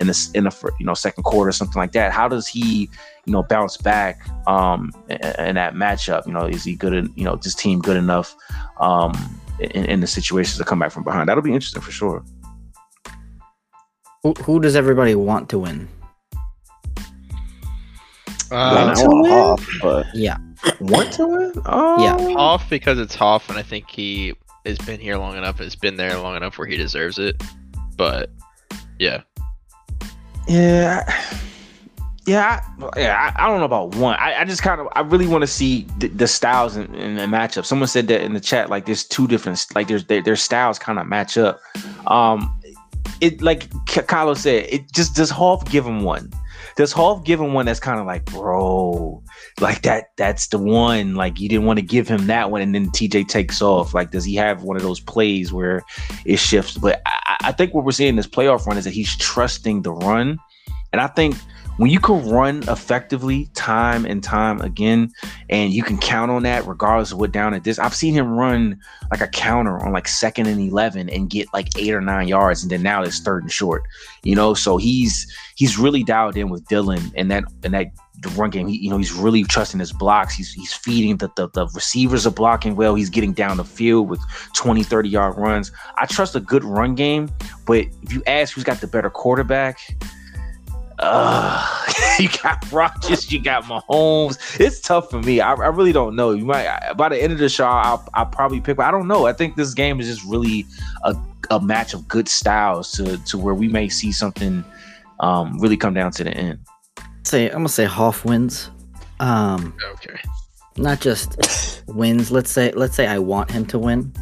in 0.00 0.06
the, 0.06 0.30
in 0.34 0.44
the, 0.44 0.72
you 0.78 0.86
know, 0.86 0.94
second 0.94 1.22
quarter, 1.24 1.50
something 1.52 1.78
like 1.78 1.92
that, 1.92 2.12
how 2.12 2.28
does 2.28 2.46
he, 2.46 2.90
you 3.24 3.32
know, 3.32 3.42
bounce 3.42 3.76
back 3.76 4.20
um, 4.46 4.92
in, 5.08 5.46
in 5.46 5.54
that 5.54 5.74
matchup? 5.74 6.26
You 6.26 6.32
know, 6.32 6.46
is 6.46 6.64
he 6.64 6.74
good, 6.74 6.94
en- 6.94 7.12
you 7.16 7.24
know, 7.24 7.36
this 7.36 7.54
team 7.54 7.80
good 7.80 7.96
enough 7.96 8.36
um, 8.78 9.12
in, 9.58 9.84
in 9.86 10.00
the 10.00 10.06
situations 10.06 10.58
to 10.58 10.64
come 10.64 10.78
back 10.78 10.92
from 10.92 11.04
behind? 11.04 11.28
That'll 11.28 11.42
be 11.42 11.54
interesting 11.54 11.82
for 11.82 11.92
sure. 11.92 12.24
Who, 14.22 14.34
who 14.34 14.60
does 14.60 14.76
everybody 14.76 15.14
want 15.14 15.48
to 15.50 15.58
win? 15.58 15.88
I 18.50 18.82
Uh, 18.82 18.94
to 18.94 19.08
win? 19.08 19.30
Hoff, 19.30 19.66
but 19.80 20.06
Yeah. 20.12 20.36
Want 20.80 21.12
to 21.12 21.26
win? 21.26 21.52
Oh, 21.66 22.02
Yeah. 22.02 22.34
Hoff 22.34 22.68
because 22.68 22.98
it's 22.98 23.14
Hoff, 23.14 23.48
and 23.48 23.58
I 23.58 23.62
think 23.62 23.88
he 23.88 24.34
has 24.66 24.76
been 24.78 25.00
here 25.00 25.16
long 25.16 25.36
enough, 25.36 25.58
has 25.58 25.74
been 25.74 25.96
there 25.96 26.18
long 26.18 26.36
enough 26.36 26.58
where 26.58 26.66
he 26.66 26.76
deserves 26.76 27.18
it. 27.18 27.42
But 27.96 28.30
yeah, 28.98 29.22
Yeah, 30.46 31.04
yeah, 32.26 32.60
I, 32.82 33.00
yeah. 33.00 33.32
I, 33.36 33.44
I 33.44 33.48
don't 33.48 33.60
know 33.60 33.64
about 33.64 33.94
one. 33.94 34.16
I, 34.16 34.40
I 34.40 34.44
just 34.44 34.62
kind 34.62 34.80
of, 34.80 34.88
I 34.92 35.00
really 35.00 35.26
want 35.26 35.42
to 35.42 35.46
see 35.46 35.86
the, 35.98 36.08
the 36.08 36.26
styles 36.26 36.76
in, 36.76 36.94
in 36.94 37.16
the 37.16 37.22
matchup. 37.22 37.64
Someone 37.64 37.88
said 37.88 38.08
that 38.08 38.20
in 38.20 38.34
the 38.34 38.40
chat, 38.40 38.68
like 38.68 38.84
there's 38.84 39.04
two 39.04 39.26
different, 39.26 39.64
like 39.74 39.88
there's 39.88 40.04
their, 40.04 40.22
their 40.22 40.36
styles 40.36 40.78
kind 40.78 40.98
of 40.98 41.06
match 41.06 41.38
up. 41.38 41.60
Um, 42.06 42.59
it 43.20 43.42
like 43.42 43.68
Kylo 43.86 44.36
said, 44.36 44.66
it 44.68 44.92
just 44.92 45.14
does 45.14 45.30
Hoff 45.30 45.64
give 45.70 45.86
him 45.86 46.02
one. 46.02 46.30
Does 46.76 46.92
Hoff 46.92 47.24
give 47.24 47.40
him 47.40 47.52
one 47.52 47.66
that's 47.66 47.80
kind 47.80 48.00
of 48.00 48.06
like, 48.06 48.24
bro, 48.26 49.22
like 49.60 49.82
that? 49.82 50.10
That's 50.16 50.48
the 50.48 50.58
one. 50.58 51.14
Like 51.14 51.40
you 51.40 51.48
didn't 51.48 51.66
want 51.66 51.78
to 51.78 51.84
give 51.84 52.08
him 52.08 52.26
that 52.26 52.50
one, 52.50 52.60
and 52.62 52.74
then 52.74 52.90
TJ 52.90 53.28
takes 53.28 53.60
off. 53.60 53.94
Like, 53.94 54.10
does 54.10 54.24
he 54.24 54.34
have 54.36 54.62
one 54.62 54.76
of 54.76 54.82
those 54.82 55.00
plays 55.00 55.52
where 55.52 55.82
it 56.24 56.38
shifts? 56.38 56.76
But 56.78 57.02
I, 57.06 57.36
I- 57.44 57.52
think 57.52 57.74
what 57.74 57.84
we're 57.84 57.90
seeing 57.92 58.10
in 58.10 58.16
this 58.16 58.26
playoff 58.26 58.64
run 58.66 58.78
is 58.78 58.84
that 58.84 58.92
he's 58.92 59.14
trusting 59.16 59.82
the 59.82 59.92
run, 59.92 60.38
and 60.92 61.00
I 61.00 61.08
think 61.08 61.34
when 61.80 61.90
you 61.90 61.98
can 61.98 62.28
run 62.28 62.62
effectively 62.68 63.48
time 63.54 64.04
and 64.04 64.22
time 64.22 64.60
again, 64.60 65.10
and 65.48 65.72
you 65.72 65.82
can 65.82 65.96
count 65.96 66.30
on 66.30 66.42
that 66.42 66.66
regardless 66.66 67.10
of 67.10 67.18
what 67.18 67.32
down 67.32 67.54
it 67.54 67.66
is. 67.66 67.78
I've 67.78 67.94
seen 67.94 68.12
him 68.12 68.36
run 68.36 68.78
like 69.10 69.22
a 69.22 69.26
counter 69.26 69.82
on 69.82 69.90
like 69.90 70.06
second 70.06 70.46
and 70.46 70.60
eleven 70.60 71.08
and 71.08 71.30
get 71.30 71.48
like 71.54 71.68
eight 71.78 71.94
or 71.94 72.02
nine 72.02 72.28
yards, 72.28 72.62
and 72.62 72.70
then 72.70 72.82
now 72.82 73.02
it's 73.02 73.20
third 73.20 73.44
and 73.44 73.50
short. 73.50 73.84
You 74.24 74.34
know, 74.34 74.52
so 74.52 74.76
he's 74.76 75.34
he's 75.54 75.78
really 75.78 76.04
dialed 76.04 76.36
in 76.36 76.50
with 76.50 76.68
Dillon 76.68 77.00
and 77.16 77.30
that 77.30 77.44
and 77.64 77.72
that 77.72 77.86
the 78.20 78.28
run 78.30 78.50
game. 78.50 78.68
He, 78.68 78.76
you 78.76 78.90
know, 78.90 78.98
he's 78.98 79.12
really 79.12 79.44
trusting 79.44 79.80
his 79.80 79.90
blocks. 79.90 80.34
He's 80.34 80.52
he's 80.52 80.74
feeding 80.74 81.16
the, 81.16 81.30
the 81.36 81.48
the 81.48 81.66
receivers 81.68 82.26
are 82.26 82.30
blocking 82.30 82.76
well. 82.76 82.94
He's 82.94 83.08
getting 83.08 83.32
down 83.32 83.56
the 83.56 83.64
field 83.64 84.10
with 84.10 84.20
20, 84.54 84.82
30 84.82 85.08
yard 85.08 85.38
runs. 85.38 85.72
I 85.96 86.04
trust 86.04 86.36
a 86.36 86.40
good 86.40 86.62
run 86.62 86.94
game, 86.94 87.30
but 87.66 87.86
if 88.02 88.12
you 88.12 88.22
ask 88.26 88.54
who's 88.54 88.64
got 88.64 88.82
the 88.82 88.86
better 88.86 89.08
quarterback, 89.08 89.78
uh, 91.00 91.84
you 92.18 92.28
got 92.42 92.70
Rodgers, 92.70 93.30
you 93.32 93.42
got 93.42 93.64
Mahomes. 93.64 94.60
It's 94.60 94.80
tough 94.80 95.10
for 95.10 95.20
me. 95.20 95.40
I, 95.40 95.52
I 95.52 95.68
really 95.68 95.92
don't 95.92 96.14
know. 96.14 96.32
You 96.32 96.44
might 96.44 96.92
by 96.96 97.08
the 97.08 97.20
end 97.20 97.32
of 97.32 97.38
the 97.38 97.48
show, 97.48 97.66
I'll, 97.66 98.06
I'll 98.14 98.26
probably 98.26 98.60
pick. 98.60 98.78
I 98.78 98.90
don't 98.90 99.08
know. 99.08 99.26
I 99.26 99.32
think 99.32 99.56
this 99.56 99.74
game 99.74 100.00
is 100.00 100.06
just 100.06 100.24
really 100.26 100.66
a, 101.04 101.16
a 101.50 101.60
match 101.60 101.94
of 101.94 102.06
good 102.06 102.28
styles 102.28 102.92
to 102.92 103.16
to 103.16 103.38
where 103.38 103.54
we 103.54 103.68
may 103.68 103.88
see 103.88 104.12
something 104.12 104.64
um, 105.20 105.58
really 105.58 105.76
come 105.76 105.94
down 105.94 106.10
to 106.12 106.24
the 106.24 106.30
end. 106.30 106.58
Say 107.24 107.46
I'm 107.46 107.58
gonna 107.58 107.68
say 107.68 107.84
Hoff 107.84 108.24
wins. 108.24 108.70
Um, 109.20 109.74
okay. 109.92 110.18
not 110.76 111.00
just 111.00 111.82
wins. 111.86 112.30
Let's 112.30 112.50
say 112.50 112.72
let's 112.72 112.94
say 112.94 113.06
I 113.06 113.18
want 113.18 113.50
him 113.50 113.66
to 113.66 113.78
win, 113.78 114.12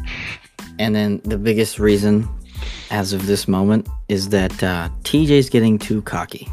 and 0.77 0.95
then 0.95 1.21
the 1.25 1.37
biggest 1.37 1.79
reason 1.79 2.27
as 2.91 3.13
of 3.13 3.25
this 3.25 3.47
moment 3.47 3.87
is 4.07 4.29
that 4.29 4.51
uh, 4.63 4.89
TJ's 5.03 5.49
getting 5.49 5.77
too 5.77 6.01
cocky, 6.01 6.47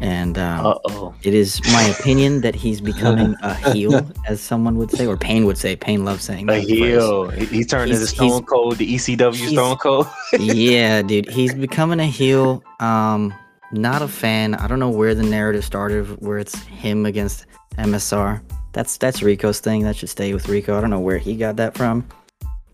and 0.00 0.36
um, 0.38 0.78
it 1.22 1.34
is 1.34 1.60
my 1.72 1.82
opinion 1.84 2.40
that 2.42 2.54
he's 2.54 2.80
becoming 2.80 3.34
a 3.42 3.54
heel, 3.72 4.08
as 4.26 4.40
someone 4.40 4.76
would 4.76 4.90
say, 4.90 5.06
or 5.06 5.16
Payne 5.16 5.46
would 5.46 5.58
say. 5.58 5.76
Payne 5.76 6.04
loves 6.04 6.24
saying 6.24 6.48
A 6.50 6.56
heel. 6.60 7.28
He, 7.30 7.46
he 7.46 7.64
turned 7.64 7.90
He's- 7.90 8.00
into 8.00 8.14
Stone 8.14 8.44
Cold, 8.44 8.76
the 8.76 8.94
ECW 8.94 9.48
Stone 9.48 9.76
Cold. 9.78 10.06
yeah, 10.38 11.02
dude, 11.02 11.28
he's 11.30 11.54
becoming 11.54 12.00
a 12.00 12.06
heel. 12.06 12.62
Um, 12.80 13.34
not 13.72 14.02
a 14.02 14.08
fan. 14.08 14.54
I 14.54 14.66
don't 14.66 14.78
know 14.78 14.90
where 14.90 15.14
the 15.14 15.22
narrative 15.24 15.64
started, 15.64 16.04
where 16.22 16.38
it's 16.38 16.54
him 16.64 17.04
against 17.06 17.46
MSR. 17.78 18.40
That's 18.72 18.96
that's 18.98 19.22
Rico's 19.22 19.60
thing. 19.60 19.82
That 19.82 19.96
should 19.96 20.10
stay 20.10 20.34
with 20.34 20.48
Rico. 20.48 20.76
I 20.76 20.80
don't 20.80 20.90
know 20.90 21.00
where 21.00 21.18
he 21.18 21.36
got 21.36 21.56
that 21.56 21.74
from. 21.76 22.06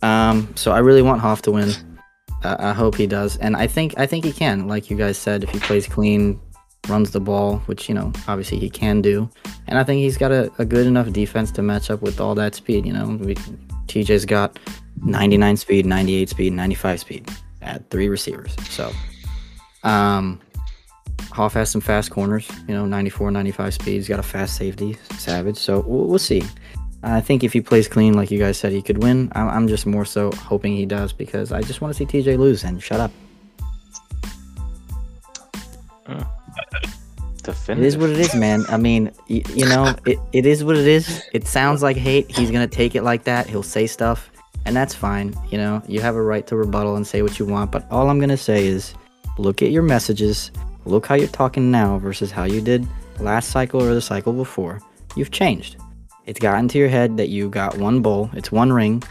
Um, 0.02 0.52
so 0.56 0.72
I 0.72 0.78
really 0.80 1.02
want 1.02 1.20
Hoff 1.20 1.42
to 1.42 1.52
win. 1.52 1.70
Uh, 2.42 2.56
I 2.58 2.72
hope 2.72 2.96
he 2.96 3.06
does, 3.06 3.36
and 3.36 3.56
I 3.56 3.68
think 3.68 3.94
I 3.96 4.06
think 4.06 4.24
he 4.24 4.32
can. 4.32 4.66
Like 4.66 4.90
you 4.90 4.96
guys 4.96 5.16
said, 5.16 5.44
if 5.44 5.50
he 5.50 5.60
plays 5.60 5.86
clean, 5.86 6.40
runs 6.88 7.12
the 7.12 7.20
ball, 7.20 7.58
which 7.66 7.88
you 7.88 7.94
know 7.94 8.12
obviously 8.28 8.58
he 8.58 8.68
can 8.68 9.00
do, 9.02 9.28
and 9.66 9.78
I 9.78 9.84
think 9.84 10.00
he's 10.00 10.16
got 10.16 10.32
a, 10.32 10.50
a 10.58 10.64
good 10.64 10.86
enough 10.86 11.12
defense 11.12 11.50
to 11.52 11.62
match 11.62 11.90
up 11.90 12.02
with 12.02 12.20
all 12.20 12.34
that 12.36 12.54
speed. 12.54 12.86
You 12.86 12.92
know, 12.92 13.18
we, 13.20 13.34
TJ's 13.86 14.24
got 14.24 14.58
99 15.04 15.56
speed, 15.56 15.86
98 15.86 16.28
speed, 16.28 16.52
95 16.52 17.00
speed 17.00 17.30
at 17.60 17.88
three 17.90 18.08
receivers. 18.08 18.54
So, 18.68 18.90
um, 19.84 20.40
Hoff 21.30 21.54
has 21.54 21.70
some 21.70 21.80
fast 21.80 22.10
corners, 22.10 22.50
you 22.68 22.74
know, 22.74 22.86
94, 22.86 23.30
95 23.30 23.74
speed. 23.74 23.92
He's 23.92 24.08
got 24.08 24.18
a 24.18 24.22
fast 24.22 24.56
safety, 24.56 24.96
Savage. 25.18 25.56
So 25.56 25.80
we'll, 25.80 26.06
we'll 26.06 26.18
see. 26.18 26.42
I 27.02 27.20
think 27.20 27.42
if 27.42 27.52
he 27.52 27.60
plays 27.60 27.88
clean, 27.88 28.14
like 28.14 28.30
you 28.30 28.38
guys 28.38 28.58
said, 28.58 28.72
he 28.72 28.82
could 28.82 29.02
win. 29.02 29.32
I'm, 29.34 29.48
I'm 29.48 29.68
just 29.68 29.86
more 29.86 30.04
so 30.04 30.30
hoping 30.32 30.76
he 30.76 30.86
does 30.86 31.12
because 31.12 31.50
I 31.50 31.62
just 31.62 31.80
want 31.80 31.94
to 31.94 31.98
see 31.98 32.06
TJ 32.06 32.38
lose 32.38 32.64
and 32.64 32.82
shut 32.82 33.00
up. 33.00 33.10
Definitive. 37.42 37.84
It 37.84 37.86
is 37.86 37.96
what 37.96 38.10
it 38.10 38.18
is, 38.18 38.34
man. 38.34 38.64
I 38.68 38.76
mean, 38.76 39.10
y- 39.28 39.42
you 39.54 39.66
know, 39.66 39.94
it, 40.06 40.18
it 40.32 40.46
is 40.46 40.62
what 40.62 40.76
it 40.76 40.86
is. 40.86 41.24
It 41.32 41.46
sounds 41.46 41.82
like 41.82 41.96
hate. 41.96 42.30
He's 42.30 42.50
going 42.50 42.68
to 42.68 42.74
take 42.74 42.94
it 42.94 43.02
like 43.02 43.24
that. 43.24 43.48
He'll 43.48 43.64
say 43.64 43.86
stuff, 43.86 44.30
and 44.64 44.76
that's 44.76 44.94
fine. 44.94 45.34
You 45.50 45.58
know, 45.58 45.82
you 45.88 46.00
have 46.00 46.14
a 46.14 46.22
right 46.22 46.46
to 46.46 46.56
rebuttal 46.56 46.96
and 46.96 47.06
say 47.06 47.22
what 47.22 47.38
you 47.38 47.46
want. 47.46 47.72
But 47.72 47.90
all 47.90 48.10
I'm 48.10 48.18
going 48.18 48.28
to 48.30 48.36
say 48.36 48.66
is 48.66 48.94
look 49.38 49.60
at 49.62 49.70
your 49.70 49.82
messages. 49.82 50.52
Look 50.84 51.06
how 51.06 51.16
you're 51.16 51.28
talking 51.28 51.70
now 51.70 51.98
versus 51.98 52.30
how 52.30 52.44
you 52.44 52.60
did 52.60 52.86
last 53.18 53.50
cycle 53.50 53.82
or 53.82 53.94
the 53.94 54.00
cycle 54.00 54.32
before. 54.32 54.80
You've 55.16 55.30
changed. 55.30 55.76
It's 56.26 56.38
gotten 56.38 56.68
to 56.68 56.78
your 56.78 56.88
head 56.88 57.16
that 57.16 57.28
you 57.28 57.48
got 57.48 57.76
one 57.78 58.00
bowl, 58.00 58.30
it's 58.34 58.52
one 58.52 58.72
ring. 58.72 59.02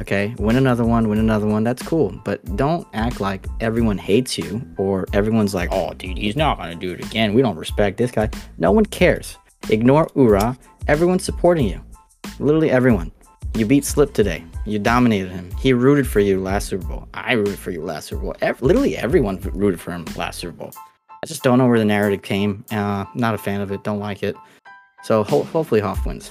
Okay, 0.00 0.34
win 0.38 0.56
another 0.56 0.84
one, 0.84 1.08
win 1.08 1.18
another 1.18 1.46
one. 1.46 1.62
That's 1.62 1.82
cool. 1.82 2.10
But 2.24 2.56
don't 2.56 2.86
act 2.94 3.20
like 3.20 3.46
everyone 3.60 3.98
hates 3.98 4.38
you 4.38 4.66
or 4.78 5.06
everyone's 5.12 5.54
like, 5.54 5.68
oh, 5.72 5.92
dude, 5.92 6.16
he's 6.16 6.36
not 6.36 6.56
going 6.56 6.70
to 6.70 6.74
do 6.76 6.92
it 6.94 7.04
again. 7.04 7.34
We 7.34 7.42
don't 7.42 7.56
respect 7.56 7.98
this 7.98 8.10
guy. 8.10 8.30
No 8.58 8.72
one 8.72 8.86
cares. 8.86 9.36
Ignore 9.68 10.08
Ura. 10.14 10.56
Everyone's 10.88 11.24
supporting 11.24 11.68
you. 11.68 11.80
Literally 12.38 12.70
everyone. 12.70 13.12
You 13.54 13.66
beat 13.66 13.84
Slip 13.84 14.14
today. 14.14 14.42
You 14.64 14.78
dominated 14.78 15.30
him. 15.30 15.50
He 15.58 15.72
rooted 15.72 16.06
for 16.06 16.20
you 16.20 16.40
last 16.40 16.68
Super 16.68 16.86
Bowl. 16.86 17.08
I 17.12 17.32
rooted 17.32 17.58
for 17.58 17.70
you 17.70 17.82
last 17.82 18.08
Super 18.08 18.22
Bowl. 18.22 18.36
Ev- 18.40 18.62
literally 18.62 18.96
everyone 18.96 19.38
rooted 19.52 19.80
for 19.80 19.90
him 19.90 20.06
last 20.16 20.38
Super 20.38 20.56
Bowl. 20.56 20.72
I 21.22 21.26
just 21.26 21.42
don't 21.42 21.58
know 21.58 21.66
where 21.66 21.78
the 21.78 21.84
narrative 21.84 22.22
came. 22.22 22.64
Uh, 22.70 23.04
not 23.14 23.34
a 23.34 23.38
fan 23.38 23.60
of 23.60 23.70
it. 23.72 23.84
Don't 23.84 23.98
like 23.98 24.22
it. 24.22 24.34
So 25.02 25.24
ho- 25.24 25.42
hopefully 25.42 25.80
Hoff 25.80 26.06
wins. 26.06 26.30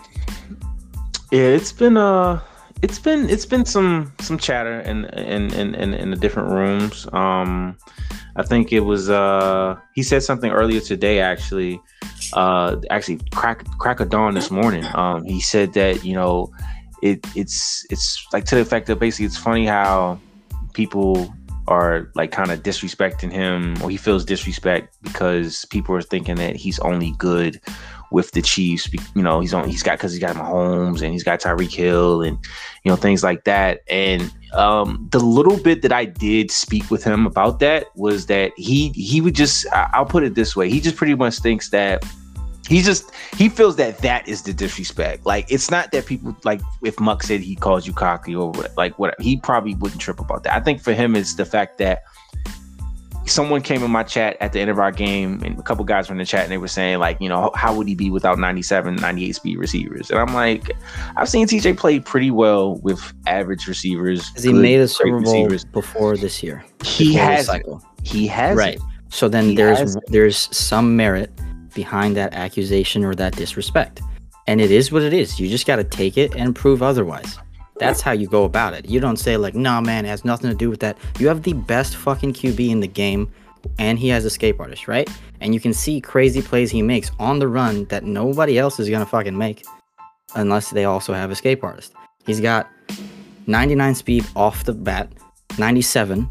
Yeah, 1.32 1.42
it's 1.42 1.72
been 1.72 1.98
uh 1.98 2.40
it's 2.82 3.00
been 3.00 3.30
it's 3.30 3.46
been 3.46 3.66
some 3.66 4.14
some 4.20 4.38
chatter 4.38 4.80
in 4.82 5.06
in 5.06 5.54
in 5.54 5.76
in, 5.76 5.94
in 5.94 6.12
the 6.12 6.16
different 6.16 6.50
rooms. 6.50 7.08
Um 7.14 7.78
I 8.36 8.44
think 8.44 8.72
it 8.72 8.82
was 8.82 9.10
uh 9.10 9.78
he 9.94 10.04
said 10.04 10.24
something 10.24 10.52
earlier 10.52 10.80
today 10.80 11.20
actually. 11.20 11.82
Uh 12.34 12.78
actually 12.90 13.20
crack 13.32 13.66
crack 13.80 14.00
of 14.00 14.10
dawn 14.10 14.34
this 14.34 14.50
morning. 14.50 14.86
Um 14.96 15.24
he 15.26 15.42
said 15.42 15.74
that, 15.74 16.04
you 16.06 16.14
know, 16.14 16.52
it 17.02 17.26
it's 17.36 17.86
it's 17.90 18.26
like 18.32 18.46
to 18.46 18.56
the 18.56 18.62
effect 18.62 18.88
that 18.88 19.00
basically 19.00 19.26
it's 19.26 19.38
funny 19.38 19.66
how 19.66 20.20
people 20.74 21.34
are 21.68 22.12
like 22.16 22.32
kind 22.32 22.52
of 22.52 22.64
disrespecting 22.64 23.32
him 23.32 23.76
or 23.84 23.90
he 23.90 23.98
feels 23.98 24.26
disrespect 24.26 24.96
because 25.04 25.66
people 25.66 25.94
are 25.94 26.02
thinking 26.02 26.36
that 26.36 26.56
he's 26.56 26.80
only 26.80 27.12
good 27.18 27.62
with 28.12 28.32
the 28.32 28.42
Chiefs. 28.42 28.90
You 29.16 29.22
know, 29.22 29.40
he's 29.40 29.54
on. 29.54 29.68
He's 29.68 29.84
got 29.84 29.98
because 29.98 30.14
he's 30.14 30.22
got 30.22 30.36
Mahomes 30.36 31.02
and 31.02 31.12
he's 31.12 31.24
got 31.24 31.42
Tyreek 31.42 31.74
Hill 31.74 32.22
and 32.22 32.38
you 32.84 32.90
know 32.90 32.96
things 32.96 33.24
like 33.24 33.44
that. 33.44 33.82
And 33.90 34.32
um, 34.54 35.08
the 35.12 35.20
little 35.20 35.58
bit 35.58 35.82
that 35.84 35.92
I 35.92 36.06
did 36.06 36.52
speak 36.52 36.90
with 36.90 37.04
him 37.04 37.26
about 37.26 37.60
that 37.60 37.88
was 37.96 38.28
that 38.28 38.52
he 38.58 38.90
he 38.90 39.22
would 39.22 39.36
just. 39.36 39.66
I'll 39.74 40.06
put 40.06 40.24
it 40.24 40.36
this 40.36 40.56
way. 40.56 40.70
He 40.70 40.80
just 40.80 40.96
pretty 40.96 41.16
much 41.16 41.40
thinks 41.40 41.70
that. 41.70 42.04
He 42.68 42.84
just 42.84 43.12
he 43.36 43.50
feels 43.50 43.78
that 43.78 43.98
that 44.00 44.28
is 44.28 44.44
the 44.44 44.54
disrespect. 44.54 45.26
Like 45.26 45.52
it's 45.52 45.72
not 45.72 45.92
that 45.92 46.06
people 46.06 46.38
like 46.44 46.62
if 46.84 47.00
Muck 47.00 47.24
said 47.24 47.42
he 47.42 47.56
calls 47.56 47.88
you 47.88 47.94
cocky 47.94 48.36
or 48.36 48.54
like 48.78 49.00
whatever. 49.00 49.18
He 49.20 49.38
probably 49.38 49.74
wouldn't 49.74 50.00
trip 50.00 50.20
about 50.20 50.44
that. 50.44 50.54
I 50.54 50.60
think 50.60 50.80
for 50.80 50.94
him 50.94 51.16
it's 51.16 51.34
the 51.34 51.46
fact 51.46 51.80
that 51.80 52.04
someone 53.30 53.62
came 53.62 53.84
in 53.84 53.92
my 53.92 54.04
chat 54.04 54.38
at 54.42 54.54
the 54.54 54.60
end 54.60 54.70
of 54.70 54.80
our 54.80 54.92
game 54.92 55.42
and 55.44 55.58
a 55.60 55.62
couple 55.64 55.84
guys 55.86 56.10
were 56.10 56.14
in 56.14 56.18
the 56.20 56.26
chat 56.26 56.44
and 56.44 56.52
they 56.52 56.58
were 56.58 56.68
saying 56.68 57.00
like 57.00 57.20
you 57.22 57.30
know 57.30 57.52
how 57.56 57.74
would 57.74 57.88
he 57.88 57.96
be 57.96 58.10
without 58.10 58.38
97 58.40 58.96
98 58.96 59.36
speed 59.36 59.58
receivers 59.58 60.10
and 60.10 60.20
i'm 60.20 60.34
like 60.34 60.72
i've 61.18 61.30
seen 61.30 61.48
tj 61.48 61.78
play 61.78 62.00
pretty 62.00 62.32
well 62.32 62.76
with 62.78 63.14
average 63.28 63.68
receivers 63.68 64.30
Has 64.34 64.44
he 64.44 64.54
made 64.54 64.80
a 64.80 64.88
Super 64.88 65.20
Bowl 65.22 65.46
receivers. 65.46 65.66
before 65.66 66.18
this 66.18 66.42
year? 66.44 66.64
he 66.84 67.14
has 67.14 67.46
cycle. 67.48 67.84
he 68.04 68.28
has 68.28 68.58
right. 68.58 68.80
So 69.10 69.28
then 69.28 69.46
He 69.46 69.56
there's 69.56 69.98
there's 70.08 70.56
some 70.56 70.96
merit 70.96 71.32
behind 71.74 72.16
that 72.16 72.34
accusation 72.34 73.04
or 73.04 73.16
that 73.16 73.36
disrespect. 73.36 74.02
And 74.48 74.60
it 74.62 74.72
is 74.72 74.92
what 74.92 75.04
it 75.04 75.14
is. 75.14 75.40
You 75.40 75.48
just 75.48 75.68
got 75.68 75.76
to 75.78 75.84
take 75.84 76.18
it 76.18 76.36
and 76.36 76.56
prove 76.56 76.82
otherwise. 76.82 77.38
That's 77.80 78.02
how 78.02 78.12
you 78.12 78.28
go 78.28 78.44
about 78.44 78.74
it. 78.74 78.90
You 78.90 79.00
don't 79.00 79.18
say 79.18 79.38
like, 79.38 79.56
"Nah, 79.56 79.82
man, 79.82 80.06
it 80.06 80.10
has 80.10 80.26
nothing 80.26 80.50
to 80.50 80.56
do 80.56 80.70
with 80.70 80.82
that." 80.82 80.98
You 81.18 81.28
have 81.28 81.44
the 81.44 81.54
best 81.54 81.96
fucking 81.96 82.34
QB 82.34 82.70
in 82.70 82.80
the 82.80 82.88
game 82.88 83.32
and 83.78 83.98
he 84.00 84.08
has 84.10 84.26
escape 84.26 84.60
artist, 84.60 84.88
right? 84.88 85.10
And 85.42 85.54
you 85.54 85.60
can 85.60 85.74
see 85.74 86.02
crazy 86.02 86.42
plays 86.42 86.72
he 86.72 86.82
makes 86.82 87.12
on 87.20 87.40
the 87.40 87.48
run 87.48 87.86
that 87.86 88.04
nobody 88.04 88.58
else 88.58 88.80
is 88.80 88.88
to 88.88 89.06
fucking 89.06 89.38
make 89.38 89.66
unless 90.36 90.70
they 90.70 90.86
also 90.86 91.14
have 91.14 91.32
escape 91.32 91.64
artist. 91.64 91.94
He's 92.26 92.40
got 92.40 92.70
99 93.48 93.96
speed 93.96 94.26
off 94.36 94.64
the 94.64 94.74
bat, 94.74 95.12
97, 95.58 96.30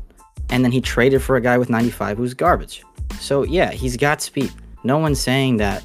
and 0.50 0.64
then 0.64 0.72
he 0.72 0.80
traded 0.80 1.22
for 1.22 1.36
a 1.36 1.40
guy 1.40 1.58
with 1.58 1.68
95 1.68 2.18
who's 2.18 2.34
garbage. 2.34 2.82
So 3.18 3.42
yeah, 3.42 3.70
he's 3.70 3.96
got 3.96 4.22
speed. 4.22 4.52
No 4.84 4.98
one's 4.98 5.20
saying 5.20 5.56
that 5.58 5.84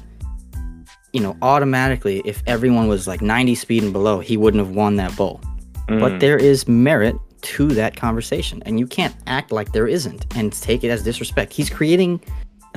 you 1.12 1.20
know, 1.20 1.36
automatically 1.42 2.20
if 2.24 2.42
everyone 2.48 2.88
was 2.88 3.06
like 3.06 3.22
90 3.22 3.54
speed 3.54 3.84
and 3.84 3.92
below, 3.92 4.18
he 4.18 4.36
wouldn't 4.36 4.64
have 4.64 4.74
won 4.74 4.96
that 4.96 5.16
bowl. 5.16 5.40
Mm. 5.88 6.00
But 6.00 6.20
there 6.20 6.36
is 6.36 6.66
merit 6.66 7.16
to 7.42 7.68
that 7.68 7.96
conversation, 7.96 8.62
and 8.64 8.78
you 8.78 8.86
can't 8.86 9.14
act 9.26 9.52
like 9.52 9.72
there 9.72 9.86
isn't 9.86 10.26
and 10.36 10.52
take 10.52 10.82
it 10.84 10.88
as 10.88 11.02
disrespect. 11.02 11.52
He's 11.52 11.68
creating 11.68 12.20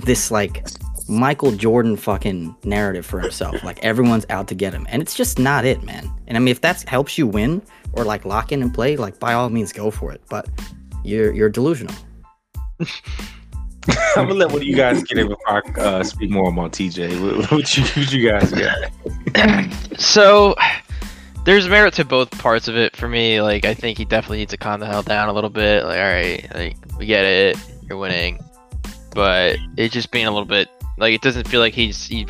this 0.03 0.29
like 0.29 0.67
Michael 1.07 1.51
Jordan 1.51 1.95
fucking 1.95 2.55
narrative 2.63 3.05
for 3.05 3.19
himself. 3.19 3.55
Like 3.63 3.83
everyone's 3.83 4.25
out 4.29 4.47
to 4.49 4.55
get 4.55 4.73
him, 4.73 4.85
and 4.89 5.01
it's 5.01 5.15
just 5.15 5.39
not 5.39 5.65
it, 5.65 5.83
man. 5.83 6.09
And 6.27 6.37
I 6.37 6.39
mean, 6.39 6.51
if 6.51 6.61
that 6.61 6.83
helps 6.83 7.17
you 7.17 7.27
win 7.27 7.61
or 7.93 8.03
like 8.03 8.25
lock 8.25 8.51
in 8.51 8.61
and 8.61 8.73
play, 8.73 8.97
like 8.97 9.19
by 9.19 9.33
all 9.33 9.49
means, 9.49 9.71
go 9.71 9.89
for 9.91 10.11
it. 10.11 10.21
But 10.29 10.49
you're 11.03 11.33
you're 11.33 11.49
delusional. 11.49 11.95
i'm 14.17 14.27
gonna 14.27 14.33
let 14.33 14.49
one 14.49 14.57
of 14.57 14.63
you 14.63 14.75
guys 14.75 15.01
get 15.03 15.17
in 15.17 15.29
before 15.29 15.49
i 15.49 15.79
uh, 15.79 16.03
speak 16.03 16.29
more 16.29 16.49
about 16.49 16.73
tj 16.73 17.09
what, 17.21 17.51
what, 17.51 17.77
you, 17.77 17.83
what 17.83 18.11
you 18.11 18.29
guys 18.29 18.51
got 18.51 19.71
so 19.99 20.55
there's 21.47 21.69
merit 21.69 21.93
to 21.93 22.03
both 22.03 22.29
parts 22.39 22.67
of 22.67 22.75
it 22.75 22.93
for 22.93 23.07
me. 23.07 23.41
Like 23.41 23.63
I 23.63 23.73
think 23.73 23.97
he 23.97 24.03
definitely 24.03 24.39
needs 24.39 24.51
to 24.51 24.57
calm 24.57 24.81
the 24.81 24.85
hell 24.85 25.01
down 25.01 25.29
a 25.29 25.33
little 25.33 25.49
bit. 25.49 25.85
Like 25.85 25.97
all 25.97 26.03
right, 26.03 26.45
like 26.53 26.75
we 26.99 27.05
get 27.05 27.23
it, 27.23 27.57
you're 27.87 27.97
winning, 27.97 28.37
but 29.15 29.55
it's 29.77 29.93
just 29.93 30.11
being 30.11 30.25
a 30.27 30.31
little 30.31 30.45
bit 30.45 30.67
like 30.97 31.13
it 31.13 31.21
doesn't 31.21 31.47
feel 31.47 31.61
like 31.61 31.73
he's 31.73 32.05
he 32.05 32.27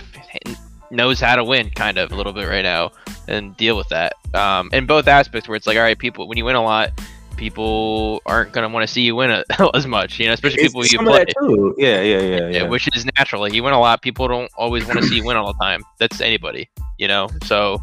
knows 0.91 1.19
how 1.19 1.35
to 1.35 1.43
win 1.43 1.71
kind 1.71 1.97
of 1.97 2.11
a 2.11 2.15
little 2.15 2.31
bit 2.31 2.47
right 2.47 2.61
now 2.61 2.91
and 3.27 3.57
deal 3.57 3.75
with 3.75 3.89
that. 3.89 4.13
Um, 4.35 4.69
in 4.71 4.85
both 4.85 5.07
aspects 5.07 5.49
where 5.49 5.55
it's 5.55 5.65
like 5.65 5.77
all 5.77 5.83
right, 5.83 5.97
people 5.97 6.27
when 6.27 6.37
you 6.37 6.45
win 6.45 6.55
a 6.55 6.63
lot. 6.63 6.91
People 7.37 8.19
aren't 8.25 8.51
gonna 8.51 8.67
want 8.67 8.81
to 8.87 8.91
see 8.91 9.01
you 9.03 9.15
win 9.15 9.29
a, 9.29 9.43
as 9.75 9.85
much, 9.85 10.19
you 10.19 10.25
know, 10.25 10.33
especially 10.33 10.63
people 10.63 10.81
It's 10.81 10.91
you 10.91 10.97
play. 10.97 11.19
that 11.19 11.33
too. 11.39 11.75
yeah 11.77 12.01
yeah 12.01 12.19
yeah 12.19 12.37
Yeah, 12.37 12.47
yeah 12.49 12.63
which 12.63 12.89
is 12.95 13.05
natural. 13.15 13.41
Like 13.43 13.53
you 13.53 13.61
win 13.61 13.73
a 13.75 13.79
lot, 13.79 14.01
people 14.01 14.27
don't 14.27 14.51
always 14.57 14.87
want 14.87 14.97
to 15.01 15.05
see 15.05 15.17
you 15.17 15.23
win 15.23 15.37
all 15.37 15.53
the 15.53 15.59
time. 15.63 15.83
That's 15.99 16.19
anybody, 16.19 16.67
you 16.97 17.07
know. 17.07 17.29
So 17.43 17.79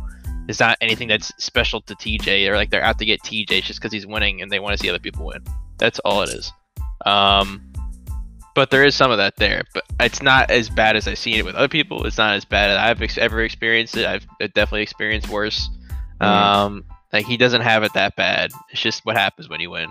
it's 0.49 0.61
not 0.61 0.76
anything 0.80 1.09
that's 1.09 1.32
special 1.38 1.80
to 1.82 1.95
TJ 1.95 2.49
or 2.49 2.57
like 2.57 2.70
they're 2.70 2.82
out 2.82 2.99
to 2.99 3.05
get 3.05 3.22
TJ 3.22 3.62
just 3.62 3.80
because 3.80 3.92
he's 3.92 4.07
winning 4.07 4.42
and 4.42 4.51
they 4.51 4.61
want 4.61 4.76
to 4.76 4.82
see 4.82 4.88
other 4.88 4.99
people 4.99 5.26
win. 5.26 5.42
That's 5.78 5.99
all 6.01 6.22
it 6.22 6.30
is. 6.30 6.53
Um, 7.07 7.72
but 8.55 8.70
there 8.70 8.84
is 8.84 8.95
some 8.95 9.11
of 9.11 9.18
that 9.18 9.36
there, 9.36 9.62
but 9.72 9.84
it's 10.01 10.22
not 10.22 10.51
as 10.51 10.70
bad 10.70 10.97
as 10.97 11.09
I've 11.09 11.18
seen 11.18 11.36
it 11.36 11.45
with 11.45 11.55
other 11.57 11.68
people. 11.68 12.07
It's 12.07 12.18
not 12.18 12.34
as 12.34 12.45
bad 12.45 12.70
as 12.70 12.78
I've 12.78 13.03
ex- 13.03 13.18
ever 13.18 13.42
experienced 13.42 13.97
it. 13.97 14.07
I've 14.07 14.26
definitely 14.38 14.82
experienced 14.82 15.28
worse. 15.28 15.68
Mhm. 16.20 16.26
Um, 16.26 16.84
like 17.12 17.26
he 17.26 17.36
doesn't 17.36 17.62
have 17.62 17.82
it 17.82 17.92
that 17.95 18.14
bad. 18.16 18.53
It's 18.70 18.80
just 18.80 19.05
what 19.05 19.16
happens 19.16 19.49
when 19.49 19.61
you 19.61 19.70
win. 19.70 19.88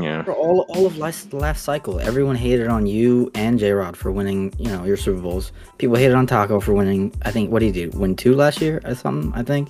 Yeah. 0.00 0.22
For 0.22 0.32
all 0.32 0.64
all 0.70 0.86
of 0.86 0.96
last 0.96 1.32
last 1.34 1.64
cycle, 1.64 2.00
everyone 2.00 2.36
hated 2.36 2.68
on 2.68 2.86
you 2.86 3.30
and 3.34 3.58
J 3.58 3.72
Rod 3.72 3.96
for 3.96 4.10
winning, 4.10 4.52
you 4.58 4.68
know, 4.68 4.84
your 4.84 4.96
Super 4.96 5.20
Bowls. 5.20 5.52
People 5.78 5.96
hated 5.96 6.14
on 6.14 6.26
Taco 6.26 6.60
for 6.60 6.72
winning. 6.72 7.12
I 7.22 7.30
think 7.30 7.50
what 7.50 7.58
did 7.60 7.74
he 7.74 7.86
do? 7.90 7.98
Win 7.98 8.16
two 8.16 8.34
last 8.34 8.60
year 8.62 8.80
or 8.84 8.94
something? 8.94 9.32
I 9.34 9.42
think. 9.42 9.68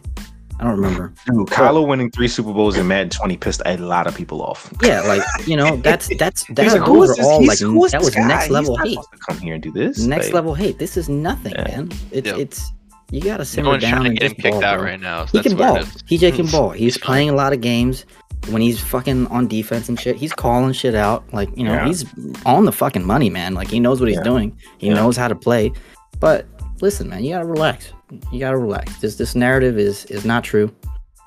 I 0.61 0.64
don't 0.64 0.77
remember. 0.77 1.12
Dude, 1.27 1.49
Kylo 1.49 1.89
winning 1.89 2.09
three 2.12 2.29
Super 2.29 2.53
Bowls 2.53 2.77
in 2.77 2.87
Madden 2.87 3.11
20 3.11 3.37
pissed 3.39 3.62
a 3.66 3.77
lot 3.79 4.07
of 4.07 4.14
people 4.14 4.43
off. 4.43 4.73
Yeah, 4.81 5.01
like 5.01 5.23
you 5.45 5.57
know, 5.57 5.75
that's 5.79 6.09
that's 6.18 6.45
that's 6.51 6.75
like, 6.75 6.83
who 6.83 7.03
is 7.03 7.16
this? 7.16 7.18
overall 7.27 7.41
He's- 7.41 7.49
like 7.49 7.59
who 7.73 7.85
is 7.85 7.91
that 7.91 8.01
was 8.01 8.14
guy? 8.14 8.29
next 8.29 8.45
He's 8.45 8.53
level 8.53 8.77
not 8.77 8.87
hate. 8.87 8.99
to 8.99 9.18
come 9.29 9.39
here 9.41 9.55
and 9.55 9.62
do 9.62 9.73
this. 9.73 9.99
Next 9.99 10.27
Like, 10.27 10.35
level 10.35 10.55
hate. 10.55 10.79
This 10.79 10.97
is 10.97 11.09
nothing, 11.09 11.53
Yeah. 11.57 11.64
man. 11.64 11.91
It's 12.12 12.27
Yep. 12.29 12.37
it's 12.39 12.73
you 13.11 13.20
gotta 13.20 13.45
simmer 13.45 13.75
Everyone's 13.75 13.83
down 13.83 13.93
trying 13.93 14.03
to 14.05 14.09
and 14.11 14.18
get 14.20 14.31
him 14.31 14.37
kicked 14.37 14.53
ball, 14.55 14.64
out 14.64 14.79
bro. 14.79 14.87
right 14.89 15.01
now. 15.01 15.27
So 15.27 15.33
He 15.33 15.39
that's 15.39 15.49
can 15.49 15.59
what 15.59 15.66
ball. 15.66 15.77
it 15.79 15.83
is. 15.83 16.03
TJ 16.05 16.37
can 16.37 16.47
ball. 16.47 16.70
He's 16.70 16.95
He's 16.95 16.99
playing 16.99 17.29
a 17.29 17.35
lot 17.35 17.53
of 17.53 17.61
games. 17.61 18.07
When 18.51 18.61
he's 18.61 18.80
fucking 18.80 19.28
on 19.28 19.47
defense 19.47 19.88
and 19.88 19.99
shit, 19.99 20.16
he's 20.16 20.32
calling 20.32 20.72
shit 20.72 20.95
out. 20.95 21.24
Like 21.32 21.57
you 21.57 21.64
know, 21.64 21.72
Yeah. 21.74 21.86
he's 21.86 22.05
on 22.45 22.64
the 22.64 22.72
fucking 22.72 23.05
money, 23.07 23.30
man. 23.30 23.55
Like 23.55 23.68
he 23.70 23.78
knows 23.80 24.01
what 24.01 24.09
he's 24.09 24.18
Yeah. 24.18 24.24
doing. 24.24 24.57
He 24.78 24.88
Yeah. 24.88 24.95
knows 24.95 25.16
how 25.16 25.28
to 25.28 25.34
play. 25.34 25.72
But 26.20 26.47
listen, 26.80 27.09
man, 27.09 27.24
you 27.24 27.32
gotta 27.34 27.47
relax. 27.47 27.93
You 28.32 28.40
gotta 28.40 28.59
relax. 28.59 28.97
This 29.01 29.16
this 29.16 29.34
narrative 29.34 29.78
is 29.78 30.05
is 30.07 30.24
not 30.24 30.43
true. 30.45 30.70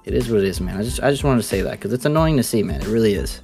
It 0.03 0.13
is 0.13 0.29
what 0.29 0.41
it 0.41 0.47
is, 0.47 0.59
man. 0.61 0.77
I 0.77 0.83
just 0.83 1.01
I 1.01 1.09
just 1.09 1.23
wanted 1.23 1.41
to 1.41 1.47
say 1.47 1.61
that 1.61 1.71
because 1.71 1.93
it's 1.93 2.05
annoying 2.05 2.37
to 2.37 2.43
see, 2.43 2.61
man. 2.63 2.81
It 2.81 2.87
really 2.87 3.13
is. 3.13 3.41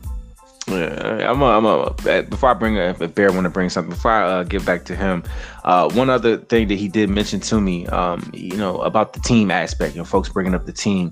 Yeah, 0.67 1.29
I'm 1.29 1.41
a, 1.41 1.45
I'm 1.45 1.65
a, 1.65 1.77
uh, 2.07 2.21
before 2.21 2.51
I 2.51 2.53
bring 2.53 2.77
a, 2.77 2.95
if 2.99 3.15
Bear 3.15 3.31
want 3.31 3.45
to 3.45 3.49
bring 3.49 3.69
something, 3.69 3.89
before 3.93 4.11
I 4.11 4.23
uh, 4.23 4.43
get 4.43 4.63
back 4.63 4.85
to 4.85 4.95
him, 4.95 5.23
uh, 5.65 5.89
one 5.93 6.09
other 6.09 6.37
thing 6.37 6.67
that 6.67 6.77
he 6.77 6.87
did 6.87 7.09
mention 7.09 7.39
to 7.41 7.59
me, 7.59 7.87
um, 7.87 8.29
you 8.33 8.55
know, 8.55 8.77
about 8.81 9.13
the 9.13 9.19
team 9.21 9.49
aspect, 9.49 9.95
you 9.95 9.99
know, 9.99 10.05
folks 10.05 10.29
bringing 10.29 10.53
up 10.53 10.67
the 10.67 10.71
team, 10.71 11.09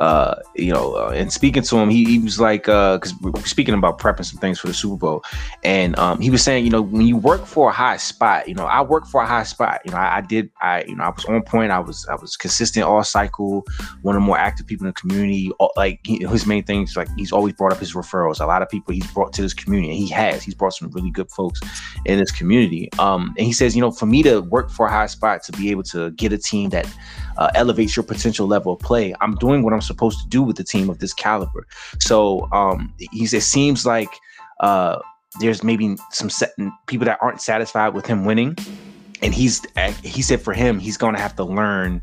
uh, 0.00 0.36
you 0.54 0.72
know, 0.72 0.94
uh, 0.94 1.12
and 1.14 1.32
speaking 1.32 1.62
to 1.62 1.76
him, 1.76 1.88
he, 1.88 2.04
he 2.04 2.18
was 2.18 2.40
like, 2.40 2.68
uh, 2.68 2.98
cause 2.98 3.14
we're 3.20 3.32
speaking 3.44 3.74
about 3.74 3.98
prepping 3.98 4.24
some 4.24 4.38
things 4.38 4.58
for 4.58 4.66
the 4.66 4.74
Super 4.74 4.96
Bowl. 4.96 5.24
And, 5.62 5.98
um, 5.98 6.20
he 6.20 6.30
was 6.30 6.42
saying, 6.42 6.64
you 6.64 6.70
know, 6.70 6.82
when 6.82 7.06
you 7.06 7.16
work 7.16 7.46
for 7.46 7.70
a 7.70 7.72
high 7.72 7.96
spot, 7.96 8.48
you 8.48 8.54
know, 8.54 8.64
I 8.66 8.82
work 8.82 9.06
for 9.06 9.22
a 9.22 9.26
high 9.26 9.44
spot, 9.44 9.80
you 9.84 9.92
know, 9.92 9.98
I, 9.98 10.16
I 10.16 10.20
did, 10.20 10.50
I, 10.60 10.84
you 10.84 10.96
know, 10.96 11.04
I 11.04 11.10
was 11.10 11.24
on 11.26 11.42
point. 11.42 11.70
I 11.70 11.78
was, 11.78 12.06
I 12.08 12.16
was 12.16 12.36
consistent 12.36 12.84
all 12.84 13.02
cycle, 13.04 13.64
one 14.02 14.16
of 14.16 14.22
the 14.22 14.26
more 14.26 14.38
active 14.38 14.66
people 14.66 14.86
in 14.86 14.88
the 14.90 15.00
community. 15.00 15.50
All- 15.58 15.72
Like 15.76 16.00
he, 16.04 16.24
his 16.24 16.46
main 16.46 16.64
things, 16.64 16.96
like 16.96 17.08
he's 17.16 17.32
always 17.32 17.54
brought 17.54 17.72
up 17.72 17.78
his 17.78 17.94
referrals. 17.94 18.40
A 18.40 18.46
lot 18.46 18.62
of 18.62 18.68
people 18.68 18.94
he's 18.94 19.06
brought 19.12 19.32
to 19.34 19.42
this 19.42 19.54
community, 19.54 19.96
he 19.96 20.08
has. 20.08 20.42
He's 20.42 20.54
brought 20.54 20.74
some 20.74 20.90
really 20.90 21.10
good 21.10 21.30
folks 21.30 21.60
in 22.04 22.18
this 22.18 22.30
community. 22.30 22.88
Um, 22.98 23.34
and 23.38 23.46
he 23.46 23.52
says, 23.52 23.74
you 23.74 23.80
know, 23.80 23.90
for 23.90 24.06
me 24.06 24.22
to 24.24 24.40
work 24.42 24.70
for 24.70 24.86
a 24.86 24.90
high 24.90 25.06
spot 25.06 25.42
to 25.44 25.52
be 25.52 25.70
able 25.70 25.82
to 25.84 26.10
get 26.12 26.32
a 26.32 26.38
team 26.38 26.70
that 26.70 26.86
uh, 27.38 27.50
elevates 27.54 27.96
your 27.96 28.02
potential 28.04 28.46
level 28.46 28.72
of 28.74 28.78
play, 28.80 29.14
I'm 29.20 29.34
doing 29.36 29.62
what 29.62 29.72
I'm 29.72 29.80
supposed 29.86 30.20
to 30.20 30.28
do 30.28 30.42
with 30.42 30.58
a 30.60 30.64
team 30.64 30.90
of 30.90 30.98
this 30.98 31.12
caliber. 31.12 31.66
So 32.00 32.48
um, 32.52 32.92
he 33.12 33.26
says, 33.26 33.46
seems 33.46 33.84
like 33.86 34.10
uh, 34.60 34.98
there's 35.40 35.62
maybe 35.62 35.96
some 36.10 36.30
set 36.30 36.50
people 36.86 37.04
that 37.06 37.18
aren't 37.20 37.40
satisfied 37.40 37.94
with 37.94 38.06
him 38.06 38.24
winning 38.24 38.56
and 39.22 39.34
he's 39.34 39.62
he 40.02 40.22
said 40.22 40.40
for 40.40 40.52
him 40.52 40.78
he's 40.78 40.96
going 40.96 41.14
to 41.14 41.20
have 41.20 41.34
to 41.36 41.44
learn 41.44 42.02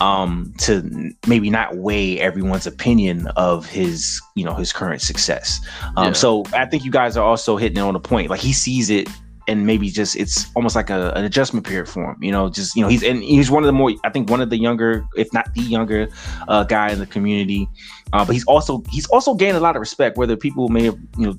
um 0.00 0.52
to 0.58 1.12
maybe 1.26 1.50
not 1.50 1.76
weigh 1.76 2.20
everyone's 2.20 2.66
opinion 2.66 3.26
of 3.36 3.66
his 3.66 4.20
you 4.36 4.44
know 4.44 4.54
his 4.54 4.72
current 4.72 5.00
success 5.00 5.60
um 5.96 6.08
Yeah. 6.08 6.12
so 6.12 6.44
i 6.52 6.66
think 6.66 6.84
you 6.84 6.90
guys 6.90 7.16
are 7.16 7.24
also 7.24 7.56
hitting 7.56 7.78
it 7.78 7.80
on 7.80 7.94
the 7.94 8.00
point 8.00 8.28
like 8.30 8.40
he 8.40 8.52
sees 8.52 8.90
it 8.90 9.08
and 9.48 9.66
maybe 9.66 9.90
just 9.90 10.14
it's 10.14 10.46
almost 10.54 10.76
like 10.76 10.90
a, 10.90 11.10
an 11.12 11.24
adjustment 11.24 11.66
period 11.66 11.88
for 11.88 12.12
him 12.12 12.22
you 12.22 12.30
know 12.30 12.48
just 12.48 12.76
you 12.76 12.82
know 12.82 12.88
he's 12.88 13.02
and 13.02 13.22
he's 13.22 13.50
one 13.50 13.62
of 13.62 13.66
the 13.66 13.72
more 13.72 13.92
i 14.04 14.10
think 14.10 14.30
one 14.30 14.40
of 14.40 14.50
the 14.50 14.58
younger 14.58 15.04
if 15.16 15.32
not 15.32 15.52
the 15.54 15.62
younger 15.62 16.08
uh 16.46 16.62
guy 16.64 16.90
in 16.90 16.98
the 16.98 17.06
community 17.06 17.68
uh, 18.12 18.24
but 18.24 18.32
he's 18.32 18.44
also 18.44 18.82
he's 18.90 19.06
also 19.06 19.34
gained 19.34 19.56
a 19.56 19.60
lot 19.60 19.74
of 19.74 19.80
respect 19.80 20.16
whether 20.16 20.36
people 20.36 20.68
may 20.68 20.84
have 20.84 20.98
you 21.16 21.26
know 21.26 21.38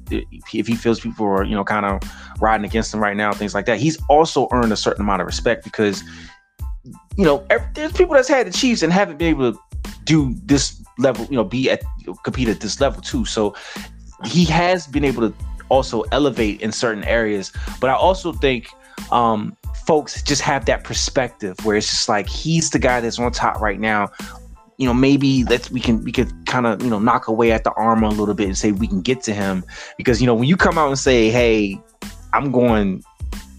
if 0.51 0.67
he 0.67 0.75
feels 0.75 0.99
people 0.99 1.25
are 1.25 1.43
you 1.43 1.55
know 1.55 1.63
kind 1.63 1.85
of 1.85 2.01
riding 2.41 2.65
against 2.65 2.93
him 2.93 2.99
right 2.99 3.15
now, 3.15 3.33
things 3.33 3.53
like 3.53 3.65
that. 3.65 3.79
He's 3.79 3.97
also 4.09 4.47
earned 4.51 4.71
a 4.71 4.77
certain 4.77 5.01
amount 5.01 5.21
of 5.21 5.27
respect 5.27 5.63
because, 5.63 6.03
you 7.17 7.25
know, 7.25 7.45
ev- 7.49 7.73
there's 7.73 7.91
people 7.91 8.15
that's 8.15 8.27
had 8.27 8.47
the 8.47 8.51
Chiefs 8.51 8.81
and 8.83 8.91
haven't 8.91 9.17
been 9.17 9.29
able 9.29 9.53
to 9.53 9.59
do 10.03 10.35
this 10.45 10.81
level, 10.97 11.25
you 11.25 11.35
know, 11.35 11.43
be 11.43 11.69
at 11.69 11.83
compete 12.23 12.47
at 12.47 12.59
this 12.59 12.79
level 12.79 13.01
too. 13.01 13.25
So 13.25 13.55
he 14.25 14.45
has 14.45 14.87
been 14.87 15.05
able 15.05 15.29
to 15.29 15.35
also 15.69 16.01
elevate 16.11 16.61
in 16.61 16.71
certain 16.71 17.03
areas. 17.03 17.51
But 17.79 17.89
I 17.89 17.93
also 17.93 18.33
think 18.33 18.69
um, 19.11 19.55
folks 19.85 20.21
just 20.21 20.41
have 20.41 20.65
that 20.65 20.83
perspective 20.83 21.55
where 21.63 21.77
it's 21.77 21.89
just 21.89 22.09
like 22.09 22.27
he's 22.27 22.69
the 22.69 22.79
guy 22.79 23.01
that's 23.01 23.19
on 23.19 23.31
top 23.31 23.61
right 23.61 23.79
now. 23.79 24.11
You 24.77 24.87
know, 24.87 24.93
maybe 24.93 25.43
let's 25.45 25.69
we 25.71 25.79
can 25.79 26.03
we 26.03 26.11
could 26.11 26.31
kind 26.45 26.65
of 26.65 26.81
you 26.81 26.89
know 26.89 26.99
knock 26.99 27.27
away 27.27 27.51
at 27.51 27.63
the 27.63 27.71
armor 27.71 28.07
a 28.07 28.11
little 28.11 28.35
bit 28.35 28.47
and 28.47 28.57
say 28.57 28.71
we 28.71 28.87
can 28.87 29.01
get 29.01 29.21
to 29.23 29.33
him 29.33 29.63
because 29.97 30.21
you 30.21 30.27
know 30.27 30.35
when 30.35 30.47
you 30.47 30.55
come 30.55 30.77
out 30.77 30.87
and 30.87 30.97
say, 30.97 31.29
"Hey, 31.29 31.81
I'm 32.33 32.51
going 32.51 33.03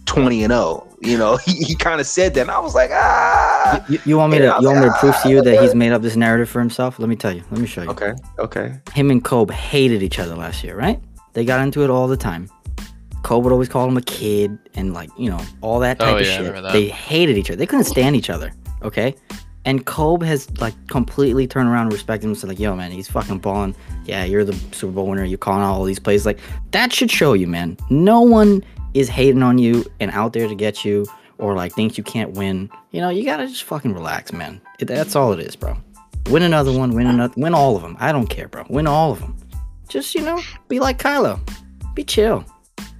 20 0.06 0.44
and 0.44 0.52
0," 0.52 0.90
you 1.00 1.18
know, 1.18 1.36
he, 1.44 1.52
he 1.52 1.74
kind 1.74 2.00
of 2.00 2.06
said 2.06 2.34
that, 2.34 2.42
and 2.42 2.50
I 2.50 2.58
was 2.58 2.74
like, 2.74 2.90
ah, 2.92 3.84
You, 3.88 3.98
you 4.04 4.16
want 4.18 4.32
me 4.32 4.38
to 4.38 4.44
Yeah, 4.44 4.52
I 4.52 4.60
you 4.60 4.68
want 4.68 4.80
me 4.80 4.86
to 4.86 4.96
prove 4.98 5.16
to 5.22 5.28
you 5.28 5.42
that 5.42 5.58
ah, 5.58 5.62
he's 5.62 5.74
made 5.74 5.92
up 5.92 6.02
this 6.02 6.16
narrative 6.16 6.48
for 6.48 6.60
himself? 6.60 6.98
Let 6.98 7.08
me 7.08 7.16
tell 7.16 7.32
you. 7.32 7.42
Let 7.50 7.60
me 7.60 7.66
show 7.66 7.82
you. 7.82 7.90
okay, 7.90 8.12
okay, 8.38 8.78
Him 8.94 9.10
and 9.10 9.24
Kobe 9.24 9.54
hated 9.54 10.02
each 10.02 10.18
other 10.18 10.34
last 10.34 10.62
year, 10.62 10.76
right? 10.76 11.00
They 11.32 11.44
got 11.44 11.60
into 11.60 11.82
it 11.84 11.90
all 11.90 12.08
the 12.08 12.16
time. 12.16 12.48
Kobe 13.22 13.44
would 13.44 13.52
always 13.52 13.68
call 13.68 13.86
him 13.86 13.96
a 13.96 14.02
kid 14.02 14.58
and 14.74 14.94
like, 14.94 15.10
you 15.18 15.30
know, 15.30 15.40
all 15.60 15.78
that 15.80 15.98
type 15.98 16.14
Oh, 16.14 16.18
of 16.18 16.26
yeah, 16.26 16.36
shit. 16.38 16.72
They 16.72 16.88
hated 16.88 17.36
each 17.36 17.50
other. 17.50 17.56
They 17.56 17.66
couldn't 17.66 17.84
stand 17.84 18.16
each 18.16 18.30
other. 18.30 18.52
Okay. 18.82 19.14
And 19.66 19.84
Kobe 19.84 20.26
has 20.26 20.50
like 20.58 20.74
completely 20.88 21.46
turned 21.46 21.68
around 21.68 21.84
and 21.84 21.92
respected 21.92 22.26
him. 22.28 22.34
So 22.34 22.46
like, 22.48 22.58
yo, 22.58 22.74
man, 22.74 22.90
he's 22.90 23.08
fucking 23.08 23.38
balling. 23.38 23.76
Yeah, 24.06 24.24
you're 24.24 24.44
the 24.44 24.54
Super 24.72 24.92
Bowl 24.94 25.06
winner. 25.06 25.24
You're 25.24 25.36
calling 25.38 25.62
out 25.62 25.74
all 25.74 25.84
these 25.84 25.98
plays. 25.98 26.24
Like 26.24 26.38
that 26.70 26.92
should 26.92 27.10
show 27.10 27.34
you, 27.34 27.46
man. 27.46 27.76
No 27.90 28.22
one 28.22 28.64
is 28.94 29.08
hating 29.08 29.42
on 29.42 29.58
you 29.58 29.84
and 30.00 30.10
out 30.12 30.32
there 30.32 30.48
to 30.48 30.54
get 30.54 30.84
you 30.84 31.04
or 31.36 31.54
like 31.54 31.72
thinks 31.74 31.98
you 31.98 32.04
can't 32.04 32.32
win. 32.32 32.70
You 32.90 33.00
know, 33.02 33.10
you 33.10 33.22
gotta 33.24 33.46
just 33.46 33.64
fucking 33.64 33.92
relax, 33.92 34.32
man. 34.32 34.62
That's 34.80 35.14
all 35.14 35.32
it 35.34 35.40
is, 35.40 35.56
bro. 35.56 35.76
Win 36.30 36.42
another 36.42 36.76
one. 36.76 36.94
Win 36.94 37.06
another. 37.06 37.34
Win 37.36 37.54
all 37.54 37.76
of 37.76 37.82
them. 37.82 37.96
I 38.00 38.12
don't 38.12 38.28
care, 38.28 38.48
bro. 38.48 38.64
Win 38.70 38.86
all 38.86 39.12
of 39.12 39.20
them. 39.20 39.36
Just 39.90 40.14
you 40.14 40.22
know, 40.22 40.40
be 40.68 40.80
like 40.80 40.98
Kylo. 40.98 41.38
Be 41.94 42.04
chill. 42.04 42.44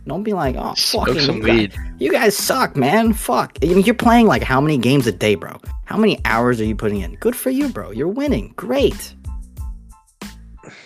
Don't 0.07 0.23
be 0.25 0.33
like, 0.33 0.57
oh, 0.59 0.75
Smoke 0.75 1.07
fucking 1.09 1.23
some 1.23 1.37
you 1.37 1.43
guys- 1.43 1.57
weed. 1.59 1.75
you 1.99 2.11
guys 2.11 2.37
suck, 2.37 2.75
man. 2.77 3.13
Fuck. 3.13 3.59
I 3.63 3.67
mean, 3.67 3.85
you're 3.85 3.95
playing 3.95 4.27
like 4.27 4.43
how 4.43 4.61
many 4.61 4.77
games 4.77 5.07
a 5.07 5.13
day, 5.13 5.37
bro? 5.37 5.57
How 5.85 5.97
many 5.97 6.19
hours 6.25 6.61
are 6.61 6.65
you 6.65 6.75
putting 6.75 7.01
in? 7.01 7.15
Good 7.17 7.37
for 7.37 7.51
you, 7.51 7.69
bro. 7.69 7.91
You're 7.93 8.09
winning. 8.09 8.53
Great. 8.57 9.15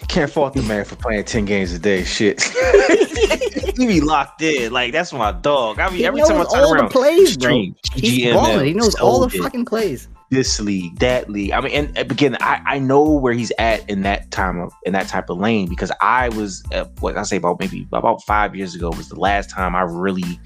can't 0.09 0.31
fault 0.31 0.53
the 0.55 0.63
man 0.63 0.85
for 0.85 0.97
playing 0.97 1.25
10 1.25 1.45
games 1.47 1.73
a 1.73 1.79
day. 1.79 2.05
Shit, 2.05 2.43
he 3.77 3.87
be 3.87 4.01
locked 4.01 4.43
in. 4.43 4.73
Like 4.73 4.93
that's 4.93 5.13
my 5.13 5.33
dog. 5.33 5.79
I 5.79 5.89
mean, 5.89 5.99
He 5.99 6.07
every 6.07 6.21
knows 6.21 6.29
time 6.29 6.41
I 6.41 6.45
turn 6.45 6.61
all 6.63 6.69
the 6.75 6.81
around, 6.81 6.91
plays, 6.91 7.37
bro. 7.39 7.55
He's 7.95 8.19
GGML, 8.25 8.35
balling. 8.35 8.67
He 8.67 8.75
knows 8.75 8.95
all 8.97 9.21
the 9.21 9.31
sold 9.31 9.43
fucking 9.45 9.65
plays. 9.65 10.09
This 10.35 10.61
league, 10.61 10.99
that 10.99 11.31
league. 11.31 11.53
I 11.53 11.61
mean, 11.61 11.73
and, 11.73 11.99
again, 12.11 12.37
I, 12.41 12.61
I 12.67 12.79
know 12.79 13.15
where 13.15 13.33
he's 13.33 13.53
at 13.59 13.89
in 13.89 14.03
that 14.03 14.31
time 14.31 14.61
of 14.61 14.73
in 14.85 14.93
that 14.93 15.09
type 15.09 15.31
of 15.31 15.39
lane 15.39 15.69
because 15.69 15.91
I 16.01 16.29
was 16.31 16.63
uh, 16.73 16.85
what 17.01 17.17
I 17.17 17.23
say 17.23 17.37
about 17.37 17.61
maybe 17.61 17.87
about 17.93 18.23
five 18.23 18.55
years 18.55 18.75
ago 18.75 18.91
was 18.91 19.09
the 19.09 19.19
last 19.19 19.51
time 19.51 19.75
I 19.75 19.83
really, 19.83 20.39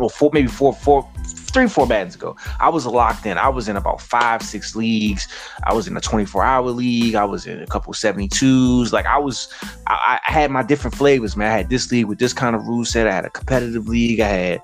well, 0.00 0.08
four 0.08 0.30
maybe 0.32 0.48
four 0.48 0.72
four 0.72 1.08
three 1.24 1.68
four 1.68 1.86
battles 1.86 2.14
ago. 2.14 2.36
I 2.58 2.68
was 2.68 2.86
locked 2.86 3.26
in. 3.26 3.38
I 3.38 3.48
was 3.48 3.68
in 3.68 3.76
about 3.76 4.00
five 4.00 4.42
six 4.42 4.74
leagues. 4.74 5.28
I 5.64 5.74
was 5.74 5.86
in 5.86 5.96
a 5.96 6.00
twenty 6.00 6.24
four 6.24 6.42
hour 6.42 6.70
league. 6.70 7.14
I 7.14 7.24
was 7.24 7.46
in 7.46 7.62
a 7.62 7.66
couple 7.66 7.92
seventy 7.92 8.28
twos. 8.28 8.92
Like 8.92 9.06
I 9.06 9.18
was, 9.18 9.52
I, 9.86 10.18
I 10.26 10.32
had 10.32 10.50
my 10.50 10.62
different 10.62 10.96
flavors, 10.96 11.36
man. 11.36 11.52
I 11.52 11.56
had 11.56 11.68
this 11.68 11.90
league 11.92 12.06
with 12.06 12.18
this 12.18 12.32
kind 12.32 12.56
of 12.56 12.66
rule 12.66 12.84
set. 12.84 13.06
I 13.06 13.12
had 13.12 13.24
a 13.24 13.30
competitive 13.30 13.88
league. 13.88 14.20
I 14.20 14.28
had 14.28 14.62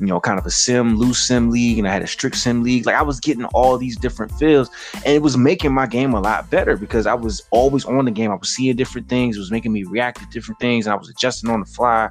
you 0.00 0.06
know, 0.06 0.20
kind 0.20 0.38
of 0.38 0.46
a 0.46 0.50
sim, 0.50 0.96
loose 0.96 1.26
sim 1.26 1.50
league, 1.50 1.78
and 1.78 1.88
I 1.88 1.92
had 1.92 2.02
a 2.02 2.06
strict 2.06 2.36
sim 2.36 2.62
league. 2.62 2.86
Like 2.86 2.94
I 2.94 3.02
was 3.02 3.18
getting 3.18 3.44
all 3.46 3.76
these 3.78 3.96
different 3.96 4.32
feels, 4.32 4.70
and 4.94 5.08
it 5.08 5.22
was 5.22 5.36
making 5.36 5.72
my 5.72 5.86
game 5.86 6.14
a 6.14 6.20
lot 6.20 6.48
better 6.50 6.76
because 6.76 7.06
I 7.06 7.14
was 7.14 7.42
always 7.50 7.84
on 7.84 8.04
the 8.04 8.10
game. 8.10 8.30
I 8.30 8.36
was 8.36 8.48
seeing 8.48 8.76
different 8.76 9.08
things. 9.08 9.36
It 9.36 9.40
was 9.40 9.50
making 9.50 9.72
me 9.72 9.84
react 9.84 10.20
to 10.20 10.26
different 10.26 10.60
things, 10.60 10.86
and 10.86 10.94
I 10.94 10.96
was 10.96 11.08
adjusting 11.08 11.50
on 11.50 11.60
the 11.60 11.66
fly. 11.66 12.10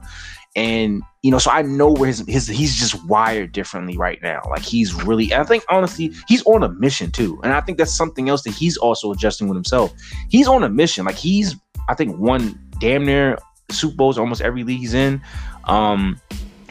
And 0.57 1.03
you 1.21 1.29
know, 1.29 1.37
so 1.37 1.51
I 1.51 1.61
know 1.61 1.91
where 1.91 2.07
his 2.07 2.25
his 2.27 2.47
he's 2.47 2.75
just 2.75 3.05
wired 3.05 3.51
differently 3.51 3.95
right 3.95 4.19
now. 4.23 4.41
Like 4.49 4.63
he's 4.63 4.91
really, 4.91 5.31
I 5.31 5.43
think 5.43 5.63
honestly, 5.69 6.11
he's 6.27 6.43
on 6.47 6.63
a 6.63 6.69
mission 6.69 7.11
too. 7.11 7.39
And 7.43 7.53
I 7.53 7.61
think 7.61 7.77
that's 7.77 7.95
something 7.95 8.27
else 8.27 8.41
that 8.41 8.53
he's 8.53 8.75
also 8.75 9.11
adjusting 9.11 9.47
with 9.47 9.55
himself. 9.55 9.93
He's 10.29 10.47
on 10.47 10.63
a 10.63 10.69
mission. 10.69 11.05
Like 11.05 11.15
he's, 11.15 11.55
I 11.89 11.93
think, 11.93 12.17
won 12.17 12.59
damn 12.79 13.05
near 13.05 13.37
Super 13.69 13.95
Bowls 13.95 14.17
almost 14.17 14.41
every 14.41 14.63
league 14.63 14.79
he's 14.79 14.95
in. 14.95 15.21
Um, 15.65 16.19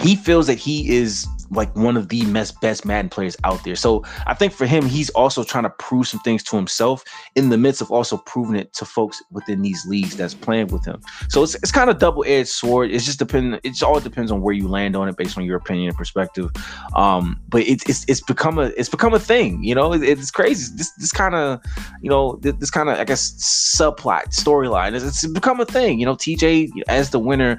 he 0.01 0.17
feels 0.17 0.49
that 0.49 0.59
he 0.59 0.97
is 0.97 1.29
like 1.51 1.75
one 1.77 1.97
of 1.97 2.09
the 2.09 2.25
best 2.33 2.61
best 2.61 2.85
Madden 2.85 3.09
players 3.09 3.37
out 3.45 3.63
there. 3.65 3.77
So 3.77 4.05
I 4.27 4.35
think 4.35 4.53
for 4.53 4.67
him, 4.67 4.87
he's 4.87 5.11
also 5.11 5.45
trying 5.45 5.65
to 5.65 5.71
prove 5.71 6.09
some 6.09 6.21
things 6.21 6.43
to 6.45 6.57
himself 6.57 7.05
in 7.35 7.49
the 7.49 7.59
midst 7.59 7.81
of 7.81 7.91
also 7.91 8.17
proving 8.19 8.57
it 8.57 8.73
to 8.75 8.85
folks 8.85 9.23
within 9.31 9.63
these 9.63 9.85
leagues 9.87 10.17
that's 10.17 10.35
playing 10.35 10.69
with 10.69 10.85
him. 10.85 11.01
So 11.29 11.43
it's, 11.43 11.55
it's 11.57 11.73
kind 11.73 11.91
of 11.91 11.99
double 11.99 12.25
edged 12.27 12.49
sword. 12.49 12.91
It's 12.91 13.05
just 13.05 13.19
depend. 13.19 13.61
It's 13.65 13.83
all 13.83 14.01
depends 14.01 14.31
on 14.31 14.41
where 14.43 14.55
you 14.55 14.69
land 14.69 14.97
on 14.97 15.09
it 15.09 15.17
based 15.17 15.37
on 15.39 15.45
your 15.45 15.57
opinion 15.57 15.89
and 15.89 15.97
perspective. 15.97 16.51
Um, 16.95 17.41
but 17.49 17.63
it's 17.63 17.89
it's 17.89 18.05
it's 18.09 18.21
become 18.21 18.59
a 18.59 18.73
it's 18.77 18.89
become 18.89 19.15
a 19.15 19.19
thing. 19.19 19.63
You 19.63 19.75
know, 19.75 19.93
it, 19.93 20.03
it's 20.03 20.31
crazy. 20.31 20.75
This 20.77 20.91
this 20.93 21.13
kind 21.13 21.35
of 21.35 21.61
you 22.03 22.11
know 22.11 22.37
this, 22.43 22.55
this 22.57 22.71
kind 22.71 22.89
of 22.89 22.99
I 22.99 23.05
guess 23.05 23.33
subplot 23.77 24.35
storyline. 24.35 24.95
It's, 24.95 25.05
it's 25.05 25.27
become 25.27 25.61
a 25.61 25.67
thing. 25.67 25.99
You 25.99 26.07
know, 26.07 26.17
TJ 26.17 26.71
as 26.89 27.11
the 27.11 27.19
winner 27.19 27.59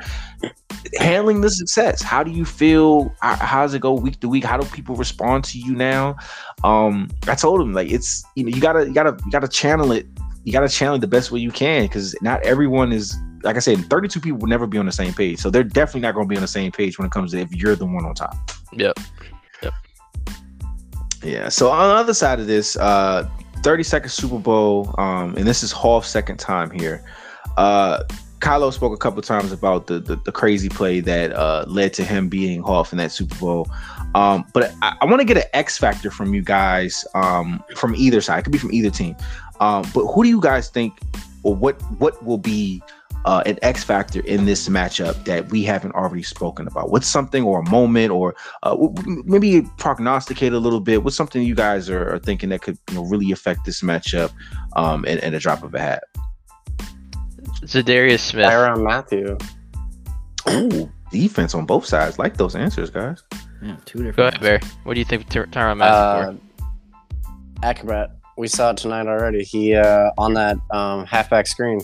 handling 0.99 1.41
the 1.41 1.49
success. 1.49 2.01
How 2.01 2.23
do 2.23 2.31
you 2.31 2.45
feel? 2.45 3.13
How, 3.21 3.35
how, 3.35 3.61
does 3.63 3.73
it 3.73 3.81
go 3.81 3.93
week 3.93 4.19
to 4.21 4.29
week? 4.29 4.43
How 4.43 4.57
do 4.57 4.67
people 4.69 4.95
respond 4.95 5.43
to 5.45 5.59
you 5.59 5.75
now? 5.75 6.15
Um 6.63 7.09
i 7.27 7.35
told 7.35 7.61
him 7.61 7.73
like 7.73 7.91
it's 7.91 8.23
you 8.35 8.43
know 8.43 8.49
you 8.49 8.61
gotta 8.61 8.87
you 8.87 8.93
gotta 8.93 9.17
you 9.25 9.31
gotta 9.31 9.47
channel 9.47 9.91
it. 9.91 10.07
You 10.43 10.53
gotta 10.53 10.69
channel 10.69 10.95
it 10.95 10.99
the 10.99 11.07
best 11.07 11.31
way 11.31 11.39
you 11.39 11.51
can 11.51 11.83
because 11.83 12.15
not 12.21 12.41
everyone 12.43 12.93
is 12.93 13.17
like 13.43 13.55
i 13.55 13.59
said 13.59 13.77
32 13.89 14.19
people 14.19 14.39
will 14.39 14.47
never 14.47 14.65
be 14.65 14.77
on 14.77 14.85
the 14.85 14.91
same 14.91 15.13
page. 15.13 15.39
So 15.39 15.49
they're 15.49 15.63
definitely 15.63 16.01
not 16.01 16.15
going 16.15 16.27
to 16.27 16.29
be 16.29 16.35
on 16.35 16.41
the 16.41 16.47
same 16.47 16.71
page 16.71 16.97
when 16.97 17.05
it 17.05 17.11
comes 17.11 17.31
to 17.31 17.39
if 17.39 17.53
you're 17.53 17.75
the 17.75 17.85
one 17.85 18.05
on 18.05 18.15
top. 18.15 18.35
Yep. 18.73 18.97
Yep. 19.61 19.73
Yeah. 21.23 21.49
So 21.49 21.69
on 21.69 21.89
the 21.89 21.95
other 21.95 22.13
side 22.13 22.39
of 22.39 22.47
this 22.47 22.75
uh 22.77 23.29
32nd 23.61 24.09
super 24.09 24.39
bowl 24.39 24.93
um 24.97 25.35
and 25.35 25.45
this 25.45 25.63
is 25.63 25.71
Hoff's 25.71 26.09
second 26.09 26.37
time 26.37 26.71
here 26.71 27.03
uh 27.57 28.03
Kylo 28.39 28.71
spoke 28.71 28.93
a 28.93 28.97
couple 28.97 29.21
times 29.21 29.51
about 29.51 29.87
the, 29.87 29.99
the, 29.99 30.15
the 30.17 30.31
crazy 30.31 30.69
play 30.69 30.99
that 30.99 31.33
uh, 31.33 31.65
led 31.67 31.93
to 31.93 32.03
him 32.03 32.29
being 32.29 32.63
off 32.63 32.91
in 32.91 32.97
that 32.99 33.11
Super 33.11 33.35
Bowl. 33.35 33.67
Um, 34.15 34.45
but 34.53 34.73
I, 34.81 34.95
I 35.01 35.05
want 35.05 35.19
to 35.19 35.25
get 35.25 35.37
an 35.37 35.49
X 35.53 35.77
factor 35.77 36.11
from 36.11 36.33
you 36.33 36.41
guys 36.41 37.05
um, 37.15 37.63
from 37.75 37.95
either 37.95 38.21
side. 38.21 38.39
It 38.39 38.43
could 38.43 38.51
be 38.53 38.59
from 38.59 38.71
either 38.71 38.89
team. 38.89 39.15
Um, 39.59 39.83
but 39.93 40.05
who 40.07 40.23
do 40.23 40.29
you 40.29 40.39
guys 40.39 40.69
think, 40.69 40.99
or 41.43 41.55
what 41.55 41.81
what 41.99 42.23
will 42.23 42.37
be 42.37 42.83
uh, 43.25 43.41
an 43.45 43.57
X 43.63 43.83
factor 43.83 44.21
in 44.21 44.45
this 44.45 44.69
matchup 44.69 45.25
that 45.25 45.49
we 45.49 45.63
haven't 45.63 45.93
already 45.93 46.23
spoken 46.23 46.67
about? 46.67 46.91
What's 46.91 47.07
something 47.07 47.43
or 47.43 47.59
a 47.59 47.69
moment, 47.69 48.11
or 48.11 48.35
uh, 48.63 48.77
maybe 49.25 49.63
prognosticate 49.77 50.53
a 50.53 50.59
little 50.59 50.79
bit? 50.79 51.03
What's 51.03 51.15
something 51.15 51.41
you 51.41 51.55
guys 51.55 51.89
are, 51.89 52.13
are 52.13 52.19
thinking 52.19 52.49
that 52.49 52.61
could 52.61 52.77
you 52.89 52.95
know, 52.95 53.05
really 53.05 53.31
affect 53.31 53.65
this 53.65 53.81
matchup 53.81 54.31
um, 54.75 55.05
in, 55.05 55.17
in 55.19 55.33
a 55.33 55.39
drop 55.39 55.63
of 55.63 55.73
a 55.73 55.79
hat? 55.79 56.03
Za'Darius 57.61 58.19
Smith. 58.19 58.45
Tyrann 58.49 58.83
Mathieu. 58.83 59.37
Ooh, 60.49 60.91
defense 61.11 61.53
on 61.55 61.65
both 61.65 61.85
sides. 61.85 62.17
Like 62.19 62.37
those 62.37 62.55
answers, 62.55 62.89
guys. 62.89 63.23
Yeah, 63.61 63.75
two 63.85 64.03
different. 64.03 64.15
Go 64.17 64.27
ahead, 64.27 64.41
Barry. 64.41 64.59
What 64.83 64.93
do 64.93 64.99
you 64.99 65.05
think 65.05 65.27
Ty- 65.29 65.45
Tyrann 65.45 65.77
Mathieu 65.77 65.93
uh, 65.93 66.33
Acrobat. 67.63 68.11
We 68.37 68.47
saw 68.47 68.69
it 68.71 68.77
tonight 68.77 69.07
already. 69.07 69.43
He 69.43 69.73
uh, 69.73 70.11
on 70.17 70.35
that 70.35 70.57
um, 70.71 71.05
halfback 71.05 71.47
screen. 71.47 71.81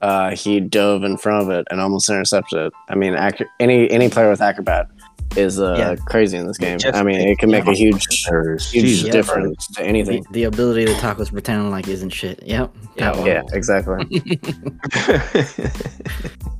Uh, 0.00 0.34
he 0.34 0.58
dove 0.58 1.04
in 1.04 1.16
front 1.16 1.44
of 1.44 1.50
it 1.50 1.64
and 1.70 1.80
almost 1.80 2.10
intercepted 2.10 2.58
it. 2.58 2.72
I 2.88 2.96
mean, 2.96 3.14
ac- 3.14 3.44
any 3.60 3.88
any 3.88 4.08
player 4.08 4.28
with 4.28 4.40
acrobat 4.40 4.88
is 5.36 5.60
uh, 5.60 5.74
yeah. 5.78 5.96
crazy 6.06 6.36
in 6.36 6.46
this 6.46 6.58
game. 6.58 6.78
Just 6.78 6.94
I 6.94 7.02
mean, 7.02 7.20
it 7.20 7.38
can 7.38 7.50
make 7.50 7.66
a 7.66 7.72
huge, 7.72 8.06
huge 8.70 9.02
difference 9.04 9.66
to 9.68 9.82
anything. 9.82 10.22
The, 10.24 10.32
the, 10.32 10.44
ability 10.44 10.86
to 10.86 10.94
talk 10.94 11.18
was 11.18 11.30
pretending 11.30 11.70
like 11.70 11.88
isn't 11.88 12.10
shit. 12.10 12.42
Yep. 12.42 12.74
Yeah, 12.96 13.24
yeah, 13.24 13.42
exactly. 13.52 13.94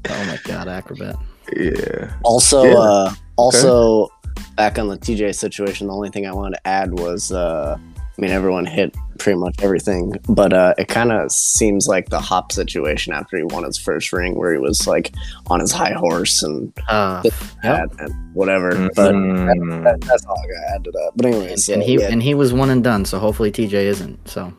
oh 0.09 0.25
my 0.27 0.39
god, 0.45 0.69
acrobat. 0.69 1.17
Yeah. 1.57 2.13
Also, 2.23 2.65
yeah. 2.65 2.75
uh, 2.75 3.15
also 3.37 4.05
okay. 4.05 4.43
back 4.57 4.79
on 4.79 4.89
the 4.89 4.99
TJ 4.99 5.35
situation, 5.35 5.89
the 5.89 5.93
only 5.93 6.11
thing 6.11 6.27
I 6.27 6.33
wanted 6.33 6.57
to 6.57 6.67
add 6.67 6.99
was, 6.99 7.33
uh, 7.33 7.77
I 7.79 8.21
mean, 8.21 8.31
everyone 8.31 8.67
hit 8.67 8.95
pretty 9.19 9.39
much 9.39 9.57
everything, 9.63 10.13
but 10.29 10.53
uh, 10.53 10.75
it 10.79 10.89
kind 10.89 11.13
of 11.13 11.31
seems 11.31 11.89
like 11.89 12.09
the 12.09 12.21
Hoff 12.21 12.53
situation 12.53 13.13
after 13.13 13.37
he 13.37 13.45
won 13.45 13.65
his 13.65 13.79
first 13.79 14.13
ring, 14.13 14.35
where 14.35 14.53
he 14.53 14.59
was 14.59 14.87
like 14.87 15.15
on 15.49 15.61
his 15.61 15.73
high 15.73 15.93
horse 15.93 16.43
and, 16.43 16.73
uh, 16.89 17.23
yep. 17.63 17.93
and 17.99 18.35
whatever. 18.35 18.73
Mm-hmm. 18.73 18.89
But 18.95 19.13
that, 19.13 19.85
that, 19.85 20.01
that's 20.09 20.25
all 20.27 20.39
I 20.39 20.47
got 20.47 20.61
to 20.61 20.75
add 20.75 20.85
to 20.85 20.91
that. 20.93 21.13
But 21.17 21.27
anyways, 21.27 21.51
and, 21.51 21.61
so, 21.61 21.73
and 21.75 21.83
he 21.83 21.99
yeah. 21.99 22.09
and 22.11 22.23
he 22.23 22.35
was 22.35 22.53
one 22.53 22.71
and 22.71 22.83
done, 22.83 23.05
so 23.05 23.19
hopefully 23.19 23.51
TJ 23.51 23.73
isn't. 23.73 24.29
So, 24.29 24.53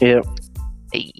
yeah. 0.00 0.20
Hey. 0.92 1.12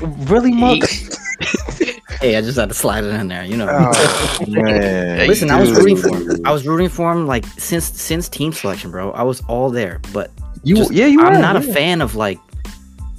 really, 0.00 0.52
mother. 0.52 0.86
hey, 2.20 2.36
I 2.36 2.40
just 2.40 2.58
had 2.58 2.68
to 2.68 2.74
slide 2.74 3.04
it 3.04 3.14
in 3.14 3.28
there. 3.28 3.44
You 3.44 3.56
know. 3.56 3.68
Oh. 3.70 4.44
Listen, 4.46 5.50
I 5.50 5.60
was 5.60 5.70
rooting 5.72 5.96
for 5.96 6.16
him. 6.16 6.40
I 6.44 6.52
was 6.52 6.66
rooting 6.66 6.88
for 6.88 7.12
him 7.12 7.26
like 7.26 7.44
since 7.58 7.86
since 7.86 8.28
team 8.28 8.52
selection, 8.52 8.90
bro. 8.90 9.12
I 9.12 9.22
was 9.22 9.42
all 9.48 9.70
there, 9.70 10.00
but 10.12 10.30
you, 10.62 10.76
just, 10.76 10.92
yeah, 10.92 11.06
you. 11.06 11.20
I'm 11.20 11.34
were, 11.34 11.38
not 11.38 11.62
yeah. 11.62 11.68
a 11.68 11.72
fan 11.72 12.00
of 12.00 12.14
like 12.14 12.38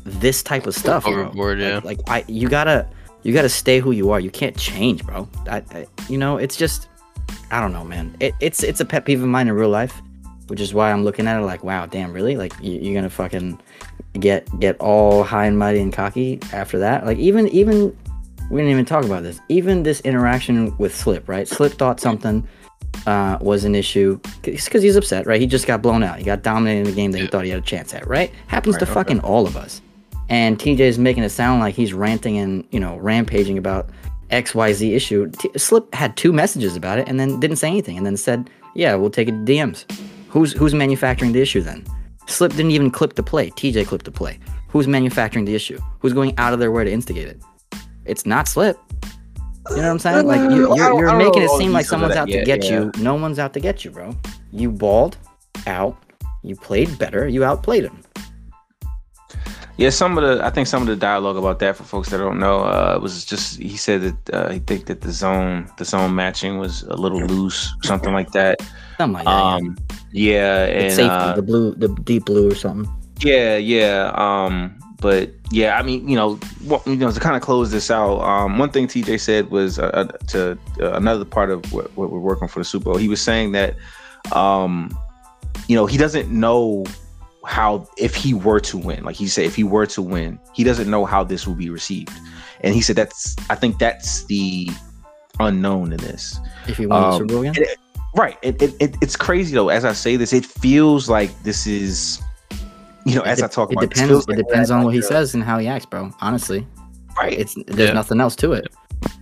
this 0.06 0.42
type 0.44 0.68
of 0.68 0.76
stuff, 0.76 1.04
bro. 1.04 1.14
Overboard, 1.14 1.60
yeah. 1.60 1.76
Like, 1.76 2.00
like, 2.08 2.10
I, 2.10 2.26
you 2.28 2.50
gotta, 2.50 2.88
you 3.24 3.34
gotta 3.34 3.50
stay 3.50 3.80
who 3.80 3.92
you 3.92 4.12
are. 4.12 4.20
You 4.20 4.32
can't 4.32 4.58
change, 4.58 5.06
bro. 5.06 5.28
I, 5.50 5.58
I 5.72 5.88
you 6.08 6.18
know, 6.18 6.38
it's 6.38 6.56
just, 6.56 6.88
I 7.52 7.62
don't 7.62 7.74
know, 7.74 7.84
man. 7.84 8.16
It, 8.20 8.34
it's 8.40 8.64
it's 8.64 8.80
a 8.80 8.86
pet 8.86 9.06
peeve 9.06 9.22
of 9.22 9.30
mine 9.30 9.48
in 9.48 9.54
real 9.54 9.70
life, 9.70 10.02
which 10.48 10.60
is 10.60 10.74
why 10.74 10.92
I'm 10.92 11.04
looking 11.04 11.28
at 11.28 11.40
it 11.40 11.46
like, 11.46 11.64
wow, 11.64 11.86
damn, 11.86 12.14
really? 12.14 12.38
Like 12.38 12.54
you, 12.62 12.80
you're 12.80 12.96
gonna 12.96 13.10
fucking 13.10 13.60
get 14.14 14.48
get 14.60 14.78
all 14.80 15.24
high 15.24 15.46
and 15.46 15.58
mighty 15.58 15.80
and 15.80 15.94
cocky 15.94 16.40
after 16.54 16.80
that? 16.80 17.06
Like 17.06 17.18
even 17.18 17.48
even 17.50 17.96
we 18.50 18.62
didn't 18.62 18.72
even 18.72 18.86
talk 18.86 19.06
about 19.06 19.24
this. 19.24 19.40
Even 19.50 19.84
this 19.84 20.02
interaction 20.02 20.76
with 20.78 20.96
Slip, 20.96 21.30
right? 21.30 21.48
Slip 21.48 21.74
thought 21.74 22.00
something 22.00 22.48
uh, 23.06 23.38
was 23.42 23.66
an 23.66 23.76
issue 23.76 24.20
because 24.42 24.84
he's 24.84 24.96
upset, 24.96 25.26
right? 25.26 25.40
He 25.40 25.48
just 25.48 25.68
got 25.68 25.82
blown 25.82 26.04
out. 26.04 26.18
He 26.18 26.24
got 26.24 26.44
dominated 26.44 26.80
in 26.80 26.86
the 26.86 26.92
game 26.92 27.12
that 27.12 27.20
he 27.20 27.28
thought 27.28 27.46
he 27.46 27.52
had 27.52 27.60
a 27.60 27.66
chance 27.66 27.94
at, 27.94 28.08
right? 28.08 28.32
Happens 28.48 28.76
right, 28.76 28.80
to 28.80 28.86
okay. 28.86 28.94
fucking 28.94 29.20
all 29.22 29.48
of 29.48 29.58
us. 29.58 29.82
And 30.30 30.60
TJ 30.60 30.80
is 30.80 31.00
making 31.00 31.24
it 31.24 31.30
sound 31.30 31.60
like 31.60 31.74
he's 31.74 31.94
ranting 31.94 32.38
and 32.38 32.64
you 32.72 32.80
know 32.80 32.98
rampaging 32.98 33.58
about 33.58 33.90
X 34.30 34.54
Y 34.54 34.74
Z 34.74 34.94
issue. 34.94 35.30
T- 35.32 35.52
Slip 35.58 35.94
had 35.94 36.16
two 36.18 36.32
messages 36.32 36.76
about 36.76 37.00
it 37.00 37.08
and 37.08 37.20
then 37.20 37.40
didn't 37.40 37.58
say 37.58 37.68
anything 37.68 37.98
and 37.98 38.06
then 38.06 38.16
said, 38.18 38.50
"Yeah, 38.76 38.96
we'll 38.96 39.10
take 39.10 39.28
it 39.28 39.32
to 39.32 39.38
DMs." 39.52 39.86
Who's 40.30 40.54
who's 40.54 40.76
manufacturing 40.76 41.32
the 41.32 41.42
issue 41.42 41.62
then? 41.62 41.84
Slip 42.28 42.52
didn't 42.52 42.72
even 42.72 42.92
clip 42.92 43.16
the 43.16 43.24
play. 43.24 43.50
TJ 43.50 43.88
clipped 43.88 44.06
the 44.06 44.12
play. 44.12 44.38
Who's 44.68 44.88
manufacturing 44.88 45.46
the 45.46 45.56
issue? 45.56 45.80
Who's 46.00 46.14
going 46.14 46.38
out 46.38 46.54
of 46.54 46.60
their 46.60 46.72
way 46.72 46.84
to 46.84 46.92
instigate 46.92 47.28
it? 47.28 47.42
It's 48.06 48.26
not 48.26 48.48
Slip. 48.48 48.78
You 49.70 49.76
know 49.78 49.82
what 49.84 49.90
I'm 49.90 50.00
saying? 50.00 50.28
Like 50.28 50.52
you, 50.52 50.72
are 50.72 51.00
you're 51.00 51.16
making 51.18 51.44
it 51.44 51.50
seem 51.52 51.72
like 51.72 51.86
someone's 51.86 52.16
out 52.16 52.28
to 52.28 52.44
get 52.44 52.70
you. 52.70 52.92
No 52.98 53.16
one's 53.16 53.40
out 53.40 53.54
to 53.54 53.60
get 53.60 53.86
you, 53.86 53.92
bro. 53.92 54.16
You 54.52 54.72
balled 54.72 55.18
out. 55.68 56.02
You 56.44 56.56
played 56.56 56.98
better. 56.98 57.28
You 57.28 57.44
outplayed 57.44 57.84
him. 57.84 58.02
Yeah, 59.78 59.92
some 59.92 60.18
of 60.18 60.24
the 60.26 60.44
I 60.44 60.50
think 60.50 60.68
some 60.68 60.82
of 60.82 60.90
the 60.90 60.96
dialogue 60.98 61.38
about 61.38 61.60
that 61.60 61.78
for 61.78 61.84
folks 61.84 62.10
that 62.10 62.18
don't 62.18 62.38
know 62.38 62.60
uh, 62.66 63.00
was 63.02 63.24
just 63.24 63.60
he 63.60 63.78
said 63.78 64.02
that 64.02 64.34
uh, 64.34 64.50
he 64.50 64.60
think 64.60 64.88
that 64.88 65.00
the 65.00 65.12
zone 65.12 65.70
the 65.78 65.86
zone 65.86 66.16
matching 66.16 66.58
was 66.58 66.84
a 66.84 66.96
little 66.96 67.22
loose, 67.22 67.74
something 67.84 68.12
like 68.12 68.32
that. 68.32 68.60
Something 68.98 69.14
like 69.14 69.26
that. 69.26 69.32
Um, 69.32 69.78
yeah, 70.12 70.66
yeah 70.68 70.80
and 70.82 70.94
safety, 70.94 71.10
uh, 71.10 71.34
the 71.34 71.42
blue, 71.42 71.76
the 71.76 71.88
deep 72.04 72.26
blue 72.26 72.52
or 72.52 72.56
something. 72.56 72.94
Yeah, 73.22 73.56
yeah. 73.56 74.12
Um, 74.16 74.79
but 75.02 75.30
yeah, 75.52 75.78
I 75.78 75.84
mean, 75.84 76.08
you 76.08 76.16
know, 76.16 76.36
what, 76.64 76.86
you 76.86 76.96
know, 76.96 77.12
to 77.12 77.20
kind 77.20 77.36
of 77.36 77.42
close 77.42 77.72
this 77.72 77.90
out, 77.90 78.20
um, 78.20 78.58
one 78.58 78.70
thing 78.70 78.88
TJ 78.88 79.20
said 79.20 79.50
was 79.50 79.80
uh, 79.80 80.06
to 80.28 80.58
uh, 80.82 80.92
another 80.94 81.26
part 81.26 81.50
of 81.52 81.72
what, 81.72 81.96
what, 81.96 82.12
we're 82.12 82.20
working 82.20 82.48
for 82.48 82.60
the 82.60 82.66
Super 82.66 82.86
Bowl. 82.86 82.98
He 82.98 83.08
was 83.08 83.22
saying 83.22 83.54
that, 83.54 83.76
um, 84.34 84.96
you 85.68 85.76
know, 85.76 85.86
he 85.86 85.98
doesn't 85.98 86.30
know 86.30 86.86
how 87.46 87.88
if 87.98 88.14
he 88.14 88.34
were 88.34 88.60
to 88.60 88.78
win, 88.78 89.04
like 89.06 89.16
he 89.16 89.28
said, 89.28 89.46
if 89.46 89.56
he 89.56 89.64
were 89.64 89.86
to 89.86 90.02
win, 90.02 90.38
he 90.54 90.64
doesn't 90.64 90.90
know 90.90 91.06
how 91.06 91.24
this 91.24 91.48
will 91.48 91.56
be 91.56 91.70
received, 91.70 92.12
and 92.62 92.76
he 92.76 92.82
said 92.82 92.96
that's 92.96 93.36
I 93.50 93.56
think 93.56 93.80
that's 93.80 94.26
the 94.26 94.70
unknown 95.40 95.94
in 95.94 95.98
this. 95.98 96.38
If 96.68 96.78
he 96.78 96.86
wins 96.86 97.06
um, 97.06 97.14
Super 97.14 97.34
Bowl 97.34 97.42
again. 97.42 97.54
It, 97.58 97.78
right. 98.16 98.38
It, 98.42 98.62
it, 98.62 98.96
it's 99.02 99.16
crazy 99.16 99.56
though. 99.56 99.70
As 99.70 99.86
I 99.86 99.94
say 99.94 100.18
this, 100.18 100.34
it 100.34 100.46
feels 100.46 101.10
like 101.10 101.32
this 101.44 101.66
is 101.66 102.22
you 103.06 103.16
know, 103.16 103.22
as 103.22 103.42
I 103.42 103.48
talk 103.48 103.72
it 103.72 103.78
about 103.78 103.90
depends. 103.90 104.28
It, 104.28 104.34
it 104.34 104.38
depends 104.38 104.72
on 104.72 104.84
what 104.84 104.94
he 104.94 105.02
says 105.02 105.34
and 105.34 105.44
how 105.44 105.58
he 105.58 105.68
acts, 105.68 105.86
bro. 105.86 106.12
Honestly, 106.22 106.68
right? 107.18 107.34
It's 107.34 107.56
there's 107.68 107.90
yeah. 107.90 107.94
nothing 107.94 108.20
else 108.20 108.36
to 108.38 108.54
it. 108.54 108.68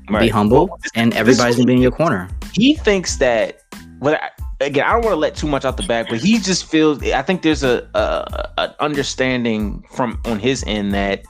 Right. 0.10 0.22
Be 0.22 0.30
humble, 0.30 0.68
well, 0.68 0.80
and 0.96 1.14
everybody's 1.14 1.56
gonna 1.56 1.68
be 1.68 1.74
in 1.74 1.82
your 1.82 1.92
corner. 1.92 2.30
He 2.54 2.76
thinks 2.76 3.18
that. 3.18 3.62
Well, 4.00 4.18
again, 4.60 4.86
I 4.86 4.92
don't 4.92 5.02
want 5.02 5.14
to 5.14 5.20
let 5.20 5.36
too 5.36 5.48
much 5.48 5.66
out 5.66 5.78
the 5.78 5.84
bag, 5.84 6.08
but 6.10 6.20
he 6.20 6.40
just 6.40 6.66
feels. 6.66 7.04
I 7.04 7.22
think 7.22 7.42
there's 7.42 7.64
a, 7.64 7.88
a, 7.94 8.50
a 8.58 8.76
understanding 8.80 9.84
from 9.92 10.20
on 10.26 10.40
his 10.40 10.64
end 10.68 10.94
that 10.94 11.24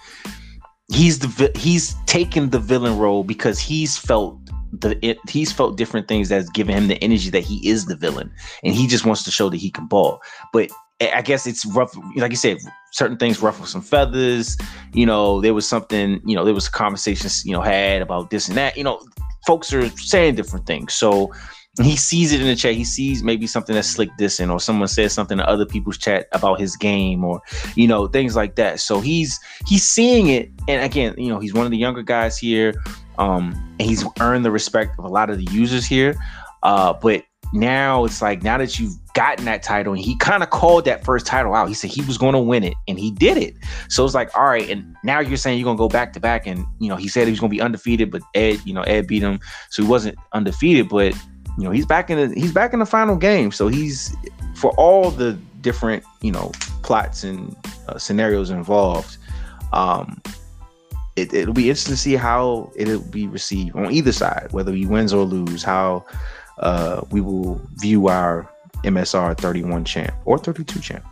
he's 0.90 1.20
the 1.20 1.52
he's 1.56 1.96
taken 2.06 2.50
the 2.50 2.60
villain 2.60 2.98
role 2.98 3.24
because 3.24 3.60
he's 3.60 3.98
felt 3.98 4.40
the 4.72 4.98
it, 5.06 5.18
he's 5.30 5.52
felt 5.52 5.78
different 5.78 6.08
things 6.08 6.30
that's 6.30 6.50
given 6.50 6.76
him 6.76 6.88
the 6.88 7.02
energy 7.04 7.30
that 7.30 7.44
he 7.44 7.68
is 7.68 7.86
the 7.86 7.96
villain, 7.96 8.32
and 8.64 8.74
he 8.74 8.88
just 8.88 9.06
wants 9.06 9.24
to 9.24 9.32
show 9.32 9.50
that 9.50 9.58
he 9.58 9.70
can 9.70 9.88
ball. 9.88 10.22
But 10.54 10.70
I 11.00 11.22
guess 11.22 11.46
it's 11.46 11.66
rough. 11.66 11.96
Like 12.16 12.32
you 12.32 12.38
said, 12.38 12.58
certain 12.92 13.18
things 13.18 13.42
ruffle 13.42 13.66
some 13.66 13.82
feathers. 13.82 14.58
You 14.94 15.06
know, 15.06 15.42
there 15.42 15.54
was 15.54 15.68
something. 15.68 16.22
You 16.26 16.36
know, 16.36 16.44
there 16.44 16.54
was 16.54 16.70
conversations. 16.70 17.46
You 17.46 17.54
know, 17.54 17.62
had 17.62 18.02
about 18.02 18.30
this 18.30 18.48
and 18.48 18.58
that. 18.58 18.78
You 18.78 18.84
know, 18.84 19.00
folks 19.46 19.72
are 19.74 19.88
saying 19.98 20.36
different 20.36 20.66
things. 20.66 20.94
So 20.94 21.32
he 21.84 21.96
sees 21.96 22.34
it 22.34 22.42
in 22.42 22.48
the 22.48 22.56
chat. 22.56 22.74
He 22.74 22.84
sees 22.84 23.24
maybe 23.24 23.46
something 23.46 23.76
that's 23.76 23.88
slick 23.88 24.10
dissing, 24.20 24.52
or 24.52 24.60
someone 24.60 24.88
says 24.88 25.14
something 25.14 25.38
to 25.38 25.48
other 25.48 25.66
people's 25.66 25.98
chat 25.98 26.28
about 26.32 26.60
his 26.60 26.76
game, 26.76 27.24
or 27.24 27.42
you 27.76 27.88
know 27.88 28.08
things 28.08 28.36
like 28.36 28.56
that. 28.56 28.80
So 28.80 29.00
he's 29.00 29.40
he's 29.66 29.84
seeing 29.84 30.28
it, 30.28 30.50
and 30.68 30.84
again, 30.84 31.14
you 31.18 31.30
know, 31.30 31.40
he's 31.40 31.54
one 31.54 31.66
of 31.66 31.72
the 31.72 31.78
younger 31.78 32.02
guys 32.02 32.38
here, 32.38 32.74
um, 33.20 33.54
and 33.80 33.88
he's 33.88 34.04
earned 34.20 34.46
the 34.46 34.52
respect 34.52 34.98
of 34.98 35.06
a 35.06 35.10
lot 35.10 35.30
of 35.30 35.38
the 35.38 35.48
users 35.52 35.86
here. 35.86 36.16
Uh, 36.64 36.94
but 36.94 37.24
now 37.54 38.06
it's 38.06 38.22
like 38.22 38.44
now 38.44 38.58
that 38.58 38.80
you've 38.80 38.96
gotten 39.14 39.46
that 39.46 39.64
title, 39.64 39.94
and 39.94 40.02
he 40.02 40.16
kind 40.18 40.44
of 40.44 40.50
called 40.50 40.86
that 40.86 41.04
first 41.04 41.26
title 41.26 41.54
out. 41.54 41.68
He 41.68 41.74
said 41.74 41.90
he 41.90 42.02
was 42.02 42.18
going 42.18 42.34
to 42.34 42.40
win 42.40 42.64
it, 42.64 42.76
and 42.88 43.00
he 43.00 43.12
did 43.12 43.38
it. 43.38 43.56
So 43.90 44.06
it's 44.06 44.14
like, 44.14 44.36
all 44.38 44.46
right, 44.46 44.70
and 44.70 44.96
now 45.04 45.20
you're 45.20 45.38
saying 45.38 45.58
you're 45.58 45.66
going 45.66 45.78
to 45.78 45.82
go 45.82 45.90
back 45.90 46.14
to 46.14 46.20
back, 46.20 46.46
and 46.46 46.66
you 46.80 46.90
know 46.90 46.96
he 46.96 47.08
said 47.08 47.26
he 47.26 47.32
was 47.32 47.40
going 47.40 47.50
to 47.50 47.56
be 47.56 47.62
undefeated, 47.62 48.12
but 48.12 48.22
Ed, 48.36 48.62
you 48.66 48.74
know, 48.74 48.82
Ed 48.82 49.08
beat 49.08 49.24
him, 49.24 49.40
so 49.70 49.82
he 49.82 49.88
wasn't 49.88 50.18
undefeated, 50.34 50.90
but 50.90 51.16
you 51.58 51.64
know 51.64 51.72
he's 51.72 51.86
back 51.86 52.10
in 52.10 52.18
the 52.18 52.40
he's 52.40 52.54
back 52.54 52.74
in 52.74 52.80
the 52.80 52.86
final 52.86 53.16
game 53.16 53.52
so 53.52 53.68
he's 53.68 54.16
for 54.56 54.72
all 54.78 55.12
the 55.12 55.34
different 55.62 56.04
you 56.22 56.32
know 56.32 56.52
plots 56.84 57.24
and 57.24 57.56
uh, 57.88 57.98
scenarios 57.98 58.50
involved 58.50 59.18
um 59.74 60.22
it, 61.16 61.34
it'll 61.34 61.54
be 61.54 61.64
interesting 61.64 61.94
to 61.94 61.98
see 61.98 62.16
how 62.16 62.72
it'll 62.76 63.00
be 63.00 63.28
received 63.28 63.76
on 63.76 63.92
either 63.92 64.12
side 64.12 64.48
whether 64.52 64.72
he 64.72 64.86
wins 64.86 65.14
or 65.14 65.26
lose 65.26 65.64
how 65.64 66.06
uh 66.60 67.02
we 67.12 67.22
will 67.22 67.62
view 67.76 68.08
our 68.08 68.50
msr 68.84 69.38
31 69.38 69.86
champ 69.86 70.14
or 70.26 70.38
32 70.38 70.80
champ 70.80 71.06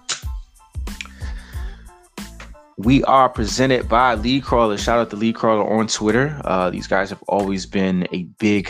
we 2.77 3.01
are 3.05 3.29
presented 3.29 3.87
by 3.87 4.15
League 4.15 4.43
Crawler 4.43 4.77
shout 4.77 4.99
out 4.99 5.09
to 5.09 5.15
League 5.15 5.35
Crawler 5.35 5.67
on 5.67 5.87
twitter 5.87 6.39
uh 6.43 6.69
these 6.69 6.87
guys 6.87 7.09
have 7.09 7.23
always 7.23 7.65
been 7.65 8.07
a 8.11 8.23
big 8.39 8.69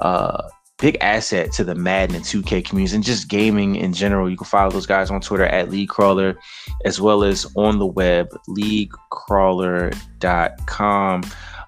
uh 0.00 0.48
big 0.78 0.96
asset 1.00 1.52
to 1.52 1.64
the 1.64 1.74
Madden 1.74 2.14
and 2.16 2.24
2K 2.24 2.64
communities 2.64 2.94
and 2.94 3.04
just 3.04 3.28
gaming 3.28 3.76
in 3.76 3.92
general. 3.92 4.28
You 4.28 4.36
can 4.36 4.46
follow 4.46 4.70
those 4.70 4.86
guys 4.86 5.08
on 5.10 5.20
Twitter 5.20 5.46
at 5.46 5.70
League 5.70 5.88
Crawler 5.88 6.36
as 6.84 7.00
well 7.00 7.22
as 7.24 7.46
on 7.56 7.78
the 7.78 7.86
web, 7.86 8.28
leaguecrawler.com. 8.48 11.22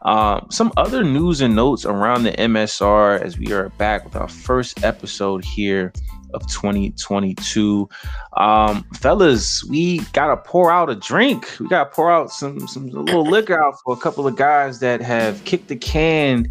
Um, 0.06 0.46
some 0.52 0.72
other 0.76 1.02
news 1.02 1.40
and 1.40 1.56
notes 1.56 1.84
around 1.84 2.22
the 2.22 2.30
MSR 2.30 3.20
as 3.20 3.38
we 3.38 3.52
are 3.52 3.70
back 3.70 4.04
with 4.04 4.14
our 4.14 4.28
first 4.28 4.84
episode 4.84 5.44
here 5.44 5.92
of 6.32 6.46
2022. 6.46 7.88
Um, 8.36 8.84
fellas, 8.94 9.64
we 9.64 9.98
gotta 10.12 10.36
pour 10.36 10.70
out 10.70 10.88
a 10.90 10.94
drink. 10.94 11.48
We 11.58 11.66
gotta 11.66 11.90
pour 11.90 12.12
out 12.12 12.30
some 12.30 12.68
some 12.68 12.88
little 12.88 13.24
liquor 13.28 13.60
out 13.60 13.80
for 13.84 13.94
a 13.94 13.96
couple 13.96 14.28
of 14.28 14.36
guys 14.36 14.78
that 14.78 15.00
have 15.00 15.44
kicked 15.44 15.66
the 15.66 15.76
can 15.76 16.46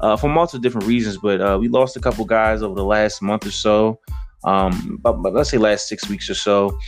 uh, 0.00 0.16
for 0.16 0.28
multiple 0.28 0.58
different 0.58 0.88
reasons. 0.88 1.16
But 1.16 1.40
uh, 1.40 1.58
we 1.60 1.68
lost 1.68 1.96
a 1.96 2.00
couple 2.00 2.24
guys 2.24 2.60
over 2.60 2.74
the 2.74 2.84
last 2.84 3.22
month 3.22 3.46
or 3.46 3.52
so. 3.52 4.00
Um, 4.46 4.98
but, 5.02 5.14
but 5.14 5.34
let's 5.34 5.50
say 5.50 5.58
last 5.58 5.88
six 5.88 6.08
weeks 6.08 6.30
or 6.30 6.34
so. 6.34 6.78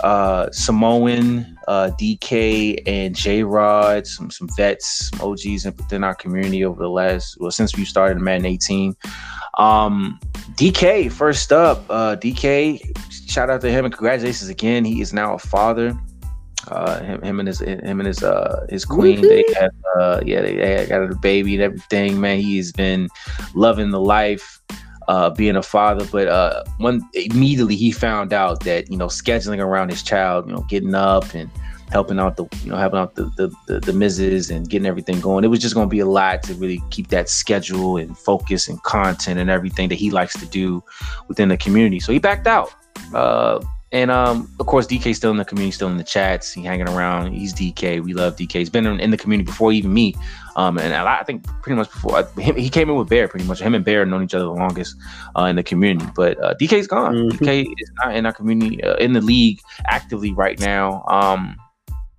Uh, 0.00 0.50
Samoan, 0.50 1.56
uh, 1.68 1.90
DK, 2.00 2.82
and 2.86 3.14
J 3.14 3.42
Rod, 3.42 4.06
some 4.06 4.30
some 4.30 4.48
vets, 4.56 5.10
some 5.10 5.20
OGs 5.20 5.66
within 5.66 6.02
our 6.02 6.14
community 6.14 6.64
over 6.64 6.82
the 6.82 6.88
last 6.88 7.36
well 7.38 7.50
since 7.50 7.76
we 7.76 7.84
started 7.84 8.18
Madden 8.18 8.46
18. 8.46 8.96
Um, 9.58 10.18
DK 10.54 11.12
first 11.12 11.52
up, 11.52 11.84
uh, 11.90 12.16
DK, 12.16 12.80
shout 13.28 13.50
out 13.50 13.60
to 13.60 13.70
him 13.70 13.84
and 13.84 13.92
congratulations 13.92 14.48
again. 14.48 14.84
He 14.84 15.00
is 15.00 15.12
now 15.12 15.34
a 15.34 15.38
father. 15.38 15.94
Uh, 16.68 17.00
him, 17.02 17.22
him 17.22 17.40
and 17.40 17.46
his 17.46 17.60
him 17.60 18.00
and 18.00 18.06
his 18.06 18.22
uh 18.22 18.64
his 18.70 18.86
queen 18.86 19.18
mm-hmm. 19.18 19.28
they 19.28 19.44
have 19.60 19.70
uh 19.98 20.20
yeah 20.24 20.40
they, 20.40 20.56
they 20.56 20.86
got 20.88 21.02
a 21.02 21.14
baby 21.16 21.52
and 21.56 21.62
everything 21.62 22.18
man 22.18 22.38
he 22.38 22.56
has 22.56 22.72
been 22.72 23.06
loving 23.54 23.90
the 23.90 24.00
life 24.00 24.62
uh 25.08 25.30
being 25.30 25.56
a 25.56 25.62
father 25.62 26.06
but 26.10 26.28
uh 26.28 26.62
one 26.78 27.02
immediately 27.14 27.76
he 27.76 27.90
found 27.90 28.32
out 28.32 28.60
that 28.60 28.90
you 28.90 28.96
know 28.96 29.06
scheduling 29.06 29.58
around 29.58 29.88
his 29.90 30.02
child 30.02 30.46
you 30.46 30.54
know 30.54 30.62
getting 30.68 30.94
up 30.94 31.34
and 31.34 31.50
helping 31.90 32.18
out 32.18 32.36
the 32.36 32.44
you 32.62 32.70
know 32.70 32.76
helping 32.76 32.98
out 32.98 33.14
the 33.14 33.24
the, 33.36 33.52
the, 33.66 33.80
the 33.80 33.92
misses 33.92 34.50
and 34.50 34.68
getting 34.68 34.86
everything 34.86 35.20
going 35.20 35.44
it 35.44 35.48
was 35.48 35.60
just 35.60 35.74
going 35.74 35.86
to 35.86 35.90
be 35.90 36.00
a 36.00 36.06
lot 36.06 36.42
to 36.42 36.54
really 36.54 36.82
keep 36.90 37.08
that 37.08 37.28
schedule 37.28 37.96
and 37.96 38.16
focus 38.18 38.68
and 38.68 38.82
content 38.82 39.38
and 39.38 39.50
everything 39.50 39.88
that 39.88 39.96
he 39.96 40.10
likes 40.10 40.38
to 40.38 40.46
do 40.46 40.82
within 41.28 41.48
the 41.48 41.56
community. 41.56 42.00
So 42.00 42.12
he 42.12 42.18
backed 42.18 42.46
out. 42.46 42.72
Uh 43.12 43.62
and 43.94 44.10
um, 44.10 44.52
of 44.58 44.66
course, 44.66 44.88
DK 44.88 45.14
still 45.14 45.30
in 45.30 45.36
the 45.36 45.44
community, 45.44 45.70
still 45.70 45.88
in 45.88 45.98
the 45.98 46.04
chats. 46.04 46.52
He's 46.52 46.66
hanging 46.66 46.88
around. 46.88 47.32
He's 47.32 47.54
DK. 47.54 48.02
We 48.02 48.12
love 48.12 48.34
DK. 48.34 48.52
He's 48.54 48.68
been 48.68 48.86
in, 48.86 48.98
in 48.98 49.12
the 49.12 49.16
community 49.16 49.46
before 49.46 49.70
even 49.70 49.94
me. 49.94 50.16
Um, 50.56 50.78
and 50.78 50.92
I, 50.92 51.20
I 51.20 51.22
think 51.22 51.46
pretty 51.62 51.76
much 51.76 51.92
before 51.92 52.18
I, 52.18 52.40
him, 52.40 52.56
he 52.56 52.68
came 52.68 52.90
in 52.90 52.96
with 52.96 53.08
Bear. 53.08 53.28
Pretty 53.28 53.46
much 53.46 53.60
him 53.60 53.72
and 53.72 53.84
Bear 53.84 54.00
have 54.00 54.08
known 54.08 54.24
each 54.24 54.34
other 54.34 54.46
the 54.46 54.50
longest 54.50 54.96
uh, 55.38 55.44
in 55.44 55.54
the 55.54 55.62
community. 55.62 56.10
But 56.16 56.42
uh, 56.42 56.54
DK's 56.60 56.88
gone. 56.88 57.14
Mm-hmm. 57.14 57.44
DK 57.44 57.62
is 57.62 57.90
not 58.02 58.16
in 58.16 58.26
our 58.26 58.32
community 58.32 58.82
uh, 58.82 58.96
in 58.96 59.12
the 59.12 59.20
league 59.20 59.60
actively 59.86 60.32
right 60.32 60.58
now. 60.58 61.04
Um, 61.06 61.56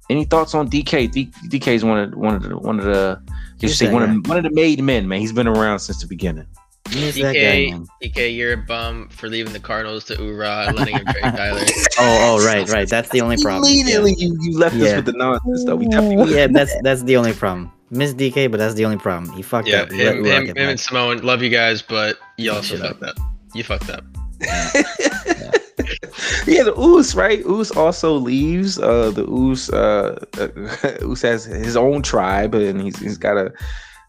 any 0.09 0.23
thoughts 0.23 0.55
on 0.55 0.69
DK? 0.69 1.11
D, 1.11 1.29
DK 1.49 1.67
is 1.67 1.83
one 1.83 1.99
of 1.99 2.15
one 2.15 2.35
of 2.35 2.43
the 2.43 2.57
one 2.57 2.79
of 2.79 2.85
the 2.85 3.21
say 3.67 3.91
one 3.91 4.01
of 4.01 4.27
one 4.27 4.37
of 4.37 4.43
the 4.43 4.51
made 4.51 4.81
men. 4.81 5.09
Man, 5.09 5.19
he's 5.19 5.33
been 5.33 5.47
around 5.47 5.79
since 5.79 5.99
the 5.99 6.07
beginning. 6.07 6.47
DK, 6.89 7.87
DK, 8.03 8.35
you're 8.35 8.53
a 8.53 8.57
bum 8.57 9.09
for 9.09 9.27
leaving 9.27 9.53
the 9.53 9.59
Cardinals 9.59 10.05
to 10.05 10.21
Ura 10.21 10.67
and 10.67 10.77
letting 10.77 10.95
him 10.95 11.05
trade 11.05 11.23
Kyler. 11.23 11.69
oh, 11.99 12.39
oh, 12.39 12.45
right, 12.45 12.69
right. 12.69 12.87
That's 12.87 13.09
the 13.09 13.21
only 13.21 13.37
problem. 13.37 13.71
Immediately, 13.71 14.13
yeah. 14.17 14.27
you, 14.27 14.37
you 14.41 14.57
left 14.57 14.75
yeah. 14.75 14.89
us 14.89 14.95
with 14.97 15.05
the 15.05 15.13
nonsense, 15.13 15.65
though. 15.65 15.75
We 15.75 15.87
definitely 15.87 16.35
yeah, 16.35 16.47
that's 16.47 16.73
that's 16.81 17.03
the 17.03 17.17
only 17.17 17.33
problem. 17.33 17.71
Miss 17.89 18.13
DK, 18.13 18.49
but 18.49 18.57
that's 18.57 18.75
the 18.75 18.85
only 18.85 18.97
problem. 18.97 19.35
He 19.35 19.41
fucked 19.41 19.67
yeah, 19.67 19.81
up. 19.81 19.91
Him, 19.91 20.25
him, 20.25 20.47
him 20.47 20.57
and 20.57 20.79
Simone, 20.79 21.19
love 21.19 21.41
you 21.41 21.49
guys, 21.49 21.81
but 21.81 22.17
you 22.37 22.51
also 22.51 22.77
fucked 22.77 23.03
up. 23.03 23.17
You 23.53 23.63
fucked 23.63 23.89
up. 23.89 24.03
Yeah. 24.39 24.71
yeah. 24.75 25.51
yeah, 26.45 26.63
the 26.63 26.73
Oos, 26.77 27.15
right? 27.15 27.39
Oos 27.45 27.71
also 27.71 28.13
leaves. 28.13 28.79
Uh, 28.79 29.11
the 29.11 29.23
Oos, 29.29 29.69
uh, 29.69 30.19
Oos 31.03 31.21
has 31.21 31.45
his 31.45 31.75
own 31.75 32.01
tribe, 32.01 32.53
and 32.53 32.81
he's 32.81 32.97
he's 32.99 33.17
got 33.17 33.37
a 33.37 33.53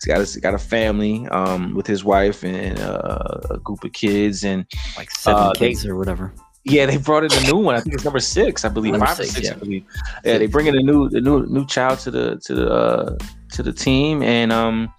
He's 0.01 0.07
got 0.07 0.17
a, 0.17 0.21
he's 0.21 0.37
got 0.37 0.55
a 0.55 0.59
family 0.59 1.27
um, 1.29 1.75
with 1.75 1.87
his 1.87 2.05
wife 2.05 2.45
and 2.45 2.79
uh, 2.79 3.41
a 3.51 3.59
group 3.59 3.85
of 3.85 3.93
kids 3.93 4.45
and 4.45 4.67
like 4.97 5.11
seven 5.11 5.43
uh, 5.43 5.53
kids 5.53 5.83
they, 5.83 5.89
or 5.89 5.97
whatever. 5.97 6.33
Yeah, 6.65 6.87
they 6.87 6.97
brought 6.97 7.25
in 7.25 7.33
a 7.33 7.41
new 7.47 7.59
one. 7.59 7.77
I 7.77 7.81
think 7.81 7.95
it's 7.95 8.05
number 8.05 8.19
six. 8.19 8.65
I 8.65 8.69
believe 8.69 8.93
number 8.93 9.07
five 9.07 9.17
six, 9.17 9.31
or 9.31 9.35
six. 9.35 9.47
Yeah. 9.47 9.55
I 9.55 9.59
believe. 9.59 9.85
Yeah, 10.25 10.39
they 10.39 10.47
bring 10.47 10.67
in 10.67 10.77
a 10.77 10.83
new 10.83 11.09
the 11.09 11.21
new 11.21 11.47
new 11.47 11.65
child 11.67 12.01
to 12.01 12.11
the 12.11 12.37
to 12.45 12.55
the 12.55 12.73
uh, 12.73 13.19
to 13.53 13.63
the 13.63 13.73
team, 13.73 14.23
and 14.23 14.53
um, 14.53 14.93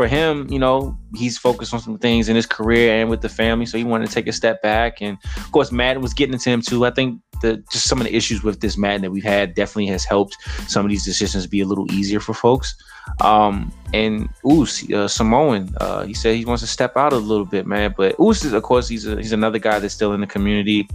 for 0.00 0.08
him, 0.08 0.50
you 0.50 0.58
know, 0.58 0.96
he's 1.14 1.36
focused 1.36 1.74
on 1.74 1.80
some 1.80 1.98
things 1.98 2.30
in 2.30 2.34
his 2.34 2.46
career 2.46 3.02
and 3.02 3.10
with 3.10 3.20
the 3.20 3.28
family, 3.28 3.66
so 3.66 3.76
he 3.76 3.84
wanted 3.84 4.08
to 4.08 4.14
take 4.14 4.26
a 4.28 4.32
step 4.32 4.62
back. 4.62 5.02
And 5.02 5.18
of 5.36 5.52
course, 5.52 5.70
Madden 5.70 6.00
was 6.00 6.14
getting 6.14 6.32
into 6.32 6.48
him 6.48 6.62
too. 6.62 6.86
I 6.86 6.90
think 6.90 7.20
the 7.42 7.62
just 7.70 7.86
some 7.86 8.00
of 8.00 8.06
the 8.06 8.16
issues 8.16 8.42
with 8.42 8.60
this 8.62 8.78
Madden 8.78 9.02
that 9.02 9.10
we've 9.10 9.22
had 9.22 9.54
definitely 9.54 9.88
has 9.88 10.06
helped 10.06 10.38
some 10.68 10.86
of 10.86 10.90
these 10.90 11.04
decisions 11.04 11.46
be 11.46 11.60
a 11.60 11.66
little 11.66 11.84
easier 11.92 12.18
for 12.18 12.32
folks. 12.32 12.74
Um, 13.20 13.70
and 13.92 14.30
Oos, 14.50 14.90
uh, 14.90 15.06
Samoan, 15.06 15.68
uh, 15.82 16.06
he 16.06 16.14
said 16.14 16.34
he 16.36 16.46
wants 16.46 16.62
to 16.62 16.66
step 16.66 16.96
out 16.96 17.12
a 17.12 17.18
little 17.18 17.44
bit, 17.44 17.66
man. 17.66 17.92
But 17.94 18.18
Oos, 18.18 18.42
is, 18.42 18.54
of 18.54 18.62
course, 18.62 18.88
he's 18.88 19.06
a, 19.06 19.16
he's 19.16 19.32
another 19.32 19.58
guy 19.58 19.80
that's 19.80 19.92
still 19.92 20.14
in 20.14 20.22
the 20.22 20.26
community. 20.26 20.88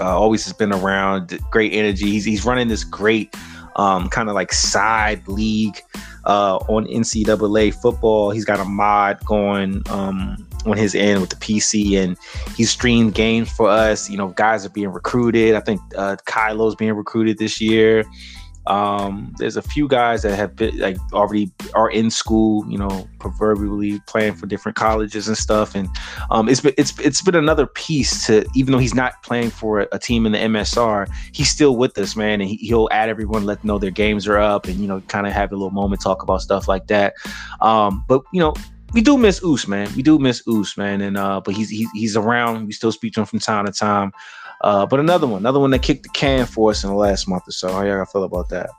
Uh, 0.00 0.18
always 0.18 0.44
has 0.44 0.54
been 0.54 0.72
around, 0.72 1.38
great 1.50 1.74
energy. 1.74 2.06
He's, 2.06 2.24
he's 2.24 2.46
running 2.46 2.68
this 2.68 2.84
great 2.84 3.36
um, 3.76 4.08
kind 4.08 4.30
of 4.30 4.34
like 4.34 4.50
side 4.50 5.28
league 5.28 5.78
uh, 6.24 6.56
on 6.68 6.86
NCAA 6.86 7.74
football. 7.74 8.30
He's 8.30 8.44
got 8.44 8.60
a 8.60 8.64
mod 8.64 9.24
going 9.24 9.82
um, 9.90 10.46
on 10.66 10.76
his 10.76 10.94
end 10.94 11.20
with 11.20 11.30
the 11.30 11.36
PC, 11.36 12.02
and 12.02 12.16
he's 12.56 12.70
streamed 12.70 13.14
games 13.14 13.50
for 13.50 13.68
us. 13.68 14.10
You 14.10 14.16
know, 14.16 14.28
guys 14.28 14.64
are 14.66 14.70
being 14.70 14.90
recruited. 14.90 15.54
I 15.54 15.60
think 15.60 15.80
uh, 15.96 16.16
Kylo's 16.26 16.74
being 16.74 16.92
recruited 16.92 17.38
this 17.38 17.60
year. 17.60 18.04
Um, 18.70 19.34
there's 19.38 19.56
a 19.56 19.62
few 19.62 19.88
guys 19.88 20.22
that 20.22 20.36
have 20.36 20.54
been 20.54 20.78
like 20.78 20.96
already 21.12 21.50
are 21.74 21.90
in 21.90 22.08
school, 22.08 22.64
you 22.70 22.78
know, 22.78 23.08
proverbially 23.18 24.00
playing 24.06 24.34
for 24.34 24.46
different 24.46 24.76
colleges 24.76 25.26
and 25.26 25.36
stuff. 25.36 25.74
And 25.74 25.88
um, 26.30 26.48
it's 26.48 26.60
been 26.60 26.74
it's 26.78 26.96
it's 27.00 27.20
been 27.20 27.34
another 27.34 27.66
piece 27.66 28.26
to 28.28 28.46
even 28.54 28.70
though 28.70 28.78
he's 28.78 28.94
not 28.94 29.24
playing 29.24 29.50
for 29.50 29.88
a, 29.90 29.98
team 29.98 30.24
in 30.24 30.30
the 30.30 30.38
MSR, 30.38 31.10
he's 31.32 31.50
still 31.50 31.76
with 31.76 31.98
us, 31.98 32.14
man. 32.14 32.40
And 32.40 32.48
he, 32.48 32.72
will 32.72 32.88
add 32.92 33.08
everyone, 33.08 33.44
let 33.44 33.60
them 33.60 33.68
know 33.68 33.78
their 33.78 33.90
games 33.90 34.28
are 34.28 34.38
up, 34.38 34.66
and 34.66 34.76
you 34.76 34.86
know, 34.86 35.00
kind 35.08 35.26
of 35.26 35.32
have 35.32 35.50
a 35.50 35.56
little 35.56 35.72
moment, 35.72 36.00
talk 36.00 36.22
about 36.22 36.40
stuff 36.40 36.68
like 36.68 36.86
that. 36.86 37.14
Um, 37.60 38.04
but 38.06 38.22
you 38.32 38.38
know, 38.38 38.54
we 38.92 39.00
do 39.00 39.18
miss 39.18 39.42
Oos, 39.44 39.66
man. 39.66 39.92
We 39.96 40.02
do 40.02 40.18
miss 40.18 40.42
Oos, 40.48 40.76
man. 40.76 41.00
And 41.00 41.16
uh, 41.16 41.40
but 41.44 41.54
he's 41.54 41.70
he's, 41.70 41.88
he's 41.92 42.16
around. 42.16 42.66
We 42.66 42.72
still 42.72 42.92
speak 42.92 43.14
to 43.14 43.20
him 43.20 43.26
from 43.26 43.40
time 43.40 43.66
to 43.66 43.72
time. 43.72 44.12
Uh, 44.60 44.84
but 44.86 45.00
another 45.00 45.26
one, 45.26 45.38
another 45.38 45.58
one 45.58 45.70
that 45.70 45.82
kicked 45.82 46.02
the 46.02 46.08
can 46.10 46.46
for 46.46 46.70
us 46.70 46.84
in 46.84 46.90
the 46.90 46.96
last 46.96 47.28
month 47.28 47.48
or 47.48 47.52
so. 47.52 47.72
How 47.72 47.82
y'all 47.82 48.04
feel 48.04 48.24
about 48.24 48.48
that? 48.50 48.70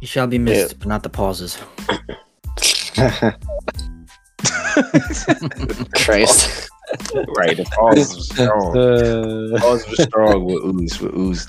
He 0.00 0.06
shall 0.06 0.26
be 0.26 0.38
missed, 0.38 0.72
yeah. 0.72 0.78
but 0.78 0.88
not 0.88 1.02
the 1.02 1.08
pauses. 1.08 1.58
Christ. 5.94 6.70
right, 7.36 7.56
the 7.56 7.66
pauses 7.72 8.16
were 8.16 8.22
strong. 8.44 8.76
Uh, 8.76 9.58
pauses 9.58 9.88
were 9.88 10.04
strong 10.04 10.44
with 10.44 10.62
Ooze, 10.64 11.00
with 11.00 11.16
Ooze. 11.16 11.46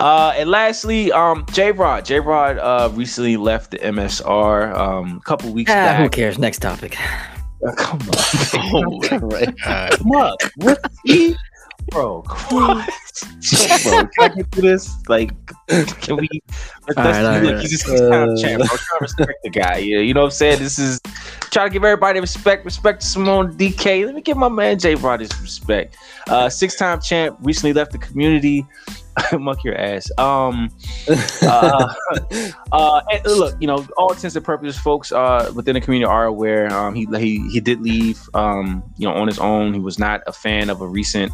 Uh, 0.00 0.32
and 0.36 0.50
lastly, 0.50 1.12
um, 1.12 1.46
J 1.52 1.72
Rod. 1.72 2.04
J 2.04 2.20
Rod 2.20 2.58
uh, 2.58 2.90
recently 2.94 3.36
left 3.36 3.70
the 3.70 3.78
MSR 3.78 4.74
um, 4.74 5.18
a 5.18 5.20
couple 5.20 5.52
weeks 5.52 5.70
ah, 5.70 5.74
back. 5.74 6.00
Who 6.00 6.08
cares? 6.08 6.38
Next 6.38 6.58
topic. 6.58 6.96
come 7.76 8.00
on, 8.00 8.24
Oh 8.54 9.00
my 9.00 9.18
Right. 9.22 9.56
God. 9.64 9.96
come 9.98 10.10
on, 10.12 10.36
what? 10.56 10.78
Bro, 11.90 12.22
come 12.22 12.58
on. 12.58 12.86
Bro. 13.82 14.06
Can 14.06 14.08
I 14.18 14.28
get 14.28 14.52
through 14.52 14.62
this? 14.62 15.08
Like, 15.08 15.30
can 16.00 16.16
we? 16.16 16.28
Let's, 16.86 16.98
All 16.98 17.04
right, 17.04 17.24
all 17.24 17.40
right. 17.40 17.60
he's 17.60 17.82
just 17.82 17.86
kind 18.10 18.30
of 18.30 18.36
chat, 18.38 18.58
bro. 18.58 18.66
Try 18.66 18.76
to 18.76 19.00
respect 19.00 19.32
the 19.44 19.50
guy. 19.50 19.76
Yeah, 19.78 19.98
you 19.98 20.12
know 20.12 20.20
what 20.20 20.26
I'm 20.26 20.30
saying? 20.32 20.58
This 20.58 20.78
is 20.78 21.00
try 21.50 21.64
to 21.64 21.70
give 21.70 21.84
everybody 21.84 22.20
respect. 22.20 22.64
Respect 22.64 23.00
to 23.00 23.06
Simone 23.06 23.56
DK. 23.56 24.04
Let 24.06 24.14
me 24.14 24.20
give 24.22 24.36
my 24.36 24.48
man 24.48 24.78
Jay 24.78 24.94
Rod 24.94 25.20
his 25.20 25.40
respect. 25.40 25.96
Uh, 26.28 26.48
six-time 26.48 27.00
champ. 27.00 27.38
Recently 27.40 27.72
left 27.72 27.92
the 27.92 27.98
community. 27.98 28.66
Muck 29.38 29.62
your 29.64 29.76
ass. 29.76 30.10
Um. 30.18 30.70
uh, 31.42 31.94
uh, 32.72 33.02
and 33.10 33.24
look, 33.24 33.56
you 33.60 33.66
know, 33.66 33.86
all 33.96 34.12
intents 34.12 34.36
and 34.36 34.44
purposes, 34.44 34.80
folks 34.80 35.12
uh, 35.12 35.52
within 35.54 35.74
the 35.74 35.80
community 35.80 36.08
are 36.08 36.24
aware. 36.24 36.72
Um, 36.72 36.94
he 36.94 37.06
he 37.18 37.48
he 37.50 37.60
did 37.60 37.80
leave, 37.80 38.20
um, 38.34 38.82
you 38.96 39.06
know, 39.06 39.14
on 39.14 39.28
his 39.28 39.38
own. 39.38 39.74
He 39.74 39.80
was 39.80 39.98
not 39.98 40.22
a 40.26 40.32
fan 40.32 40.70
of 40.70 40.80
a 40.80 40.86
recent 40.86 41.32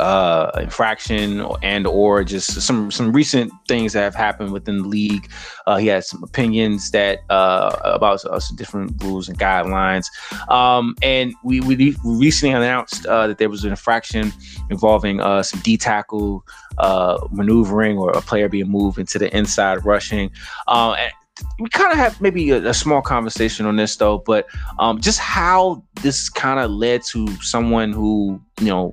uh 0.00 0.50
infraction 0.60 1.44
and 1.62 1.86
or 1.86 2.24
just 2.24 2.60
some 2.62 2.90
some 2.90 3.12
recent 3.12 3.52
things 3.68 3.92
that 3.92 4.00
have 4.00 4.14
happened 4.14 4.52
within 4.52 4.78
the 4.78 4.88
league. 4.88 5.30
Uh 5.66 5.76
he 5.76 5.86
had 5.86 6.04
some 6.04 6.22
opinions 6.24 6.90
that 6.90 7.20
uh 7.28 7.76
about 7.84 8.24
uh, 8.24 8.40
some 8.40 8.56
different 8.56 8.92
rules 9.02 9.28
and 9.28 9.38
guidelines. 9.38 10.06
Um 10.48 10.96
and 11.02 11.34
we 11.44 11.60
we 11.60 11.94
recently 12.04 12.54
announced 12.54 13.06
uh 13.06 13.26
that 13.26 13.38
there 13.38 13.50
was 13.50 13.64
an 13.64 13.70
infraction 13.70 14.32
involving 14.70 15.20
uh 15.20 15.42
some 15.42 15.60
d 15.60 15.76
tackle 15.76 16.44
uh 16.78 17.18
maneuvering 17.30 17.98
or 17.98 18.10
a 18.10 18.22
player 18.22 18.48
being 18.48 18.68
moved 18.68 18.98
into 18.98 19.18
the 19.18 19.34
inside 19.36 19.84
rushing. 19.84 20.30
Uh 20.66 20.96
and 20.98 21.12
we 21.58 21.68
kind 21.70 21.92
of 21.92 21.98
have 21.98 22.20
maybe 22.20 22.50
a, 22.50 22.68
a 22.68 22.74
small 22.74 23.00
conversation 23.00 23.64
on 23.66 23.76
this 23.76 23.96
though 23.96 24.18
but 24.18 24.46
um 24.78 25.00
just 25.00 25.18
how 25.18 25.82
this 26.02 26.28
kind 26.28 26.60
of 26.60 26.70
led 26.70 27.02
to 27.02 27.26
someone 27.40 27.92
who 27.92 28.40
you 28.60 28.66
know 28.66 28.92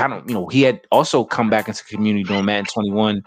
kind 0.00 0.14
of 0.14 0.26
you 0.26 0.34
know 0.34 0.46
he 0.46 0.62
had 0.62 0.80
also 0.90 1.24
come 1.24 1.50
back 1.50 1.68
into 1.68 1.84
the 1.84 1.94
community 1.94 2.24
doing 2.24 2.46
Madden 2.46 2.64
21 2.64 3.22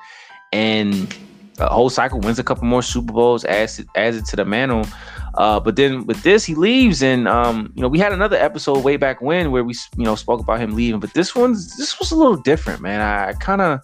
and 0.51 1.15
a 1.59 1.69
whole 1.69 1.91
cycle 1.91 2.19
wins 2.19 2.39
a 2.39 2.43
couple 2.43 2.65
more 2.65 2.81
Super 2.81 3.13
Bowls 3.13 3.45
adds 3.45 3.77
it, 3.77 3.87
adds 3.95 4.17
it 4.17 4.25
to 4.25 4.35
the 4.35 4.43
mantle. 4.43 4.87
Uh, 5.35 5.59
but 5.59 5.75
then 5.75 6.07
with 6.07 6.23
this 6.23 6.43
he 6.43 6.55
leaves 6.55 7.03
and 7.03 7.27
um, 7.27 7.71
you 7.75 7.81
know 7.83 7.87
we 7.87 7.99
had 7.99 8.11
another 8.11 8.37
episode 8.37 8.83
way 8.83 8.97
back 8.97 9.21
when 9.21 9.51
where 9.51 9.63
we 9.63 9.75
you 9.97 10.03
know 10.03 10.15
spoke 10.15 10.39
about 10.39 10.59
him 10.59 10.75
leaving 10.75 10.99
but 10.99 11.13
this 11.13 11.35
one's 11.35 11.77
this 11.77 11.99
was 11.99 12.11
a 12.11 12.15
little 12.15 12.37
different 12.37 12.81
man. 12.81 13.01
I 13.01 13.33
kind 13.33 13.61
of 13.61 13.79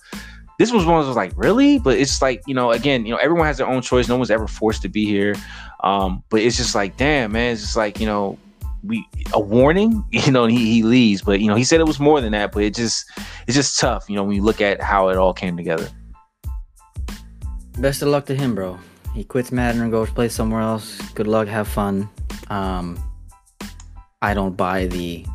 this 0.58 0.72
was 0.72 0.86
one 0.86 1.00
of 1.00 1.06
those 1.06 1.16
like 1.16 1.32
really? 1.36 1.78
But 1.78 1.98
it's 2.00 2.24
like 2.24 2.42
you 2.48 2.56
know 2.56 2.72
again 2.72 3.06
you 3.06 3.12
know 3.12 3.20
everyone 3.20 3.46
has 3.46 3.58
their 3.58 3.68
own 3.68 3.84
choice. 3.84 4.08
No 4.08 4.18
one's 4.18 4.32
ever 4.32 4.48
forced 4.48 4.82
to 4.82 4.90
be 4.90 5.06
here. 5.06 5.36
Um, 5.84 6.24
but 6.30 6.42
it's 6.42 6.58
just 6.58 6.74
like 6.74 6.98
damn 6.98 7.34
man 7.34 7.54
it's 7.54 7.62
just 7.62 7.78
like 7.78 8.00
you 8.00 8.08
know 8.08 8.40
we 8.84 9.08
a 9.34 9.40
warning, 9.40 10.04
you 10.12 10.32
know, 10.32 10.46
he, 10.46 10.74
he 10.74 10.84
leaves. 10.84 11.22
But 11.22 11.40
you 11.40 11.48
know, 11.48 11.56
he 11.56 11.64
said 11.64 11.80
it 11.80 11.88
was 11.88 12.00
more 12.00 12.22
than 12.22 12.32
that. 12.34 12.52
But 12.52 12.64
it 12.64 12.76
just 12.76 13.10
it's 13.48 13.56
just 13.56 13.80
tough, 13.80 14.10
you 14.10 14.16
know, 14.16 14.24
when 14.24 14.36
you 14.36 14.44
look 14.44 14.62
at 14.62 14.82
how 14.82 15.10
it 15.10 15.18
all 15.18 15.34
came 15.34 15.58
together. 15.58 15.90
Best 17.80 18.02
of 18.02 18.10
luck 18.10 18.26
to 18.26 18.36
him, 18.36 18.56
bro. 18.56 18.78
He 19.14 19.24
quits 19.24 19.52
Madden 19.52 19.82
and 19.82 19.92
goes 19.92 20.10
play 20.10 20.30
somewhere 20.30 20.62
else. 20.62 21.02
Good 21.14 21.28
luck, 21.28 21.48
have 21.48 21.68
fun. 21.68 22.10
Um, 22.50 23.00
I 24.22 24.34
don't 24.34 24.56
buy 24.56 24.88
the 24.88 25.26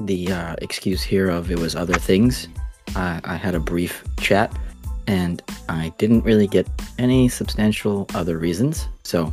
the 0.00 0.32
uh, 0.32 0.56
excuse 0.60 1.02
here 1.02 1.28
of 1.28 1.50
it 1.50 1.58
was 1.58 1.76
other 1.76 1.94
things. 1.94 2.48
I, 2.96 3.20
I 3.24 3.36
had 3.36 3.54
a 3.54 3.60
brief 3.60 4.04
chat, 4.18 4.56
and 5.06 5.42
I 5.68 5.92
didn't 5.98 6.22
really 6.22 6.46
get 6.46 6.66
any 6.98 7.28
substantial 7.28 8.06
other 8.14 8.38
reasons. 8.38 8.88
So, 9.02 9.32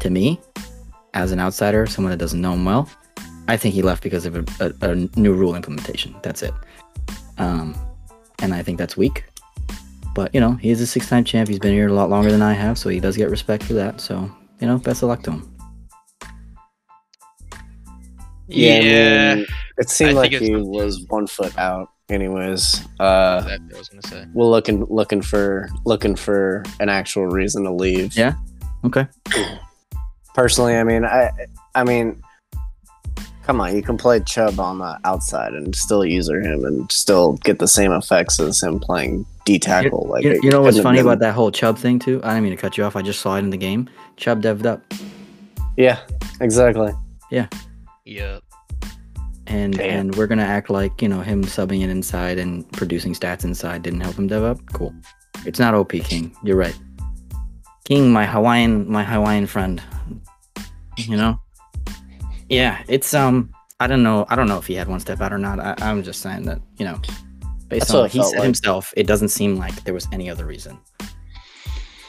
to 0.00 0.10
me, 0.10 0.40
as 1.14 1.32
an 1.32 1.40
outsider, 1.40 1.86
someone 1.86 2.10
that 2.10 2.18
doesn't 2.18 2.40
know 2.40 2.52
him 2.52 2.64
well, 2.64 2.88
I 3.48 3.56
think 3.56 3.74
he 3.74 3.82
left 3.82 4.02
because 4.02 4.26
of 4.26 4.36
a, 4.36 4.44
a, 4.80 4.90
a 4.90 4.94
new 5.18 5.32
rule 5.32 5.54
implementation. 5.54 6.14
That's 6.22 6.42
it. 6.42 6.54
Um, 7.38 7.74
and 8.42 8.54
I 8.54 8.62
think 8.62 8.78
that's 8.78 8.96
weak. 8.96 9.24
But 10.14 10.34
you 10.34 10.40
know, 10.40 10.52
he's 10.52 10.80
a 10.80 10.86
six-time 10.86 11.24
champ. 11.24 11.48
He's 11.48 11.58
been 11.58 11.72
here 11.72 11.88
a 11.88 11.92
lot 11.92 12.10
longer 12.10 12.30
than 12.30 12.42
I 12.42 12.52
have, 12.52 12.78
so 12.78 12.88
he 12.88 13.00
does 13.00 13.16
get 13.16 13.30
respect 13.30 13.62
for 13.62 13.74
that. 13.74 14.00
So 14.00 14.30
you 14.60 14.66
know, 14.66 14.78
best 14.78 15.02
of 15.02 15.08
luck 15.08 15.22
to 15.24 15.32
him. 15.32 15.56
Yeah, 18.48 19.32
I 19.32 19.34
mean, 19.36 19.46
it 19.78 19.88
seemed 19.88 20.10
I 20.10 20.14
like 20.14 20.32
he 20.32 20.54
was 20.56 21.06
one 21.08 21.26
foot 21.28 21.56
out. 21.56 21.90
Anyways, 22.08 22.84
uh, 22.98 23.42
That's 23.42 23.62
what 23.62 23.74
I 23.74 23.78
was 23.78 23.88
gonna 23.88 24.02
say. 24.02 24.26
we're 24.34 24.46
looking 24.46 24.84
looking 24.86 25.22
for 25.22 25.68
looking 25.84 26.16
for 26.16 26.64
an 26.80 26.88
actual 26.88 27.26
reason 27.26 27.62
to 27.64 27.72
leave. 27.72 28.16
Yeah. 28.16 28.34
Okay. 28.84 29.06
Personally, 30.34 30.76
I 30.76 30.84
mean, 30.84 31.04
I 31.04 31.30
I 31.74 31.84
mean, 31.84 32.22
come 33.44 33.60
on, 33.60 33.74
you 33.74 33.82
can 33.82 33.96
play 33.96 34.20
Chubb 34.20 34.60
on 34.60 34.78
the 34.78 34.98
outside 35.04 35.52
and 35.52 35.74
still 35.74 36.04
user 36.04 36.40
him 36.40 36.64
and 36.64 36.90
still 36.90 37.34
get 37.44 37.58
the 37.58 37.68
same 37.68 37.92
effects 37.92 38.38
as 38.40 38.62
him 38.62 38.78
playing 38.80 39.26
D 39.44 39.58
tackle. 39.58 40.06
Like 40.08 40.24
You, 40.24 40.38
you 40.42 40.50
know 40.50 40.62
what's 40.62 40.78
funny 40.80 40.98
been- 40.98 41.06
about 41.06 41.18
that 41.20 41.34
whole 41.34 41.50
Chubb 41.50 41.78
thing 41.78 41.98
too? 41.98 42.20
I 42.22 42.28
didn't 42.34 42.44
mean 42.44 42.52
to 42.56 42.60
cut 42.60 42.76
you 42.78 42.84
off. 42.84 42.96
I 42.96 43.02
just 43.02 43.20
saw 43.20 43.36
it 43.36 43.40
in 43.40 43.50
the 43.50 43.56
game. 43.56 43.88
Chubb 44.16 44.42
devved 44.42 44.66
up, 44.66 44.82
Yeah, 45.76 45.98
exactly. 46.40 46.92
Yeah. 47.30 47.46
Yep. 48.04 48.42
and 49.46 49.76
Damn. 49.76 49.90
and 50.00 50.14
we're 50.16 50.26
gonna 50.26 50.42
act 50.42 50.70
like 50.70 51.00
you 51.02 51.08
know 51.08 51.20
him 51.22 51.44
subbing 51.44 51.80
in 51.82 51.90
inside 51.90 52.38
and 52.38 52.70
producing 52.72 53.14
stats 53.14 53.44
inside 53.44 53.82
didn't 53.82 54.00
help 54.00 54.16
him 54.16 54.26
dev 54.28 54.42
up. 54.44 54.58
Cool. 54.72 54.94
It's 55.46 55.58
not 55.58 55.74
OP 55.74 55.90
King. 55.92 56.32
You're 56.44 56.56
right. 56.56 56.76
King, 57.90 58.12
my 58.12 58.24
Hawaiian, 58.24 58.88
my 58.88 59.02
Hawaiian 59.02 59.48
friend. 59.48 59.82
You 60.96 61.16
know. 61.16 61.40
Yeah, 62.48 62.84
it's 62.86 63.12
um. 63.14 63.52
I 63.80 63.88
don't 63.88 64.04
know. 64.04 64.26
I 64.28 64.36
don't 64.36 64.46
know 64.46 64.58
if 64.58 64.66
he 64.68 64.74
had 64.74 64.86
one 64.86 65.00
step 65.00 65.20
out 65.20 65.32
or 65.32 65.38
not. 65.38 65.58
I, 65.58 65.74
I'm 65.80 66.04
just 66.04 66.22
saying 66.22 66.44
that 66.44 66.60
you 66.78 66.84
know, 66.84 67.00
based 67.66 67.88
That's 67.88 67.90
on 67.90 67.96
what 67.96 68.02
what 68.02 68.10
he 68.12 68.22
said 68.22 68.38
like. 68.38 68.44
himself, 68.44 68.94
it 68.96 69.08
doesn't 69.08 69.30
seem 69.30 69.56
like 69.56 69.82
there 69.82 69.92
was 69.92 70.06
any 70.12 70.30
other 70.30 70.46
reason. 70.46 70.78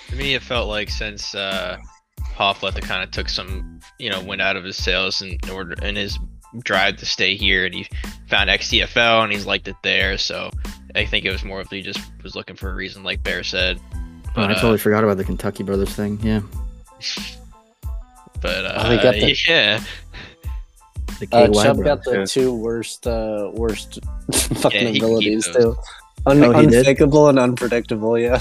To 0.09 0.15
me, 0.15 0.35
it 0.35 0.43
felt 0.43 0.67
like 0.67 0.91
since 0.91 1.33
uh, 1.33 1.77
Hoffletta 2.21 2.83
kind 2.83 3.01
of 3.01 3.09
took 3.09 3.27
some, 3.27 3.79
you 3.97 4.11
know, 4.11 4.21
went 4.21 4.41
out 4.41 4.55
of 4.55 4.63
his 4.63 4.77
sales 4.77 5.23
in 5.23 5.39
order 5.51 5.73
in 5.83 5.95
his 5.95 6.19
drive 6.59 6.97
to 6.97 7.07
stay 7.07 7.35
here, 7.35 7.65
and 7.65 7.73
he 7.73 7.87
found 8.27 8.51
XTFL 8.51 9.23
and 9.23 9.31
he's 9.31 9.47
liked 9.47 9.67
it 9.67 9.77
there. 9.81 10.19
So 10.19 10.51
I 10.93 11.05
think 11.05 11.25
it 11.25 11.31
was 11.31 11.43
more 11.43 11.59
of 11.59 11.71
he 11.71 11.81
just 11.81 12.01
was 12.21 12.35
looking 12.35 12.55
for 12.55 12.69
a 12.69 12.75
reason, 12.75 13.01
like 13.01 13.23
Bear 13.23 13.43
said. 13.43 13.81
Oh, 14.31 14.35
But 14.35 14.49
I 14.49 14.53
uh, 14.53 14.55
totally 14.55 14.77
forgot 14.77 15.03
about 15.03 15.17
the 15.17 15.23
Kentucky 15.25 15.63
brothers 15.63 15.93
thing. 15.93 16.19
Yeah, 16.23 16.41
but 18.41 18.65
uh, 18.65 18.73
Oh, 18.85 18.91
he 18.91 18.97
got 18.97 19.13
the- 19.15 19.35
yeah, 19.47 19.83
the 21.19 21.27
Uh, 21.31 21.47
Chubb 21.47 21.77
brothers. 21.77 21.83
got 21.83 22.03
the 22.03 22.19
yeah. 22.19 22.25
two 22.25 22.53
worst 22.55 23.05
uh, 23.07 23.51
worst 23.53 23.99
fucking 24.31 24.71
Yeah, 24.71 24.79
he 24.79 24.85
can 24.85 24.93
keep 24.93 25.03
abilities 25.03 25.45
those. 25.53 25.55
too. 25.55 25.75
Un- 26.27 26.43
Oh, 26.43 26.51
he 26.51 26.65
and 27.29 27.39
unpredictable. 27.39 28.17
Yeah, 28.17 28.39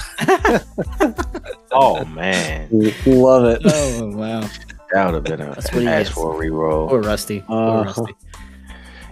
Oh 1.71 2.05
man, 2.05 2.67
love 3.07 3.45
it. 3.45 3.61
Oh 3.65 4.07
wow. 4.15 4.41
that 4.93 5.05
would 5.05 5.15
have 5.15 5.23
been 5.23 5.41
a 5.41 5.55
That's 5.55 5.71
what 5.73 5.81
he 5.81 5.87
ask 5.87 6.11
for 6.13 6.31
a 6.41 6.45
reroll. 6.47 6.89
Poor 6.89 7.01
Rusty. 7.01 7.39
Poor 7.41 7.57
Uh, 7.57 7.83
Rusty. 7.85 8.15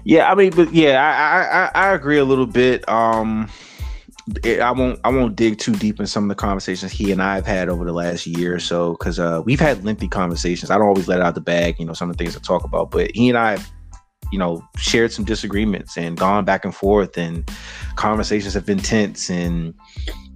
Yeah, 0.03 0.31
I 0.31 0.35
mean, 0.35 0.51
but 0.55 0.71
yeah, 0.73 1.01
I 1.01 1.81
I, 1.81 1.83
I, 1.85 1.89
I 1.91 1.93
agree 1.95 2.19
a 2.19 2.25
little 2.25 2.45
bit. 2.45 2.87
Um, 2.87 3.49
it, 4.43 4.59
I 4.59 4.71
won't 4.71 4.99
I 5.03 5.09
won't 5.09 5.35
dig 5.35 5.57
too 5.57 5.73
deep 5.73 5.99
in 5.99 6.07
some 6.07 6.23
of 6.23 6.29
the 6.29 6.35
conversations 6.35 6.91
he 6.91 7.11
and 7.11 7.21
I 7.21 7.35
have 7.35 7.45
had 7.45 7.69
over 7.69 7.85
the 7.85 7.93
last 7.93 8.27
year 8.27 8.55
or 8.55 8.59
so 8.59 8.93
because 8.93 9.19
uh, 9.19 9.41
we've 9.45 9.59
had 9.59 9.83
lengthy 9.83 10.07
conversations. 10.07 10.71
I 10.71 10.77
don't 10.77 10.87
always 10.87 11.07
let 11.07 11.21
out 11.21 11.35
the 11.35 11.41
bag, 11.41 11.75
you 11.79 11.85
know, 11.85 11.93
some 11.93 12.09
of 12.09 12.17
the 12.17 12.23
things 12.23 12.35
I 12.35 12.39
talk 12.39 12.63
about, 12.63 12.91
but 12.91 13.11
he 13.15 13.29
and 13.29 13.37
I, 13.37 13.57
you 14.31 14.39
know, 14.39 14.61
shared 14.77 15.11
some 15.11 15.25
disagreements 15.25 15.97
and 15.97 16.17
gone 16.17 16.45
back 16.45 16.65
and 16.65 16.75
forth, 16.75 17.17
and 17.17 17.49
conversations 17.95 18.53
have 18.53 18.65
been 18.65 18.79
tense 18.79 19.29
and. 19.29 19.73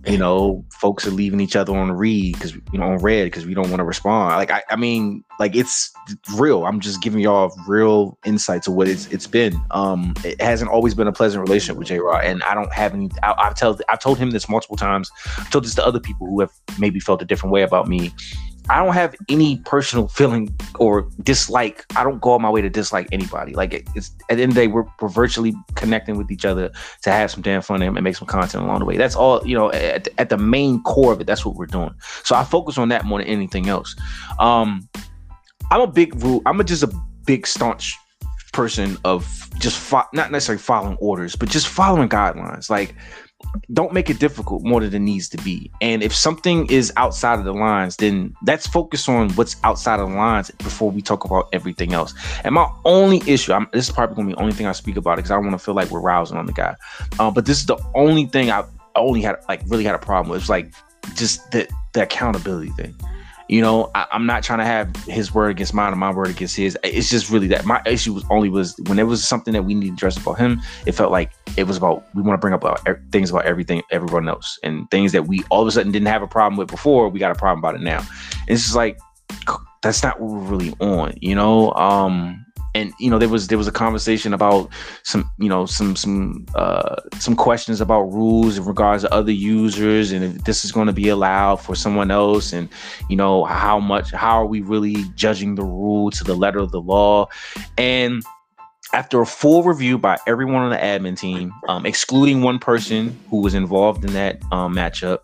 You 0.05 0.17
know, 0.17 0.65
folks 0.69 1.07
are 1.07 1.11
leaving 1.11 1.39
each 1.39 1.55
other 1.55 1.75
on 1.75 1.91
read 1.91 2.33
because 2.33 2.53
you 2.53 2.61
know 2.73 2.83
on 2.83 2.97
red 2.97 3.25
because 3.25 3.45
we 3.45 3.53
don't 3.53 3.69
want 3.69 3.79
to 3.79 3.85
respond. 3.85 4.35
Like 4.35 4.51
I, 4.51 4.63
I 4.69 4.75
mean, 4.75 5.23
like 5.39 5.55
it's 5.55 5.93
real. 6.35 6.65
I'm 6.65 6.79
just 6.79 7.01
giving 7.01 7.21
y'all 7.21 7.55
real 7.67 8.17
insight 8.25 8.63
to 8.63 8.71
what 8.71 8.87
it's 8.87 9.07
it's 9.07 9.27
been. 9.27 9.57
Um, 9.71 10.13
it 10.25 10.41
hasn't 10.41 10.69
always 10.71 10.93
been 10.93 11.07
a 11.07 11.13
pleasant 11.13 11.41
relationship 11.41 11.77
with 11.77 11.87
J. 11.87 11.99
Rod, 11.99 12.25
and 12.25 12.43
I 12.43 12.53
don't 12.53 12.71
have 12.73 12.93
any. 12.93 13.09
I, 13.23 13.33
I've 13.37 13.55
told 13.55 13.81
I've 13.87 13.99
told 13.99 14.17
him 14.17 14.31
this 14.31 14.49
multiple 14.49 14.75
times. 14.75 15.09
I've 15.37 15.49
told 15.49 15.63
this 15.63 15.75
to 15.75 15.85
other 15.85 15.99
people 15.99 16.27
who 16.27 16.41
have 16.41 16.51
maybe 16.79 16.99
felt 16.99 17.21
a 17.21 17.25
different 17.25 17.53
way 17.53 17.61
about 17.61 17.87
me. 17.87 18.11
I 18.69 18.83
don't 18.83 18.93
have 18.93 19.15
any 19.27 19.57
personal 19.65 20.07
feeling 20.07 20.57
or 20.79 21.09
dislike. 21.21 21.85
I 21.97 22.03
don't 22.03 22.21
go 22.21 22.33
out 22.33 22.41
my 22.41 22.49
way 22.49 22.61
to 22.61 22.69
dislike 22.69 23.07
anybody. 23.11 23.53
Like 23.53 23.73
it, 23.73 23.87
it's 23.93 24.11
at 24.29 24.37
the 24.37 24.43
end 24.43 24.51
of 24.51 24.55
the 24.55 24.61
day, 24.61 24.67
we're, 24.67 24.85
we're 25.01 25.09
virtually 25.09 25.53
connecting 25.75 26.17
with 26.17 26.31
each 26.31 26.45
other 26.45 26.71
to 27.01 27.11
have 27.11 27.29
some 27.29 27.41
damn 27.41 27.61
fun 27.61 27.81
and 27.81 28.01
make 28.01 28.15
some 28.15 28.27
content 28.27 28.63
along 28.63 28.79
the 28.79 28.85
way. 28.85 28.95
That's 28.95 29.15
all. 29.15 29.45
You 29.45 29.57
know, 29.57 29.71
at, 29.71 30.07
at 30.17 30.29
the 30.29 30.37
main 30.37 30.81
core 30.83 31.11
of 31.11 31.19
it, 31.19 31.27
that's 31.27 31.45
what 31.45 31.55
we're 31.55 31.65
doing. 31.65 31.93
So 32.23 32.35
I 32.35 32.43
focus 32.45 32.77
on 32.77 32.87
that 32.89 33.03
more 33.03 33.19
than 33.19 33.27
anything 33.27 33.67
else. 33.67 33.95
Um, 34.39 34.87
I'm 35.69 35.81
a 35.81 35.87
big 35.87 36.15
rule. 36.23 36.41
I'm 36.45 36.59
a, 36.59 36.63
just 36.63 36.83
a 36.83 36.93
big 37.25 37.45
staunch 37.45 37.97
person 38.53 38.97
of 39.03 39.49
just 39.59 39.77
fo- 39.77 40.07
not 40.13 40.31
necessarily 40.31 40.61
following 40.61 40.95
orders, 41.01 41.35
but 41.35 41.49
just 41.49 41.67
following 41.67 42.07
guidelines. 42.07 42.69
Like 42.69 42.95
don't 43.71 43.93
make 43.93 44.09
it 44.09 44.19
difficult 44.19 44.63
more 44.63 44.81
than 44.81 44.93
it 44.93 44.99
needs 44.99 45.29
to 45.29 45.37
be. 45.37 45.71
And 45.81 46.03
if 46.03 46.13
something 46.15 46.69
is 46.69 46.91
outside 46.97 47.39
of 47.39 47.45
the 47.45 47.53
lines, 47.53 47.97
then 47.97 48.35
let's 48.45 48.67
focus 48.67 49.07
on 49.07 49.29
what's 49.31 49.55
outside 49.63 49.99
of 49.99 50.09
the 50.09 50.15
lines 50.15 50.51
before 50.51 50.91
we 50.91 51.01
talk 51.01 51.25
about 51.25 51.49
everything 51.53 51.93
else. 51.93 52.13
And 52.43 52.55
my 52.55 52.69
only 52.85 53.21
issue, 53.27 53.53
I'm, 53.53 53.67
this 53.73 53.87
is 53.87 53.93
probably 53.93 54.15
gonna 54.15 54.27
be 54.27 54.33
the 54.33 54.41
only 54.41 54.53
thing 54.53 54.67
I 54.67 54.71
speak 54.73 54.97
about 54.97 55.17
because 55.17 55.31
I 55.31 55.35
don't 55.35 55.45
want 55.45 55.57
to 55.57 55.63
feel 55.63 55.73
like 55.73 55.89
we're 55.89 56.01
rousing 56.01 56.37
on 56.37 56.45
the 56.45 56.53
guy. 56.53 56.75
Uh, 57.19 57.31
but 57.31 57.45
this 57.45 57.59
is 57.59 57.65
the 57.65 57.77
only 57.95 58.25
thing 58.25 58.51
I 58.51 58.63
only 58.95 59.21
had 59.21 59.37
like 59.47 59.61
really 59.67 59.83
had 59.83 59.95
a 59.95 59.99
problem 59.99 60.29
with. 60.29 60.41
It's 60.41 60.49
like 60.49 60.73
just 61.15 61.51
the 61.51 61.67
the 61.93 62.03
accountability 62.03 62.71
thing. 62.71 62.95
You 63.49 63.61
know, 63.61 63.91
I, 63.93 64.07
am 64.11 64.25
not 64.25 64.43
trying 64.43 64.59
to 64.59 64.65
have 64.65 64.95
his 65.05 65.33
word 65.33 65.51
against 65.51 65.73
mine 65.73 65.91
and 65.91 65.99
my 65.99 66.11
word 66.11 66.29
against 66.29 66.55
his. 66.55 66.77
It's 66.83 67.09
just 67.09 67.29
really 67.29 67.47
that 67.47 67.65
my 67.65 67.81
issue 67.85 68.13
was 68.13 68.23
only 68.29 68.49
was 68.49 68.75
when 68.87 68.99
it 68.99 69.03
was 69.03 69.27
something 69.27 69.53
that 69.53 69.63
we 69.63 69.73
needed 69.73 69.89
to 69.89 69.93
address 69.93 70.17
about 70.17 70.37
him. 70.37 70.61
It 70.85 70.93
felt 70.93 71.11
like 71.11 71.31
it 71.57 71.65
was 71.65 71.77
about 71.77 72.05
we 72.15 72.21
want 72.21 72.33
to 72.33 72.41
bring 72.41 72.53
up 72.53 72.63
about, 72.63 72.87
things 73.11 73.29
about 73.29 73.45
everything, 73.45 73.81
everyone 73.91 74.29
else, 74.29 74.57
and 74.63 74.89
things 74.91 75.11
that 75.11 75.27
we 75.27 75.43
all 75.49 75.61
of 75.61 75.67
a 75.67 75.71
sudden 75.71 75.91
didn't 75.91 76.07
have 76.07 76.21
a 76.21 76.27
problem 76.27 76.57
with 76.57 76.69
before. 76.69 77.09
We 77.09 77.19
got 77.19 77.31
a 77.31 77.35
problem 77.35 77.59
about 77.59 77.75
it 77.75 77.81
now. 77.81 77.99
And 77.99 78.49
it's 78.49 78.63
just 78.63 78.75
like 78.75 78.97
that's 79.81 80.01
not 80.01 80.19
what 80.19 80.31
we're 80.31 80.57
really 80.57 80.73
on. 80.79 81.13
You 81.19 81.35
know, 81.35 81.73
um, 81.73 82.42
and 82.75 82.93
you 82.99 83.09
know 83.09 83.19
there 83.19 83.29
was 83.29 83.47
there 83.47 83.57
was 83.57 83.67
a 83.67 83.71
conversation 83.71 84.33
about 84.33 84.69
some 85.03 85.29
you 85.37 85.49
know 85.49 85.65
some 85.65 85.95
some 85.95 86.45
uh 86.55 86.95
some 87.19 87.35
questions 87.35 87.81
about 87.81 88.03
rules 88.03 88.57
in 88.57 88.65
regards 88.65 89.03
to 89.03 89.13
other 89.13 89.31
users 89.31 90.11
and 90.11 90.23
if 90.23 90.43
this 90.43 90.65
is 90.65 90.71
going 90.71 90.87
to 90.87 90.93
be 90.93 91.09
allowed 91.09 91.57
for 91.57 91.75
someone 91.75 92.11
else 92.11 92.53
and 92.53 92.69
you 93.09 93.15
know 93.15 93.43
how 93.43 93.79
much 93.79 94.11
how 94.11 94.41
are 94.41 94.45
we 94.45 94.61
really 94.61 95.03
judging 95.15 95.55
the 95.55 95.63
rule 95.63 96.11
to 96.11 96.23
the 96.23 96.35
letter 96.35 96.59
of 96.59 96.71
the 96.71 96.81
law? 96.81 97.27
And 97.77 98.23
after 98.93 99.21
a 99.21 99.25
full 99.25 99.63
review 99.63 99.97
by 99.97 100.17
everyone 100.27 100.61
on 100.61 100.69
the 100.69 100.77
admin 100.77 101.17
team, 101.17 101.51
um, 101.67 101.85
excluding 101.85 102.41
one 102.41 102.59
person 102.59 103.17
who 103.29 103.41
was 103.41 103.53
involved 103.53 104.05
in 104.05 104.13
that 104.13 104.41
um, 104.51 104.75
matchup, 104.75 105.19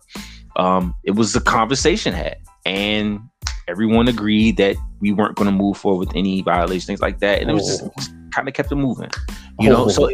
um, 0.56 0.94
it 1.04 1.12
was 1.12 1.34
a 1.36 1.40
conversation 1.40 2.12
had, 2.12 2.38
and 2.66 3.20
everyone 3.68 4.08
agreed 4.08 4.56
that 4.56 4.76
we 5.00 5.12
weren't 5.12 5.36
going 5.36 5.50
to 5.50 5.56
move 5.56 5.76
forward 5.76 6.08
with 6.08 6.16
any 6.16 6.42
violations, 6.42 6.86
things 6.86 7.00
like 7.00 7.20
that, 7.20 7.40
and 7.40 7.50
it 7.50 7.54
was 7.54 7.66
just, 7.66 7.84
oh. 7.84 7.92
just 7.96 8.12
kind 8.32 8.48
of 8.48 8.54
kept 8.54 8.72
it 8.72 8.76
moving, 8.76 9.10
you 9.58 9.70
oh. 9.70 9.84
know. 9.84 9.88
So 9.88 10.10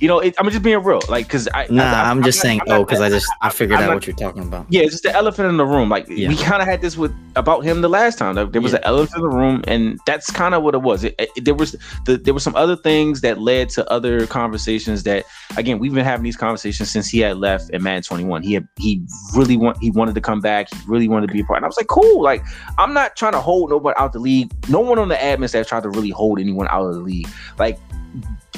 you 0.00 0.08
know, 0.08 0.20
it, 0.20 0.34
I'm 0.38 0.48
just 0.50 0.62
being 0.62 0.82
real, 0.82 1.00
like, 1.08 1.28
cause 1.28 1.48
I 1.54 1.66
nah, 1.70 1.84
I, 1.84 2.10
am 2.10 2.22
just 2.22 2.38
not, 2.38 2.42
saying 2.42 2.60
oh, 2.68 2.84
because 2.84 3.00
I 3.00 3.08
just 3.08 3.26
I 3.40 3.50
figured 3.50 3.78
I'm 3.78 3.84
out 3.84 3.86
not, 3.88 3.94
what 3.94 4.06
you're 4.06 4.16
talking 4.16 4.42
about. 4.42 4.66
Yeah, 4.68 4.82
it's 4.82 4.92
just 4.92 5.02
the 5.04 5.14
elephant 5.14 5.48
in 5.48 5.56
the 5.56 5.64
room. 5.64 5.88
Like 5.88 6.06
yeah. 6.08 6.28
we 6.28 6.36
kind 6.36 6.60
of 6.60 6.68
had 6.68 6.80
this 6.80 6.96
with 6.96 7.14
about 7.34 7.64
him 7.64 7.80
the 7.80 7.88
last 7.88 8.18
time. 8.18 8.34
There 8.34 8.60
was 8.60 8.72
yeah. 8.72 8.78
an 8.78 8.84
elephant 8.84 9.24
in 9.24 9.30
the 9.30 9.36
room, 9.36 9.64
and 9.66 9.98
that's 10.06 10.30
kind 10.30 10.54
of 10.54 10.62
what 10.62 10.74
it 10.74 10.82
was. 10.82 11.04
It, 11.04 11.14
it, 11.18 11.44
there 11.44 11.54
was 11.54 11.76
the, 12.04 12.16
there 12.18 12.34
were 12.34 12.40
some 12.40 12.56
other 12.56 12.76
things 12.76 13.20
that 13.22 13.38
led 13.38 13.68
to 13.70 13.90
other 13.90 14.26
conversations 14.26 15.02
that 15.04 15.24
again 15.56 15.78
we've 15.78 15.94
been 15.94 16.04
having 16.04 16.24
these 16.24 16.36
conversations 16.36 16.90
since 16.90 17.08
he 17.08 17.20
had 17.20 17.38
left 17.38 17.70
in 17.70 17.82
Madden 17.82 18.02
21. 18.02 18.42
He 18.42 18.54
had, 18.54 18.68
he 18.78 19.02
really 19.34 19.56
want 19.56 19.78
he 19.80 19.90
wanted 19.90 20.14
to 20.14 20.20
come 20.20 20.40
back. 20.40 20.68
He 20.72 20.78
really 20.86 21.08
wanted 21.08 21.28
to 21.28 21.32
be 21.32 21.40
a 21.40 21.44
part. 21.44 21.58
And 21.58 21.64
I 21.64 21.68
was 21.68 21.76
like, 21.76 21.88
cool. 21.88 22.22
Like 22.22 22.44
I'm 22.78 22.92
not 22.92 23.16
trying 23.16 23.32
to 23.32 23.40
hold 23.40 23.70
nobody 23.70 23.96
out 23.98 24.12
the 24.12 24.18
league. 24.18 24.52
No 24.68 24.80
one 24.80 24.98
on 24.98 25.08
the 25.08 25.16
admin 25.16 25.48
staff 25.48 25.66
tried 25.66 25.84
to 25.84 25.90
really 25.90 26.10
hold 26.10 26.38
anyone 26.38 26.68
out 26.68 26.86
of 26.86 26.94
the 26.94 27.00
league. 27.00 27.28
Like 27.58 27.78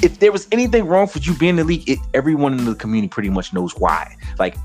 if 0.03 0.19
there 0.19 0.31
was 0.31 0.47
anything 0.51 0.85
wrong 0.85 1.09
with 1.13 1.25
you 1.27 1.35
being 1.35 1.51
in 1.51 1.55
the 1.57 1.63
league, 1.63 1.89
it, 1.89 1.99
everyone 2.13 2.57
in 2.57 2.65
the 2.65 2.75
community 2.75 3.09
pretty 3.09 3.29
much 3.29 3.53
knows 3.53 3.75
why. 3.77 4.15
Like, 4.37 4.55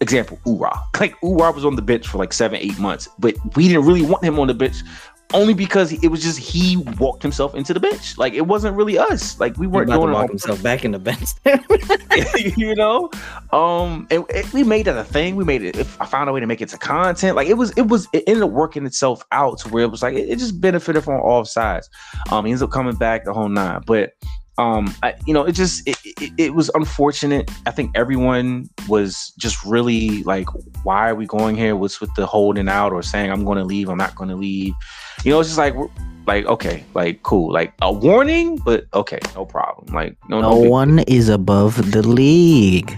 example, 0.00 0.38
Ura. 0.46 0.80
Like, 1.00 1.14
Ura 1.22 1.52
was 1.52 1.64
on 1.64 1.76
the 1.76 1.82
bench 1.82 2.08
for 2.08 2.18
like 2.18 2.32
seven, 2.32 2.58
eight 2.60 2.78
months, 2.78 3.08
but 3.18 3.34
we 3.56 3.68
didn't 3.68 3.84
really 3.84 4.02
want 4.02 4.24
him 4.24 4.38
on 4.38 4.48
the 4.48 4.54
bench 4.54 4.76
only 5.34 5.52
because 5.52 5.92
it 5.92 6.08
was 6.08 6.22
just 6.22 6.38
he 6.38 6.78
walked 6.98 7.22
himself 7.22 7.54
into 7.54 7.74
the 7.74 7.80
bench. 7.80 8.16
Like, 8.16 8.32
it 8.32 8.46
wasn't 8.46 8.76
really 8.76 8.98
us. 8.98 9.38
Like, 9.38 9.56
we 9.58 9.66
weren't 9.66 9.88
going 9.88 10.08
to 10.08 10.12
walk 10.12 10.28
himself 10.28 10.62
back 10.62 10.84
in 10.84 10.92
the 10.92 10.98
bench. 10.98 11.28
you 12.56 12.74
know, 12.74 13.10
um, 13.52 14.06
and 14.10 14.24
it, 14.30 14.52
we 14.52 14.64
made 14.64 14.86
that 14.86 14.96
a 14.96 15.04
thing. 15.04 15.36
We 15.36 15.44
made 15.44 15.62
it. 15.62 15.76
If 15.76 16.00
I 16.00 16.06
found 16.06 16.30
a 16.30 16.32
way 16.32 16.40
to 16.40 16.46
make 16.46 16.62
it 16.62 16.70
to 16.70 16.78
content, 16.78 17.36
like 17.36 17.46
it 17.46 17.54
was, 17.54 17.70
it 17.76 17.88
was, 17.88 18.08
it 18.12 18.24
ended 18.26 18.42
up 18.42 18.50
working 18.50 18.86
itself 18.86 19.22
out 19.30 19.58
to 19.58 19.68
where 19.68 19.84
it 19.84 19.90
was 19.90 20.02
like 20.02 20.14
it, 20.14 20.30
it 20.30 20.38
just 20.38 20.60
benefited 20.60 21.04
from 21.04 21.20
all 21.20 21.44
sides. 21.44 21.90
Um, 22.32 22.46
he 22.46 22.50
ends 22.50 22.62
up 22.62 22.70
coming 22.70 22.96
back 22.96 23.24
the 23.24 23.34
whole 23.34 23.48
nine, 23.48 23.82
but 23.86 24.14
um 24.58 24.92
I, 25.02 25.14
you 25.26 25.32
know 25.32 25.44
it 25.44 25.52
just 25.52 25.86
it, 25.88 25.96
it, 26.04 26.32
it, 26.36 26.54
was 26.54 26.70
unfortunate. 26.74 27.50
I 27.64 27.70
think 27.70 27.92
everyone 27.94 28.68
was 28.88 29.32
just 29.38 29.64
really 29.64 30.22
like 30.24 30.48
why 30.82 31.08
are 31.08 31.14
we 31.14 31.26
going 31.26 31.56
here? 31.56 31.76
What's 31.76 32.00
with 32.00 32.14
the 32.16 32.26
holding 32.26 32.68
out 32.68 32.92
or 32.92 33.02
saying 33.02 33.30
i'm 33.30 33.44
going 33.44 33.58
to 33.58 33.64
leave 33.64 33.88
i'm 33.88 33.96
not 33.96 34.14
going 34.16 34.28
to 34.28 34.36
leave? 34.36 34.74
You 35.24 35.32
know 35.32 35.40
it's 35.40 35.48
just 35.50 35.58
like 35.58 35.74
like 36.26 36.44
okay 36.46 36.84
like 36.94 37.22
cool. 37.22 37.52
Like 37.52 37.72
a 37.82 37.92
warning 37.92 38.56
but 38.56 38.86
okay 38.92 39.20
no 39.34 39.46
problem. 39.46 39.94
Like 39.94 40.16
no 40.28 40.40
no, 40.40 40.50
no 40.50 40.70
one 40.70 40.98
is 41.00 41.28
above 41.28 41.92
the 41.92 42.06
league. 42.06 42.96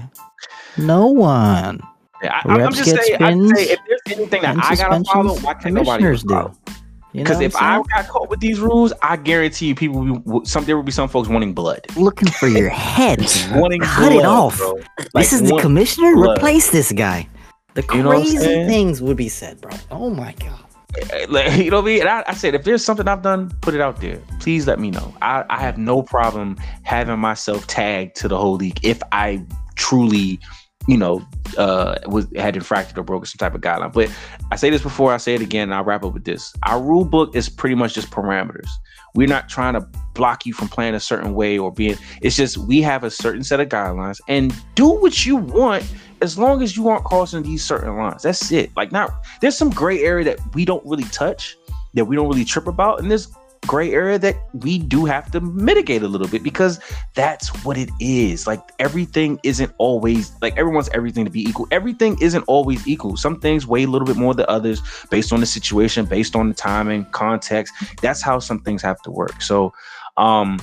No 0.79 1.07
one. 1.07 1.81
Yeah, 2.23 2.43
I, 2.45 2.61
am 2.61 2.73
just 2.73 2.91
saying, 2.91 3.23
I 3.23 3.33
say 3.55 3.73
if 3.73 3.81
there's 3.89 4.19
anything 4.19 4.43
that 4.43 4.57
I 4.63 4.77
gotta 4.77 5.03
follow, 5.05 5.39
why 5.41 5.55
can't 5.55 5.75
nobody 5.75 6.05
follow? 6.19 6.55
do? 6.67 6.73
Because 7.13 7.41
if 7.41 7.57
I 7.57 7.83
got 7.83 8.09
caught 8.09 8.31
with 8.31 8.41
these 8.41 8.61
rules, 8.61 8.93
I 9.03 9.17
guarantee 9.17 9.67
you, 9.67 9.75
people 9.75 10.01
will 10.01 10.41
be, 10.41 10.47
some 10.47 10.65
there 10.65 10.77
will 10.77 10.85
be 10.85 10.93
some 10.93 11.09
folks 11.09 11.29
wanting 11.29 11.55
blood, 11.55 11.85
looking 11.97 12.29
for 12.29 12.47
your 12.47 12.69
head, 12.71 13.21
wanting 13.53 13.81
cut 13.81 14.11
blood, 14.11 14.21
it 14.21 14.25
off. 14.25 14.61
Like, 14.61 15.25
this 15.25 15.33
is 15.33 15.43
the 15.43 15.59
commissioner. 15.61 16.15
Blood. 16.15 16.39
Replace 16.39 16.71
this 16.71 16.93
guy. 16.93 17.29
The 17.75 17.83
crazy 17.83 18.35
you 18.35 18.43
know 18.43 18.67
things 18.67 19.01
would 19.01 19.17
be 19.17 19.29
said, 19.29 19.61
bro. 19.61 19.73
Oh 19.91 20.11
my 20.11 20.33
god. 20.35 20.65
Eh, 20.99 21.27
eh, 21.31 21.55
you 21.63 21.71
know 21.71 21.79
what 21.79 21.83
I 21.83 21.87
mean? 21.87 22.01
And 22.01 22.09
I, 22.09 22.25
I, 22.27 22.35
said, 22.35 22.55
if 22.55 22.65
there's 22.65 22.85
something 22.85 23.07
I've 23.07 23.23
done, 23.23 23.51
put 23.61 23.75
it 23.75 23.81
out 23.81 24.01
there. 24.01 24.21
Please 24.41 24.67
let 24.67 24.79
me 24.81 24.91
know. 24.91 25.15
I, 25.23 25.45
I 25.49 25.59
have 25.61 25.79
no 25.79 26.03
problem 26.03 26.57
having 26.83 27.19
myself 27.19 27.67
tagged 27.67 28.17
to 28.17 28.29
the 28.29 28.37
whole 28.37 28.57
league 28.57 28.81
if 28.83 29.01
I 29.13 29.45
truly 29.77 30.41
you 30.87 30.97
know, 30.97 31.23
uh, 31.59 31.99
was 32.07 32.27
had 32.37 32.55
infracted 32.55 32.97
or 32.97 33.03
broken 33.03 33.27
some 33.27 33.39
type 33.39 33.55
of 33.55 33.61
guideline. 33.61 33.93
But 33.93 34.11
I 34.51 34.57
say 34.57 34.71
this 34.71 34.83
before, 34.83 35.13
I 35.13 35.19
say 35.19 35.35
it 35.35 35.43
again, 35.43 35.65
and 35.65 35.75
I'll 35.75 35.85
wrap 35.85 36.05
up 36.05 36.15
with 36.15 36.25
this. 36.25 36.53
Our 36.63 36.81
rule 36.81 37.05
book 37.05 37.37
is 37.37 37.49
pretty 37.49 37.75
much 37.75 37.95
just 37.95 38.11
parameters. 38.11 38.69
We're 39.15 39.29
not 39.29 39.49
trying 39.49 39.75
to 39.75 39.81
block 40.15 40.47
you 40.47 40.53
from 40.53 40.69
playing 40.69 40.95
a 40.95 41.01
certain 41.01 41.35
way 41.35 41.59
or 41.59 41.73
being. 41.73 41.97
It's 42.23 42.37
just 42.37 42.57
we 42.57 42.81
have 42.83 43.05
a 43.05 43.11
certain 43.11 43.45
set 43.45 43.61
of 43.61 43.69
guidelines, 43.69 44.21
and 44.29 44.55
do 44.75 44.89
what 44.89 45.27
you 45.27 45.37
want 45.37 45.85
as 46.23 46.39
long 46.39 46.63
as 46.63 46.77
you 46.77 46.89
aren't 46.89 47.05
crossing 47.05 47.43
these 47.43 47.65
certain 47.65 47.97
lines. 47.97 48.23
That's 48.23 48.51
it. 48.53 48.71
Like, 48.77 48.93
not 48.93 49.27
there's 49.41 49.57
some 49.57 49.71
gray 49.71 50.03
area 50.03 50.25
that 50.25 50.39
we 50.55 50.65
don't 50.65 50.85
really 50.87 51.05
touch, 51.05 51.57
that 51.95 52.05
we 52.05 52.17
don't 52.17 52.29
really 52.29 52.45
trip 52.45 52.67
about, 52.67 53.01
and 53.01 53.11
there's 53.11 53.33
gray 53.67 53.93
area 53.93 54.19
that 54.19 54.37
we 54.53 54.79
do 54.79 55.05
have 55.05 55.31
to 55.31 55.41
mitigate 55.41 56.03
a 56.03 56.09
little 56.09 56.29
bit 56.29 56.43
because 56.43 56.81
that's 57.15 57.49
what 57.65 57.77
it 57.77 57.91
is. 58.01 58.47
Like 58.47 58.61
everything 58.79 59.39
isn't 59.43 59.73
always 59.79 60.33
like 60.41 60.57
everyone's 60.57 60.89
everything 60.91 61.25
to 61.25 61.31
be 61.31 61.43
equal. 61.43 61.69
Everything 61.71 62.17
isn't 62.21 62.43
always 62.43 62.87
equal. 62.89 63.17
Some 63.17 63.39
things 63.41 63.67
weigh 63.67 63.85
a 63.85 63.87
little 63.87 64.07
bit 64.07 64.17
more 64.17 64.35
than 64.35 64.47
others 64.49 64.83
based 65.11 65.33
on 65.33 65.41
the 65.41 65.47
situation, 65.47 66.05
based 66.07 66.35
on 66.35 66.49
the 66.49 66.55
timing, 66.55 67.05
context. 67.13 67.75
That's 68.01 68.23
how 68.23 68.39
some 68.39 68.61
things 68.61 68.83
have 68.83 69.01
to 69.03 69.11
work. 69.11 69.43
So 69.43 69.73
um 70.17 70.59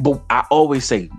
but 0.00 0.22
I 0.30 0.44
always 0.50 0.84
say 0.84 1.10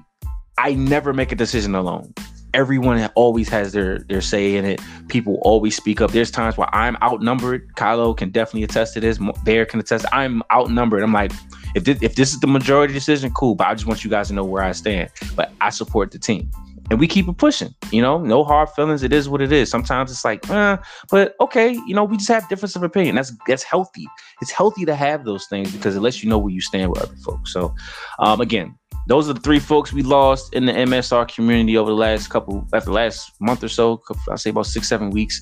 I 0.57 0.73
never 0.73 1.13
make 1.13 1.31
a 1.31 1.35
decision 1.35 1.75
alone 1.75 2.13
everyone 2.53 3.05
always 3.15 3.49
has 3.49 3.73
their 3.73 3.99
their 3.99 4.21
say 4.21 4.55
in 4.55 4.65
it. 4.65 4.81
People 5.07 5.39
always 5.41 5.75
speak 5.75 6.01
up. 6.01 6.11
There's 6.11 6.31
times 6.31 6.57
where 6.57 6.73
I'm 6.73 6.97
outnumbered. 7.01 7.73
Kylo 7.75 8.15
can 8.15 8.29
definitely 8.29 8.63
attest 8.63 8.93
to 8.95 8.99
this. 8.99 9.19
Bear 9.43 9.65
can 9.65 9.79
attest. 9.79 10.05
I'm 10.11 10.41
outnumbered. 10.51 11.03
I'm 11.03 11.13
like, 11.13 11.31
if 11.75 11.83
this, 11.83 12.01
if 12.01 12.15
this 12.15 12.33
is 12.33 12.39
the 12.39 12.47
majority 12.47 12.93
decision, 12.93 13.31
cool. 13.31 13.55
But 13.55 13.67
I 13.67 13.73
just 13.73 13.85
want 13.85 14.03
you 14.03 14.09
guys 14.09 14.29
to 14.29 14.33
know 14.33 14.43
where 14.43 14.63
I 14.63 14.71
stand. 14.71 15.09
But 15.35 15.51
I 15.61 15.69
support 15.69 16.11
the 16.11 16.19
team. 16.19 16.49
And 16.89 17.01
we 17.01 17.07
keep 17.07 17.27
it 17.27 17.37
pushing, 17.37 17.75
you 17.91 18.01
know, 18.01 18.17
no 18.17 18.45
hard 18.45 18.69
feelings. 18.69 19.03
It 19.03 19.11
is 19.11 19.27
what 19.27 19.41
it 19.41 19.51
is. 19.51 19.69
Sometimes 19.69 20.09
it's 20.09 20.23
like, 20.23 20.49
eh, 20.49 20.77
but 21.11 21.35
okay, 21.41 21.73
you 21.85 21.93
know, 21.93 22.05
we 22.05 22.15
just 22.15 22.29
have 22.29 22.47
difference 22.47 22.77
of 22.77 22.83
opinion. 22.83 23.15
That's 23.15 23.33
that's 23.45 23.63
healthy. 23.63 24.07
It's 24.41 24.51
healthy 24.51 24.85
to 24.85 24.95
have 24.95 25.25
those 25.25 25.47
things 25.47 25.69
because 25.73 25.97
it 25.97 25.99
lets 25.99 26.23
you 26.23 26.29
know 26.29 26.37
where 26.37 26.53
you 26.53 26.61
stand 26.61 26.89
with 26.91 27.01
other 27.01 27.15
folks. 27.17 27.51
So, 27.51 27.75
um, 28.19 28.39
again, 28.39 28.73
those 29.07 29.29
are 29.29 29.33
the 29.33 29.39
three 29.39 29.59
folks 29.59 29.93
we 29.93 30.03
lost 30.03 30.53
in 30.53 30.65
the 30.65 30.73
MSR 30.73 31.27
community 31.33 31.77
over 31.77 31.89
the 31.89 31.95
last 31.95 32.27
couple, 32.27 32.67
after 32.73 32.87
the 32.87 32.93
last 32.93 33.31
month 33.39 33.63
or 33.63 33.69
so. 33.69 34.01
I 34.29 34.35
say 34.35 34.49
about 34.49 34.65
six, 34.65 34.87
seven 34.87 35.11
weeks. 35.11 35.41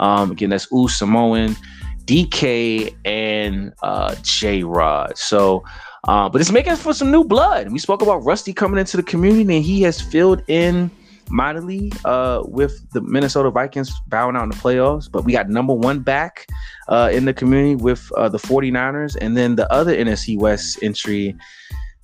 Um, 0.00 0.30
again, 0.30 0.50
that's 0.50 0.70
U 0.70 0.86
Samoan, 0.86 1.56
DK, 2.04 2.94
and 3.06 3.72
uh, 3.82 4.14
J 4.22 4.62
Rod. 4.64 5.16
So, 5.16 5.64
uh, 6.06 6.28
but 6.28 6.42
it's 6.42 6.52
making 6.52 6.76
for 6.76 6.92
some 6.92 7.10
new 7.10 7.24
blood. 7.24 7.72
We 7.72 7.78
spoke 7.78 8.02
about 8.02 8.18
Rusty 8.18 8.52
coming 8.52 8.78
into 8.78 8.98
the 8.98 9.02
community, 9.02 9.56
and 9.56 9.64
he 9.64 9.80
has 9.82 9.98
filled 9.98 10.42
in 10.46 10.90
mightily 11.30 11.90
uh, 12.04 12.42
with 12.44 12.88
the 12.92 13.00
Minnesota 13.00 13.50
Vikings 13.50 13.90
bowing 14.08 14.36
out 14.36 14.44
in 14.44 14.50
the 14.50 14.56
playoffs. 14.56 15.10
But 15.10 15.24
we 15.24 15.32
got 15.32 15.48
number 15.48 15.72
one 15.72 16.00
back 16.00 16.46
uh, 16.88 17.10
in 17.10 17.24
the 17.24 17.32
community 17.32 17.76
with 17.76 18.12
uh, 18.12 18.28
the 18.28 18.38
49ers, 18.38 19.16
and 19.22 19.38
then 19.38 19.56
the 19.56 19.72
other 19.72 19.96
NFC 19.96 20.38
West 20.38 20.82
entry 20.82 21.34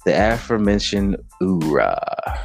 the 0.04 0.34
aforementioned 0.34 1.16
Ura. 1.40 2.40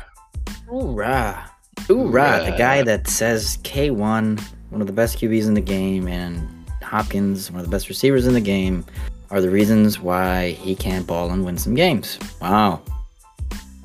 Ura. 0.71 1.51
Ura, 1.89 2.43
the 2.45 2.55
guy 2.57 2.81
that 2.83 3.07
says 3.07 3.57
K1, 3.63 4.41
one 4.69 4.81
of 4.81 4.87
the 4.87 4.93
best 4.93 5.17
QBs 5.19 5.47
in 5.47 5.53
the 5.53 5.61
game, 5.61 6.07
and 6.07 6.47
Hopkins, 6.83 7.51
one 7.51 7.59
of 7.59 7.65
the 7.65 7.71
best 7.71 7.87
receivers 7.89 8.27
in 8.27 8.33
the 8.33 8.41
game, 8.41 8.85
are 9.29 9.41
the 9.41 9.49
reasons 9.49 9.99
why 9.99 10.51
he 10.51 10.75
can't 10.75 11.05
ball 11.05 11.31
and 11.31 11.45
win 11.45 11.57
some 11.57 11.75
games. 11.75 12.19
Wow. 12.41 12.81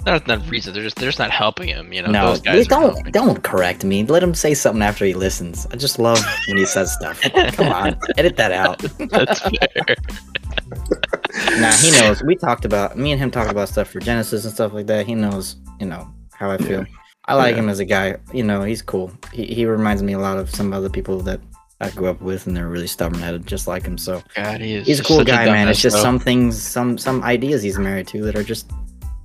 Not 0.05 0.27
not 0.27 0.51
reason. 0.51 0.75
They're 0.75 0.83
just 0.83 0.97
they're 0.97 1.09
just 1.09 1.21
not 1.21 1.31
helping 1.31 1.69
him. 1.69 1.93
You 1.93 2.03
know. 2.03 2.11
no, 2.11 2.27
those 2.29 2.41
guys 2.41 2.67
don't 2.67 3.13
don't 3.13 3.45
correct 3.45 3.85
me. 3.85 4.05
Let 4.05 4.21
him 4.23 4.35
say 4.35 4.53
something 4.53 4.83
after 4.83 5.05
he 5.05 5.15
listens. 5.15 5.67
I 5.71 5.77
just 5.77 6.01
love 6.01 6.19
when 6.49 6.57
he 6.57 6.67
says 6.67 6.93
stuff. 6.93 7.21
Come 7.53 7.69
on, 7.69 7.97
edit 8.19 8.37
that 8.37 8.51
out. 8.51 8.81
That's 8.99 9.41
fair. 9.41 9.97
Nah, 11.59 11.73
he 11.73 11.91
knows. 11.93 12.23
We 12.23 12.37
talked 12.37 12.65
about 12.65 12.97
me 12.97 13.11
and 13.13 13.21
him 13.21 13.31
talked 13.31 13.51
about 13.51 13.69
stuff 13.69 13.89
for 13.89 14.01
Genesis 14.01 14.45
and 14.45 14.53
stuff 14.55 14.73
like 14.73 14.87
that. 14.87 15.07
He 15.07 15.15
knows, 15.15 15.57
you 15.81 15.87
know, 15.87 16.09
how 16.33 16.51
I 16.51 16.57
feel. 16.59 16.85
I 17.27 17.35
like 17.35 17.55
Yeah. 17.55 17.63
him 17.63 17.69
as 17.69 17.79
a 17.79 17.85
guy. 17.85 18.17
You 18.33 18.43
know, 18.43 18.63
he's 18.63 18.83
cool. 18.83 19.11
He 19.33 19.47
he 19.47 19.65
reminds 19.67 20.03
me 20.03 20.13
a 20.13 20.19
lot 20.19 20.39
of 20.39 20.51
some 20.55 20.73
other 20.73 20.89
people 20.89 21.21
that 21.21 21.41
I 21.81 21.91
grew 21.91 22.07
up 22.07 22.21
with, 22.21 22.47
and 22.47 22.57
they're 22.57 22.69
really 22.69 22.87
stubborn 22.87 23.21
headed, 23.21 23.47
just 23.47 23.67
like 23.67 23.85
him. 23.85 23.99
So 23.99 24.23
God, 24.35 24.61
he 24.61 24.75
is. 24.77 24.87
he's 24.87 25.01
a 25.01 25.05
cool 25.05 25.19
such 25.19 25.27
guy, 25.27 25.47
man. 25.47 25.69
It's 25.69 25.81
just 25.81 25.97
though. 25.97 26.03
some 26.03 26.19
things, 26.19 26.61
some 26.61 26.97
some 26.99 27.23
ideas 27.23 27.63
he's 27.63 27.79
married 27.79 28.09
to 28.09 28.23
that 28.25 28.37
are 28.37 28.45
just 28.45 28.71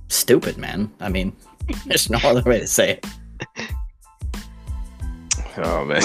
stupid, 0.08 0.56
man. 0.58 0.90
I 1.00 1.08
mean, 1.08 1.34
there's 1.86 2.08
no 2.10 2.18
other 2.24 2.42
way 2.42 2.60
to 2.60 2.66
say 2.66 2.90
it. 2.92 3.06
Oh 5.60 5.84
man. 5.84 6.02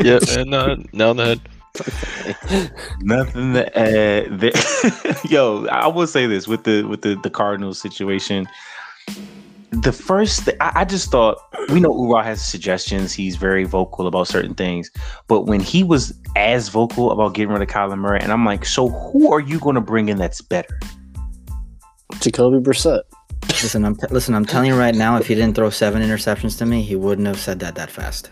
Yeah, 0.00 0.18
man, 0.34 0.50
no, 0.50 0.76
no, 0.92 1.10
on 1.10 1.16
the 1.16 1.24
head. 1.24 1.40
Nothing 3.00 3.54
to 3.54 3.78
add. 3.78 4.40
There. 4.40 4.52
Yo, 5.28 5.66
I 5.66 5.86
will 5.86 6.06
say 6.06 6.26
this 6.26 6.48
with 6.48 6.64
the 6.64 6.82
with 6.84 7.02
the 7.02 7.18
the 7.22 7.30
Cardinals 7.30 7.80
situation. 7.80 8.48
The 9.70 9.92
first, 9.92 10.46
th- 10.46 10.56
I, 10.60 10.72
I 10.76 10.84
just 10.86 11.10
thought 11.10 11.36
we 11.68 11.78
know 11.78 11.94
Ura 11.94 12.24
has 12.24 12.44
suggestions. 12.44 13.12
He's 13.12 13.36
very 13.36 13.64
vocal 13.64 14.06
about 14.06 14.26
certain 14.26 14.54
things, 14.54 14.90
but 15.26 15.42
when 15.42 15.60
he 15.60 15.82
was 15.82 16.12
as 16.36 16.70
vocal 16.70 17.12
about 17.12 17.34
getting 17.34 17.52
rid 17.52 17.60
of 17.60 17.68
Kyler 17.68 17.98
Murray, 17.98 18.20
and 18.20 18.32
I'm 18.32 18.46
like, 18.46 18.64
so 18.64 18.88
who 18.88 19.30
are 19.30 19.40
you 19.40 19.60
going 19.60 19.74
to 19.74 19.82
bring 19.82 20.08
in 20.08 20.16
that's 20.16 20.40
better? 20.40 20.78
Jacoby 22.20 22.58
Brissett. 22.58 23.02
Listen, 23.48 23.84
I'm 23.84 23.96
listen. 24.10 24.34
I'm 24.34 24.46
telling 24.46 24.68
you 24.68 24.78
right 24.78 24.94
now, 24.94 25.16
if 25.16 25.26
he 25.26 25.34
didn't 25.34 25.54
throw 25.54 25.70
seven 25.70 26.02
interceptions 26.02 26.56
to 26.58 26.66
me, 26.66 26.82
he 26.82 26.96
wouldn't 26.96 27.26
have 27.26 27.38
said 27.38 27.60
that 27.60 27.74
that 27.74 27.90
fast. 27.90 28.30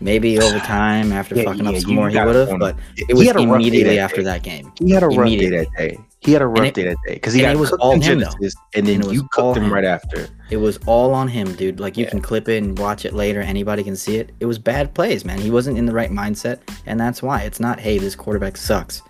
Maybe 0.00 0.38
over 0.38 0.58
time, 0.58 1.10
after 1.12 1.34
Yeah, 1.34 1.44
fucking 1.44 1.64
yeah, 1.64 1.70
up 1.70 1.76
some 1.78 1.94
more, 1.94 2.10
he 2.10 2.18
would 2.20 2.34
have. 2.36 2.58
But 2.58 2.76
it 2.96 3.14
was 3.14 3.26
had 3.26 3.36
a 3.36 3.38
rough 3.38 3.46
day 3.46 3.52
immediately 3.68 3.98
after 3.98 4.16
day. 4.18 4.22
that 4.24 4.42
game. 4.42 4.70
He 4.78 4.90
had 4.90 5.02
a 5.02 5.06
rough 5.08 5.28
day 5.28 5.48
that 5.48 5.68
day. 5.78 5.98
He 6.20 6.32
had 6.32 6.42
a 6.42 6.46
rough 6.46 6.66
it- 6.66 6.74
day 6.74 6.82
that 6.84 6.96
day 7.06 7.14
because 7.14 7.32
he 7.32 7.40
got 7.40 7.54
it 7.54 7.58
was 7.58 7.72
all 7.72 7.92
him, 7.92 8.00
though. 8.00 8.26
Genesis, 8.26 8.54
and 8.74 8.86
then 8.86 9.02
And 9.02 9.12
you 9.12 9.20
all 9.22 9.28
cooked 9.52 9.56
him 9.58 9.64
him. 9.64 9.72
right 9.72 9.84
after. 9.84 10.28
It 10.50 10.58
was 10.58 10.78
all 10.86 11.14
on 11.14 11.28
him, 11.28 11.52
dude. 11.54 11.80
Like 11.80 11.96
you 11.96 12.04
Yeah. 12.04 12.10
can 12.10 12.20
clip 12.20 12.48
it 12.48 12.62
and 12.62 12.78
watch 12.78 13.04
it 13.06 13.14
later. 13.14 13.40
Anybody 13.40 13.82
can 13.84 13.96
see 13.96 14.16
it. 14.18 14.32
It 14.40 14.46
was 14.46 14.58
bad 14.58 14.92
plays, 14.92 15.24
man. 15.24 15.38
He 15.40 15.50
wasn't 15.50 15.78
in 15.78 15.86
the 15.86 15.92
right 15.94 16.10
mindset, 16.10 16.58
and 16.84 17.00
that's 17.00 17.22
why. 17.22 17.40
It's 17.42 17.60
not, 17.60 17.80
hey, 17.80 17.98
this 17.98 18.14
quarterback 18.14 18.56
sucks. 18.56 19.02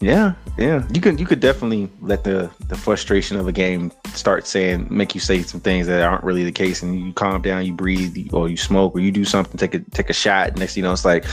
Yeah, 0.00 0.32
yeah. 0.56 0.82
You 0.94 1.00
can 1.00 1.18
you 1.18 1.26
could 1.26 1.40
definitely 1.40 1.90
let 2.00 2.24
the 2.24 2.50
the 2.68 2.74
frustration 2.74 3.38
of 3.38 3.46
a 3.48 3.52
game 3.52 3.92
start 4.14 4.46
saying 4.46 4.86
make 4.90 5.14
you 5.14 5.20
say 5.20 5.42
some 5.42 5.60
things 5.60 5.86
that 5.88 6.00
aren't 6.02 6.24
really 6.24 6.42
the 6.44 6.52
case, 6.52 6.82
and 6.82 6.98
you 6.98 7.12
calm 7.12 7.42
down, 7.42 7.66
you 7.66 7.74
breathe, 7.74 8.16
or 8.32 8.48
you 8.48 8.56
smoke, 8.56 8.94
or 8.94 9.00
you 9.00 9.12
do 9.12 9.24
something, 9.26 9.58
take 9.58 9.74
a 9.74 9.80
take 9.90 10.08
a 10.08 10.14
shot. 10.14 10.56
Next, 10.56 10.74
you 10.76 10.82
know, 10.82 10.92
it's 10.92 11.04
like, 11.04 11.26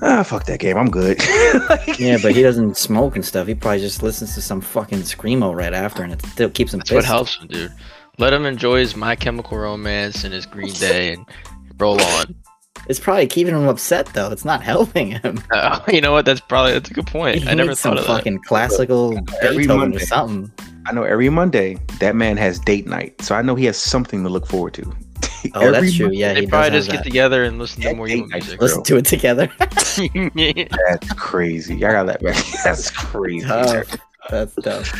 ah, 0.00 0.22
fuck 0.22 0.46
that 0.46 0.60
game, 0.60 0.78
I'm 0.78 0.90
good. 0.90 1.18
Like- 1.68 1.98
Yeah, 1.98 2.16
but 2.22 2.32
he 2.34 2.42
doesn't 2.42 2.76
smoke 2.78 3.16
and 3.16 3.24
stuff. 3.24 3.46
He 3.46 3.54
probably 3.54 3.80
just 3.80 4.02
listens 4.02 4.34
to 4.34 4.40
some 4.40 4.62
fucking 4.62 5.00
screamo 5.00 5.54
right 5.54 5.74
after, 5.74 6.02
and 6.02 6.12
it 6.14 6.24
still 6.26 6.48
keeps 6.50 6.72
him 6.72 6.78
That's 6.80 6.90
what 6.92 7.04
helps 7.04 7.36
him, 7.38 7.48
dude. 7.48 7.72
Let 8.18 8.32
him 8.32 8.46
enjoy 8.46 8.78
his 8.78 8.96
My 8.96 9.14
Chemical 9.14 9.58
Romance 9.58 10.24
and 10.24 10.32
his 10.32 10.46
Green 10.46 10.72
Day 10.72 11.12
and 11.12 11.26
roll 11.78 12.00
on. 12.00 12.34
It's 12.88 13.00
probably 13.00 13.26
keeping 13.26 13.54
him 13.54 13.66
upset 13.68 14.06
though. 14.06 14.30
It's 14.30 14.44
not 14.44 14.62
helping 14.72 15.12
him. 15.12 15.42
Uh, 15.50 15.80
you 15.88 16.00
know 16.00 16.12
what? 16.12 16.24
That's 16.26 16.40
probably 16.40 16.72
that's 16.72 16.90
a 16.90 16.94
good 16.94 17.06
point. 17.06 17.42
He 17.42 17.48
I 17.48 17.54
never 17.54 17.68
needs 17.70 17.80
some 17.80 17.92
thought 17.92 18.00
of 18.00 18.06
that. 18.06 18.16
fucking 18.18 18.40
classical 18.46 19.18
Every 19.42 19.58
Beethoven 19.58 19.80
Monday. 19.90 19.96
or 19.96 20.06
something. 20.06 20.52
I 20.86 20.92
know 20.92 21.02
every 21.04 21.30
Monday 21.30 21.78
that 22.00 22.14
man 22.14 22.36
has 22.36 22.58
date 22.58 22.86
night, 22.86 23.20
so 23.22 23.34
I 23.34 23.40
know 23.42 23.54
he 23.54 23.64
has 23.64 23.78
something 23.78 24.22
to 24.22 24.28
look 24.28 24.46
forward 24.46 24.74
to. 24.74 24.92
Oh, 25.54 25.60
Every 25.60 25.72
that's 25.88 25.96
true. 25.96 26.06
Monday, 26.06 26.18
Yeah, 26.20 26.32
They 26.32 26.40
he 26.40 26.46
probably 26.46 26.70
just 26.70 26.86
have 26.86 26.92
get 26.96 27.04
that. 27.04 27.10
together 27.10 27.44
and 27.44 27.58
listen 27.58 27.82
to 27.82 27.88
Yeah, 27.88 27.94
more 27.94 28.06
date 28.06 28.16
emo 28.16 28.26
night, 28.28 28.42
music. 28.44 28.58
bro. 28.58 28.66
Listen 28.66 28.82
to 28.84 28.96
it 28.96 29.04
together. 29.04 29.52
That's 29.58 31.12
crazy. 31.16 31.84
I 31.84 31.92
got 31.92 32.06
that 32.06 32.22
back. 32.22 32.44
That's 32.64 32.90
crazy. 32.90 33.46
tough. 33.46 33.94
That's 34.30 34.54
tough. 34.56 34.90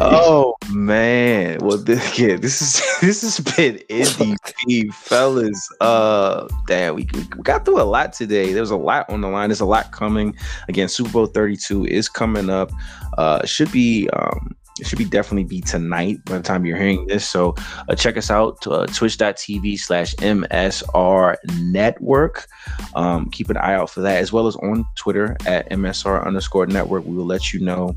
Oh 0.00 0.54
man. 0.70 1.58
Well 1.60 1.78
this, 1.78 2.18
yeah, 2.18 2.36
this 2.36 2.62
is 2.62 2.82
this 3.00 3.22
has 3.22 3.40
been 3.56 3.78
NDP 3.88 4.92
fellas. 4.94 5.68
Uh 5.80 6.46
damn, 6.66 6.94
we, 6.94 7.08
we 7.14 7.42
got 7.42 7.64
through 7.64 7.80
a 7.80 7.84
lot 7.84 8.12
today. 8.12 8.52
There's 8.52 8.70
a 8.70 8.76
lot 8.76 9.08
on 9.10 9.20
the 9.20 9.28
line. 9.28 9.48
There's 9.48 9.60
a 9.60 9.66
lot 9.66 9.92
coming. 9.92 10.36
Again, 10.68 10.88
Super 10.88 11.10
Bowl 11.10 11.26
32 11.26 11.86
is 11.86 12.08
coming 12.08 12.50
up. 12.50 12.70
Uh 13.18 13.44
should 13.44 13.72
be 13.72 14.08
um 14.10 14.54
it 14.80 14.86
should 14.86 14.98
be 14.98 15.04
definitely 15.04 15.44
be 15.44 15.60
tonight 15.60 16.24
by 16.24 16.38
the 16.38 16.42
time 16.42 16.64
you're 16.64 16.78
hearing 16.78 17.06
this. 17.06 17.28
So 17.28 17.54
uh, 17.88 17.94
check 17.94 18.16
us 18.16 18.30
out 18.30 18.66
uh, 18.66 18.86
twitch.tv 18.86 19.78
slash 19.78 20.14
MSR 20.16 21.36
network. 21.60 22.46
Um, 22.94 23.28
keep 23.30 23.50
an 23.50 23.58
eye 23.58 23.74
out 23.74 23.90
for 23.90 24.00
that 24.00 24.16
as 24.16 24.32
well 24.32 24.46
as 24.46 24.56
on 24.56 24.84
Twitter 24.96 25.36
at 25.46 25.68
MSR 25.70 26.26
underscore 26.26 26.66
network. 26.66 27.04
We 27.04 27.14
will 27.14 27.26
let 27.26 27.52
you 27.52 27.60
know 27.60 27.94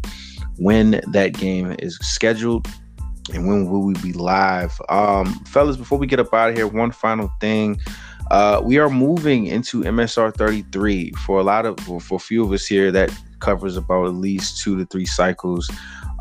when 0.57 1.01
that 1.07 1.33
game 1.33 1.75
is 1.79 1.97
scheduled 2.01 2.67
and 3.33 3.47
when 3.47 3.69
will 3.69 3.83
we 3.83 3.93
be 3.95 4.13
live. 4.13 4.79
Um 4.89 5.33
fellas 5.45 5.77
before 5.77 5.97
we 5.97 6.07
get 6.07 6.19
up 6.19 6.33
out 6.33 6.49
of 6.49 6.55
here 6.55 6.67
one 6.67 6.91
final 6.91 7.31
thing. 7.39 7.79
Uh 8.31 8.61
we 8.63 8.77
are 8.77 8.89
moving 8.89 9.47
into 9.47 9.81
msr 9.81 10.33
33 10.35 11.11
for 11.25 11.39
a 11.39 11.43
lot 11.43 11.65
of 11.65 11.79
for, 11.79 12.15
a 12.15 12.19
few 12.19 12.43
of 12.43 12.51
us 12.51 12.65
here 12.65 12.91
that 12.91 13.11
covers 13.39 13.77
about 13.77 14.07
at 14.07 14.13
least 14.13 14.61
two 14.61 14.77
to 14.77 14.85
three 14.85 15.05
cycles. 15.05 15.69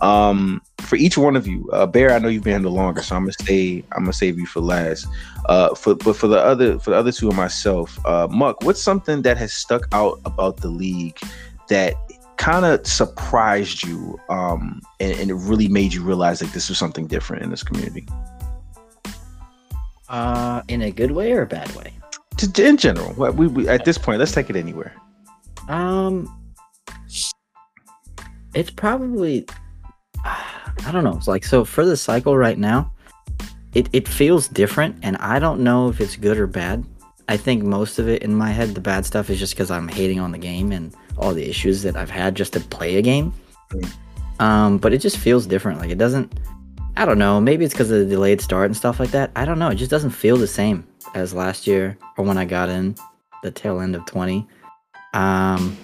Um 0.01 0.61
for 0.81 0.97
each 0.97 1.17
one 1.17 1.37
of 1.37 1.47
you 1.47 1.71
uh 1.73 1.87
bear 1.87 2.13
i 2.13 2.19
know 2.19 2.29
you've 2.29 2.45
been 2.45 2.63
the 2.63 2.71
longer 2.71 3.01
so 3.03 3.17
i'm 3.17 3.23
gonna 3.23 3.33
stay 3.33 3.83
i'm 3.93 4.03
gonna 4.03 4.13
save 4.13 4.39
you 4.39 4.47
for 4.47 4.61
last. 4.61 5.07
Uh 5.47 5.75
for 5.75 5.95
but 5.95 6.17
for 6.17 6.27
the 6.27 6.39
other 6.39 6.79
for 6.79 6.91
the 6.91 6.97
other 6.97 7.13
two 7.13 7.29
of 7.29 7.37
myself 7.37 8.05
uh 8.07 8.27
muck 8.31 8.63
what's 8.63 8.83
something 8.83 9.23
that 9.23 9.37
has 9.37 9.53
stuck 9.53 9.87
out 9.93 10.21
about 10.25 10.59
the 10.59 10.69
league 10.69 11.19
that 11.69 11.95
kind 12.37 12.65
of 12.65 12.87
surprised 12.87 13.85
you 13.85 14.19
um 14.29 14.81
and, 15.01 15.13
and 15.19 15.31
it 15.31 15.35
really 15.35 15.69
made 15.69 15.93
you 15.93 16.03
realize 16.03 16.43
like 16.43 16.53
this 16.53 16.69
was 16.69 16.79
something 16.79 17.07
different 17.07 17.43
in 17.43 17.51
this 17.51 17.63
community 17.63 18.07
Uh, 20.09 20.63
in 20.69 20.83
a 20.83 20.91
good 20.91 21.13
way 21.13 21.33
or 21.33 21.43
a 21.43 21.47
bad 21.47 21.75
way? 21.75 21.93
In 22.59 22.77
general 22.77 23.13
what 23.15 23.35
we, 23.35 23.47
we 23.47 23.69
at 23.69 23.85
this 23.85 23.99
point 23.99 24.19
let's 24.19 24.33
take 24.33 24.51
it 24.51 24.57
anywhere 24.57 24.93
Um, 25.69 26.29
it's 28.55 28.71
probably 28.71 29.47
I 30.87 30.93
don't 30.93 31.05
know. 31.05 31.17
It's 31.17 31.29
like 31.29 31.45
so 31.45 31.65
for 31.65 31.85
the 31.85 31.97
cycle 31.97 32.37
right 32.37 32.59
now, 32.59 32.93
it 33.75 33.89
it 33.93 34.09
feels 34.09 34.49
different, 34.49 34.97
and 35.03 35.17
I 35.19 35.39
don't 35.39 35.61
know 35.61 35.89
if 35.89 36.01
it's 36.01 36.17
good 36.17 36.39
or 36.39 36.47
bad. 36.47 36.85
I 37.29 37.37
think 37.37 37.63
most 37.63 37.99
of 37.99 38.09
it 38.09 38.23
in 38.23 38.35
my 38.35 38.51
head, 38.51 38.75
the 38.75 38.81
bad 38.81 39.07
stuff 39.07 39.31
is 39.31 39.39
just 39.39 39.55
because 39.55 39.71
I'm 39.71 39.89
hating 39.89 40.21
on 40.21 40.33
the 40.33 40.39
game 40.39 40.73
and 40.73 40.95
all 41.19 41.35
the 41.35 41.49
issues 41.49 41.83
that 41.83 41.97
I've 41.97 42.11
had 42.11 42.35
just 42.35 42.53
to 42.55 42.61
play 42.61 42.97
a 42.97 43.03
game. 43.03 43.33
Um, 44.39 44.79
but 44.79 44.93
it 44.93 44.99
just 44.99 45.19
feels 45.19 45.47
different. 45.47 45.81
Like 45.81 45.91
it 45.91 45.99
doesn't. 45.99 46.33
I 46.97 47.05
don't 47.05 47.19
know. 47.19 47.41
Maybe 47.41 47.65
it's 47.65 47.75
because 47.75 47.91
of 47.91 47.99
the 47.99 48.07
delayed 48.07 48.41
start 48.41 48.67
and 48.67 48.77
stuff 48.77 49.01
like 49.01 49.11
that. 49.11 49.33
I 49.35 49.45
don't 49.45 49.59
know. 49.59 49.69
It 49.69 49.77
just 49.77 49.91
doesn't 49.91 50.11
feel 50.11 50.37
the 50.37 50.47
same 50.47 50.87
as 51.15 51.35
last 51.35 51.67
year 51.67 51.99
or 52.17 52.25
when 52.25 52.39
I 52.39 52.45
got 52.45 52.69
in 52.69 52.95
the 53.43 53.51
tail 53.51 53.81
end 53.81 53.97
of 53.97 54.07
20. 54.07 54.47
Um, 55.13 55.77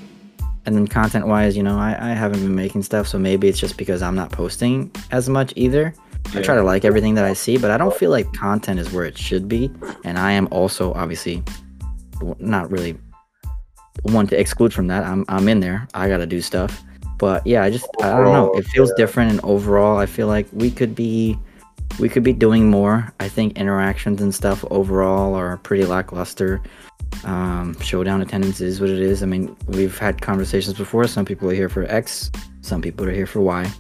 and 0.67 0.77
then 0.77 0.87
content 0.87 1.27
wise, 1.27 1.57
you 1.57 1.63
know, 1.63 1.79
I, 1.79 1.97
I 1.99 2.15
haven't 2.15 2.41
been 2.41 2.55
making 2.55 2.83
stuff, 2.83 3.09
so 3.09 3.19
maybe 3.19 3.49
it's 3.49 3.59
just 3.59 3.77
because 3.77 4.03
I'm 4.03 4.15
not 4.15 4.31
posting 4.31 4.91
as 5.11 5.29
much 5.29 5.53
either. 5.57 5.95
I 6.35 6.43
try 6.43 6.55
to 6.55 6.63
like 6.63 6.85
everything 6.85 7.15
that 7.15 7.25
I 7.25 7.33
see, 7.33 7.57
but 7.57 7.71
I 7.71 7.77
don't 7.77 7.95
feel 7.95 8.11
like 8.11 8.33
content 8.35 8.79
is 8.79 8.93
where 8.93 9.05
it 9.05 9.19
should 9.19 9.49
be. 9.49 9.71
And 10.05 10.19
I 10.19 10.33
am 10.33 10.49
also 10.51 10.93
obviously 10.95 11.43
not 12.39 12.71
really 12.71 12.97
one 14.03 14.27
to 14.29 14.39
exclude 14.39 14.73
from 14.73 14.87
that. 14.89 15.05
I'm 15.05 15.25
I'm 15.29 15.49
in 15.49 15.61
there. 15.61 15.89
I 15.95 16.09
gotta 16.09 16.27
do 16.27 16.41
stuff. 16.41 16.83
But 17.19 17.47
yeah, 17.47 17.63
I 17.63 17.71
just 17.71 17.87
I 18.01 18.17
don't 18.17 18.33
know. 18.33 18.53
It 18.55 18.67
feels 18.67 18.93
different, 18.95 19.31
and 19.31 19.41
overall, 19.43 19.99
I 19.99 20.07
feel 20.07 20.27
like 20.27 20.47
we 20.53 20.71
could 20.71 20.95
be 20.95 21.39
we 21.99 22.09
could 22.09 22.23
be 22.23 22.33
doing 22.33 22.71
more. 22.71 23.13
I 23.21 23.29
think 23.29 23.59
interactions 23.59 24.23
and 24.23 24.35
stuff 24.35 24.65
overall 24.71 25.35
are 25.35 25.59
pretty 25.59 25.85
lackluster. 25.85 26.63
Um, 27.25 27.79
showdown 27.81 28.23
attendance 28.23 28.61
is 28.61 28.81
what 28.81 28.89
it 28.89 29.01
is. 29.01 29.23
I 29.23 29.27
mean, 29.27 29.55
we've 29.67 29.99
had 29.99 30.23
conversations 30.23 30.77
before. 30.77 31.07
Some 31.07 31.25
people 31.25 31.51
are 31.51 31.55
here 31.55 31.69
for 31.69 31.85
X, 31.85 32.31
some 32.63 32.81
people 32.81 33.07
are 33.07 33.13
here 33.13 33.27
for 33.27 33.41
Y. 33.41 33.71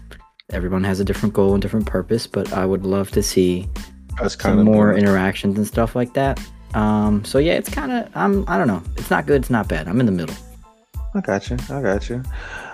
Everyone 0.50 0.82
has 0.84 0.98
a 0.98 1.04
different 1.04 1.32
goal 1.32 1.54
and 1.54 1.62
different 1.62 1.86
purpose, 1.86 2.26
but 2.26 2.52
I 2.52 2.66
would 2.66 2.84
love 2.84 3.10
to 3.12 3.22
see 3.22 3.68
that's 4.20 4.36
kind 4.36 4.54
some 4.54 4.58
of 4.58 4.64
more 4.66 4.94
interactions 4.94 5.56
and 5.56 5.66
stuff 5.66 5.94
like 5.94 6.12
that. 6.14 6.40
Um, 6.74 7.24
so 7.24 7.38
yeah, 7.38 7.54
it's 7.54 7.68
kind 7.68 7.92
of 7.92 8.08
I'm 8.14 8.44
I 8.48 8.58
don't 8.58 8.68
know. 8.68 8.82
It's 8.96 9.10
not 9.10 9.26
good. 9.26 9.42
It's 9.42 9.50
not 9.50 9.68
bad. 9.68 9.88
I'm 9.88 10.00
in 10.00 10.06
the 10.06 10.12
middle. 10.12 10.36
I 11.14 11.20
got 11.20 11.50
you. 11.50 11.56
I 11.68 11.82
got 11.82 12.08
you. 12.08 12.22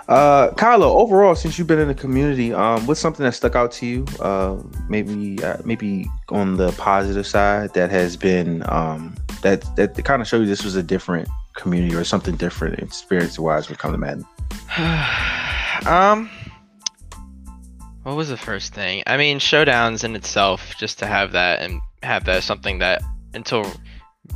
Uh, 0.07 0.51
Kylo, 0.51 0.83
overall, 0.83 1.35
since 1.35 1.57
you've 1.57 1.67
been 1.67 1.79
in 1.79 1.87
the 1.87 1.95
community, 1.95 2.53
um, 2.53 2.85
what's 2.85 2.99
something 2.99 3.23
that 3.25 3.33
stuck 3.33 3.55
out 3.55 3.71
to 3.73 3.85
you? 3.85 4.05
Uh, 4.19 4.57
maybe, 4.87 5.43
uh, 5.43 5.57
maybe 5.65 6.07
on 6.29 6.55
the 6.55 6.71
positive 6.73 7.25
side 7.25 7.73
that 7.73 7.89
has 7.89 8.15
been 8.15 8.63
um, 8.69 9.15
that 9.41 9.63
that 9.75 10.01
kind 10.05 10.21
of 10.21 10.27
showed 10.27 10.41
you 10.41 10.45
this 10.45 10.63
was 10.63 10.75
a 10.75 10.83
different 10.83 11.27
community 11.55 11.95
or 11.95 12.03
something 12.03 12.35
different 12.35 12.79
experience 12.79 13.39
wise 13.39 13.67
when 13.67 13.75
it 13.75 13.79
comes 13.79 13.93
to 13.93 13.97
Madden. 13.97 14.25
um. 15.87 16.29
What 18.03 18.15
was 18.15 18.29
the 18.29 18.37
first 18.37 18.73
thing? 18.73 19.03
I 19.05 19.17
mean, 19.17 19.39
showdowns 19.39 20.05
in 20.05 20.15
itself, 20.15 20.75
just 20.77 20.99
to 20.99 21.07
have 21.07 21.33
that 21.33 21.59
and 21.59 21.81
have 22.03 22.23
that 22.23 22.43
something 22.43 22.79
that 22.79 23.01
until 23.33 23.69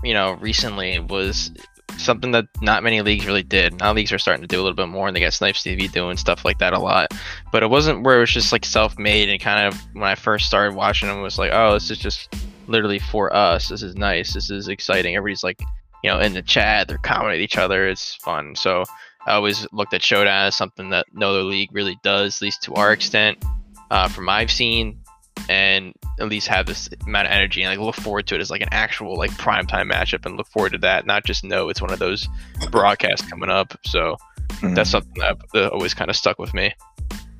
you 0.04 0.14
know 0.14 0.34
recently 0.34 1.00
was 1.00 1.52
something 1.98 2.32
that 2.32 2.46
not 2.62 2.84
many 2.84 3.02
leagues 3.02 3.26
really 3.26 3.44
did. 3.44 3.80
Now 3.80 3.94
leagues 3.94 4.12
are 4.12 4.20
starting 4.20 4.42
to 4.42 4.48
do 4.48 4.58
a 4.58 4.64
little 4.64 4.76
bit 4.76 4.88
more, 4.88 5.08
and 5.08 5.16
they 5.16 5.20
got 5.20 5.34
Snipes 5.34 5.64
TV 5.64 5.92
doing 5.92 6.18
stuff 6.18 6.46
like 6.46 6.60
that 6.60 6.74
a 6.74 6.80
lot. 6.80 7.12
But 7.52 7.64
it 7.64 7.70
wasn't 7.70 8.04
where 8.04 8.18
it 8.18 8.22
was 8.22 8.32
just 8.32 8.52
like 8.52 8.66
self-made 8.66 9.30
and 9.30 9.42
kind 9.42 9.68
of 9.68 9.80
when 9.94 10.04
I 10.04 10.16
first 10.16 10.46
started 10.46 10.76
watching 10.76 11.10
them 11.10 11.22
was 11.22 11.38
like, 11.38 11.52
oh, 11.54 11.74
this 11.74 11.92
is 11.92 11.98
just 11.98 12.34
literally 12.68 13.00
for 13.00 13.34
us. 13.36 13.70
This 13.70 13.84
is 13.84 13.96
nice. 13.96 14.34
This 14.34 14.50
is 14.50 14.68
exciting. 14.68 15.16
Everybody's 15.16 15.44
like, 15.44 15.60
you 16.04 16.10
know, 16.10 16.20
in 16.20 16.34
the 16.34 16.42
chat, 16.42 16.88
they're 16.88 16.98
commenting 16.98 17.40
at 17.40 17.44
each 17.44 17.58
other. 17.58 17.88
It's 17.88 18.16
fun. 18.16 18.56
So 18.56 18.84
I 19.28 19.34
always 19.34 19.68
looked 19.72 19.94
at 19.94 20.02
Showdown 20.02 20.48
as 20.48 20.56
something 20.56 20.90
that 20.90 21.06
no 21.14 21.30
other 21.30 21.44
league 21.44 21.70
really 21.74 21.98
does, 22.04 22.38
at 22.38 22.42
least 22.42 22.64
to 22.64 22.74
our 22.74 22.92
extent, 22.92 23.44
uh, 23.92 24.08
from 24.08 24.30
I've 24.30 24.52
seen, 24.52 25.01
and 25.50 25.94
at 26.20 26.28
least 26.28 26.48
have 26.48 26.66
this 26.66 26.90
amount 27.06 27.28
of 27.28 27.34
energy 27.34 27.64
and 27.64 27.70
like 27.70 27.84
look 27.84 27.96
forward 27.96 28.28
to 28.28 28.36
it 28.36 28.42
as 28.42 28.52
like 28.52 28.62
an 28.62 28.70
actual 28.72 29.16
like 29.16 29.36
prime 29.38 29.66
time 29.66 29.90
matchup 29.90 30.26
and 30.26 30.38
look 30.38 30.48
forward 30.48 30.72
to 30.74 30.78
that, 30.80 31.06
not 31.06 31.26
just 31.26 31.44
know 31.44 31.70
it's 31.70 31.82
one 31.82 31.92
of 31.92 32.00
those 32.00 32.28
broadcasts 32.70 33.28
coming 33.30 33.50
up. 33.50 33.78
So 33.86 34.18
mm-hmm. 34.48 34.74
that's 34.74 34.90
something 34.90 35.14
that, 35.18 35.38
that 35.54 35.72
always 35.72 35.94
kind 35.94 36.10
of 36.10 36.16
stuck 36.16 36.40
with 36.40 36.54
me. 36.54 36.74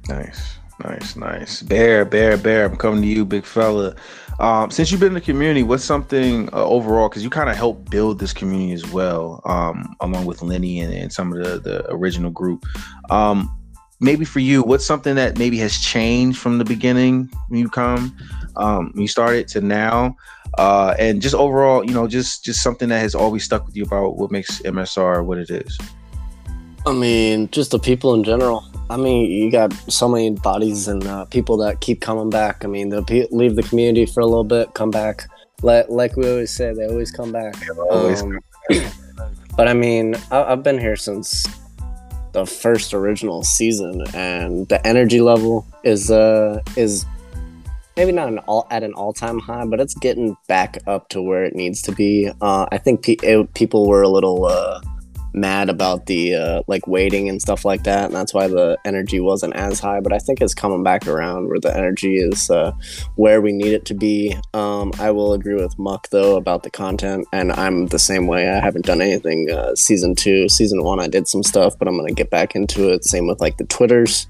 Nice. 0.08 0.58
Nice, 0.84 1.16
nice. 1.16 1.62
Bear, 1.62 2.06
bear, 2.06 2.38
bear. 2.38 2.66
I'm 2.66 2.76
coming 2.76 3.02
to 3.02 3.08
you, 3.08 3.26
big 3.26 3.46
fella. 3.46 3.96
Um, 4.40 4.72
since 4.72 4.90
you've 4.90 5.00
been 5.00 5.10
in 5.10 5.14
the 5.14 5.22
community, 5.22 5.62
what's 5.62 5.84
something 5.84 6.50
uh, 6.54 6.66
overall? 6.66 7.10
Because 7.10 7.24
you 7.24 7.30
kind 7.30 7.50
of 7.50 7.56
helped 7.56 7.92
build 7.92 8.20
this 8.20 8.34
community 8.34 8.74
as 8.74 8.90
well, 8.92 9.42
um, 9.46 9.96
along 10.00 10.26
with 10.26 10.42
Lenny 10.42 10.80
and, 10.80 10.92
and, 10.94 11.14
some 11.14 11.32
of 11.34 11.44
the, 11.44 11.60
the 11.60 11.92
original 11.92 12.32
group. 12.32 12.66
Um, 13.12 13.56
maybe 14.02 14.26
for 14.26 14.40
you, 14.40 14.64
what's 14.64 14.86
something 14.86 15.16
that 15.16 15.38
maybe 15.38 15.58
has 15.60 15.78
changed 15.78 16.40
from 16.40 16.58
the 16.58 16.66
beginning 16.66 17.30
when 17.48 17.60
you 17.60 17.70
come, 17.70 18.18
um, 18.58 18.92
when 18.94 19.04
you 19.04 19.08
started 19.08 19.48
to 19.50 19.62
now, 19.62 20.18
uh, 20.58 20.94
and 21.00 21.22
just 21.22 21.36
overall, 21.36 21.86
you 21.86 21.94
know, 21.94 22.08
just 22.08 22.44
just 22.44 22.62
something 22.62 22.90
that 22.90 23.00
has 23.00 23.16
always 23.16 23.44
stuck 23.44 23.66
with 23.66 23.76
you 23.76 23.84
about 23.84 24.18
what 24.18 24.32
makes 24.32 24.60
MSR 24.62 25.24
what 25.24 25.38
it 25.38 25.50
is. 25.50 25.80
I 26.86 26.94
mean, 26.94 27.50
just 27.52 27.72
the 27.72 27.80
people 27.80 28.14
in 28.16 28.24
general. 28.24 28.66
I 28.90 28.98
mean, 28.98 29.32
you 29.32 29.50
got 29.52 29.72
so 29.90 30.10
many 30.10 30.32
bodies 30.32 30.88
and 30.88 31.06
uh, 31.06 31.26
people 31.26 31.56
that 31.58 31.80
keep 31.80 32.02
coming 32.02 32.30
back. 32.30 32.66
I 32.66 32.68
mean, 32.68 32.90
they'll 32.90 33.04
be, 33.04 33.26
leave 33.32 33.56
the 33.56 33.64
community 33.64 34.06
for 34.06 34.20
a 34.20 34.26
little 34.26 34.44
bit, 34.44 34.74
come 34.74 34.92
back. 34.92 35.30
Like, 35.62 35.88
like 35.88 36.18
we 36.18 36.30
always 36.30 36.52
say, 36.52 36.74
they 36.74 36.88
always 36.88 37.12
come 37.12 37.32
back. 37.32 37.56
Always 37.90 38.22
um, 38.24 38.40
but 39.56 39.70
I 39.70 39.74
mean, 39.74 40.16
I, 40.32 40.44
I've 40.44 40.64
been 40.64 40.78
here 40.78 40.98
since 40.98 41.46
the 42.34 42.46
first 42.46 42.94
original 42.94 43.44
season, 43.44 44.04
and 44.14 44.68
the 44.70 44.86
energy 44.86 45.22
level 45.22 45.66
is 45.84 46.12
uh 46.12 46.62
is 46.76 47.06
maybe 47.98 48.12
not 48.12 48.28
an 48.28 48.40
all 48.40 48.68
at 48.72 48.84
an 48.84 48.94
all 48.94 49.14
time 49.14 49.40
high, 49.40 49.66
but 49.66 49.80
it's 49.80 49.94
getting 49.96 50.36
back 50.48 50.78
up 50.88 51.10
to 51.10 51.22
where 51.22 51.44
it 51.44 51.56
needs 51.56 51.82
to 51.84 51.92
be. 51.92 52.32
Uh, 52.42 52.66
I 52.72 52.78
think 52.78 53.04
pe- 53.04 53.18
it, 53.24 53.54
people 53.54 53.88
were 53.88 54.02
a 54.02 54.10
little. 54.10 54.46
Uh, 54.46 54.82
mad 55.34 55.70
about 55.70 56.06
the 56.06 56.36
uh, 56.36 56.64
like 56.68 56.88
waiting 56.88 57.30
and 57.30 57.42
stuff 57.42 57.66
like 57.66 57.84
that, 57.84 58.06
and 58.06 58.14
that's 58.14 58.34
why 58.34 58.48
the 58.48 58.78
energy 58.86 59.20
wasn't 59.20 59.56
as 59.56 59.80
high. 59.80 60.00
But 60.00 60.14
I 60.14 60.20
think 60.20 60.42
it's 60.42 60.54
coming 60.54 60.84
back 60.84 61.08
around 61.08 61.48
where 61.48 61.60
the 61.60 61.76
energy 61.76 62.18
is 62.18 62.50
uh, 62.50 62.72
where 63.16 63.42
we 63.42 63.52
need 63.52 63.74
it 63.74 63.86
to 63.86 63.94
be. 63.94 64.36
Um, 64.54 64.92
I 65.00 65.12
will 65.12 65.34
agree 65.34 65.56
with 65.56 65.78
Muck 65.78 66.10
though 66.10 66.36
about 66.36 66.64
the 66.64 66.72
content, 66.72 67.28
and 67.32 67.52
I'm 67.54 67.88
the 67.88 68.00
same 68.00 68.28
way. 68.28 68.50
I 68.50 68.60
haven't 68.60 68.86
done 68.86 69.02
anything 69.02 69.50
uh, 69.50 69.76
season 69.76 70.16
two, 70.16 70.50
season 70.50 70.84
one. 70.84 71.00
I 71.00 71.08
did 71.08 71.28
some 71.28 71.44
stuff, 71.44 71.78
but 71.78 71.88
I'm 71.88 71.98
gonna 71.98 72.14
get 72.14 72.30
back 72.30 72.56
into 72.56 72.92
it. 72.92 73.04
Same 73.04 73.28
with 73.28 73.42
like 73.42 73.58
the 73.58 73.66
twitters, 73.66 74.28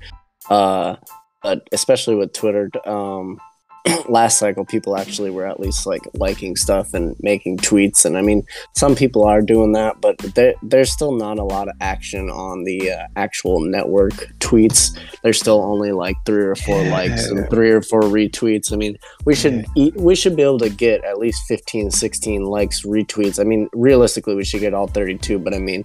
uh, 0.49 0.95
but 1.43 1.67
especially 1.71 2.15
with 2.15 2.33
Twitter. 2.33 2.69
Um, 2.85 3.39
last 4.09 4.37
cycle 4.37 4.65
people 4.65 4.97
actually 4.97 5.29
were 5.29 5.45
at 5.45 5.59
least 5.59 5.85
like 5.85 6.01
liking 6.13 6.55
stuff 6.55 6.93
and 6.93 7.15
making 7.21 7.57
tweets 7.57 8.05
and 8.05 8.17
i 8.17 8.21
mean 8.21 8.43
some 8.75 8.95
people 8.95 9.23
are 9.23 9.41
doing 9.41 9.71
that 9.71 9.99
but 10.01 10.17
there, 10.35 10.53
there's 10.61 10.91
still 10.91 11.13
not 11.13 11.39
a 11.39 11.43
lot 11.43 11.67
of 11.67 11.75
action 11.81 12.29
on 12.29 12.63
the 12.63 12.91
uh, 12.91 13.07
actual 13.15 13.59
network 13.59 14.13
tweets 14.39 14.97
there's 15.23 15.39
still 15.39 15.63
only 15.63 15.91
like 15.91 16.15
three 16.25 16.43
or 16.43 16.55
four 16.55 16.81
yeah. 16.83 16.91
likes 16.91 17.27
and 17.27 17.49
three 17.49 17.71
or 17.71 17.81
four 17.81 18.01
retweets 18.01 18.71
i 18.71 18.75
mean 18.75 18.95
we 19.25 19.33
should 19.33 19.53
yeah. 19.75 19.83
eat, 19.83 19.95
we 19.95 20.15
should 20.15 20.35
be 20.35 20.43
able 20.43 20.59
to 20.59 20.69
get 20.69 21.03
at 21.03 21.17
least 21.17 21.41
15 21.47 21.91
16 21.91 22.43
likes 22.43 22.83
retweets 22.83 23.39
i 23.39 23.43
mean 23.43 23.67
realistically 23.73 24.35
we 24.35 24.43
should 24.43 24.61
get 24.61 24.73
all 24.73 24.87
32 24.87 25.39
but 25.39 25.53
i 25.53 25.59
mean 25.59 25.83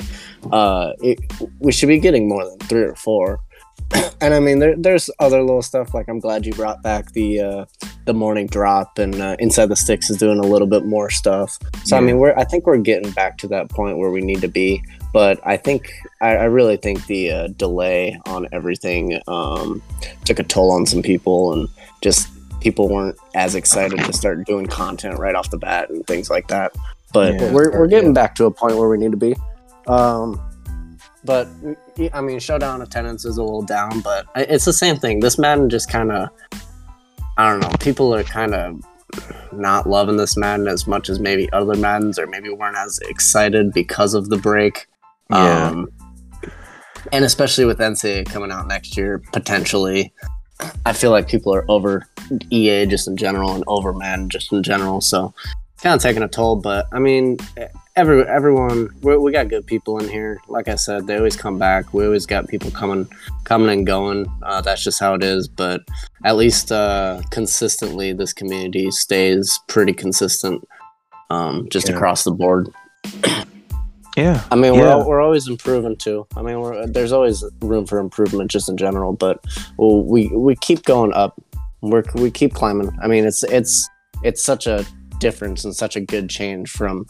uh 0.53 0.93
it, 1.01 1.19
we 1.61 1.73
should 1.73 1.89
be 1.89 1.99
getting 1.99 2.29
more 2.29 2.45
than 2.45 2.59
three 2.61 2.83
or 2.83 2.95
four 2.95 3.41
and 4.21 4.35
I 4.35 4.41
mean, 4.41 4.59
there, 4.59 4.75
there's 4.77 5.11
other 5.19 5.41
little 5.41 5.63
stuff 5.63 5.95
like 5.95 6.09
I'm 6.09 6.21
glad 6.21 6.47
you 6.47 6.53
brought 6.53 6.83
back 6.83 7.13
the 7.13 7.41
uh, 7.41 7.65
the 8.05 8.15
morning 8.15 8.47
drop, 8.47 8.99
and 8.99 9.15
uh, 9.21 9.37
Inside 9.39 9.67
the 9.67 9.77
Sticks 9.77 10.11
is 10.11 10.17
doing 10.17 10.39
a 10.39 10.47
little 10.47 10.67
bit 10.67 10.85
more 10.85 11.11
stuff. 11.11 11.59
So 11.85 11.97
yeah. 11.97 12.03
I 12.03 12.05
mean, 12.05 12.19
we're 12.19 12.37
I 12.37 12.45
think 12.45 12.67
we're 12.67 12.79
getting 12.79 13.11
back 13.13 13.39
to 13.39 13.49
that 13.49 13.69
point 13.69 13.99
where 13.99 14.11
we 14.11 14.21
need 14.21 14.41
to 14.41 14.49
be. 14.49 14.83
But 15.13 15.41
I 15.47 15.57
think 15.57 15.93
I, 16.21 16.37
I 16.37 16.45
really 16.45 16.77
think 16.77 17.07
the 17.07 17.31
uh, 17.31 17.49
delay 17.49 18.21
on 18.27 18.49
everything 18.53 19.21
um, 19.29 19.83
took 20.25 20.39
a 20.39 20.43
toll 20.43 20.73
on 20.73 20.87
some 20.87 21.03
people, 21.03 21.53
and 21.53 21.69
just 22.03 22.29
people 22.61 22.89
weren't 22.89 23.17
as 23.35 23.55
excited 23.55 23.99
to 23.99 24.13
start 24.13 24.45
doing 24.47 24.67
content 24.67 25.19
right 25.19 25.35
off 25.35 25.51
the 25.51 25.59
bat 25.59 25.89
and 25.91 26.07
things 26.07 26.29
like 26.29 26.49
that. 26.49 26.75
But 27.13 27.35
yeah, 27.35 27.53
we're 27.53 27.71
we're 27.79 27.87
getting 27.87 28.11
yeah. 28.11 28.23
back 28.23 28.35
to 28.37 28.47
a 28.47 28.51
point 28.51 28.77
where 28.77 28.89
we 28.89 28.99
need 28.99 29.13
to 29.13 29.17
be. 29.17 29.37
Um, 29.87 30.41
but 31.27 31.49
I 32.13 32.21
mean, 32.21 32.39
showdown 32.39 32.81
attendance 32.81 33.25
is 33.25 33.37
a 33.37 33.43
little 33.43 33.63
down, 33.63 34.01
but 34.01 34.27
it's 34.37 34.65
the 34.65 34.73
same 34.73 34.97
thing. 34.97 35.21
This 35.21 35.39
Madden 35.39 35.69
just 35.69 35.91
kind 35.91 36.13
of, 36.13 36.31
I 37.37 37.51
don't 37.51 37.61
know. 37.61 37.77
People 37.81 38.15
are 38.15 38.25
kind 38.25 38.55
of 38.55 38.81
not 39.53 39.89
loving 39.89 40.17
this 40.17 40.37
Madden 40.37 40.69
as 40.69 40.87
much 40.87 41.09
as 41.09 41.21
maybe 41.21 41.53
other 41.53 41.75
Maddens, 41.75 42.19
or 42.19 42.27
maybe 42.27 42.49
weren't 42.51 42.77
as 42.77 42.99
excited 43.01 43.73
because 43.73 44.15
of 44.15 44.29
the 44.31 44.39
break. 44.39 44.87
Yeah. 45.31 45.69
Um, 45.69 45.89
and 47.13 47.25
especially 47.25 47.65
with 47.65 47.79
NCAA 47.79 48.27
coming 48.27 48.51
out 48.51 48.67
next 48.67 48.97
year, 48.97 49.23
potentially, 49.33 50.13
I 50.85 50.93
feel 50.93 51.11
like 51.11 51.29
people 51.29 51.55
are 51.55 51.65
over 51.69 52.07
EA 52.51 52.87
just 52.87 53.07
in 53.09 53.17
general 53.17 53.55
and 53.55 53.65
over 53.67 53.93
Madden 53.93 54.29
just 54.29 54.53
in 54.53 54.63
general. 54.63 55.01
So 55.01 55.35
kind 55.83 55.95
of 55.95 56.03
taking 56.03 56.23
a 56.23 56.29
toll. 56.29 56.57
But 56.57 56.87
I 56.93 56.99
mean, 56.99 57.39
every 57.97 58.23
everyone 58.25 58.91
we 59.01 59.33
got 59.33 59.49
good 59.49 59.67
people 59.67 59.99
in 59.99 60.09
here. 60.09 60.41
Like 60.49 60.69
i 60.69 60.75
said 60.75 61.07
they 61.07 61.17
always 61.17 61.37
come 61.37 61.59
back. 61.59 61.93
We 61.93 62.05
always 62.05 62.27
got 62.27 62.49
people 62.49 62.71
coming 62.71 63.09
coming 63.45 63.71
and 63.71 63.87
going. 63.87 64.27
Uh, 64.43 64.61
that's 64.61 64.85
just 64.85 65.01
how 65.01 65.15
it 65.15 65.25
is. 65.25 65.49
But 65.49 65.83
at 66.25 66.37
least 66.37 66.71
uh, 66.71 67.23
consistently 67.31 68.13
this 68.13 68.33
community 68.33 68.91
stays 68.91 69.59
pretty 69.67 69.93
consistent 69.93 70.67
um, 71.31 71.69
just 71.71 71.89
yeah. 71.89 71.97
across 71.97 72.25
the 72.25 72.33
board. 72.33 72.69
Yeah. 74.19 74.43
I 74.51 74.55
mean 74.55 74.73
we're, 74.73 75.07
we're 75.07 75.21
always 75.21 75.47
improving 75.47 75.95
too. 75.95 76.27
I 76.39 76.41
mean 76.41 76.91
there's 76.91 77.13
always 77.13 77.45
room 77.61 77.85
for 77.85 77.99
improvement 77.99 78.51
just 78.51 78.67
in 78.67 78.79
general. 78.79 79.13
But 79.13 79.45
we 79.77 80.29
we 80.29 80.57
keep 80.57 80.87
going 80.87 81.13
up. 81.13 81.39
We're, 81.83 82.03
we 82.15 82.31
keep 82.31 82.55
climbing. 82.55 82.97
I 83.03 83.09
mean 83.09 83.27
it's 83.27 83.45
it's 83.45 83.87
it's 84.23 84.43
such 84.43 84.67
a 84.67 84.87
difference 85.19 85.65
and 85.65 85.75
such 85.75 85.97
a 85.97 86.01
good 86.01 86.29
change 86.29 86.71
from 86.71 87.07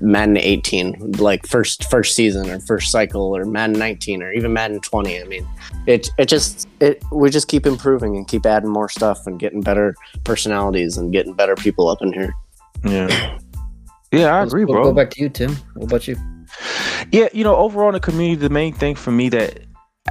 Madden 0.00 0.36
18, 0.36 1.12
like 1.12 1.46
first 1.46 1.90
first 1.90 2.14
season 2.14 2.48
or 2.50 2.60
first 2.60 2.90
cycle, 2.90 3.36
or 3.36 3.44
Madden 3.44 3.78
19 3.78 4.22
or 4.22 4.32
even 4.32 4.52
Madden 4.52 4.80
20. 4.80 5.20
I 5.20 5.24
mean, 5.24 5.48
it 5.86 6.08
it 6.18 6.26
just 6.26 6.68
it 6.80 7.02
we 7.12 7.30
just 7.30 7.48
keep 7.48 7.66
improving 7.66 8.16
and 8.16 8.26
keep 8.26 8.46
adding 8.46 8.70
more 8.70 8.88
stuff 8.88 9.26
and 9.26 9.38
getting 9.38 9.60
better 9.60 9.94
personalities 10.24 10.96
and 10.96 11.12
getting 11.12 11.34
better 11.34 11.56
people 11.56 11.88
up 11.88 12.02
in 12.02 12.12
here. 12.12 12.34
Yeah, 12.84 13.38
yeah, 14.12 14.36
I 14.36 14.42
agree, 14.42 14.64
we'll 14.64 14.74
bro. 14.74 14.84
Go 14.84 14.92
back 14.92 15.10
to 15.10 15.22
you, 15.22 15.28
Tim. 15.28 15.54
What 15.74 15.86
about 15.86 16.08
you? 16.08 16.16
Yeah, 17.12 17.28
you 17.32 17.44
know, 17.44 17.56
overall 17.56 17.88
in 17.88 17.94
the 17.94 18.00
community, 18.00 18.36
the 18.36 18.50
main 18.50 18.72
thing 18.72 18.94
for 18.94 19.10
me 19.10 19.28
that 19.30 19.60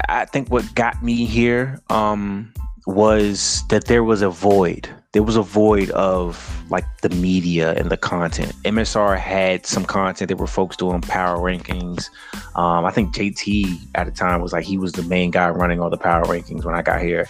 I 0.07 0.25
think 0.25 0.49
what 0.49 0.73
got 0.75 1.03
me 1.03 1.25
here 1.25 1.79
um, 1.89 2.53
was 2.85 3.63
that 3.69 3.85
there 3.85 4.03
was 4.03 4.21
a 4.21 4.29
void 4.29 4.89
there 5.11 5.23
was 5.23 5.35
a 5.35 5.41
void 5.41 5.89
of 5.91 6.63
like 6.69 6.85
the 7.01 7.09
media 7.09 7.73
and 7.73 7.89
the 7.89 7.97
content. 7.97 8.53
MSR 8.63 9.17
had 9.17 9.65
some 9.65 9.83
content. 9.83 10.27
There 10.27 10.37
were 10.37 10.45
folks 10.45 10.77
doing 10.77 11.01
power 11.01 11.37
rankings. 11.37 12.09
Um, 12.55 12.85
I 12.85 12.91
think 12.91 13.15
JT 13.15 13.79
at 13.95 14.05
the 14.05 14.11
time 14.11 14.41
was 14.41 14.53
like 14.53 14.65
he 14.65 14.77
was 14.77 14.91
the 14.91 15.03
main 15.03 15.31
guy 15.31 15.49
running 15.49 15.79
all 15.79 15.89
the 15.89 15.97
power 15.97 16.23
rankings 16.25 16.63
when 16.63 16.75
I 16.75 16.83
got 16.83 17.01
here. 17.01 17.27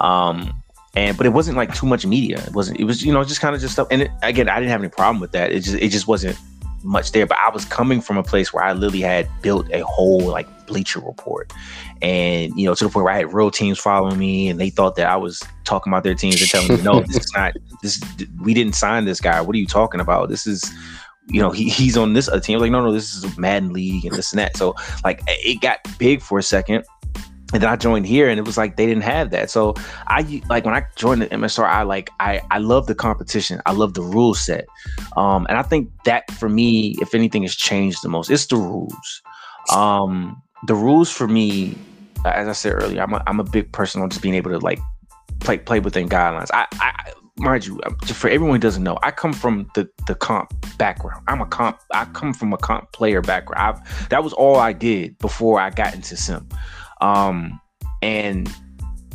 Um, 0.00 0.52
and 0.94 1.16
but 1.16 1.24
it 1.24 1.30
wasn't 1.30 1.56
like 1.56 1.72
too 1.72 1.86
much 1.86 2.04
media. 2.04 2.42
It 2.44 2.52
wasn't. 2.52 2.80
It 2.80 2.84
was 2.84 3.04
you 3.04 3.12
know 3.12 3.22
just 3.22 3.40
kind 3.40 3.54
of 3.54 3.60
just 3.60 3.74
stuff. 3.74 3.86
And 3.92 4.02
it, 4.02 4.10
again, 4.22 4.48
I 4.48 4.58
didn't 4.58 4.72
have 4.72 4.80
any 4.80 4.90
problem 4.90 5.20
with 5.20 5.30
that. 5.32 5.52
It 5.52 5.60
just 5.60 5.76
it 5.76 5.90
just 5.90 6.08
wasn't 6.08 6.36
much 6.82 7.12
there. 7.12 7.26
But 7.26 7.38
I 7.38 7.50
was 7.50 7.64
coming 7.64 8.00
from 8.00 8.16
a 8.16 8.22
place 8.22 8.52
where 8.52 8.64
I 8.64 8.72
literally 8.72 9.00
had 9.00 9.28
built 9.42 9.70
a 9.72 9.80
whole 9.80 10.26
like 10.26 10.48
Bleacher 10.66 11.00
Report, 11.00 11.52
and 12.02 12.52
you 12.58 12.66
know 12.66 12.74
to 12.74 12.84
the 12.84 12.90
point 12.90 13.04
where 13.04 13.14
I 13.14 13.18
had 13.18 13.32
real 13.32 13.50
teams 13.50 13.78
following 13.78 14.18
me, 14.18 14.48
and 14.48 14.60
they 14.60 14.70
thought 14.70 14.96
that 14.96 15.06
I 15.06 15.16
was 15.16 15.42
talking 15.64 15.92
about 15.92 16.04
their 16.04 16.14
teams 16.14 16.40
and 16.40 16.50
telling 16.50 16.68
me, 16.68 16.82
no, 16.82 17.00
this 17.00 17.16
is 17.16 17.32
not 17.34 17.54
this. 17.82 18.00
We 18.40 18.54
didn't 18.54 18.74
sign 18.74 19.04
this 19.04 19.20
guy. 19.20 19.40
What 19.40 19.54
are 19.54 19.58
you 19.58 19.66
talking 19.66 20.00
about? 20.00 20.28
This 20.28 20.46
is 20.46 20.72
you 21.30 21.40
know, 21.40 21.50
he, 21.50 21.68
he's 21.68 21.96
on 21.96 22.12
this 22.12 22.28
team. 22.42 22.58
Like, 22.58 22.72
no, 22.72 22.84
no, 22.84 22.92
this 22.92 23.14
is 23.14 23.38
Madden 23.38 23.72
league 23.72 24.04
and 24.04 24.14
this 24.14 24.32
and 24.32 24.40
that. 24.40 24.56
So, 24.56 24.74
like, 25.04 25.22
it 25.28 25.60
got 25.60 25.78
big 25.98 26.22
for 26.22 26.38
a 26.38 26.42
second. 26.42 26.84
And 27.52 27.62
then 27.62 27.68
I 27.68 27.76
joined 27.76 28.06
here, 28.06 28.28
and 28.28 28.38
it 28.38 28.44
was 28.44 28.56
like 28.56 28.76
they 28.76 28.86
didn't 28.86 29.02
have 29.02 29.30
that. 29.30 29.50
So 29.50 29.74
I 30.06 30.42
like 30.48 30.64
when 30.64 30.74
I 30.74 30.84
joined 30.96 31.22
the 31.22 31.26
MSR, 31.26 31.64
I 31.64 31.82
like 31.82 32.10
I 32.20 32.40
I 32.50 32.58
love 32.58 32.86
the 32.86 32.94
competition. 32.94 33.60
I 33.66 33.72
love 33.72 33.94
the 33.94 34.02
rule 34.02 34.34
set, 34.34 34.66
um, 35.16 35.46
and 35.48 35.58
I 35.58 35.62
think 35.62 35.90
that 36.04 36.30
for 36.32 36.48
me, 36.48 36.96
if 37.00 37.14
anything 37.14 37.42
has 37.42 37.54
changed 37.54 38.02
the 38.02 38.08
most, 38.08 38.30
it's 38.30 38.46
the 38.46 38.56
rules. 38.56 39.22
Um, 39.72 40.40
the 40.66 40.74
rules 40.74 41.10
for 41.10 41.26
me, 41.26 41.76
as 42.24 42.48
I 42.48 42.52
said 42.52 42.74
earlier, 42.74 43.02
I'm 43.02 43.14
a, 43.14 43.22
I'm 43.26 43.40
a 43.40 43.44
big 43.44 43.72
person 43.72 44.02
on 44.02 44.10
just 44.10 44.22
being 44.22 44.34
able 44.34 44.50
to 44.50 44.58
like 44.58 44.78
play 45.40 45.58
play 45.58 45.80
within 45.80 46.08
guidelines. 46.08 46.48
I, 46.52 46.66
I 46.72 47.12
mind 47.40 47.66
you, 47.66 47.80
for 48.06 48.28
everyone 48.28 48.56
who 48.56 48.60
doesn't 48.60 48.82
know, 48.82 48.98
I 49.02 49.10
come 49.10 49.32
from 49.32 49.68
the 49.74 49.88
the 50.06 50.14
comp 50.14 50.52
background. 50.78 51.24
I'm 51.26 51.40
a 51.40 51.46
comp. 51.46 51.78
I 51.92 52.04
come 52.06 52.32
from 52.32 52.52
a 52.52 52.58
comp 52.58 52.92
player 52.92 53.22
background. 53.22 53.78
I've, 53.78 54.08
that 54.10 54.22
was 54.22 54.32
all 54.32 54.56
I 54.56 54.72
did 54.72 55.18
before 55.18 55.60
I 55.60 55.70
got 55.70 55.94
into 55.94 56.16
sim. 56.16 56.48
Um, 57.00 57.60
and 58.02 58.52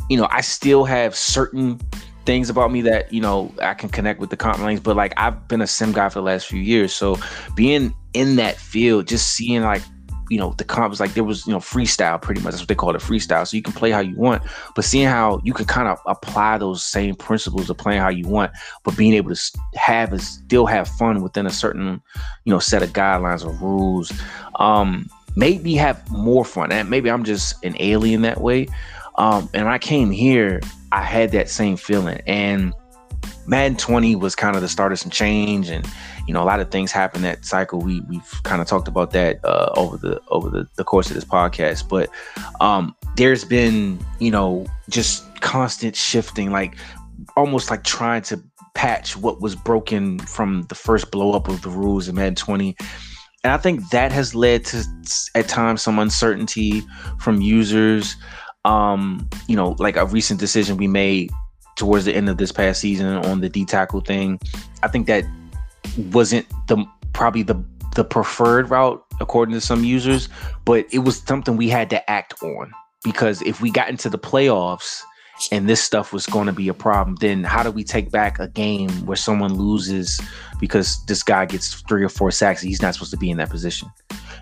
you 0.08 0.16
know, 0.16 0.28
I 0.30 0.40
still 0.40 0.84
have 0.84 1.16
certain 1.16 1.80
things 2.24 2.50
about 2.50 2.72
me 2.72 2.82
that 2.82 3.12
you 3.12 3.20
know 3.20 3.52
I 3.62 3.74
can 3.74 3.88
connect 3.88 4.20
with 4.20 4.30
the 4.30 4.36
comp 4.36 4.58
lanes, 4.58 4.80
but 4.80 4.96
like 4.96 5.14
I've 5.16 5.48
been 5.48 5.60
a 5.60 5.66
sim 5.66 5.92
guy 5.92 6.08
for 6.08 6.18
the 6.18 6.24
last 6.24 6.46
few 6.46 6.60
years, 6.60 6.94
so 6.94 7.16
being 7.54 7.94
in 8.12 8.36
that 8.36 8.56
field, 8.56 9.06
just 9.06 9.34
seeing 9.34 9.62
like 9.62 9.82
you 10.28 10.38
know 10.38 10.54
the 10.58 10.64
comps 10.64 10.98
like 10.98 11.14
there 11.14 11.24
was 11.24 11.46
you 11.46 11.52
know 11.52 11.60
freestyle 11.60 12.20
pretty 12.20 12.40
much. 12.40 12.52
That's 12.52 12.62
what 12.62 12.68
they 12.68 12.74
call 12.74 12.94
it 12.94 13.00
freestyle. 13.00 13.46
So 13.46 13.56
you 13.56 13.62
can 13.62 13.72
play 13.72 13.90
how 13.90 14.00
you 14.00 14.16
want 14.16 14.42
but 14.74 14.84
seeing 14.84 15.06
how 15.06 15.40
you 15.44 15.52
can 15.52 15.66
kind 15.66 15.88
of 15.88 15.98
apply 16.06 16.58
those 16.58 16.84
same 16.84 17.14
principles 17.14 17.70
of 17.70 17.78
playing 17.78 18.00
how 18.00 18.08
you 18.08 18.26
want 18.26 18.52
but 18.84 18.96
being 18.96 19.14
able 19.14 19.34
to 19.34 19.58
have 19.74 20.12
is 20.12 20.26
still 20.26 20.66
have 20.66 20.88
fun 20.88 21.22
within 21.22 21.46
a 21.46 21.50
certain 21.50 22.02
you 22.44 22.52
know 22.52 22.58
set 22.58 22.82
of 22.82 22.92
guidelines 22.92 23.44
or 23.44 23.52
rules. 23.52 24.12
Um 24.56 25.08
made 25.36 25.62
me 25.62 25.74
have 25.74 26.10
more 26.10 26.44
fun. 26.44 26.72
And 26.72 26.90
maybe 26.90 27.10
I'm 27.10 27.22
just 27.22 27.62
an 27.64 27.76
alien 27.78 28.22
that 28.22 28.40
way. 28.40 28.66
Um, 29.16 29.48
and 29.54 29.64
when 29.64 29.72
I 29.72 29.78
came 29.78 30.10
here, 30.10 30.60
I 30.92 31.02
had 31.02 31.30
that 31.32 31.48
same 31.48 31.76
feeling. 31.76 32.20
And 32.26 32.74
Madden 33.46 33.76
20 33.76 34.16
was 34.16 34.34
kind 34.34 34.56
of 34.56 34.62
the 34.62 34.68
start 34.68 34.92
of 34.92 34.98
some 34.98 35.10
change, 35.10 35.68
and 35.68 35.86
you 36.26 36.34
know 36.34 36.42
a 36.42 36.44
lot 36.44 36.58
of 36.58 36.70
things 36.70 36.90
happened 36.90 37.24
that 37.24 37.44
cycle. 37.44 37.78
We 37.80 38.00
we've 38.02 38.42
kind 38.42 38.60
of 38.60 38.66
talked 38.66 38.88
about 38.88 39.12
that 39.12 39.44
uh, 39.44 39.72
over 39.76 39.96
the 39.96 40.20
over 40.28 40.50
the, 40.50 40.68
the 40.74 40.84
course 40.84 41.08
of 41.08 41.14
this 41.14 41.24
podcast. 41.24 41.88
But 41.88 42.10
um, 42.60 42.94
there's 43.16 43.44
been 43.44 44.04
you 44.18 44.30
know 44.30 44.66
just 44.90 45.40
constant 45.40 45.94
shifting, 45.94 46.50
like 46.50 46.76
almost 47.36 47.70
like 47.70 47.84
trying 47.84 48.22
to 48.22 48.42
patch 48.74 49.16
what 49.16 49.40
was 49.40 49.54
broken 49.54 50.18
from 50.18 50.62
the 50.68 50.74
first 50.74 51.10
blow 51.10 51.32
up 51.32 51.48
of 51.48 51.62
the 51.62 51.70
rules 51.70 52.08
in 52.08 52.16
Madden 52.16 52.34
20 52.34 52.76
and 53.46 53.52
I 53.52 53.58
think 53.58 53.90
that 53.90 54.10
has 54.10 54.34
led 54.34 54.64
to 54.64 54.84
at 55.36 55.46
times 55.46 55.80
some 55.80 56.00
uncertainty 56.00 56.82
from 57.20 57.40
users. 57.40 58.16
Um, 58.64 59.28
you 59.46 59.54
know, 59.54 59.76
like 59.78 59.94
a 59.94 60.04
recent 60.04 60.40
decision 60.40 60.76
we 60.76 60.88
made 60.88 61.30
towards 61.76 62.06
the 62.06 62.16
end 62.16 62.28
of 62.28 62.38
this 62.38 62.50
past 62.50 62.80
season 62.80 63.06
on 63.06 63.42
the 63.42 63.48
D 63.48 63.64
tackle 63.64 64.00
thing. 64.00 64.40
I 64.82 64.88
think 64.88 65.06
that 65.06 65.24
wasn't 66.10 66.44
the 66.66 66.84
probably 67.12 67.44
the 67.44 67.64
the 67.94 68.02
preferred 68.02 68.68
route 68.68 69.00
according 69.20 69.54
to 69.54 69.60
some 69.60 69.84
users, 69.84 70.28
but 70.64 70.84
it 70.90 71.04
was 71.04 71.18
something 71.18 71.56
we 71.56 71.68
had 71.68 71.88
to 71.90 72.10
act 72.10 72.34
on 72.42 72.72
because 73.04 73.42
if 73.42 73.60
we 73.60 73.70
got 73.70 73.88
into 73.88 74.10
the 74.10 74.18
playoffs 74.18 75.02
and 75.52 75.68
this 75.68 75.82
stuff 75.82 76.12
was 76.12 76.26
going 76.26 76.46
to 76.46 76.52
be 76.52 76.68
a 76.68 76.74
problem, 76.74 77.16
then 77.16 77.44
how 77.44 77.62
do 77.62 77.70
we 77.70 77.84
take 77.84 78.10
back 78.10 78.38
a 78.38 78.48
game 78.48 78.90
where 79.06 79.16
someone 79.16 79.54
loses 79.54 80.20
because 80.60 81.04
this 81.06 81.22
guy 81.22 81.44
gets 81.44 81.74
three 81.82 82.02
or 82.02 82.08
four 82.08 82.30
sacks 82.30 82.62
he's 82.62 82.82
not 82.82 82.94
supposed 82.94 83.10
to 83.10 83.16
be 83.16 83.30
in 83.30 83.36
that 83.36 83.50
position? 83.50 83.88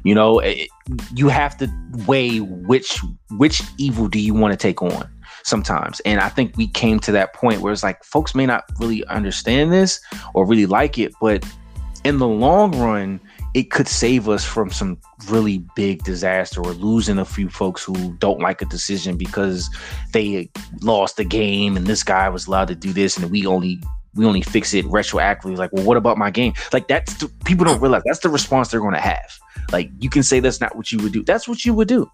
You 0.04 0.14
know, 0.14 0.38
it, 0.38 0.68
you 1.14 1.28
have 1.28 1.56
to 1.58 1.68
weigh 2.06 2.38
which 2.38 3.00
which 3.32 3.62
evil 3.78 4.08
do 4.08 4.20
you 4.20 4.34
want 4.34 4.52
to 4.52 4.56
take 4.56 4.82
on 4.82 5.08
sometimes. 5.44 6.00
And 6.00 6.20
I 6.20 6.28
think 6.28 6.56
we 6.56 6.66
came 6.66 6.98
to 7.00 7.12
that 7.12 7.34
point 7.34 7.60
where 7.60 7.72
it's 7.72 7.82
like 7.82 8.02
folks 8.04 8.34
may 8.34 8.46
not 8.46 8.64
really 8.78 9.04
understand 9.06 9.72
this 9.72 10.00
or 10.34 10.46
really 10.46 10.66
like 10.66 10.98
it, 10.98 11.12
but 11.20 11.44
in 12.04 12.18
the 12.18 12.28
long 12.28 12.78
run, 12.78 13.20
it 13.54 13.70
could 13.70 13.86
save 13.86 14.28
us 14.28 14.44
from 14.44 14.70
some 14.70 14.98
really 15.28 15.58
big 15.76 16.02
disaster 16.02 16.60
or 16.60 16.72
losing 16.72 17.18
a 17.18 17.24
few 17.24 17.48
folks 17.48 17.84
who 17.84 18.12
don't 18.14 18.40
like 18.40 18.60
a 18.60 18.64
decision 18.64 19.16
because 19.16 19.70
they 20.12 20.50
lost 20.82 21.16
the 21.16 21.24
game 21.24 21.76
and 21.76 21.86
this 21.86 22.02
guy 22.02 22.28
was 22.28 22.48
allowed 22.48 22.68
to 22.68 22.74
do 22.74 22.92
this 22.92 23.16
and 23.16 23.30
we 23.30 23.46
only 23.46 23.80
we 24.16 24.24
only 24.24 24.42
fix 24.42 24.74
it 24.74 24.84
retroactively. 24.86 25.56
Like 25.56 25.72
well 25.72 25.84
what 25.84 25.96
about 25.96 26.18
my 26.18 26.30
game? 26.30 26.52
Like 26.72 26.88
that's 26.88 27.14
the, 27.14 27.28
people 27.44 27.64
don't 27.64 27.80
realize 27.80 28.02
that's 28.04 28.20
the 28.20 28.28
response 28.28 28.68
they're 28.68 28.80
going 28.80 28.94
to 28.94 29.00
have. 29.00 29.38
Like 29.70 29.88
you 30.00 30.10
can 30.10 30.24
say 30.24 30.40
that's 30.40 30.60
not 30.60 30.74
what 30.76 30.90
you 30.90 30.98
would 30.98 31.12
do. 31.12 31.22
That's 31.22 31.46
what 31.46 31.64
you 31.64 31.74
would 31.74 31.88
do. 31.88 32.10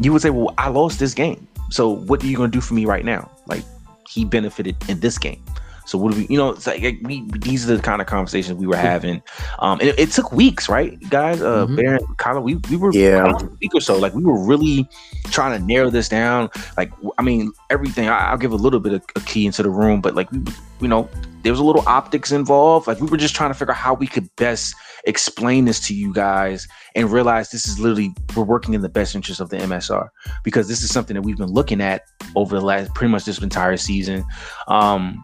You 0.00 0.12
would 0.12 0.22
say 0.22 0.30
well 0.30 0.54
i 0.58 0.68
lost 0.68 0.98
this 0.98 1.14
game. 1.14 1.48
So 1.70 1.88
what 1.88 2.22
are 2.22 2.26
you 2.26 2.36
going 2.36 2.50
to 2.50 2.56
do 2.56 2.60
for 2.60 2.74
me 2.74 2.84
right 2.84 3.06
now? 3.06 3.30
Like 3.46 3.64
he 4.06 4.26
benefited 4.26 4.76
in 4.88 5.00
this 5.00 5.16
game 5.16 5.42
so 5.84 5.98
what 5.98 6.12
do 6.12 6.18
we, 6.18 6.26
you 6.26 6.36
know, 6.36 6.50
it's 6.50 6.66
like 6.66 6.98
we, 7.02 7.28
these 7.38 7.68
are 7.68 7.76
the 7.76 7.82
kind 7.82 8.00
of 8.00 8.06
conversations 8.06 8.58
we 8.58 8.66
were 8.66 8.76
having. 8.76 9.22
Um, 9.58 9.80
and 9.80 9.90
it, 9.90 9.98
it 9.98 10.10
took 10.10 10.32
weeks, 10.32 10.68
right, 10.68 10.98
guys? 11.10 11.42
Uh, 11.42 11.66
mm-hmm. 11.66 11.76
Baron, 11.76 12.06
Kylo, 12.16 12.42
we, 12.42 12.56
we 12.70 12.76
were 12.76 12.92
yeah, 12.92 13.32
a 13.38 13.44
week 13.60 13.74
or 13.74 13.80
so. 13.80 13.98
Like 13.98 14.14
we 14.14 14.24
were 14.24 14.42
really 14.44 14.88
trying 15.26 15.58
to 15.58 15.66
narrow 15.66 15.90
this 15.90 16.08
down. 16.08 16.50
Like, 16.76 16.92
I 17.18 17.22
mean, 17.22 17.52
everything. 17.70 18.08
I, 18.08 18.30
will 18.30 18.38
give 18.38 18.52
a 18.52 18.56
little 18.56 18.80
bit 18.80 18.94
of 18.94 19.04
a 19.16 19.20
key 19.20 19.46
into 19.46 19.62
the 19.62 19.70
room, 19.70 20.00
but 20.00 20.14
like 20.14 20.30
we, 20.32 20.40
you 20.80 20.88
know, 20.88 21.08
there 21.42 21.52
was 21.52 21.60
a 21.60 21.64
little 21.64 21.86
optics 21.86 22.32
involved. 22.32 22.86
Like 22.86 23.00
we 23.00 23.06
were 23.06 23.16
just 23.16 23.34
trying 23.34 23.50
to 23.50 23.54
figure 23.54 23.72
out 23.72 23.78
how 23.78 23.94
we 23.94 24.06
could 24.06 24.28
best 24.36 24.74
explain 25.06 25.66
this 25.66 25.80
to 25.80 25.94
you 25.94 26.12
guys 26.12 26.66
and 26.94 27.12
realize 27.12 27.50
this 27.50 27.68
is 27.68 27.78
literally 27.78 28.14
we're 28.34 28.44
working 28.44 28.72
in 28.72 28.80
the 28.80 28.88
best 28.88 29.14
interest 29.14 29.40
of 29.40 29.50
the 29.50 29.58
MSR 29.58 30.08
because 30.42 30.68
this 30.68 30.82
is 30.82 30.90
something 30.90 31.14
that 31.14 31.22
we've 31.22 31.36
been 31.36 31.52
looking 31.52 31.82
at 31.82 32.02
over 32.34 32.58
the 32.58 32.64
last 32.64 32.94
pretty 32.94 33.10
much 33.10 33.26
this 33.26 33.40
entire 33.42 33.76
season. 33.76 34.24
Um, 34.68 35.22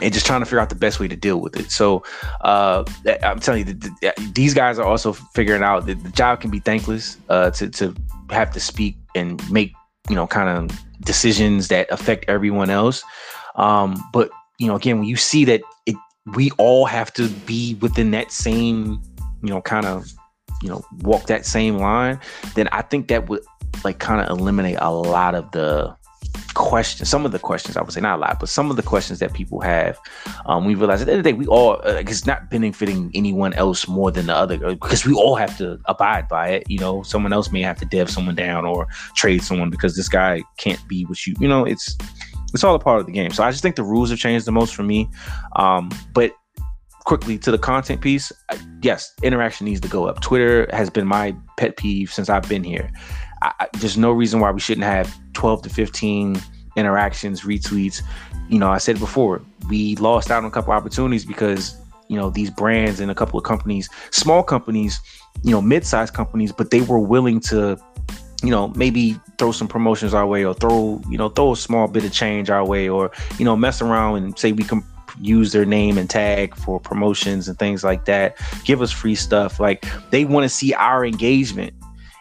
and 0.00 0.12
just 0.12 0.26
trying 0.26 0.40
to 0.40 0.46
figure 0.46 0.60
out 0.60 0.68
the 0.68 0.76
best 0.76 1.00
way 1.00 1.08
to 1.08 1.16
deal 1.16 1.40
with 1.40 1.56
it. 1.56 1.70
So 1.70 2.04
uh, 2.42 2.84
I'm 3.22 3.40
telling 3.40 3.66
you, 3.66 3.74
the, 3.74 3.90
the, 4.00 4.32
these 4.34 4.54
guys 4.54 4.78
are 4.78 4.86
also 4.86 5.12
figuring 5.12 5.62
out 5.62 5.86
that 5.86 6.02
the 6.02 6.10
job 6.10 6.40
can 6.40 6.50
be 6.50 6.60
thankless 6.60 7.16
uh, 7.28 7.50
to 7.52 7.68
to 7.70 7.94
have 8.30 8.50
to 8.52 8.60
speak 8.60 8.96
and 9.14 9.42
make 9.50 9.72
you 10.08 10.14
know 10.14 10.26
kind 10.26 10.48
of 10.48 10.78
decisions 11.00 11.68
that 11.68 11.90
affect 11.90 12.24
everyone 12.28 12.70
else. 12.70 13.02
Um, 13.56 14.02
but 14.12 14.30
you 14.58 14.66
know, 14.66 14.76
again, 14.76 14.98
when 14.98 15.08
you 15.08 15.16
see 15.16 15.44
that 15.46 15.62
it, 15.86 15.96
we 16.34 16.50
all 16.58 16.86
have 16.86 17.12
to 17.14 17.28
be 17.28 17.74
within 17.76 18.10
that 18.12 18.30
same 18.30 19.02
you 19.42 19.50
know 19.50 19.60
kind 19.60 19.86
of 19.86 20.12
you 20.62 20.68
know 20.68 20.84
walk 21.00 21.26
that 21.26 21.44
same 21.44 21.78
line, 21.78 22.20
then 22.54 22.68
I 22.68 22.82
think 22.82 23.08
that 23.08 23.28
would 23.28 23.42
like 23.84 23.98
kind 23.98 24.20
of 24.20 24.38
eliminate 24.38 24.78
a 24.80 24.92
lot 24.92 25.34
of 25.34 25.50
the 25.52 25.96
questions, 26.54 27.08
some 27.08 27.24
of 27.24 27.32
the 27.32 27.38
questions, 27.38 27.76
I 27.76 27.82
would 27.82 27.92
say 27.92 28.00
not 28.00 28.18
a 28.18 28.20
lot, 28.20 28.40
but 28.40 28.48
some 28.48 28.70
of 28.70 28.76
the 28.76 28.82
questions 28.82 29.18
that 29.20 29.32
people 29.32 29.60
have, 29.60 29.98
um, 30.46 30.64
we 30.64 30.74
realize 30.74 31.00
at 31.00 31.06
the 31.06 31.12
end 31.12 31.20
of 31.20 31.24
the 31.24 31.32
day, 31.32 31.38
we 31.38 31.46
all, 31.46 31.74
uh, 31.84 32.02
it's 32.06 32.26
not 32.26 32.50
benefiting 32.50 33.10
anyone 33.14 33.52
else 33.54 33.86
more 33.86 34.10
than 34.10 34.26
the 34.26 34.34
other 34.34 34.58
because 34.58 35.06
we 35.06 35.14
all 35.14 35.36
have 35.36 35.56
to 35.58 35.78
abide 35.86 36.28
by 36.28 36.48
it. 36.48 36.64
You 36.68 36.78
know, 36.78 37.02
someone 37.02 37.32
else 37.32 37.52
may 37.52 37.62
have 37.62 37.78
to 37.78 37.84
dev 37.86 38.10
someone 38.10 38.34
down 38.34 38.64
or 38.64 38.86
trade 39.14 39.42
someone 39.42 39.70
because 39.70 39.96
this 39.96 40.08
guy 40.08 40.42
can't 40.58 40.86
be 40.88 41.04
what 41.04 41.26
you, 41.26 41.34
you 41.38 41.48
know, 41.48 41.64
it's, 41.64 41.96
it's 42.52 42.64
all 42.64 42.74
a 42.74 42.78
part 42.78 43.00
of 43.00 43.06
the 43.06 43.12
game. 43.12 43.30
So 43.30 43.44
I 43.44 43.50
just 43.50 43.62
think 43.62 43.76
the 43.76 43.84
rules 43.84 44.10
have 44.10 44.18
changed 44.18 44.46
the 44.46 44.52
most 44.52 44.74
for 44.74 44.82
me. 44.82 45.08
Um, 45.56 45.90
but 46.12 46.32
quickly 47.04 47.38
to 47.38 47.50
the 47.50 47.58
content 47.58 48.00
piece, 48.00 48.32
yes, 48.82 49.12
interaction 49.22 49.64
needs 49.64 49.80
to 49.80 49.88
go 49.88 50.06
up. 50.06 50.20
Twitter 50.20 50.68
has 50.72 50.90
been 50.90 51.06
my 51.06 51.34
pet 51.56 51.76
peeve 51.76 52.12
since 52.12 52.28
I've 52.28 52.46
been 52.48 52.64
here. 52.64 52.90
I, 53.42 53.68
there's 53.74 53.96
no 53.96 54.12
reason 54.12 54.40
why 54.40 54.50
we 54.50 54.60
shouldn't 54.60 54.84
have 54.84 55.16
12 55.34 55.62
to 55.62 55.70
15 55.70 56.40
interactions, 56.76 57.42
retweets. 57.42 58.02
You 58.48 58.58
know, 58.58 58.70
I 58.70 58.78
said 58.78 58.98
before, 58.98 59.42
we 59.68 59.96
lost 59.96 60.30
out 60.30 60.38
on 60.38 60.46
a 60.46 60.50
couple 60.50 60.72
opportunities 60.72 61.24
because 61.24 61.76
you 62.08 62.16
know 62.16 62.30
these 62.30 62.50
brands 62.50 63.00
and 63.00 63.10
a 63.10 63.14
couple 63.14 63.38
of 63.38 63.44
companies, 63.44 63.88
small 64.10 64.42
companies, 64.42 65.00
you 65.42 65.50
know, 65.50 65.60
mid-sized 65.60 66.14
companies, 66.14 66.52
but 66.52 66.70
they 66.70 66.80
were 66.80 66.98
willing 66.98 67.40
to, 67.40 67.78
you 68.42 68.50
know, 68.50 68.68
maybe 68.68 69.20
throw 69.36 69.52
some 69.52 69.68
promotions 69.68 70.14
our 70.14 70.26
way 70.26 70.44
or 70.44 70.54
throw, 70.54 71.00
you 71.10 71.18
know, 71.18 71.28
throw 71.28 71.52
a 71.52 71.56
small 71.56 71.86
bit 71.86 72.04
of 72.04 72.12
change 72.12 72.50
our 72.50 72.64
way 72.64 72.88
or 72.88 73.10
you 73.38 73.44
know, 73.44 73.56
mess 73.56 73.82
around 73.82 74.16
and 74.16 74.38
say 74.38 74.52
we 74.52 74.64
can 74.64 74.82
use 75.20 75.52
their 75.52 75.64
name 75.64 75.98
and 75.98 76.08
tag 76.08 76.54
for 76.54 76.78
promotions 76.78 77.48
and 77.48 77.58
things 77.58 77.84
like 77.84 78.04
that. 78.06 78.36
Give 78.64 78.80
us 78.82 78.90
free 78.90 79.14
stuff. 79.14 79.60
Like 79.60 79.86
they 80.10 80.24
want 80.24 80.44
to 80.44 80.48
see 80.48 80.72
our 80.74 81.04
engagement 81.04 81.74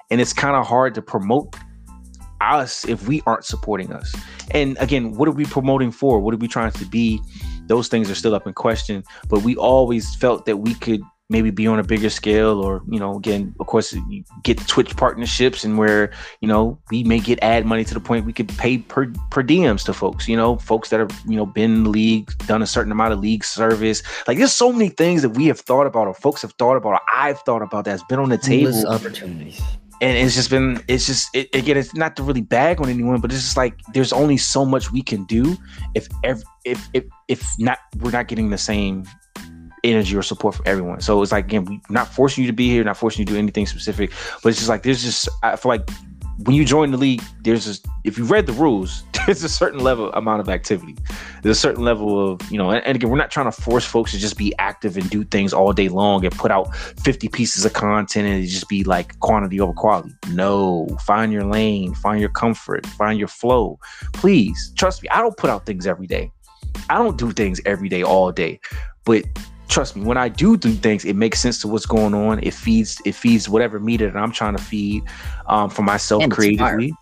and 0.09 0.21
it's 0.21 0.33
kind 0.33 0.55
of 0.55 0.65
hard 0.65 0.95
to 0.95 1.01
promote 1.01 1.55
us 2.41 2.85
if 2.87 3.07
we 3.07 3.21
aren't 3.25 3.45
supporting 3.45 3.91
us. 3.91 4.15
And 4.51 4.77
again, 4.79 5.13
what 5.15 5.27
are 5.27 5.33
we 5.33 5.45
promoting 5.45 5.91
for? 5.91 6.19
What 6.19 6.33
are 6.33 6.37
we 6.37 6.47
trying 6.47 6.71
to 6.71 6.85
be? 6.85 7.19
Those 7.67 7.87
things 7.87 8.09
are 8.09 8.15
still 8.15 8.33
up 8.33 8.47
in 8.47 8.53
question, 8.53 9.03
but 9.27 9.41
we 9.41 9.55
always 9.57 10.15
felt 10.15 10.45
that 10.45 10.57
we 10.57 10.73
could 10.75 11.01
maybe 11.29 11.49
be 11.49 11.67
on 11.67 11.77
a 11.77 11.83
bigger 11.83 12.09
scale 12.09 12.61
or 12.61 12.81
you 12.89 12.99
know 12.99 13.17
again 13.17 13.53
of 13.59 13.67
course 13.67 13.91
you 13.91 14.23
get 14.43 14.57
twitch 14.67 14.95
partnerships 14.95 15.65
and 15.65 15.77
where 15.77 16.09
you 16.39 16.47
know 16.47 16.79
we 16.89 17.03
may 17.03 17.19
get 17.19 17.37
ad 17.41 17.65
money 17.65 17.83
to 17.83 17.93
the 17.93 17.99
point 17.99 18.25
we 18.25 18.31
could 18.31 18.47
pay 18.57 18.77
per, 18.77 19.11
per 19.29 19.43
dms 19.43 19.83
to 19.83 19.93
folks 19.93 20.27
you 20.27 20.37
know 20.37 20.55
folks 20.57 20.89
that 20.89 20.99
have 20.99 21.11
you 21.27 21.35
know 21.35 21.45
been 21.45 21.75
in 21.75 21.83
the 21.83 21.89
league 21.89 22.31
done 22.47 22.61
a 22.61 22.65
certain 22.65 22.93
amount 22.93 23.11
of 23.11 23.19
league 23.19 23.43
service 23.43 24.01
like 24.25 24.37
there's 24.37 24.53
so 24.53 24.71
many 24.71 24.87
things 24.87 25.21
that 25.21 25.31
we 25.31 25.47
have 25.47 25.59
thought 25.59 25.85
about 25.85 26.07
or 26.07 26.13
folks 26.13 26.41
have 26.41 26.53
thought 26.53 26.77
about 26.77 26.93
or 26.93 27.01
i've 27.13 27.39
thought 27.41 27.61
about 27.61 27.83
that's 27.83 28.03
been 28.03 28.19
on 28.19 28.29
the 28.29 28.37
table 28.37 28.87
opportunities 28.87 29.61
and 30.01 30.17
it's 30.17 30.35
just 30.35 30.49
been 30.49 30.81
it's 30.87 31.07
just 31.07 31.35
it, 31.35 31.53
again 31.55 31.77
it's 31.77 31.95
not 31.95 32.15
to 32.15 32.23
really 32.23 32.41
bag 32.41 32.79
on 32.79 32.89
anyone 32.89 33.19
but 33.19 33.31
it's 33.31 33.41
just 33.41 33.57
like 33.57 33.79
there's 33.93 34.13
only 34.13 34.37
so 34.37 34.65
much 34.65 34.91
we 34.91 35.01
can 35.01 35.23
do 35.25 35.57
if 35.95 36.07
ev- 36.23 36.43
if 36.65 36.87
if 36.93 37.03
if 37.27 37.43
not 37.59 37.79
we're 37.99 38.11
not 38.11 38.27
getting 38.27 38.49
the 38.49 38.57
same 38.57 39.03
energy 39.83 40.15
or 40.15 40.23
support 40.23 40.55
from 40.55 40.67
everyone. 40.67 41.01
So 41.01 41.21
it's 41.21 41.31
like 41.31 41.45
again 41.45 41.65
we're 41.65 41.79
not 41.89 42.07
forcing 42.07 42.43
you 42.43 42.49
to 42.49 42.55
be 42.55 42.69
here 42.69 42.83
not 42.83 42.97
forcing 42.97 43.21
you 43.21 43.25
to 43.25 43.33
do 43.33 43.39
anything 43.39 43.65
specific 43.65 44.11
but 44.43 44.49
it's 44.49 44.57
just 44.57 44.69
like 44.69 44.83
there's 44.83 45.03
just 45.03 45.29
i 45.43 45.55
feel 45.55 45.69
like 45.69 45.89
when 46.43 46.55
you 46.55 46.63
join 46.65 46.91
the 46.91 46.97
league, 46.97 47.23
there's 47.41 47.65
just 47.65 47.87
if 48.03 48.17
you 48.17 48.23
read 48.23 48.45
the 48.45 48.53
rules, 48.53 49.03
there's 49.25 49.43
a 49.43 49.49
certain 49.49 49.79
level 49.79 50.11
amount 50.13 50.39
of 50.39 50.49
activity. 50.49 50.95
There's 51.41 51.57
a 51.57 51.59
certain 51.59 51.83
level 51.83 52.33
of 52.33 52.51
you 52.51 52.57
know, 52.57 52.69
and, 52.69 52.85
and, 52.85 52.95
again, 52.95 53.09
we're 53.09 53.17
not 53.17 53.31
trying 53.31 53.51
to 53.51 53.61
force 53.61 53.85
folks 53.85 54.11
to 54.11 54.17
just 54.17 54.37
be 54.37 54.53
active 54.59 54.97
and 54.97 55.09
do 55.09 55.23
things 55.23 55.53
all 55.53 55.73
day 55.73 55.89
long 55.89 56.23
and 56.25 56.35
put 56.35 56.51
out 56.51 56.75
50 56.75 57.27
pieces 57.29 57.65
of 57.65 57.73
content 57.73 58.27
and 58.27 58.47
just 58.47 58.69
be 58.69 58.83
like 58.83 59.19
quantity 59.19 59.59
over 59.59 59.73
quality. 59.73 60.13
No, 60.31 60.87
find 61.05 61.31
your 61.31 61.43
lane, 61.43 61.93
find 61.95 62.19
your 62.19 62.29
comfort, 62.29 62.85
find 62.85 63.17
your 63.17 63.27
flow. 63.27 63.79
Please 64.13 64.71
trust 64.75 65.01
me. 65.01 65.09
I 65.09 65.21
don't 65.21 65.37
put 65.37 65.49
out 65.49 65.65
things 65.65 65.87
every 65.87 66.07
day. 66.07 66.31
I 66.89 66.97
don't 66.97 67.17
do 67.17 67.31
things 67.31 67.59
every 67.65 67.89
day 67.89 68.03
all 68.03 68.31
day, 68.31 68.59
but 69.03 69.25
trust 69.67 69.95
me, 69.95 70.03
when 70.03 70.17
I 70.17 70.29
do 70.29 70.57
do 70.57 70.73
things, 70.73 71.05
it 71.05 71.15
makes 71.15 71.39
sense 71.39 71.61
to 71.61 71.67
what's 71.67 71.85
going 71.85 72.13
on. 72.13 72.39
It 72.43 72.53
feeds 72.53 73.01
it 73.05 73.15
feeds 73.15 73.49
whatever 73.49 73.79
media 73.79 74.11
that 74.11 74.19
I'm 74.19 74.31
trying 74.31 74.55
to 74.55 74.63
feed 74.63 75.03
um, 75.47 75.69
for 75.69 75.81
myself 75.81 76.23
and 76.23 76.31
creatively. 76.31 76.93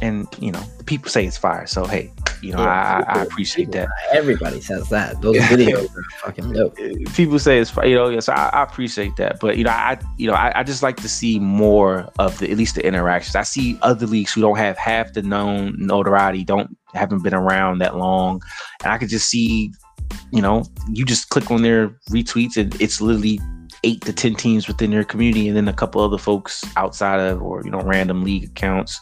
And 0.00 0.26
you 0.40 0.50
know, 0.50 0.62
the 0.78 0.84
people 0.84 1.10
say 1.10 1.26
it's 1.26 1.36
fire. 1.36 1.66
So 1.66 1.84
hey, 1.84 2.10
you 2.42 2.52
know, 2.52 2.58
yeah, 2.58 3.04
I, 3.06 3.18
I, 3.18 3.22
appreciate 3.22 3.66
people, 3.66 3.82
that. 3.82 3.88
Everybody 4.12 4.60
says 4.60 4.88
that. 4.88 5.20
Those 5.22 5.36
videos 5.36 5.96
are 5.96 6.02
fucking 6.24 6.52
dope. 6.52 6.76
People 7.14 7.38
say 7.38 7.60
it's 7.60 7.74
you 7.76 7.94
know, 7.94 8.08
yes, 8.08 8.28
I, 8.28 8.50
I, 8.52 8.64
appreciate 8.64 9.14
that. 9.16 9.38
But 9.38 9.56
you 9.56 9.64
know, 9.64 9.70
I 9.70 9.98
you 10.18 10.26
know, 10.26 10.34
I, 10.34 10.52
I, 10.56 10.62
just 10.64 10.82
like 10.82 10.96
to 10.98 11.08
see 11.08 11.38
more 11.38 12.10
of 12.18 12.36
the 12.40 12.50
at 12.50 12.56
least 12.56 12.74
the 12.74 12.84
interactions. 12.84 13.36
I 13.36 13.44
see 13.44 13.78
other 13.82 14.06
leagues 14.06 14.32
who 14.32 14.40
don't 14.40 14.58
have 14.58 14.76
half 14.76 15.12
the 15.12 15.22
known 15.22 15.76
notoriety, 15.78 16.42
don't 16.42 16.76
haven't 16.94 17.22
been 17.22 17.34
around 17.34 17.78
that 17.78 17.96
long, 17.96 18.42
and 18.82 18.92
I 18.92 18.98
could 18.98 19.08
just 19.08 19.28
see 19.28 19.72
you 20.32 20.42
know, 20.42 20.64
you 20.90 21.04
just 21.04 21.28
click 21.28 21.50
on 21.50 21.62
their 21.62 21.88
retweets 22.10 22.56
and 22.56 22.80
it's 22.80 23.00
literally 23.00 23.40
eight 23.84 24.00
to 24.02 24.12
ten 24.12 24.34
teams 24.34 24.68
within 24.68 24.90
their 24.90 25.04
community 25.04 25.48
and 25.48 25.56
then 25.56 25.66
a 25.66 25.72
couple 25.72 26.00
other 26.00 26.18
folks 26.18 26.64
outside 26.76 27.18
of 27.18 27.42
or 27.42 27.64
you 27.64 27.70
know 27.70 27.80
random 27.80 28.22
league 28.22 28.44
accounts 28.44 29.00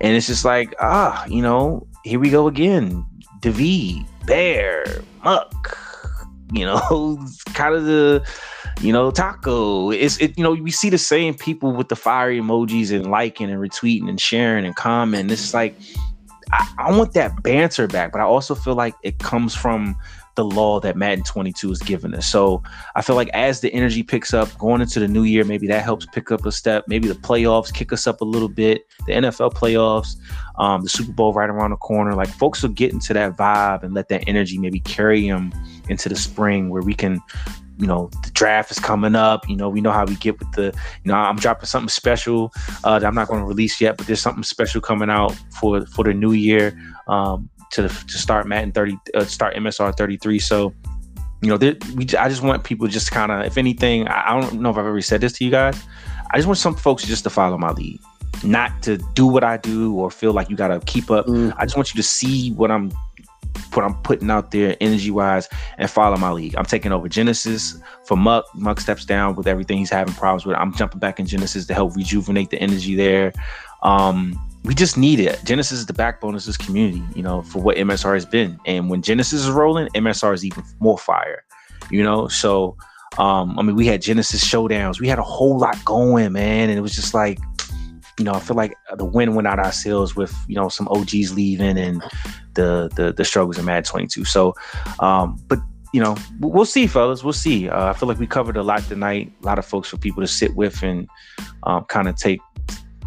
and 0.00 0.16
it's 0.16 0.28
just 0.28 0.44
like 0.44 0.72
ah 0.78 1.26
you 1.26 1.42
know 1.42 1.84
here 2.04 2.20
we 2.20 2.30
go 2.30 2.46
again 2.46 3.04
David, 3.42 4.06
Bear, 4.24 4.84
Muck, 5.24 5.76
you 6.52 6.64
know, 6.64 7.18
kind 7.54 7.74
of 7.74 7.84
the, 7.84 8.24
you 8.80 8.92
know, 8.92 9.10
taco. 9.10 9.90
It's 9.90 10.16
it, 10.18 10.38
you 10.38 10.44
know, 10.44 10.52
we 10.52 10.70
see 10.70 10.88
the 10.90 10.98
same 10.98 11.34
people 11.34 11.72
with 11.72 11.88
the 11.88 11.96
fiery 11.96 12.40
emojis 12.40 12.94
and 12.94 13.10
liking 13.10 13.50
and 13.50 13.60
retweeting 13.60 14.08
and 14.08 14.20
sharing 14.20 14.64
and 14.64 14.76
commenting. 14.76 15.32
It's 15.32 15.52
like 15.52 15.74
I, 16.52 16.72
I 16.78 16.96
want 16.96 17.14
that 17.14 17.42
banter 17.42 17.88
back, 17.88 18.12
but 18.12 18.20
I 18.20 18.24
also 18.24 18.54
feel 18.54 18.76
like 18.76 18.94
it 19.02 19.18
comes 19.18 19.56
from 19.56 19.96
the 20.34 20.44
law 20.44 20.80
that 20.80 20.96
Madden 20.96 21.24
22 21.24 21.72
is 21.72 21.78
giving 21.80 22.14
us. 22.14 22.26
So 22.26 22.62
I 22.94 23.02
feel 23.02 23.16
like 23.16 23.28
as 23.30 23.60
the 23.60 23.72
energy 23.72 24.02
picks 24.02 24.32
up 24.32 24.56
going 24.58 24.80
into 24.80 25.00
the 25.00 25.08
new 25.08 25.24
year, 25.24 25.44
maybe 25.44 25.66
that 25.68 25.84
helps 25.84 26.06
pick 26.06 26.30
up 26.30 26.46
a 26.46 26.52
step. 26.52 26.84
Maybe 26.88 27.08
the 27.08 27.14
playoffs 27.14 27.72
kick 27.72 27.92
us 27.92 28.06
up 28.06 28.20
a 28.20 28.24
little 28.24 28.48
bit. 28.48 28.86
The 29.06 29.12
NFL 29.12 29.54
playoffs, 29.54 30.16
um, 30.58 30.82
the 30.82 30.88
Super 30.88 31.12
Bowl 31.12 31.32
right 31.32 31.50
around 31.50 31.70
the 31.70 31.76
corner. 31.76 32.14
Like 32.14 32.28
folks 32.28 32.62
will 32.62 32.70
get 32.70 32.92
into 32.92 33.12
that 33.14 33.36
vibe 33.36 33.82
and 33.82 33.94
let 33.94 34.08
that 34.08 34.24
energy 34.26 34.58
maybe 34.58 34.80
carry 34.80 35.28
them 35.28 35.52
into 35.88 36.08
the 36.08 36.16
spring 36.16 36.70
where 36.70 36.82
we 36.82 36.94
can 36.94 37.20
you 37.78 37.86
know 37.86 38.10
the 38.22 38.30
draft 38.30 38.70
is 38.70 38.78
coming 38.78 39.14
up 39.14 39.48
you 39.48 39.56
know 39.56 39.68
we 39.68 39.80
know 39.80 39.90
how 39.90 40.04
we 40.04 40.14
get 40.16 40.38
with 40.38 40.50
the 40.52 40.66
you 41.04 41.10
know 41.10 41.14
i'm 41.14 41.36
dropping 41.36 41.64
something 41.64 41.88
special 41.88 42.52
uh, 42.84 42.98
that 42.98 43.06
i'm 43.06 43.14
not 43.14 43.28
going 43.28 43.40
to 43.40 43.46
release 43.46 43.80
yet 43.80 43.96
but 43.96 44.06
there's 44.06 44.20
something 44.20 44.42
special 44.42 44.80
coming 44.80 45.08
out 45.08 45.34
for 45.58 45.84
for 45.86 46.04
the 46.04 46.12
new 46.12 46.32
year 46.32 46.78
um, 47.08 47.48
to 47.72 47.88
to 47.88 48.18
start 48.18 48.46
Madden 48.46 48.72
30, 48.72 48.98
uh, 49.14 49.24
start 49.24 49.54
MSR 49.54 49.96
33. 49.96 50.38
So, 50.38 50.74
you 51.40 51.48
know, 51.48 51.56
we 51.96 52.04
I 52.16 52.28
just 52.28 52.42
want 52.42 52.64
people 52.64 52.86
just 52.86 53.10
kind 53.10 53.32
of, 53.32 53.44
if 53.44 53.58
anything, 53.58 54.08
I, 54.08 54.30
I 54.30 54.40
don't 54.40 54.60
know 54.60 54.70
if 54.70 54.76
I've 54.76 54.86
ever 54.86 55.00
said 55.00 55.20
this 55.20 55.32
to 55.34 55.44
you 55.44 55.50
guys. 55.50 55.82
I 56.30 56.38
just 56.38 56.46
want 56.46 56.58
some 56.58 56.74
folks 56.74 57.04
just 57.04 57.24
to 57.24 57.30
follow 57.30 57.58
my 57.58 57.72
lead, 57.72 58.00
not 58.44 58.82
to 58.84 58.96
do 59.14 59.26
what 59.26 59.44
I 59.44 59.56
do 59.56 59.94
or 59.94 60.10
feel 60.10 60.32
like 60.32 60.48
you 60.48 60.56
got 60.56 60.68
to 60.68 60.80
keep 60.80 61.10
up. 61.10 61.26
Mm. 61.26 61.54
I 61.58 61.64
just 61.64 61.76
want 61.76 61.92
you 61.92 61.98
to 61.98 62.02
see 62.02 62.52
what 62.52 62.70
I'm 62.70 62.90
what 63.74 63.84
I'm 63.84 63.94
putting 64.02 64.30
out 64.30 64.50
there 64.50 64.76
energy 64.80 65.10
wise 65.10 65.48
and 65.78 65.90
follow 65.90 66.16
my 66.16 66.30
league. 66.30 66.54
I'm 66.56 66.64
taking 66.64 66.92
over 66.92 67.08
Genesis 67.08 67.78
for 68.04 68.16
Muck. 68.16 68.44
Muck 68.54 68.80
steps 68.80 69.04
down 69.04 69.34
with 69.34 69.46
everything 69.46 69.78
he's 69.78 69.90
having 69.90 70.14
problems 70.14 70.46
with. 70.46 70.56
I'm 70.56 70.74
jumping 70.74 71.00
back 71.00 71.18
in 71.18 71.26
Genesis 71.26 71.66
to 71.66 71.74
help 71.74 71.96
rejuvenate 71.96 72.50
the 72.50 72.58
energy 72.58 72.94
there. 72.94 73.32
Um, 73.82 74.38
we 74.64 74.74
just 74.74 74.96
need 74.96 75.18
it. 75.18 75.40
Genesis 75.44 75.80
is 75.80 75.86
the 75.86 75.92
backbone 75.92 76.34
of 76.34 76.44
this 76.44 76.56
community, 76.56 77.02
you 77.14 77.22
know, 77.22 77.42
for 77.42 77.60
what 77.60 77.76
MSR 77.76 78.14
has 78.14 78.24
been. 78.24 78.58
And 78.64 78.88
when 78.88 79.02
Genesis 79.02 79.44
is 79.44 79.50
rolling, 79.50 79.88
MSR 79.88 80.32
is 80.34 80.44
even 80.44 80.62
more 80.78 80.98
fire, 80.98 81.44
you 81.90 82.02
know. 82.02 82.28
So, 82.28 82.76
um, 83.18 83.58
I 83.58 83.62
mean, 83.62 83.74
we 83.74 83.86
had 83.86 84.00
Genesis 84.00 84.44
showdowns. 84.44 85.00
We 85.00 85.08
had 85.08 85.18
a 85.18 85.24
whole 85.24 85.58
lot 85.58 85.84
going, 85.84 86.32
man, 86.32 86.68
and 86.68 86.78
it 86.78 86.80
was 86.80 86.94
just 86.94 87.12
like, 87.12 87.38
you 88.18 88.24
know, 88.24 88.32
I 88.32 88.40
feel 88.40 88.56
like 88.56 88.74
the 88.96 89.04
wind 89.04 89.34
went 89.34 89.48
out 89.48 89.58
our 89.58 89.72
sails 89.72 90.14
with 90.14 90.34
you 90.46 90.54
know 90.54 90.68
some 90.68 90.86
OGs 90.88 91.34
leaving 91.34 91.76
and 91.76 92.02
the 92.54 92.88
the 92.94 93.12
the 93.12 93.24
struggles 93.24 93.58
in 93.58 93.64
Mad 93.64 93.84
22. 93.84 94.24
So, 94.24 94.54
um, 95.00 95.42
but 95.48 95.58
you 95.92 96.00
know, 96.00 96.16
we'll 96.40 96.64
see, 96.64 96.86
fellas. 96.86 97.24
We'll 97.24 97.32
see. 97.32 97.68
Uh, 97.68 97.90
I 97.90 97.92
feel 97.94 98.08
like 98.08 98.18
we 98.18 98.26
covered 98.26 98.56
a 98.56 98.62
lot 98.62 98.82
tonight. 98.84 99.32
A 99.42 99.46
lot 99.46 99.58
of 99.58 99.66
folks 99.66 99.88
for 99.88 99.98
people 99.98 100.22
to 100.22 100.28
sit 100.28 100.54
with 100.54 100.82
and 100.82 101.08
um, 101.64 101.84
kind 101.84 102.08
of 102.08 102.16
take 102.16 102.40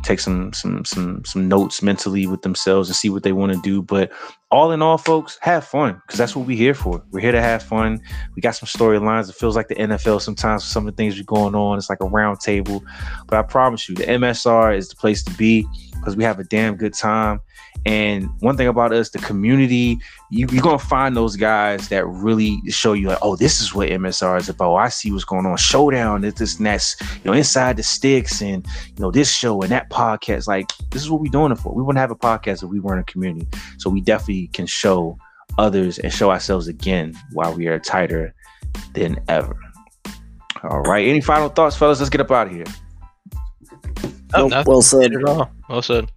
take 0.06 0.20
some 0.20 0.54
some 0.54 0.86
some 0.86 1.26
some 1.26 1.48
notes 1.48 1.82
mentally 1.82 2.28
with 2.28 2.44
themselves 2.44 2.88
and 2.88 2.96
see 2.96 3.10
what 3.10 3.24
they 3.24 3.34
want 3.34 3.52
to 3.52 3.62
do. 3.62 3.82
But 3.82 4.12
all 4.52 4.72
in 4.72 4.82
all, 4.82 4.98
folks, 4.98 5.38
have 5.42 5.66
fun 5.66 6.02
because 6.06 6.18
that's 6.18 6.36
what 6.36 6.46
we're 6.46 6.58
here 6.58 6.76
for. 6.76 7.04
We're 7.12 7.22
here 7.22 7.32
to 7.32 7.42
have 7.42 7.64
fun. 7.64 8.00
We 8.36 8.42
got 8.42 8.56
some 8.56 8.68
storylines. 8.68 9.30
It 9.30 9.36
feels 9.36 9.56
like 9.56 9.68
the 9.68 9.76
NFL 9.76 10.22
sometimes 10.22 10.64
some 10.64 10.88
of 10.88 10.96
the 10.96 10.98
things 10.98 11.20
are 11.20 11.24
going 11.24 11.56
on. 11.56 11.78
It's 11.78 11.90
like 11.90 12.02
a 12.02 12.06
round 12.06 12.40
table. 12.40 12.84
But 13.28 13.40
I 13.40 13.42
promise 13.42 13.90
you, 13.90 13.96
the 13.96 14.04
MSR 14.04 14.78
is 14.78 14.90
the 14.90 14.96
place 14.96 15.24
to 15.24 15.34
be 15.34 15.68
because 15.94 16.16
we 16.16 16.24
have 16.24 16.40
a 16.40 16.44
damn 16.44 16.76
good 16.76 16.94
time. 16.94 17.40
And 17.86 18.30
one 18.40 18.58
thing 18.58 18.68
about 18.68 18.92
us, 18.94 19.12
the 19.12 19.20
community, 19.20 20.00
you, 20.32 20.48
are 20.48 20.62
gonna 20.62 20.80
find 20.80 21.16
those 21.16 21.36
guys 21.36 21.90
that 21.90 22.06
really 22.08 22.60
show 22.70 22.94
you 22.94 23.10
like, 23.10 23.20
oh, 23.22 23.36
this 23.36 23.62
is 23.62 23.76
what 23.76 23.90
MSR 23.90 24.40
is 24.40 24.50
about. 24.50 24.76
I 24.76 24.90
see 24.90 25.12
what's 25.12 25.24
going 25.24 25.46
on. 25.46 25.56
Showdown, 25.58 26.22
this, 26.22 26.34
this 26.36 26.58
and 26.58 26.66
that's, 26.66 27.00
you 27.02 27.26
know, 27.26 27.34
inside 27.34 27.78
the 27.78 27.84
sticks, 27.84 28.42
and 28.42 28.66
you 28.88 29.02
know, 29.02 29.12
this 29.12 29.32
show 29.32 29.62
and 29.62 29.72
that 29.72 29.90
podcast. 29.92 30.48
Like, 30.48 30.72
this 30.90 31.04
is 31.04 31.12
what 31.12 31.22
we're 31.22 31.32
doing 31.32 31.52
it 31.52 31.60
for. 31.60 31.74
We 31.74 31.84
wouldn't 31.84 32.00
have 32.00 32.12
a 32.12 32.16
podcast 32.16 32.64
if 32.64 32.70
we 32.70 32.80
weren't 32.80 33.02
a 33.02 33.12
community. 33.12 33.48
So 33.78 33.90
we 33.90 34.02
definitely 34.02 34.48
can 34.48 34.66
show 34.66 35.18
others 35.58 36.00
and 36.00 36.12
show 36.12 36.32
ourselves 36.32 36.68
again 36.68 37.14
while 37.34 37.54
we 37.54 37.68
are 37.68 37.80
tighter 37.80 38.34
than 38.94 39.20
ever. 39.28 39.58
All 40.64 40.82
right. 40.82 41.08
Any 41.08 41.22
final 41.22 41.50
thoughts, 41.50 41.78
fellas? 41.78 42.00
Let's 42.00 42.10
get 42.10 42.22
up 42.22 42.32
out 42.32 42.48
of 42.48 42.54
here. 42.54 42.66
Oh, 44.34 44.48
nope, 44.48 44.66
well 44.66 44.82
said. 44.82 45.14
Well 45.70 45.82
said. 45.82 46.12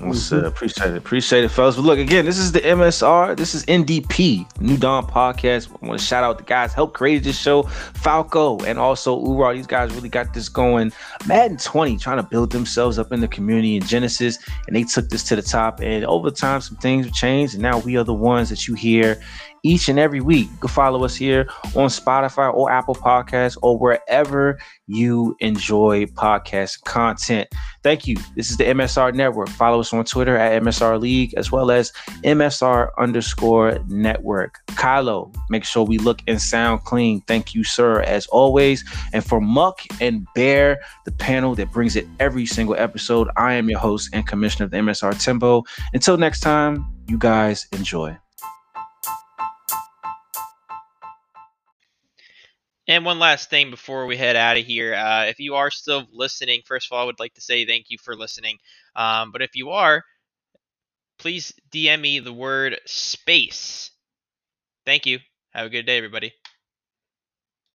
What's 0.00 0.30
mm-hmm. 0.30 0.44
Appreciate 0.44 0.90
it. 0.90 0.96
Appreciate 0.96 1.44
it, 1.44 1.50
fellas. 1.50 1.76
But 1.76 1.82
look, 1.82 1.98
again, 1.98 2.24
this 2.24 2.38
is 2.38 2.52
the 2.52 2.60
MSR. 2.60 3.36
This 3.36 3.54
is 3.54 3.64
NDP, 3.66 4.60
New 4.60 4.76
Dawn 4.76 5.06
Podcast. 5.06 5.70
I 5.70 5.86
want 5.86 6.00
to 6.00 6.04
shout 6.04 6.24
out 6.24 6.38
the 6.38 6.44
guys 6.44 6.74
help 6.74 6.94
create 6.94 7.22
this 7.22 7.38
show, 7.38 7.62
Falco, 7.62 8.58
and 8.64 8.78
also 8.78 9.18
Ura. 9.24 9.54
These 9.54 9.66
guys 9.66 9.94
really 9.94 10.08
got 10.08 10.34
this 10.34 10.48
going. 10.48 10.92
Madden 11.26 11.58
20 11.58 11.96
trying 11.98 12.16
to 12.16 12.22
build 12.22 12.50
themselves 12.50 12.98
up 12.98 13.12
in 13.12 13.20
the 13.20 13.28
community 13.28 13.76
in 13.76 13.82
Genesis, 13.84 14.38
and 14.66 14.74
they 14.74 14.82
took 14.82 15.08
this 15.08 15.22
to 15.24 15.36
the 15.36 15.42
top. 15.42 15.80
And 15.80 16.04
over 16.04 16.30
time, 16.30 16.60
some 16.60 16.76
things 16.78 17.06
have 17.06 17.14
changed, 17.14 17.54
and 17.54 17.62
now 17.62 17.78
we 17.78 17.96
are 17.96 18.04
the 18.04 18.14
ones 18.14 18.50
that 18.50 18.66
you 18.66 18.74
hear 18.74 19.20
each 19.64 19.88
and 19.88 19.98
every 19.98 20.20
week. 20.20 20.48
You 20.52 20.58
can 20.58 20.68
follow 20.68 21.04
us 21.04 21.16
here 21.16 21.48
on 21.74 21.88
Spotify 21.88 22.54
or 22.54 22.70
Apple 22.70 22.94
Podcasts 22.94 23.56
or 23.62 23.78
wherever 23.78 24.58
you 24.86 25.34
enjoy 25.40 26.04
podcast 26.06 26.84
content. 26.84 27.48
Thank 27.82 28.06
you. 28.06 28.16
This 28.36 28.50
is 28.50 28.56
the 28.58 28.64
MSR 28.64 29.14
Network. 29.14 29.48
Follow 29.48 29.80
us 29.80 29.92
on 29.92 30.04
Twitter 30.04 30.36
at 30.36 30.62
MSR 30.62 31.00
League 31.00 31.34
as 31.36 31.50
well 31.50 31.70
as 31.70 31.92
MSR 32.22 32.90
underscore 32.98 33.78
network. 33.88 34.60
Kylo, 34.68 35.34
make 35.48 35.64
sure 35.64 35.84
we 35.84 35.98
look 35.98 36.20
and 36.28 36.40
sound 36.40 36.84
clean. 36.84 37.22
Thank 37.22 37.54
you, 37.54 37.64
sir, 37.64 38.02
as 38.02 38.26
always. 38.26 38.84
And 39.12 39.24
for 39.24 39.40
Muck 39.40 39.80
and 40.00 40.26
Bear, 40.34 40.80
the 41.06 41.12
panel 41.12 41.54
that 41.54 41.72
brings 41.72 41.96
it 41.96 42.06
every 42.20 42.46
single 42.46 42.76
episode, 42.76 43.28
I 43.36 43.54
am 43.54 43.70
your 43.70 43.78
host 43.78 44.10
and 44.12 44.26
commissioner 44.26 44.66
of 44.66 44.70
the 44.70 44.76
MSR 44.76 45.22
Tempo. 45.22 45.64
Until 45.94 46.18
next 46.18 46.40
time, 46.40 46.86
you 47.08 47.18
guys 47.18 47.66
enjoy. 47.72 48.16
And 52.86 53.04
one 53.04 53.18
last 53.18 53.50
thing 53.50 53.70
before 53.70 54.06
we 54.06 54.16
head 54.16 54.36
out 54.36 54.56
of 54.58 54.64
here. 54.66 54.94
Uh, 54.94 55.24
if 55.26 55.38
you 55.40 55.54
are 55.54 55.70
still 55.70 56.06
listening, 56.12 56.62
first 56.66 56.88
of 56.88 56.92
all, 56.96 57.02
I 57.02 57.06
would 57.06 57.20
like 57.20 57.34
to 57.34 57.40
say 57.40 57.64
thank 57.66 57.86
you 57.90 57.98
for 57.98 58.14
listening. 58.16 58.58
Um, 58.96 59.32
but 59.32 59.42
if 59.42 59.54
you 59.56 59.70
are, 59.70 60.04
please 61.18 61.52
DM 61.70 62.00
me 62.00 62.20
the 62.20 62.32
word 62.32 62.80
space. 62.86 63.90
Thank 64.86 65.06
you. 65.06 65.20
Have 65.52 65.66
a 65.66 65.70
good 65.70 65.86
day, 65.86 65.96
everybody. 65.98 66.34